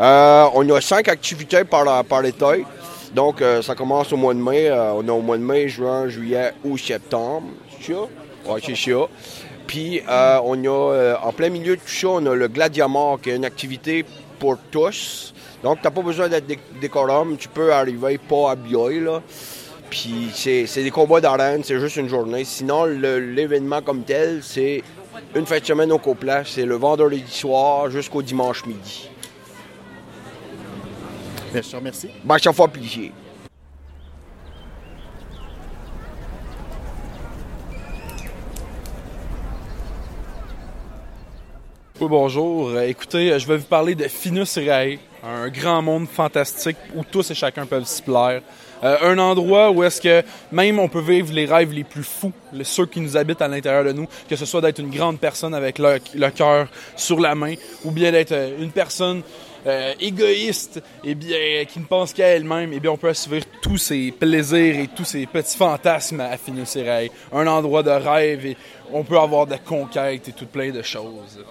Euh, 0.00 0.46
on 0.54 0.68
a 0.70 0.80
cinq 0.80 1.08
activités 1.08 1.64
par, 1.64 2.04
par. 2.04 2.22
Donc, 3.14 3.42
ça 3.62 3.74
commence 3.74 4.12
au 4.12 4.16
mois 4.16 4.34
de 4.34 4.38
mai. 4.38 4.70
on 4.70 5.06
a 5.08 5.12
au 5.12 5.22
mois 5.22 5.38
de 5.38 5.42
mai, 5.42 5.68
juin, 5.68 6.08
juillet 6.08 6.52
ou 6.64 6.76
septembre. 6.78 7.48
C'est 7.80 7.92
ça? 7.92 8.00
Oui, 8.46 8.60
c'est 8.64 8.76
ça. 8.76 9.08
Puis, 9.68 10.02
on 10.08 10.64
a, 10.64 11.14
en 11.22 11.32
plein 11.32 11.50
milieu 11.50 11.76
de 11.76 11.80
tout 11.80 11.88
ça, 11.88 12.08
on 12.08 12.26
a 12.26 12.34
le 12.34 12.48
Gladiamor, 12.48 13.20
qui 13.20 13.30
est 13.30 13.36
une 13.36 13.44
activité 13.44 14.04
pour 14.40 14.56
tous. 14.70 15.32
Donc, 15.62 15.78
tu 15.80 15.84
n'as 15.84 15.90
pas 15.90 16.02
besoin 16.02 16.28
d'être 16.28 16.46
décorum. 16.80 17.36
Tu 17.36 17.48
peux 17.48 17.72
arriver 17.72 18.18
pas 18.18 18.52
habillé, 18.52 18.98
là. 18.98 19.22
Puis, 19.90 20.30
c'est 20.34 20.82
des 20.82 20.90
combats 20.90 21.20
d'arène, 21.20 21.62
c'est 21.62 21.78
juste 21.78 21.96
une 21.96 22.08
journée. 22.08 22.44
Sinon, 22.44 22.84
l'événement 22.84 23.82
comme 23.82 24.02
tel, 24.02 24.40
c'est 24.42 24.82
une 25.34 25.46
fin 25.46 25.58
de 25.58 25.64
semaine 25.64 25.92
au 25.92 25.98
complet. 25.98 26.42
C'est 26.44 26.64
le 26.64 26.76
vendredi 26.76 27.22
soir 27.26 27.90
jusqu'au 27.90 28.22
dimanche 28.22 28.64
midi. 28.66 29.10
Bien, 31.52 31.62
je 31.62 31.68
te 31.70 31.76
remercie. 31.76 32.10
Ben, 32.24 32.38
ça 32.38 32.52
Bonjour. 42.00 42.78
Écoutez, 42.80 43.36
je 43.40 43.46
vais 43.48 43.56
vous 43.56 43.66
parler 43.66 43.96
de 43.96 44.04
Finus 44.04 44.56
Ray 44.56 45.00
un 45.22 45.48
grand 45.48 45.82
monde 45.82 46.06
fantastique 46.06 46.76
où 46.94 47.02
tous 47.04 47.30
et 47.30 47.34
chacun 47.34 47.66
peuvent 47.66 47.84
s'y 47.84 48.02
plaire. 48.02 48.40
Euh, 48.84 48.96
un 49.02 49.18
endroit 49.18 49.72
où 49.72 49.82
est-ce 49.82 50.00
que 50.00 50.22
même 50.52 50.78
on 50.78 50.88
peut 50.88 51.00
vivre 51.00 51.32
les 51.32 51.46
rêves 51.46 51.72
les 51.72 51.82
plus 51.82 52.04
fous, 52.04 52.32
ceux 52.62 52.86
qui 52.86 53.00
nous 53.00 53.16
habitent 53.16 53.42
à 53.42 53.48
l'intérieur 53.48 53.84
de 53.84 53.92
nous, 53.92 54.06
que 54.28 54.36
ce 54.36 54.46
soit 54.46 54.60
d'être 54.60 54.78
une 54.78 54.90
grande 54.90 55.18
personne 55.18 55.52
avec 55.54 55.80
le, 55.80 56.30
cœur 56.30 56.68
sur 56.94 57.18
la 57.18 57.34
main, 57.34 57.54
ou 57.84 57.90
bien 57.90 58.12
d'être 58.12 58.30
euh, 58.30 58.56
une 58.60 58.70
personne 58.70 59.22
euh, 59.66 59.92
égoïste, 59.98 60.80
et 61.02 61.16
bien 61.16 61.64
qui 61.64 61.80
ne 61.80 61.86
pense 61.86 62.12
qu'à 62.12 62.28
elle-même, 62.28 62.72
et 62.72 62.78
bien 62.78 62.92
on 62.92 62.96
peut 62.96 63.08
assouvir 63.08 63.42
tous 63.60 63.78
ses 63.78 64.12
plaisirs 64.12 64.78
et 64.78 64.86
tous 64.86 65.04
ses 65.04 65.26
petits 65.26 65.56
fantasmes 65.56 66.20
à 66.20 66.36
ses 66.64 66.82
rêves. 66.82 67.10
Un 67.32 67.48
endroit 67.48 67.82
de 67.82 67.90
rêve 67.90 68.46
et 68.46 68.56
on 68.92 69.02
peut 69.02 69.18
avoir 69.18 69.48
de 69.48 69.56
conquêtes 69.56 70.28
et 70.28 70.32
tout 70.32 70.46
plein 70.46 70.70
de 70.70 70.82
choses. 70.82 71.44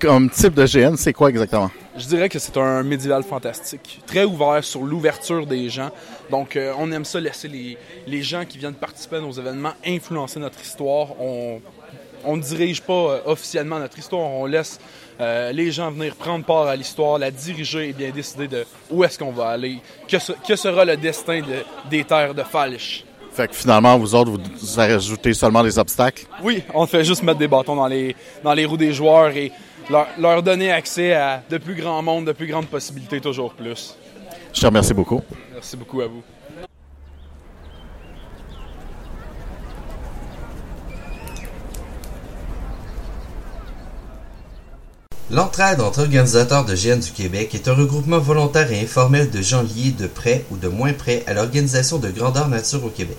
Comme 0.00 0.30
type 0.30 0.54
de 0.54 0.66
GN, 0.66 0.96
c'est 0.96 1.12
quoi 1.12 1.30
exactement? 1.30 1.70
Je 1.96 2.06
dirais 2.06 2.28
que 2.28 2.38
c'est 2.38 2.56
un 2.56 2.82
médiéval 2.82 3.22
fantastique, 3.22 4.00
très 4.06 4.24
ouvert 4.24 4.64
sur 4.64 4.82
l'ouverture 4.82 5.46
des 5.46 5.68
gens. 5.68 5.90
Donc, 6.30 6.56
euh, 6.56 6.72
on 6.78 6.90
aime 6.90 7.04
ça 7.04 7.20
laisser 7.20 7.48
les, 7.48 7.78
les, 8.06 8.22
gens 8.22 8.44
qui 8.44 8.58
viennent 8.58 8.74
participer 8.74 9.16
à 9.16 9.20
nos 9.20 9.30
événements 9.30 9.74
influencer 9.86 10.40
notre 10.40 10.60
histoire. 10.60 11.08
On 11.20 12.36
ne 12.36 12.42
dirige 12.42 12.82
pas 12.82 12.92
euh, 12.92 13.20
officiellement 13.26 13.78
notre 13.78 13.98
histoire, 13.98 14.28
on 14.28 14.46
laisse 14.46 14.80
euh, 15.20 15.52
les 15.52 15.70
gens 15.70 15.90
venir 15.90 16.16
prendre 16.16 16.44
part 16.44 16.66
à 16.66 16.74
l'histoire, 16.74 17.18
la 17.18 17.30
diriger 17.30 17.90
et 17.90 17.92
bien 17.92 18.10
décider 18.10 18.48
de 18.48 18.64
où 18.90 19.04
est-ce 19.04 19.18
qu'on 19.18 19.30
va 19.30 19.50
aller, 19.50 19.78
que, 20.08 20.56
sera 20.56 20.84
le 20.84 20.96
destin 20.96 21.42
des 21.90 22.04
terres 22.04 22.34
de 22.34 22.42
Falch? 22.42 23.04
Fait 23.34 23.48
que 23.48 23.54
finalement, 23.54 23.98
vous 23.98 24.14
autres, 24.14 24.30
vous, 24.30 24.80
ajoutez 24.80 25.34
seulement 25.34 25.64
des 25.64 25.76
obstacles? 25.76 26.24
Oui, 26.42 26.62
on 26.72 26.86
fait 26.86 27.02
juste 27.02 27.22
mettre 27.24 27.38
des 27.38 27.48
bâtons 27.48 27.74
dans 27.74 27.88
les, 27.88 28.14
dans 28.44 28.54
les 28.54 28.64
roues 28.64 28.76
des 28.76 28.92
joueurs 28.92 29.30
et 29.30 29.50
leur, 29.90 30.06
leur 30.18 30.42
donner 30.42 30.70
accès 30.72 31.14
à 31.14 31.42
de 31.48 31.58
plus 31.58 31.74
grands 31.74 32.02
mondes, 32.02 32.26
de 32.26 32.32
plus 32.32 32.46
grandes 32.46 32.66
possibilités, 32.66 33.20
toujours 33.20 33.52
plus. 33.54 33.96
Je 34.52 34.60
te 34.60 34.66
remercie 34.66 34.94
beaucoup. 34.94 35.20
Merci 35.52 35.76
beaucoup 35.76 36.00
à 36.00 36.06
vous. 36.06 36.22
L'entraide 45.30 45.80
entre 45.80 46.02
organisateurs 46.02 46.64
de 46.64 46.74
GN 46.74 47.00
du 47.00 47.10
Québec 47.10 47.54
est 47.54 47.66
un 47.66 47.74
regroupement 47.74 48.18
volontaire 48.18 48.70
et 48.70 48.80
informel 48.80 49.30
de 49.30 49.40
gens 49.40 49.62
liés 49.62 49.90
de 49.90 50.06
près 50.06 50.44
ou 50.50 50.56
de 50.56 50.68
moins 50.68 50.92
près 50.92 51.24
à 51.26 51.34
l'organisation 51.34 51.98
de 51.98 52.10
grandeur 52.10 52.48
nature 52.48 52.84
au 52.84 52.90
Québec. 52.90 53.16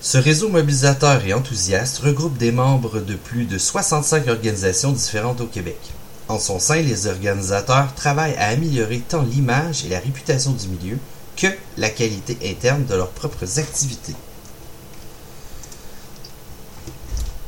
Ce 0.00 0.18
réseau 0.18 0.50
mobilisateur 0.50 1.24
et 1.24 1.32
enthousiaste 1.32 1.98
regroupe 1.98 2.36
des 2.36 2.52
membres 2.52 3.00
de 3.00 3.14
plus 3.14 3.46
de 3.46 3.56
65 3.56 4.28
organisations 4.28 4.92
différentes 4.92 5.40
au 5.40 5.46
Québec. 5.46 5.78
En 6.28 6.38
son 6.38 6.58
sein, 6.58 6.82
les 6.82 7.06
organisateurs 7.06 7.94
travaillent 7.94 8.36
à 8.36 8.48
améliorer 8.48 9.00
tant 9.00 9.22
l'image 9.22 9.84
et 9.84 9.88
la 9.88 9.98
réputation 9.98 10.52
du 10.52 10.68
milieu 10.68 10.98
que 11.36 11.46
la 11.78 11.88
qualité 11.88 12.36
interne 12.44 12.84
de 12.84 12.94
leurs 12.94 13.10
propres 13.10 13.58
activités. 13.58 14.14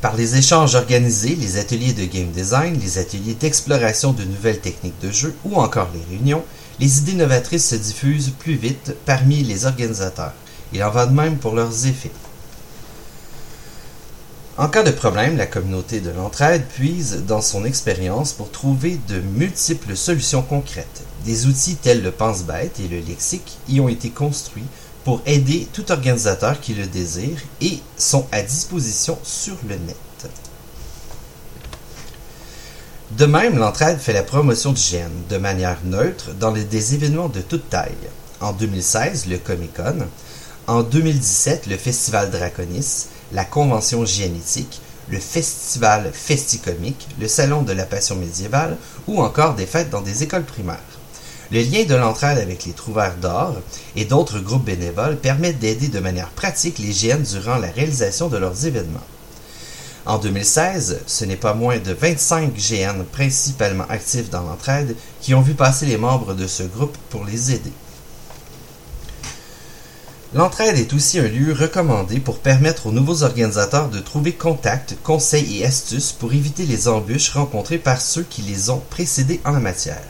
Par 0.01 0.15
les 0.15 0.37
échanges 0.37 0.75
organisés, 0.75 1.35
les 1.35 1.57
ateliers 1.57 1.93
de 1.93 2.05
game 2.05 2.31
design, 2.31 2.79
les 2.79 2.97
ateliers 2.97 3.35
d'exploration 3.35 4.11
de 4.11 4.23
nouvelles 4.23 4.61
techniques 4.61 4.99
de 5.01 5.11
jeu 5.11 5.35
ou 5.43 5.57
encore 5.57 5.89
les 5.93 6.15
réunions, 6.15 6.43
les 6.79 6.99
idées 6.99 7.13
novatrices 7.13 7.67
se 7.67 7.75
diffusent 7.75 8.31
plus 8.39 8.55
vite 8.55 8.95
parmi 9.05 9.43
les 9.43 9.65
organisateurs. 9.65 10.33
Il 10.73 10.83
en 10.83 10.89
va 10.89 11.05
de 11.05 11.13
même 11.13 11.37
pour 11.37 11.53
leurs 11.53 11.85
effets. 11.85 12.11
En 14.59 14.67
cas 14.67 14.83
de 14.83 14.91
problème, 14.91 15.37
la 15.37 15.45
communauté 15.45 16.01
de 16.01 16.09
l'entraide 16.09 16.65
puise 16.65 17.23
dans 17.25 17.39
son 17.39 17.63
expérience 17.63 18.33
pour 18.33 18.51
trouver 18.51 18.99
de 19.07 19.21
multiples 19.21 19.95
solutions 19.95 20.41
concrètes. 20.41 21.03
Des 21.23 21.47
outils 21.47 21.77
tels 21.77 22.03
le 22.03 22.11
pense-bête 22.11 22.77
et 22.81 22.89
le 22.89 22.99
lexique 22.99 23.57
y 23.69 23.79
ont 23.79 23.87
été 23.87 24.09
construits 24.09 24.65
pour 25.05 25.21
aider 25.25 25.65
tout 25.71 25.93
organisateur 25.93 26.59
qui 26.59 26.73
le 26.73 26.87
désire 26.87 27.37
et 27.61 27.79
sont 27.95 28.27
à 28.33 28.41
disposition 28.41 29.17
sur 29.23 29.55
le 29.69 29.75
net. 29.75 30.29
De 33.11 33.25
même, 33.25 33.57
l'entraide 33.57 33.99
fait 33.99 34.11
la 34.11 34.23
promotion 34.23 34.73
du 34.73 34.81
GN 34.81 35.29
de 35.29 35.37
manière 35.37 35.77
neutre 35.85 36.33
dans 36.37 36.51
des 36.51 36.95
événements 36.95 37.29
de 37.29 37.39
toute 37.39 37.69
taille. 37.69 37.95
En 38.41 38.51
2016, 38.51 39.27
le 39.27 39.37
Comic 39.37 39.73
Con. 39.73 40.05
En 40.69 40.83
2017, 40.83 41.65
le 41.65 41.77
Festival 41.77 42.29
Draconis, 42.29 43.07
la 43.31 43.43
Convention 43.43 44.05
génétique, 44.05 44.81
le 45.09 45.17
Festival 45.17 46.11
Festicomique, 46.13 47.07
le 47.19 47.27
Salon 47.27 47.63
de 47.63 47.73
la 47.73 47.87
Passion 47.87 48.15
médiévale 48.15 48.77
ou 49.07 49.19
encore 49.19 49.55
des 49.55 49.65
fêtes 49.65 49.89
dans 49.89 50.03
des 50.03 50.21
écoles 50.21 50.43
primaires. 50.43 50.77
Le 51.49 51.61
lien 51.61 51.85
de 51.85 51.95
l'entraide 51.95 52.37
avec 52.37 52.65
les 52.65 52.73
trouvères 52.73 53.15
d'or 53.15 53.55
et 53.95 54.05
d'autres 54.05 54.37
groupes 54.37 54.65
bénévoles 54.65 55.17
permet 55.17 55.53
d'aider 55.53 55.87
de 55.87 55.99
manière 55.99 56.29
pratique 56.29 56.77
les 56.77 56.93
GN 56.93 57.23
durant 57.23 57.57
la 57.57 57.71
réalisation 57.71 58.27
de 58.27 58.37
leurs 58.37 58.67
événements. 58.67 58.99
En 60.05 60.19
2016, 60.19 60.99
ce 61.07 61.25
n'est 61.25 61.35
pas 61.35 61.55
moins 61.55 61.79
de 61.79 61.93
25 61.93 62.53
GN 62.53 63.05
principalement 63.11 63.85
actifs 63.89 64.29
dans 64.29 64.43
l'entraide 64.43 64.95
qui 65.19 65.33
ont 65.33 65.41
vu 65.41 65.55
passer 65.55 65.87
les 65.87 65.97
membres 65.97 66.35
de 66.35 66.45
ce 66.45 66.61
groupe 66.61 66.95
pour 67.09 67.25
les 67.25 67.53
aider. 67.53 67.73
L'entraide 70.35 70.77
est 70.77 70.93
aussi 70.93 71.17
un 71.17 71.27
lieu 71.27 71.53
recommandé 71.53 72.19
pour 72.19 72.37
permettre 72.37 72.85
aux 72.85 72.91
nouveaux 72.91 73.23
organisateurs 73.23 73.89
de 73.89 73.97
trouver 73.97 74.33
contacts, 74.33 74.95
conseils 75.01 75.57
et 75.57 75.65
astuces 75.65 76.11
pour 76.11 76.33
éviter 76.33 76.67
les 76.67 76.87
embûches 76.87 77.31
rencontrées 77.31 77.79
par 77.79 77.99
ceux 77.99 78.21
qui 78.21 78.43
les 78.43 78.69
ont 78.69 78.81
précédés 78.91 79.41
en 79.43 79.51
la 79.53 79.59
matière. 79.59 80.03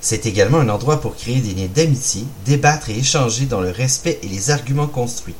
C'est 0.00 0.26
également 0.26 0.58
un 0.58 0.68
endroit 0.68 1.00
pour 1.00 1.14
créer 1.14 1.40
des 1.40 1.54
liens 1.54 1.68
d'amitié, 1.72 2.24
débattre 2.44 2.90
et 2.90 2.98
échanger 2.98 3.46
dans 3.46 3.60
le 3.60 3.70
respect 3.70 4.18
et 4.24 4.26
les 4.26 4.50
arguments 4.50 4.88
construits. 4.88 5.36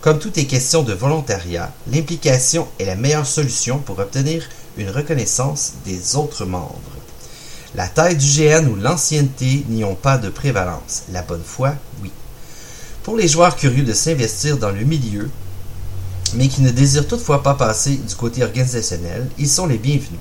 Comme 0.00 0.18
tout 0.18 0.36
est 0.40 0.46
question 0.46 0.82
de 0.82 0.92
volontariat, 0.92 1.72
l'implication 1.92 2.66
est 2.80 2.86
la 2.86 2.96
meilleure 2.96 3.26
solution 3.26 3.78
pour 3.78 4.00
obtenir 4.00 4.48
une 4.76 4.90
reconnaissance 4.90 5.74
des 5.84 6.16
autres 6.16 6.44
membres. 6.44 6.80
La 7.76 7.86
taille 7.86 8.16
du 8.16 8.26
GN 8.26 8.66
ou 8.66 8.74
l'ancienneté 8.74 9.64
n'y 9.68 9.84
ont 9.84 9.94
pas 9.94 10.18
de 10.18 10.28
prévalence. 10.28 11.04
La 11.12 11.22
bonne 11.22 11.44
foi, 11.44 11.76
oui. 12.02 12.10
Pour 13.02 13.16
les 13.16 13.26
joueurs 13.26 13.56
curieux 13.56 13.82
de 13.82 13.92
s'investir 13.92 14.58
dans 14.58 14.70
le 14.70 14.84
milieu, 14.84 15.28
mais 16.34 16.46
qui 16.46 16.62
ne 16.62 16.70
désirent 16.70 17.08
toutefois 17.08 17.42
pas 17.42 17.54
passer 17.54 17.96
du 17.96 18.14
côté 18.14 18.44
organisationnel, 18.44 19.28
ils 19.38 19.48
sont 19.48 19.66
les 19.66 19.78
bienvenus. 19.78 20.20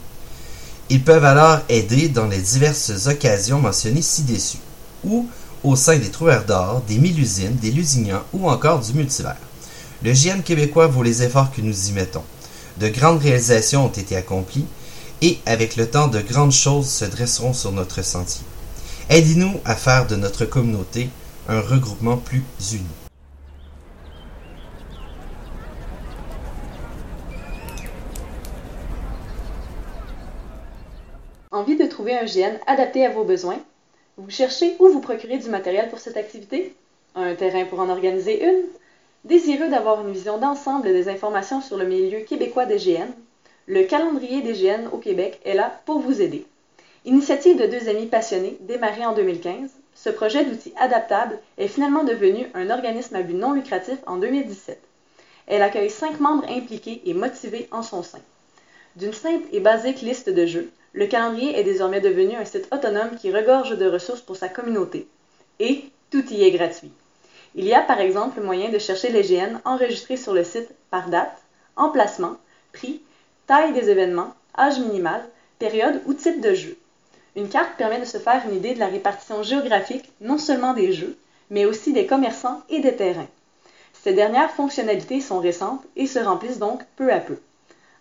Ils 0.90 1.04
peuvent 1.04 1.24
alors 1.24 1.60
aider 1.70 2.10
dans 2.10 2.26
les 2.26 2.40
diverses 2.40 3.06
occasions 3.06 3.60
mentionnées 3.62 4.02
ci-dessus, 4.02 4.58
ou 5.04 5.30
au 5.64 5.76
sein 5.76 5.98
des 5.98 6.10
trouvères 6.10 6.44
d'or, 6.44 6.82
des 6.88 6.98
mille-usines, 6.98 7.56
des 7.56 7.70
lusignans 7.70 8.24
ou 8.34 8.50
encore 8.50 8.80
du 8.80 8.94
multivers. 8.94 9.38
Le 10.04 10.14
GN 10.14 10.42
québécois 10.42 10.88
vaut 10.88 11.04
les 11.04 11.22
efforts 11.22 11.52
que 11.52 11.62
nous 11.62 11.90
y 11.90 11.92
mettons. 11.92 12.24
De 12.80 12.88
grandes 12.88 13.22
réalisations 13.22 13.86
ont 13.86 13.90
été 13.90 14.16
accomplies, 14.16 14.66
et 15.22 15.38
avec 15.46 15.76
le 15.76 15.88
temps, 15.88 16.08
de 16.08 16.20
grandes 16.20 16.52
choses 16.52 16.90
se 16.90 17.06
dresseront 17.06 17.54
sur 17.54 17.72
notre 17.72 18.02
sentier. 18.02 18.44
Aidez-nous 19.08 19.60
à 19.66 19.76
faire 19.76 20.08
de 20.08 20.16
notre 20.16 20.46
communauté 20.46 21.10
un 21.48 21.60
regroupement 21.60 22.18
plus 22.18 22.44
uni. 22.74 22.86
Envie 31.52 31.76
de 31.76 31.86
trouver 31.86 32.18
un 32.18 32.26
GN 32.26 32.58
adapté 32.68 33.06
à 33.06 33.10
vos 33.10 33.24
besoins? 33.24 33.60
Vous 34.18 34.30
cherchez 34.30 34.76
où 34.80 34.88
vous 34.88 35.02
procurer 35.02 35.38
du 35.38 35.50
matériel 35.50 35.90
pour 35.90 36.00
cette 36.00 36.18
activité? 36.18 36.76
Un 37.16 37.36
terrain 37.36 37.66
pour 37.66 37.80
en 37.80 37.90
organiser 37.90 38.46
une? 38.46 38.64
Désireux 39.26 39.70
d'avoir 39.70 40.06
une 40.06 40.14
vision 40.14 40.38
d'ensemble 40.38 40.84
des 40.84 41.10
informations 41.10 41.62
sur 41.62 41.78
le 41.78 41.86
milieu 41.86 42.20
québécois 42.20 42.66
des 42.66 42.78
GN? 42.78 43.10
Le 43.68 43.84
calendrier 43.84 44.42
des 44.42 44.54
GN 44.54 44.88
au 44.92 44.98
Québec 44.98 45.42
est 45.44 45.54
là 45.54 45.82
pour 45.86 46.00
vous 46.00 46.22
aider. 46.22 46.46
Initiative 47.06 47.58
de 47.60 47.66
deux 47.66 47.90
amis 47.90 48.06
passionnés, 48.06 48.58
démarrée 48.62 49.06
en 49.06 49.14
2015, 49.14 49.72
ce 50.04 50.10
projet 50.10 50.44
d'outil 50.44 50.74
adaptable 50.80 51.38
est 51.60 51.68
finalement 51.68 52.04
devenu 52.04 52.48
un 52.56 52.72
organisme 52.72 53.16
à 53.16 53.22
but 53.22 53.36
non 53.36 53.54
lucratif 53.54 54.00
en 54.08 54.18
2017. 54.18 54.82
Elle 55.46 55.62
accueille 55.62 55.92
cinq 55.92 56.20
membres 56.20 56.50
impliqués 56.50 57.04
et 57.06 57.14
motivés 57.14 57.68
en 57.72 57.84
son 57.84 58.02
sein. 58.02 58.22
D'une 58.96 59.14
simple 59.14 59.46
et 59.52 59.60
basique 59.60 60.02
liste 60.02 60.30
de 60.30 60.48
jeux, 60.48 60.72
le 60.94 61.06
calendrier 61.06 61.60
est 61.60 61.64
désormais 61.64 62.02
devenu 62.02 62.36
un 62.36 62.46
site 62.46 62.68
autonome 62.72 63.16
qui 63.20 63.32
regorge 63.32 63.78
de 63.78 63.86
ressources 63.86 64.22
pour 64.22 64.36
sa 64.36 64.50
communauté. 64.50 65.08
Et 65.60 65.84
tout 66.10 66.26
y 66.34 66.46
est 66.46 66.52
gratuit. 66.52 66.92
Il 67.54 67.66
y 67.66 67.76
a 67.76 67.82
par 67.82 68.00
exemple 68.00 68.40
le 68.40 68.46
moyen 68.46 68.70
de 68.70 68.80
chercher 68.80 69.10
les 69.10 69.22
GN 69.22 69.60
enregistrés 69.66 70.18
sur 70.18 70.34
le 70.34 70.44
site 70.44 70.70
par 70.90 71.10
date, 71.10 71.38
emplacement, 71.76 72.38
prix, 72.74 73.04
taille 73.46 73.74
des 73.74 73.92
événements, 73.92 74.34
âge 74.58 74.80
minimal, 74.80 75.22
période 75.60 76.02
ou 76.08 76.16
type 76.16 76.42
de 76.42 76.56
jeu. 76.56 76.76
Une 77.36 77.48
carte 77.48 77.78
permet 77.78 78.00
de 78.00 78.06
se 78.06 78.18
faire 78.18 78.44
une 78.48 78.58
idée 78.58 78.74
de 78.74 78.80
la 78.80 78.88
répartition 78.88 79.42
géographique 79.42 80.12
non 80.20 80.38
seulement 80.38 80.74
des 80.74 80.92
jeux, 80.92 81.18
mais 81.50 81.66
aussi 81.66 81.94
des 81.94 82.06
commerçants 82.06 82.62
et 82.70 82.82
des 82.82 82.96
terrains. 82.96 83.30
Ces 83.94 84.14
dernières 84.14 84.52
fonctionnalités 84.52 85.22
sont 85.22 85.40
récentes 85.40 85.84
et 85.96 86.08
se 86.08 86.20
remplissent 86.20 86.60
donc 86.60 86.82
peu 86.98 87.14
à 87.14 87.20
peu. 87.20 87.38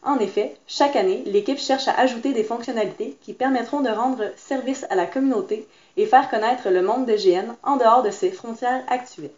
En 0.02 0.18
effet, 0.18 0.56
chaque 0.66 0.96
année, 0.96 1.22
l'équipe 1.26 1.58
cherche 1.58 1.86
à 1.86 1.94
ajouter 1.94 2.32
des 2.32 2.42
fonctionnalités 2.42 3.18
qui 3.20 3.34
permettront 3.34 3.82
de 3.82 3.90
rendre 3.90 4.32
service 4.36 4.86
à 4.88 4.94
la 4.94 5.06
communauté 5.06 5.68
et 5.96 6.06
faire 6.06 6.30
connaître 6.30 6.70
le 6.70 6.82
monde 6.82 7.06
GN 7.06 7.52
en 7.62 7.76
dehors 7.76 8.02
de 8.02 8.10
ses 8.10 8.32
frontières 8.32 8.82
actuelles. 8.88 9.30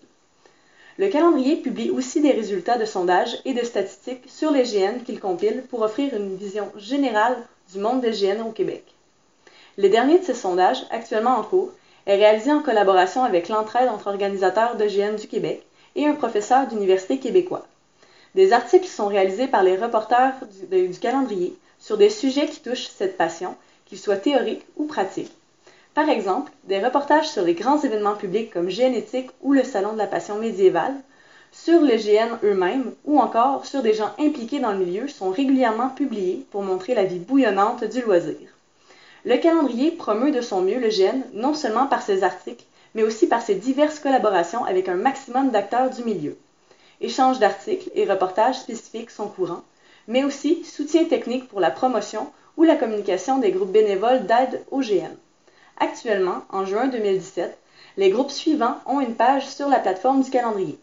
Le 0.99 1.09
calendrier 1.09 1.57
publie 1.57 1.91
aussi 1.91 2.21
des 2.21 2.33
résultats 2.33 2.79
de 2.79 2.85
sondages 2.85 3.39
et 3.45 3.55
de 3.55 3.65
statistiques 3.65 4.25
sur 4.29 4.53
les 4.53 4.63
GN 4.63 5.03
qu'il 5.05 5.21
compile 5.21 5.65
pour 5.69 5.83
offrir 5.83 6.15
une 6.15 6.37
vision 6.37 6.71
générale 6.77 7.37
du 7.73 7.81
monde 7.81 8.05
GN 8.05 8.41
au 8.47 8.53
Québec. 8.53 8.85
Le 9.79 9.89
dernier 9.89 10.19
de 10.19 10.25
ces 10.25 10.35
sondages, 10.35 10.85
actuellement 10.91 11.37
en 11.37 11.43
cours, 11.43 11.71
est 12.07 12.17
réalisé 12.17 12.53
en 12.53 12.61
collaboration 12.61 13.25
avec 13.25 13.49
l'entraide 13.49 13.89
entre 13.89 14.09
organisateurs 14.09 14.77
de 14.77 14.85
GN 14.85 15.17
du 15.17 15.29
Québec 15.29 15.63
et 15.97 16.07
un 16.07 16.13
professeur 16.13 16.67
d'université 16.67 17.19
québécois. 17.19 17.67
Des 18.35 18.53
articles 18.53 18.87
sont 18.87 19.07
réalisés 19.07 19.47
par 19.47 19.63
les 19.63 19.77
reporters 19.77 20.35
du, 20.71 20.99
calendrier 20.99 21.57
sur 21.79 21.97
des 21.97 22.11
sujets 22.11 22.49
qui 22.49 22.61
touchent 22.61 22.89
cette 22.89 23.17
passion, 23.17 23.55
qu'ils 23.87 23.99
soient 23.99 24.17
théoriques 24.17 24.67
ou 24.77 24.85
pratiques. 24.85 25.33
Par 25.95 26.11
exemple, 26.11 26.53
des 26.65 26.85
reportages 26.85 27.31
sur 27.31 27.43
les 27.43 27.55
grands 27.55 27.81
événements 27.81 28.15
publics 28.15 28.53
comme 28.53 28.69
Génétique 28.69 29.31
ou 29.41 29.55
le 29.55 29.65
Salon 29.65 29.95
de 29.95 29.99
la 29.99 30.07
Passion 30.07 30.37
médiévale, 30.37 30.97
sur 31.51 31.81
les 31.81 31.97
GN 31.97 32.39
eux-mêmes 32.45 32.93
ou 33.07 33.19
encore 33.19 33.65
sur 33.65 33.83
des 33.83 33.95
gens 33.95 34.11
impliqués 34.19 34.61
dans 34.61 34.73
le 34.73 34.85
milieu 34.85 35.09
sont 35.09 35.31
régulièrement 35.31 35.89
publiés 35.89 36.47
pour 36.51 36.63
montrer 36.63 36.95
la 36.95 37.05
vie 37.05 37.19
bouillonnante 37.19 37.85
du 37.85 38.03
loisir. 38.03 38.52
Le 39.25 39.37
calendrier 39.37 39.93
promeut 39.93 40.33
de 40.33 40.41
son 40.41 40.63
mieux 40.63 40.81
le 40.81 40.89
GN 40.89 41.23
non 41.33 41.55
seulement 41.55 41.87
par 41.87 42.03
ses 42.03 42.25
articles, 42.25 42.65
mais 42.95 43.05
aussi 43.05 43.29
par 43.29 43.41
ses 43.41 43.55
diverses 43.55 44.01
collaborations 44.01 44.65
avec 44.65 44.89
un 44.89 44.97
maximum 44.97 45.51
d'acteurs 45.51 45.91
du 45.91 46.03
milieu. 46.03 46.37
Échanges 47.01 47.39
d'articles 47.39 47.91
et 47.95 48.05
reportages 48.05 48.59
spécifiques 48.59 49.11
sont 49.11 49.29
courants, 49.29 49.63
mais 50.09 50.25
aussi 50.25 50.65
soutien 50.65 51.05
technique 51.05 51.49
pour 51.49 51.61
la 51.61 51.71
promotion 51.71 52.31
ou 52.57 52.65
la 52.65 52.77
communication 52.77 53.39
des 53.39 53.53
groupes 53.53 53.73
bénévoles 53.73 54.27
d'aide 54.27 54.63
au 54.71 54.81
GN. 54.81 55.15
Actuellement, 55.79 56.43
en 56.51 56.65
juin 56.65 56.89
2017, 56.89 57.57
les 57.97 58.11
groupes 58.11 58.31
suivants 58.31 58.79
ont 58.87 59.01
une 59.01 59.15
page 59.15 59.49
sur 59.49 59.69
la 59.69 59.79
plateforme 59.79 60.23
du 60.23 60.31
calendrier. 60.31 60.79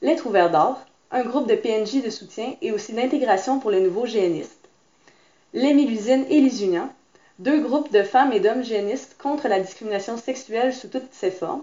L'être 0.00 0.26
ouvert 0.26 0.50
d'or, 0.50 0.80
un 1.10 1.22
groupe 1.22 1.48
de 1.48 1.54
PNJ 1.54 2.02
de 2.02 2.10
soutien 2.10 2.54
et 2.62 2.72
aussi 2.72 2.92
d'intégration 2.92 3.58
pour 3.58 3.70
les 3.70 3.80
nouveaux 3.80 4.06
génistes. 4.06 4.68
Les 5.52 5.74
Mélusines 5.74 6.24
et 6.30 6.40
les 6.40 6.64
Unions, 6.64 6.88
deux 7.38 7.60
groupes 7.60 7.92
de 7.92 8.02
femmes 8.02 8.32
et 8.32 8.40
d'hommes 8.40 8.64
génistes 8.64 9.16
contre 9.18 9.48
la 9.48 9.60
discrimination 9.60 10.16
sexuelle 10.16 10.74
sous 10.74 10.88
toutes 10.88 11.12
ses 11.12 11.30
formes. 11.30 11.62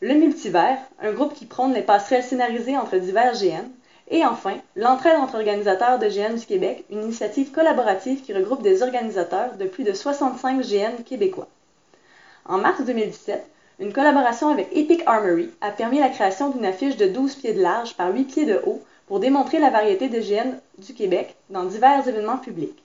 Le 0.00 0.14
Multivers, 0.14 0.78
un 1.00 1.12
groupe 1.12 1.34
qui 1.34 1.46
prône 1.46 1.72
les 1.72 1.82
passerelles 1.82 2.22
scénarisées 2.22 2.76
entre 2.76 2.96
divers 2.96 3.32
GN. 3.32 3.68
Et 4.08 4.24
enfin, 4.26 4.56
l'entraide 4.76 5.18
entre 5.18 5.36
organisateurs 5.36 5.98
de 5.98 6.08
GN 6.08 6.34
du 6.34 6.44
Québec, 6.44 6.84
une 6.90 7.04
initiative 7.04 7.50
collaborative 7.52 8.20
qui 8.20 8.34
regroupe 8.34 8.62
des 8.62 8.82
organisateurs 8.82 9.56
de 9.56 9.64
plus 9.64 9.84
de 9.84 9.94
65 9.94 10.60
GN 10.60 11.02
québécois. 11.06 11.48
En 12.44 12.58
mars 12.58 12.84
2017, 12.84 13.42
une 13.80 13.94
collaboration 13.94 14.48
avec 14.48 14.68
Epic 14.72 15.02
Armory 15.06 15.50
a 15.62 15.70
permis 15.70 16.00
la 16.00 16.10
création 16.10 16.50
d'une 16.50 16.66
affiche 16.66 16.98
de 16.98 17.06
12 17.06 17.36
pieds 17.36 17.54
de 17.54 17.62
large 17.62 17.96
par 17.96 18.12
8 18.12 18.24
pieds 18.24 18.46
de 18.46 18.60
haut 18.66 18.82
pour 19.06 19.20
démontrer 19.20 19.58
la 19.58 19.70
variété 19.70 20.08
des 20.08 20.20
GN 20.20 20.58
du 20.76 20.92
Québec 20.92 21.34
dans 21.48 21.64
divers 21.64 22.06
événements 22.06 22.36
publics. 22.36 22.83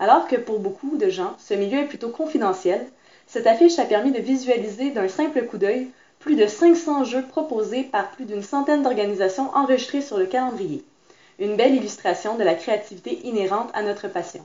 Alors 0.00 0.28
que 0.28 0.36
pour 0.36 0.60
beaucoup 0.60 0.96
de 0.96 1.08
gens, 1.08 1.34
ce 1.38 1.54
milieu 1.54 1.80
est 1.80 1.86
plutôt 1.86 2.10
confidentiel, 2.10 2.86
cette 3.26 3.46
affiche 3.46 3.78
a 3.78 3.84
permis 3.84 4.12
de 4.12 4.20
visualiser 4.20 4.90
d'un 4.90 5.08
simple 5.08 5.44
coup 5.44 5.58
d'œil 5.58 5.88
plus 6.18 6.36
de 6.36 6.46
500 6.46 7.04
jeux 7.04 7.24
proposés 7.26 7.82
par 7.82 8.10
plus 8.10 8.24
d'une 8.24 8.42
centaine 8.42 8.82
d'organisations 8.82 9.50
enregistrées 9.54 10.02
sur 10.02 10.18
le 10.18 10.26
calendrier. 10.26 10.84
Une 11.38 11.56
belle 11.56 11.74
illustration 11.74 12.36
de 12.36 12.42
la 12.42 12.54
créativité 12.54 13.20
inhérente 13.24 13.70
à 13.74 13.82
notre 13.82 14.08
passion. 14.08 14.44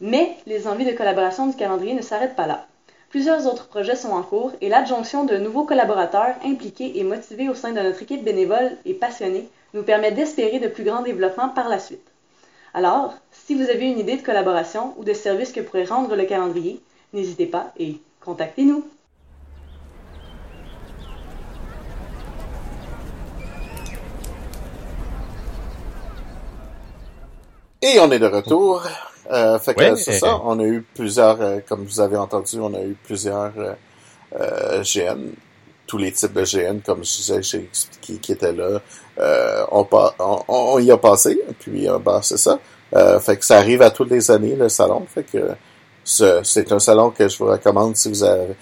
Mais 0.00 0.36
les 0.46 0.66
envies 0.66 0.84
de 0.84 0.96
collaboration 0.96 1.46
du 1.46 1.56
calendrier 1.56 1.94
ne 1.94 2.02
s'arrêtent 2.02 2.36
pas 2.36 2.46
là. 2.46 2.66
Plusieurs 3.10 3.46
autres 3.46 3.68
projets 3.68 3.94
sont 3.94 4.10
en 4.10 4.22
cours 4.22 4.52
et 4.60 4.68
l'adjonction 4.68 5.24
de 5.24 5.36
nouveaux 5.36 5.64
collaborateurs 5.64 6.34
impliqués 6.44 6.98
et 6.98 7.04
motivés 7.04 7.48
au 7.48 7.54
sein 7.54 7.72
de 7.72 7.80
notre 7.80 8.02
équipe 8.02 8.24
bénévole 8.24 8.72
et 8.84 8.94
passionnée 8.94 9.48
nous 9.72 9.84
permet 9.84 10.10
d'espérer 10.10 10.58
de 10.58 10.66
plus 10.68 10.82
grands 10.82 11.02
développements 11.02 11.48
par 11.48 11.68
la 11.68 11.78
suite. 11.78 12.06
Alors, 12.72 13.14
si 13.46 13.54
vous 13.54 13.68
avez 13.68 13.90
une 13.90 13.98
idée 13.98 14.16
de 14.16 14.22
collaboration 14.22 14.94
ou 14.96 15.04
de 15.04 15.12
service 15.12 15.52
que 15.52 15.60
pourrait 15.60 15.84
rendre 15.84 16.16
le 16.16 16.24
calendrier, 16.24 16.80
n'hésitez 17.12 17.46
pas 17.46 17.72
et 17.78 17.96
contactez-nous. 18.24 18.88
Et 27.82 28.00
on 28.00 28.10
est 28.10 28.18
de 28.18 28.26
retour. 28.26 28.82
Euh, 29.30 29.58
fait 29.58 29.74
que 29.74 29.94
c'est 29.96 30.18
ça, 30.18 30.40
on 30.42 30.58
a 30.58 30.64
eu 30.64 30.80
plusieurs, 30.94 31.40
euh, 31.40 31.58
comme 31.66 31.84
vous 31.84 32.00
avez 32.00 32.16
entendu, 32.16 32.58
on 32.60 32.72
a 32.72 32.82
eu 32.82 32.96
plusieurs 33.04 33.52
euh, 34.38 34.82
GN, 34.82 35.32
tous 35.86 35.98
les 35.98 36.12
types 36.12 36.32
de 36.32 36.44
GN, 36.44 36.80
comme 36.80 37.04
je 37.04 37.16
disais, 37.16 37.42
j'ai 37.42 37.58
expliqué, 37.58 38.14
qui 38.20 38.32
étaient 38.32 38.52
là. 38.52 38.80
on, 39.70 39.86
on, 40.18 40.44
on, 40.48 40.78
y 40.78 40.90
a 40.90 40.96
passé, 40.96 41.38
puis 41.58 41.86
bah, 42.02 42.20
c'est 42.22 42.38
ça. 42.38 42.58
Fait 43.20 43.36
que 43.36 43.44
ça 43.44 43.58
arrive 43.58 43.82
à 43.82 43.90
toutes 43.90 44.10
les 44.10 44.30
années, 44.30 44.54
le 44.54 44.68
salon. 44.68 45.04
Fait 45.12 45.24
que 45.24 45.50
c'est 46.04 46.70
un 46.72 46.78
salon 46.78 47.10
que 47.10 47.28
je 47.28 47.38
vous 47.38 47.46
recommande 47.46 47.96
si 47.96 48.08
vous 48.08 48.22
avez 48.22 48.54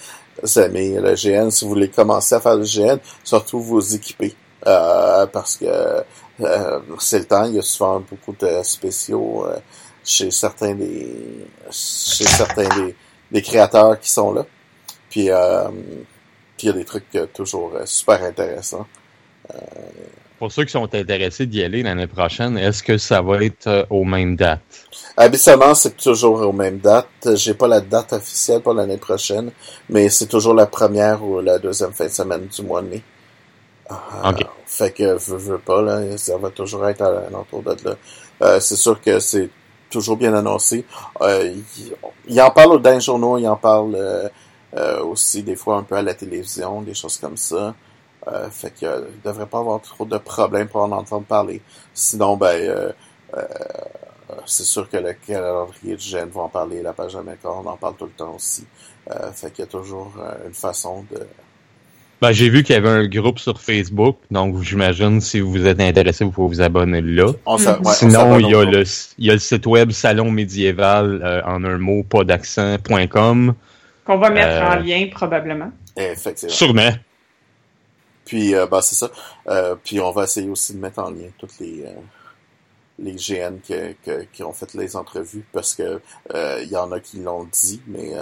aimé 0.56 0.98
le 1.00 1.14
GN, 1.14 1.50
si 1.50 1.64
vous 1.64 1.70
voulez 1.70 1.88
commencer 1.88 2.34
à 2.34 2.40
faire 2.40 2.56
le 2.56 2.64
GN, 2.64 2.98
surtout 3.22 3.60
vous 3.60 3.94
équiper. 3.94 4.34
parce 4.64 5.58
que 5.58 6.02
c'est 6.98 7.18
le 7.18 7.24
temps, 7.26 7.44
il 7.44 7.56
y 7.56 7.58
a 7.58 7.62
souvent 7.62 8.00
beaucoup 8.00 8.34
de 8.38 8.62
spéciaux 8.62 9.46
chez 10.04 10.30
certains 10.30 10.74
des 10.74 11.46
chez 11.70 12.24
certains 12.24 12.68
créateurs 13.40 13.98
qui 14.00 14.10
sont 14.10 14.32
là. 14.32 14.44
Puis 15.10 15.30
euh, 15.30 15.68
puis 16.56 16.66
il 16.68 16.70
y 16.70 16.70
a 16.70 16.72
des 16.72 16.84
trucs 16.84 17.14
euh, 17.14 17.26
toujours 17.26 17.72
euh, 17.74 17.86
super 17.86 18.22
intéressants. 18.22 18.86
Euh, 20.42 20.46
Pour 20.46 20.52
ceux 20.52 20.64
qui 20.64 20.72
sont 20.72 20.92
intéressés 20.94 21.46
d'y 21.46 21.62
aller 21.62 21.82
l'année 21.82 22.06
prochaine, 22.06 22.58
est-ce 22.58 22.82
que 22.82 22.98
ça 22.98 23.22
va 23.22 23.44
être 23.44 23.86
aux 23.90 24.04
mêmes 24.04 24.36
dates? 24.36 24.60
Habituellement, 25.16 25.74
c'est 25.74 25.96
toujours 25.96 26.40
aux 26.40 26.52
mêmes 26.52 26.78
dates. 26.78 27.34
J'ai 27.34 27.54
pas 27.54 27.68
la 27.68 27.80
date 27.80 28.12
officielle 28.12 28.60
pour 28.60 28.74
l'année 28.74 28.98
prochaine, 28.98 29.52
mais 29.88 30.08
c'est 30.08 30.26
toujours 30.26 30.54
la 30.54 30.66
première 30.66 31.22
ou 31.24 31.40
la 31.40 31.58
deuxième 31.58 31.92
fin 31.92 32.06
de 32.06 32.10
semaine 32.10 32.46
du 32.46 32.62
mois 32.62 32.82
de 32.82 32.88
mai. 32.88 33.02
OK. 34.24 34.44
Fait 34.66 34.90
que, 34.90 35.16
veux, 35.18 35.36
veux 35.36 35.58
pas, 35.58 35.82
là, 35.82 36.16
ça 36.16 36.36
va 36.38 36.50
toujours 36.50 36.88
être 36.88 37.02
à 37.02 37.30
l'entour 37.30 37.62
de 37.62 37.76
là. 37.84 38.60
c'est 38.60 38.76
sûr 38.76 39.00
que 39.00 39.20
c'est 39.20 39.50
toujours 39.92 40.16
bien 40.16 40.34
annoncé. 40.34 40.84
Euh, 41.20 41.54
il, 42.26 42.40
en 42.40 42.50
parle 42.50 42.80
dans 42.80 42.90
les 42.90 43.00
journaux, 43.00 43.38
il 43.38 43.46
en 43.46 43.56
parle 43.56 43.94
euh, 43.94 44.28
euh, 44.74 45.04
aussi 45.04 45.42
des 45.42 45.54
fois 45.54 45.76
un 45.76 45.82
peu 45.82 45.94
à 45.94 46.02
la 46.02 46.14
télévision, 46.14 46.82
des 46.82 46.94
choses 46.94 47.18
comme 47.18 47.36
ça. 47.36 47.74
Fait 48.50 48.70
que 48.70 49.06
il 49.08 49.20
devrait 49.24 49.46
pas 49.46 49.58
avoir 49.58 49.80
trop 49.80 50.04
de 50.04 50.18
problèmes 50.18 50.68
pour 50.68 50.82
en 50.82 50.92
entendre 50.92 51.24
parler. 51.24 51.60
Sinon, 51.94 52.36
ben 52.36 52.92
c'est 54.46 54.64
sûr 54.64 54.88
que 54.88 54.96
le 54.96 55.12
calendrier 55.12 55.96
du 55.96 56.04
gène 56.04 56.28
va 56.30 56.42
en 56.42 56.48
parler, 56.48 56.82
la 56.82 56.92
page 56.92 57.16
Américaine, 57.16 57.50
on 57.64 57.68
en 57.68 57.76
parle 57.76 57.96
tout 57.96 58.06
le 58.06 58.12
temps 58.12 58.34
aussi. 58.34 58.64
fait 59.32 59.50
qu'il 59.50 59.64
y 59.64 59.68
a 59.68 59.70
toujours 59.70 60.12
une 60.46 60.54
façon 60.54 61.04
de 61.10 61.26
ben, 62.22 62.30
j'ai 62.30 62.48
vu 62.48 62.62
qu'il 62.62 62.76
y 62.76 62.78
avait 62.78 62.88
un 62.88 63.08
groupe 63.08 63.40
sur 63.40 63.60
Facebook, 63.60 64.16
donc 64.30 64.62
j'imagine 64.62 65.20
si 65.20 65.40
vous 65.40 65.66
êtes 65.66 65.80
intéressé, 65.80 66.22
vous 66.22 66.30
pouvez 66.30 66.54
vous 66.54 66.62
abonner 66.62 67.00
là. 67.00 67.32
Sinon, 67.86 68.38
il 68.38 68.48
y, 68.48 68.54
a 68.54 68.64
le, 68.64 68.84
il 69.18 69.26
y 69.26 69.30
a 69.30 69.32
le 69.32 69.40
site 69.40 69.66
web 69.66 69.90
salon 69.90 70.30
médiéval 70.30 71.20
euh, 71.20 71.42
en 71.44 71.64
un 71.64 71.78
mot, 71.78 72.04
pas 72.04 72.22
d'accent.com. 72.22 73.54
Qu'on 74.06 74.18
va 74.18 74.30
mettre 74.30 74.62
en 74.62 74.76
euh, 74.76 74.82
lien 74.84 75.08
probablement. 75.10 75.72
Effectivement. 75.96 76.54
Sûrement. 76.54 76.92
Puis, 78.32 78.54
euh, 78.54 78.66
ben, 78.66 78.80
c'est 78.80 78.94
ça. 78.94 79.10
puis, 79.84 80.00
on 80.00 80.10
va 80.10 80.24
essayer 80.24 80.48
aussi 80.48 80.72
de 80.72 80.78
mettre 80.78 81.00
en 81.00 81.10
lien 81.10 81.28
toutes 81.36 81.58
les, 81.60 81.84
les 82.98 83.12
GN 83.12 83.58
qui 84.32 84.42
ont 84.42 84.54
fait 84.54 84.72
les 84.72 84.96
entrevues 84.96 85.44
parce 85.52 85.74
que 85.74 86.00
il 86.34 86.70
y 86.70 86.76
en 86.76 86.90
a 86.92 87.00
qui 87.00 87.18
l'ont 87.18 87.44
dit, 87.44 87.82
mais 87.86 88.12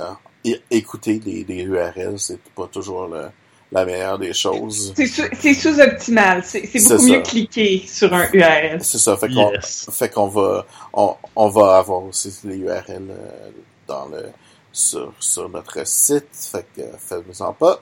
écouter 0.71 1.21
les, 1.25 1.45
les 1.45 1.63
URL, 1.63 2.19
c'est 2.19 2.41
pas 2.57 2.67
toujours 2.67 3.07
le 3.07 3.29
la 3.73 3.85
meilleure 3.85 4.19
des 4.19 4.33
choses. 4.33 4.93
C'est 4.97 5.55
sous-optimal. 5.55 6.43
C'est 6.45 6.63
beaucoup 6.89 7.03
mieux 7.05 7.23
cliquer 7.23 7.85
sur 7.87 8.13
un 8.13 8.29
URL. 8.33 8.83
C'est 8.83 8.99
ça. 8.99 9.17
Fait 9.17 9.29
qu'on 9.29 9.53
fait 9.61 10.09
qu'on 10.09 10.29
va 10.29 10.67
on, 10.93 11.15
on, 11.37 11.49
va 11.49 11.77
avoir 11.77 12.05
aussi 12.05 12.35
les 12.45 12.57
URL 12.57 13.07
euh, 13.11 13.51
dans 13.87 14.07
le 14.07 14.27
sur, 14.73 15.13
sur 15.21 15.49
notre 15.49 15.87
site. 15.87 16.27
Fait 16.33 16.67
que 16.77 16.83
faites-vous-en 16.99 17.53
pas. 17.53 17.81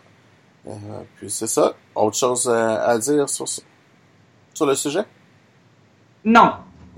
Euh, 0.69 0.73
puis 1.17 1.31
c'est 1.31 1.47
ça. 1.47 1.75
Autre 1.95 2.17
chose 2.17 2.49
à, 2.49 2.99
dire 2.99 3.29
sur, 3.29 3.47
sur 3.49 4.67
le 4.67 4.75
sujet? 4.75 5.05
Non. 6.25 6.53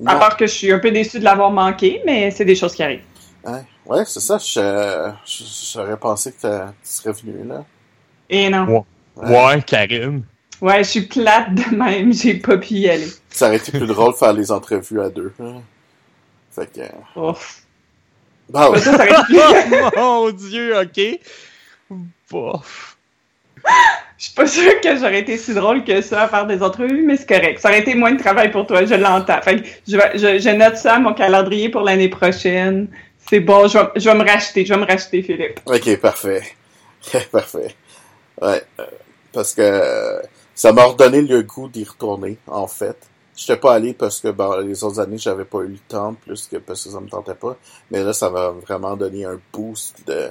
À 0.06 0.16
part 0.16 0.36
que 0.36 0.47
je 0.47 0.52
suis 0.52 0.72
un 0.72 0.78
peu 0.78 0.90
déçu 0.90 1.18
de 1.18 1.24
l'avoir 1.24 1.51
manqué, 1.51 2.02
mais 2.06 2.30
c'est 2.30 2.44
des 2.44 2.55
choses 2.55 2.74
qui 2.74 2.82
arrivent. 2.82 3.05
Ouais, 3.44 3.62
ouais 3.86 4.05
c'est 4.06 4.20
ça. 4.20 4.38
J'aurais 5.74 5.97
pensé 5.98 6.32
que 6.32 6.38
tu 6.38 6.74
serais 6.82 7.12
venu 7.12 7.47
là. 7.47 7.64
Et 8.28 8.48
non. 8.48 8.84
Ouais, 9.16 9.62
Karine. 9.62 10.24
Ouais, 10.60 10.84
je 10.84 10.90
suis 10.90 11.01
plate 11.02 11.55
de 11.55 11.74
même, 11.74 12.12
j'ai 12.12 12.34
pas 12.34 12.59
pu 12.59 12.74
y 12.74 12.88
aller. 12.88 13.09
Ça 13.30 13.47
aurait 13.47 13.56
été 13.56 13.72
plus 13.72 13.86
drôle 13.86 14.12
de 14.12 14.18
faire 14.18 14.32
les 14.32 14.52
entrevues 14.52 15.01
à 15.01 15.09
deux. 15.09 15.32
Hein. 15.40 15.62
Fait 16.51 16.70
que. 16.70 17.18
Ouf. 17.18 17.62
Bah 18.48 18.70
ouais. 18.70 18.80
ça, 18.80 18.98
Mon 19.97 20.30
dieu, 20.30 20.76
ok. 20.78 21.20
Bof. 22.30 22.97
Je 24.20 24.26
suis 24.26 24.34
pas 24.34 24.46
sûre 24.46 24.80
que 24.82 24.96
j'aurais 24.96 25.20
été 25.20 25.38
si 25.38 25.54
drôle 25.54 25.82
que 25.82 26.02
ça 26.02 26.24
à 26.24 26.28
faire 26.28 26.46
des 26.46 26.62
entrevues, 26.62 27.04
mais 27.06 27.16
c'est 27.16 27.26
correct. 27.26 27.58
Ça 27.58 27.70
aurait 27.70 27.80
été 27.80 27.94
moins 27.94 28.12
de 28.12 28.18
travail 28.18 28.50
pour 28.50 28.66
toi, 28.66 28.84
je 28.84 28.94
l'entends. 28.94 29.40
Fait 29.40 29.62
que 29.62 29.66
je, 29.88 29.96
je, 30.38 30.50
note 30.50 30.76
ça 30.76 30.96
à 30.96 30.98
mon 30.98 31.14
calendrier 31.14 31.70
pour 31.70 31.80
l'année 31.80 32.10
prochaine. 32.10 32.88
C'est 33.30 33.40
bon, 33.40 33.66
je 33.66 33.78
vais, 33.78 34.14
me 34.14 34.22
racheter, 34.22 34.66
je 34.66 34.74
vais 34.74 34.80
me 34.80 34.84
racheter, 34.84 35.22
Philippe. 35.22 35.60
Ok, 35.64 35.98
parfait. 36.00 36.42
parfait. 37.32 37.74
Ouais, 38.42 38.62
euh, 38.78 38.84
parce 39.32 39.54
que 39.54 39.62
euh, 39.62 40.20
ça 40.54 40.74
m'a 40.74 40.84
redonné 40.84 41.22
le 41.22 41.42
goût 41.42 41.68
d'y 41.68 41.84
retourner, 41.84 42.36
en 42.46 42.66
fait. 42.66 42.98
Je 43.38 43.54
pas 43.54 43.72
allé 43.72 43.94
parce 43.94 44.20
que 44.20 44.28
les 44.62 44.84
autres 44.84 45.00
années, 45.00 45.16
j'avais 45.16 45.46
pas 45.46 45.60
eu 45.60 45.68
le 45.68 45.78
temps, 45.88 46.12
plus 46.12 46.46
que 46.46 46.58
parce 46.58 46.84
que 46.84 46.90
ça 46.90 47.00
me 47.00 47.08
tentait 47.08 47.34
pas. 47.34 47.56
Mais 47.90 48.02
là, 48.04 48.12
ça 48.12 48.28
m'a 48.28 48.48
vraiment 48.48 48.96
donné 48.96 49.24
un 49.24 49.40
boost 49.50 50.06
de, 50.06 50.28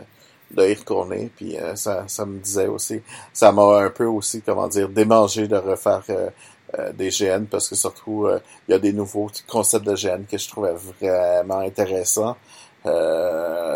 de 0.51 0.67
y 0.67 0.73
retourner. 0.73 1.29
Puis 1.35 1.57
euh, 1.57 1.75
ça, 1.75 2.05
ça 2.07 2.25
me 2.25 2.39
disait 2.39 2.67
aussi, 2.67 3.01
ça 3.33 3.51
m'a 3.51 3.79
un 3.79 3.89
peu 3.89 4.05
aussi, 4.05 4.41
comment 4.41 4.67
dire, 4.67 4.89
démangé 4.89 5.47
de 5.47 5.55
refaire 5.57 6.03
euh, 6.09 6.29
euh, 6.77 6.91
des 6.93 7.09
GN 7.09 7.45
parce 7.49 7.67
que 7.69 7.75
surtout 7.75 8.25
euh, 8.27 8.39
il 8.67 8.71
y 8.71 8.75
a 8.75 8.79
des 8.79 8.93
nouveaux 8.93 9.29
concepts 9.47 9.85
de 9.85 9.95
GN 9.95 10.23
que 10.29 10.37
je 10.37 10.47
trouvais 10.49 10.73
vraiment 10.73 11.59
intéressants. 11.59 12.37
Euh, 12.85 13.75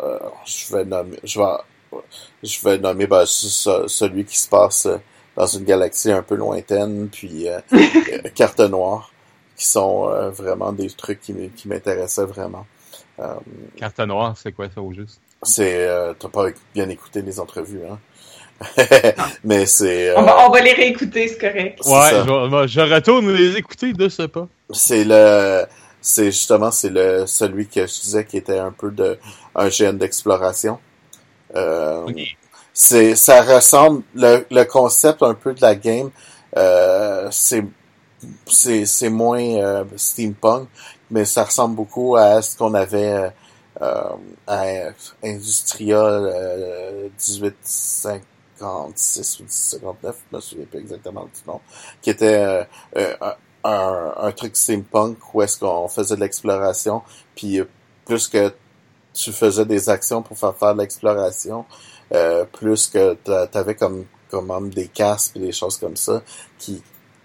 euh, 0.00 0.18
je 0.46 0.74
vais 0.74 0.84
nommer, 0.84 1.18
je 1.24 1.38
vais, 1.38 2.00
je 2.42 2.62
vais 2.64 2.78
nommer 2.78 3.06
ben, 3.06 3.24
ce- 3.26 3.86
celui 3.86 4.24
qui 4.24 4.38
se 4.38 4.48
passe 4.48 4.88
dans 5.36 5.46
une 5.46 5.64
galaxie 5.64 6.10
un 6.12 6.22
peu 6.22 6.34
lointaine, 6.34 7.08
puis 7.10 7.46
Carte 8.34 8.60
Noire, 8.60 9.12
qui 9.60 9.66
sont 9.66 10.08
euh, 10.08 10.30
vraiment 10.30 10.72
des 10.72 10.88
trucs 10.88 11.20
qui, 11.20 11.34
m'intéressaient 11.66 12.24
vraiment. 12.24 12.66
Euh, 13.18 13.34
Carte 13.76 14.00
noire, 14.00 14.34
c'est 14.38 14.52
quoi 14.52 14.70
ça 14.70 14.80
au 14.80 14.90
juste? 14.94 15.20
C'est, 15.42 15.86
euh, 15.86 16.12
t'as 16.18 16.28
pas 16.28 16.46
bien 16.74 16.88
écouté 16.88 17.22
les 17.22 17.40
entrevues, 17.40 17.82
hein? 17.90 17.98
Mais 19.44 19.64
c'est. 19.66 20.14
On, 20.16 20.20
euh, 20.20 20.24
va, 20.24 20.46
on 20.46 20.50
va 20.50 20.60
les 20.60 20.74
réécouter, 20.74 21.28
c'est 21.28 21.38
correct. 21.38 21.78
C'est 21.82 21.90
Ouais, 21.90 22.10
je, 22.10 22.66
je 22.66 22.80
retourne 22.94 23.32
les 23.32 23.56
écouter 23.56 23.92
de 23.94 24.08
ce 24.08 24.22
pas. 24.24 24.46
C'est 24.70 25.04
le, 25.04 25.64
c'est 26.02 26.26
justement 26.26 26.70
c'est 26.70 26.90
le 26.90 27.26
celui 27.26 27.68
que 27.68 27.86
je 27.86 28.00
disais 28.00 28.24
qui 28.26 28.36
était 28.36 28.58
un 28.58 28.72
peu 28.72 28.90
de 28.90 29.18
un 29.54 29.68
GN 29.68 29.96
d'exploration. 29.96 30.78
Euh, 31.56 32.06
C'est, 32.72 33.16
ça 33.16 33.42
ressemble 33.42 34.02
le, 34.14 34.46
le 34.50 34.64
concept 34.64 35.22
un 35.22 35.34
peu 35.34 35.52
de 35.54 35.60
la 35.60 35.74
game. 35.74 36.10
Euh, 36.56 37.28
c'est, 37.30 37.64
c'est, 38.46 38.86
c'est 38.86 39.10
moins 39.10 39.40
euh, 39.42 39.84
steampunk, 39.96 40.68
mais 41.10 41.24
ça 41.24 41.44
ressemble 41.44 41.74
beaucoup 41.76 42.16
à 42.16 42.40
ce 42.42 42.56
qu'on 42.56 42.74
avait 42.74 43.32
euh, 43.82 44.02
à 44.46 44.64
Industria 45.24 45.98
euh, 46.02 47.08
1856 47.18 49.40
ou 49.40 49.42
1859, 49.44 50.16
je 50.30 50.36
me 50.36 50.40
souviens 50.40 50.66
plus 50.66 50.80
exactement 50.80 51.24
du 51.24 51.40
nom, 51.46 51.60
qui 52.02 52.10
était 52.10 52.36
euh, 52.36 52.64
euh, 52.96 53.14
un, 53.64 54.12
un 54.16 54.32
truc 54.32 54.56
steampunk 54.56 55.18
où 55.34 55.42
est-ce 55.42 55.58
qu'on 55.58 55.88
faisait 55.88 56.16
de 56.16 56.20
l'exploration, 56.20 57.02
puis 57.34 57.60
euh, 57.60 57.64
plus 58.04 58.28
que 58.28 58.52
tu 59.12 59.32
faisais 59.32 59.64
des 59.66 59.88
actions 59.88 60.22
pour 60.22 60.38
faire 60.38 60.56
faire 60.56 60.74
de 60.74 60.80
l'exploration, 60.80 61.64
euh, 62.12 62.44
plus 62.44 62.88
que 62.88 63.14
t'a- 63.14 63.46
t'avais 63.46 63.74
comme 63.74 64.06
comme 64.30 64.46
même 64.46 64.70
des 64.70 64.86
casques 64.86 65.36
et 65.36 65.40
des 65.40 65.50
choses 65.52 65.76
comme 65.78 65.96
ça, 65.96 66.22
qui 66.58 66.80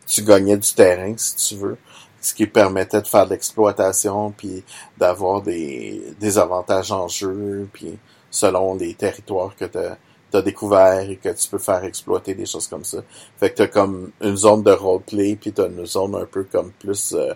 tu 0.08 0.24
gagnais 0.24 0.58
du 0.58 0.74
terrain 0.74 1.14
si 1.18 1.36
tu 1.36 1.56
veux, 1.56 1.78
ce 2.26 2.34
qui 2.34 2.48
permettait 2.48 3.02
de 3.02 3.08
faire 3.08 3.26
de 3.26 3.32
l'exploitation 3.32 4.32
puis 4.32 4.64
d'avoir 4.98 5.42
des 5.44 6.02
des 6.20 6.38
avantages 6.40 6.92
en 6.92 7.08
jeu 7.08 7.70
puis 7.72 8.00
selon 8.32 8.76
les 8.76 8.96
territoires 8.96 9.56
que 9.56 9.66
t'as 9.66 9.98
as 10.34 10.42
découvert 10.42 11.10
et 11.10 11.16
que 11.16 11.30
tu 11.30 11.48
peux 11.48 11.60
faire 11.60 11.84
exploiter 11.86 12.34
des 12.34 12.46
choses 12.46 12.68
comme 12.68 12.84
ça. 12.84 12.98
Fait 13.40 13.52
que 13.52 13.56
t'as 13.56 13.68
comme 13.68 14.12
une 14.22 14.36
zone 14.36 14.64
de 14.64 14.72
roleplay 14.72 15.38
puis 15.38 15.54
t'as 15.54 15.68
une 15.68 15.86
zone 15.86 16.16
un 16.16 16.26
peu 16.26 16.44
comme 16.44 16.72
plus 16.72 17.14
euh, 17.14 17.34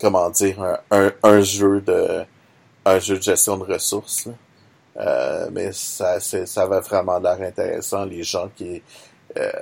comment 0.00 0.30
dire 0.30 0.62
un, 0.90 1.12
un, 1.22 1.40
jeu 1.40 1.80
de 1.80 2.24
un 2.84 2.98
jeu 3.00 3.16
de 3.16 3.22
gestion 3.22 3.56
de 3.56 3.64
ressources. 3.64 4.28
Euh, 4.98 5.48
mais 5.52 5.72
ça, 5.72 6.20
ça 6.20 6.62
avait 6.62 6.80
vraiment 6.80 7.18
l'air 7.18 7.40
intéressant. 7.40 8.04
Les 8.04 8.22
gens 8.22 8.48
qui, 8.56 8.82
euh, 9.36 9.52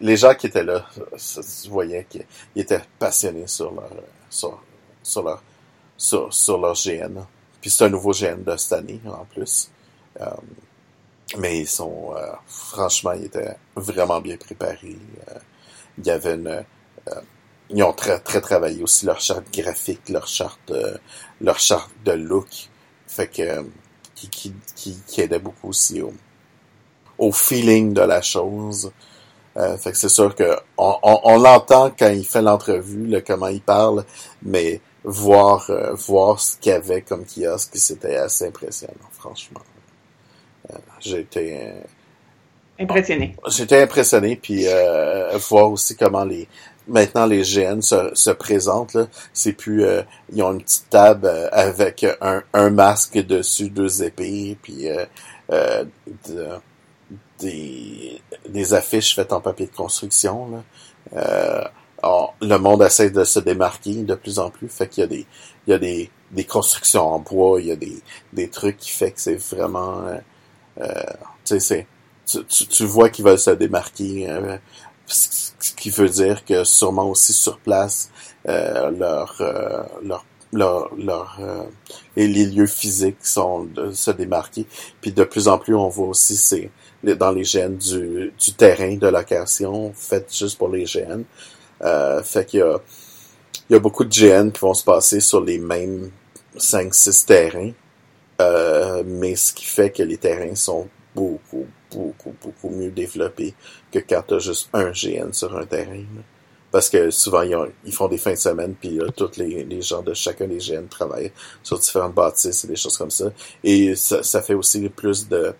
les 0.00 0.16
gens 0.16 0.34
qui 0.34 0.48
étaient 0.48 0.64
là, 0.64 0.84
tu 1.16 1.68
voyais 1.68 2.04
qu'ils 2.08 2.24
ils 2.54 2.62
étaient 2.62 2.82
passionnés 2.98 3.46
sur 3.46 3.72
leur, 3.72 3.90
sur, 4.28 4.60
sur 5.02 5.22
leur, 5.22 5.42
sur, 5.96 6.58
leur 6.58 6.74
GN. 6.74 7.20
Puis 7.60 7.70
c'est 7.70 7.84
un 7.84 7.88
nouveau 7.88 8.12
GN 8.12 8.42
de 8.44 8.56
cette 8.56 8.72
année 8.72 9.00
en 9.06 9.24
plus. 9.24 9.70
Euh, 10.20 10.26
mais 11.38 11.60
ils 11.60 11.68
sont, 11.68 12.14
euh, 12.16 12.26
franchement, 12.46 13.12
ils 13.12 13.26
étaient 13.26 13.56
vraiment 13.76 14.20
bien 14.20 14.36
préparés. 14.36 14.98
Euh, 15.28 15.38
il 15.98 16.06
y 16.06 16.10
avait 16.10 16.34
une, 16.34 16.64
ils 17.70 17.82
ont 17.82 17.92
très, 17.92 18.18
très 18.18 18.40
travaillé 18.40 18.82
aussi 18.82 19.06
leur 19.06 19.20
charte 19.20 19.44
graphique, 19.52 20.08
leur 20.08 20.26
charte, 20.26 20.72
leur 21.40 21.58
charte 21.58 21.90
de 22.04 22.12
look. 22.12 22.48
Fait 23.06 23.28
que, 23.28 23.64
qui, 24.14 24.28
qui, 24.28 24.54
qui, 24.74 25.00
qui 25.06 25.20
aidait 25.20 25.38
beaucoup 25.38 25.68
aussi 25.68 26.00
au, 26.00 26.12
au 27.20 27.30
feeling 27.32 27.92
de 27.94 28.00
la 28.02 28.20
chose. 28.22 28.90
Euh, 29.56 29.76
fait 29.76 29.92
que 29.92 29.96
c'est 29.96 30.08
sûr 30.08 30.34
que 30.34 30.56
on, 30.78 30.94
on, 31.02 31.20
on 31.24 31.38
l'entend 31.38 31.90
quand 31.96 32.08
il 32.10 32.24
fait 32.24 32.42
l'entrevue, 32.42 33.22
comment 33.26 33.48
il 33.48 33.60
parle, 33.60 34.04
mais 34.42 34.80
voir, 35.04 35.66
euh, 35.70 35.92
voir 35.94 36.40
ce 36.40 36.56
qu'il 36.56 36.72
y 36.72 36.74
avait 36.74 37.02
comme 37.02 37.24
kiosque, 37.24 37.70
c'était 37.74 38.16
assez 38.16 38.46
impressionnant, 38.46 39.10
franchement. 39.12 39.60
Euh, 40.72 40.76
j'ai 41.00 41.20
été, 41.20 41.58
euh, 41.62 41.72
Impressionné. 42.78 43.36
J'étais 43.48 43.82
impressionné, 43.82 44.36
puis 44.36 44.64
euh, 44.66 45.36
voir 45.50 45.70
aussi 45.70 45.96
comment 45.96 46.24
les 46.24 46.48
maintenant 46.88 47.26
les 47.26 47.42
GN 47.42 47.82
se, 47.82 48.10
se 48.14 48.30
présentent. 48.30 48.94
Là. 48.94 49.06
C'est 49.34 49.52
plus 49.52 49.84
euh, 49.84 50.02
ils 50.32 50.42
ont 50.42 50.52
une 50.52 50.62
petite 50.62 50.88
table 50.88 51.30
avec 51.52 52.06
un, 52.22 52.42
un 52.54 52.70
masque 52.70 53.18
dessus, 53.18 53.68
deux 53.68 54.02
épées, 54.02 54.56
puis 54.62 54.88
euh, 54.88 55.04
euh, 55.52 55.84
de- 56.28 56.48
des, 57.40 58.20
des 58.48 58.74
affiches 58.74 59.14
faites 59.14 59.32
en 59.32 59.40
papier 59.40 59.66
de 59.66 59.74
construction. 59.74 60.50
Là. 60.50 60.62
Euh, 61.16 61.64
le 62.40 62.56
monde 62.56 62.82
essaie 62.82 63.10
de 63.10 63.24
se 63.24 63.40
démarquer 63.40 63.94
de 64.02 64.14
plus 64.14 64.38
en 64.38 64.50
plus, 64.50 64.68
fait 64.68 64.88
qu'il 64.88 65.02
y 65.02 65.04
a 65.04 65.08
des 65.08 65.26
il 65.66 65.70
y 65.70 65.74
a 65.74 65.78
des, 65.78 66.10
des 66.30 66.44
constructions 66.44 67.06
en 67.14 67.18
bois, 67.20 67.60
il 67.60 67.66
y 67.68 67.72
a 67.72 67.76
des, 67.76 67.98
des 68.32 68.48
trucs 68.48 68.78
qui 68.78 68.90
fait 68.90 69.12
que 69.12 69.20
c'est 69.20 69.36
vraiment 69.36 70.02
euh, 70.06 70.18
euh, 70.80 71.04
tu 71.44 71.60
sais 71.60 71.86
tu, 72.26 72.44
tu, 72.46 72.66
tu 72.66 72.84
vois 72.84 73.10
qu'ils 73.10 73.24
veulent 73.24 73.38
se 73.38 73.50
démarquer, 73.50 74.30
euh, 74.30 74.56
ce 75.06 75.52
qui 75.76 75.90
veut 75.90 76.08
dire 76.08 76.44
que 76.44 76.64
sûrement 76.64 77.08
aussi 77.10 77.32
sur 77.32 77.58
place, 77.58 78.10
euh, 78.48 78.90
leur, 78.90 79.36
euh, 79.40 79.82
leur, 80.02 80.24
leur, 80.96 81.36
euh, 81.40 81.64
les, 82.16 82.28
lieux 82.46 82.66
physiques 82.66 83.24
sont 83.24 83.64
de 83.64 83.92
se 83.92 84.10
démarquer. 84.10 84.66
Puis 85.00 85.12
de 85.12 85.24
plus 85.24 85.48
en 85.48 85.58
plus, 85.58 85.74
on 85.74 85.88
voit 85.88 86.08
aussi 86.08 86.38
les- 86.56 86.70
dans 87.02 87.30
les 87.32 87.44
gènes 87.44 87.76
du, 87.76 88.32
du 88.38 88.52
terrain 88.52 88.96
de 88.96 89.06
location 89.08 89.92
fait 89.94 90.26
juste 90.32 90.58
pour 90.58 90.68
les 90.68 90.84
GN. 90.84 91.22
Euh, 91.82 92.22
fait 92.22 92.44
qu'il 92.44 92.60
y 92.60 92.62
a, 92.62 92.78
il 93.68 93.74
y 93.74 93.76
a 93.76 93.78
beaucoup 93.78 94.04
de 94.04 94.10
GN 94.10 94.50
qui 94.50 94.60
vont 94.60 94.74
se 94.74 94.84
passer 94.84 95.20
sur 95.20 95.40
les 95.40 95.58
mêmes 95.58 96.10
5-6 96.56 97.26
terrains. 97.26 97.72
Euh, 98.40 99.02
mais 99.06 99.36
ce 99.36 99.52
qui 99.52 99.64
fait 99.64 99.90
que 99.90 100.02
les 100.02 100.16
terrains 100.16 100.54
sont 100.54 100.88
beaucoup, 101.14 101.66
beaucoup, 101.90 102.34
beaucoup 102.42 102.70
mieux 102.70 102.90
développés 102.90 103.54
que 103.92 103.98
quand 103.98 104.22
tu 104.26 104.34
as 104.34 104.38
juste 104.38 104.68
un 104.72 104.90
GN 104.90 105.32
sur 105.32 105.56
un 105.56 105.66
terrain. 105.66 106.04
Parce 106.70 106.88
que 106.88 107.10
souvent, 107.10 107.42
ils 107.84 107.92
font 107.92 108.06
des 108.06 108.16
fins 108.16 108.32
de 108.32 108.36
semaine, 108.36 108.74
puis 108.80 108.90
là, 108.90 109.06
tous 109.14 109.36
les, 109.36 109.64
les 109.64 109.82
gens 109.82 110.02
de 110.02 110.14
chacun 110.14 110.46
des 110.46 110.58
GN 110.58 110.86
travaillent 110.88 111.32
sur 111.64 111.78
différentes 111.78 112.14
bâtisses 112.14 112.64
et 112.64 112.68
des 112.68 112.76
choses 112.76 112.96
comme 112.96 113.10
ça. 113.10 113.26
Et 113.64 113.96
ça, 113.96 114.22
ça 114.22 114.40
fait 114.40 114.54
aussi 114.54 114.88
plus 114.88 115.28
de 115.28 115.52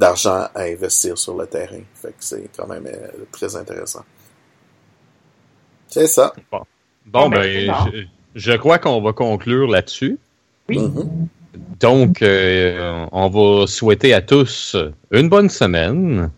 d'argent 0.00 0.48
à 0.54 0.62
investir 0.62 1.16
sur 1.18 1.36
le 1.36 1.46
terrain. 1.46 1.82
Fait 1.94 2.08
que 2.08 2.14
c'est 2.20 2.48
quand 2.56 2.66
même 2.66 2.86
euh, 2.86 3.08
très 3.30 3.54
intéressant. 3.54 4.04
C'est 5.88 6.06
ça. 6.06 6.32
Bon, 6.50 6.62
Bon, 7.06 7.28
ben, 7.28 7.40
ben, 7.40 7.74
je, 7.92 8.06
je 8.34 8.52
crois 8.56 8.78
qu'on 8.78 9.00
va 9.02 9.12
conclure 9.12 9.68
là-dessus. 9.68 10.18
Oui. 10.68 10.78
Donc, 11.80 12.22
euh, 12.22 13.06
on 13.12 13.28
va 13.28 13.66
souhaiter 13.66 14.14
à 14.14 14.20
tous 14.22 14.76
une 15.10 15.28
bonne 15.28 15.48
semaine. 15.48 16.30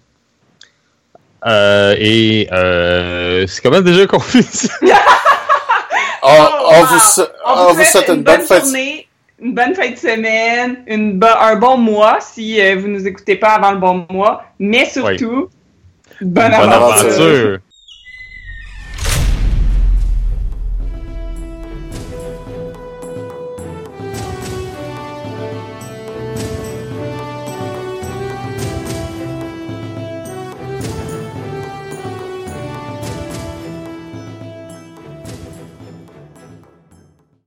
Euh, 1.44 1.94
et 1.98 2.48
euh, 2.52 3.46
c'est 3.48 3.60
comment 3.62 3.80
déjà 3.80 4.06
qu'on 4.06 4.20
fait 4.20 4.42
ça? 4.42 4.72
On, 6.22 6.28
on 6.28 6.84
vous, 6.84 7.22
On 7.44 7.52
on 7.68 7.72
vous 7.74 7.82
souhaite 7.84 8.08
une 8.08 8.22
bonne 8.22 8.36
bonne 8.38 8.46
fête. 8.46 8.62
journée, 8.62 9.08
une 9.42 9.54
bonne 9.54 9.74
fin 9.74 9.90
de 9.90 9.96
semaine, 9.96 10.78
une 10.86 11.18
bo- 11.18 11.26
un 11.40 11.56
bon 11.56 11.76
mois 11.76 12.18
si 12.20 12.60
euh, 12.60 12.76
vous 12.78 12.88
nous 12.88 13.06
écoutez 13.06 13.36
pas 13.36 13.50
avant 13.54 13.72
le 13.72 13.78
bon 13.78 14.06
mois, 14.10 14.44
mais 14.58 14.84
surtout, 14.84 15.48
bonne, 16.20 16.50
Bonne 16.50 16.52
aventure. 16.54 17.06
aventure. 17.06 17.58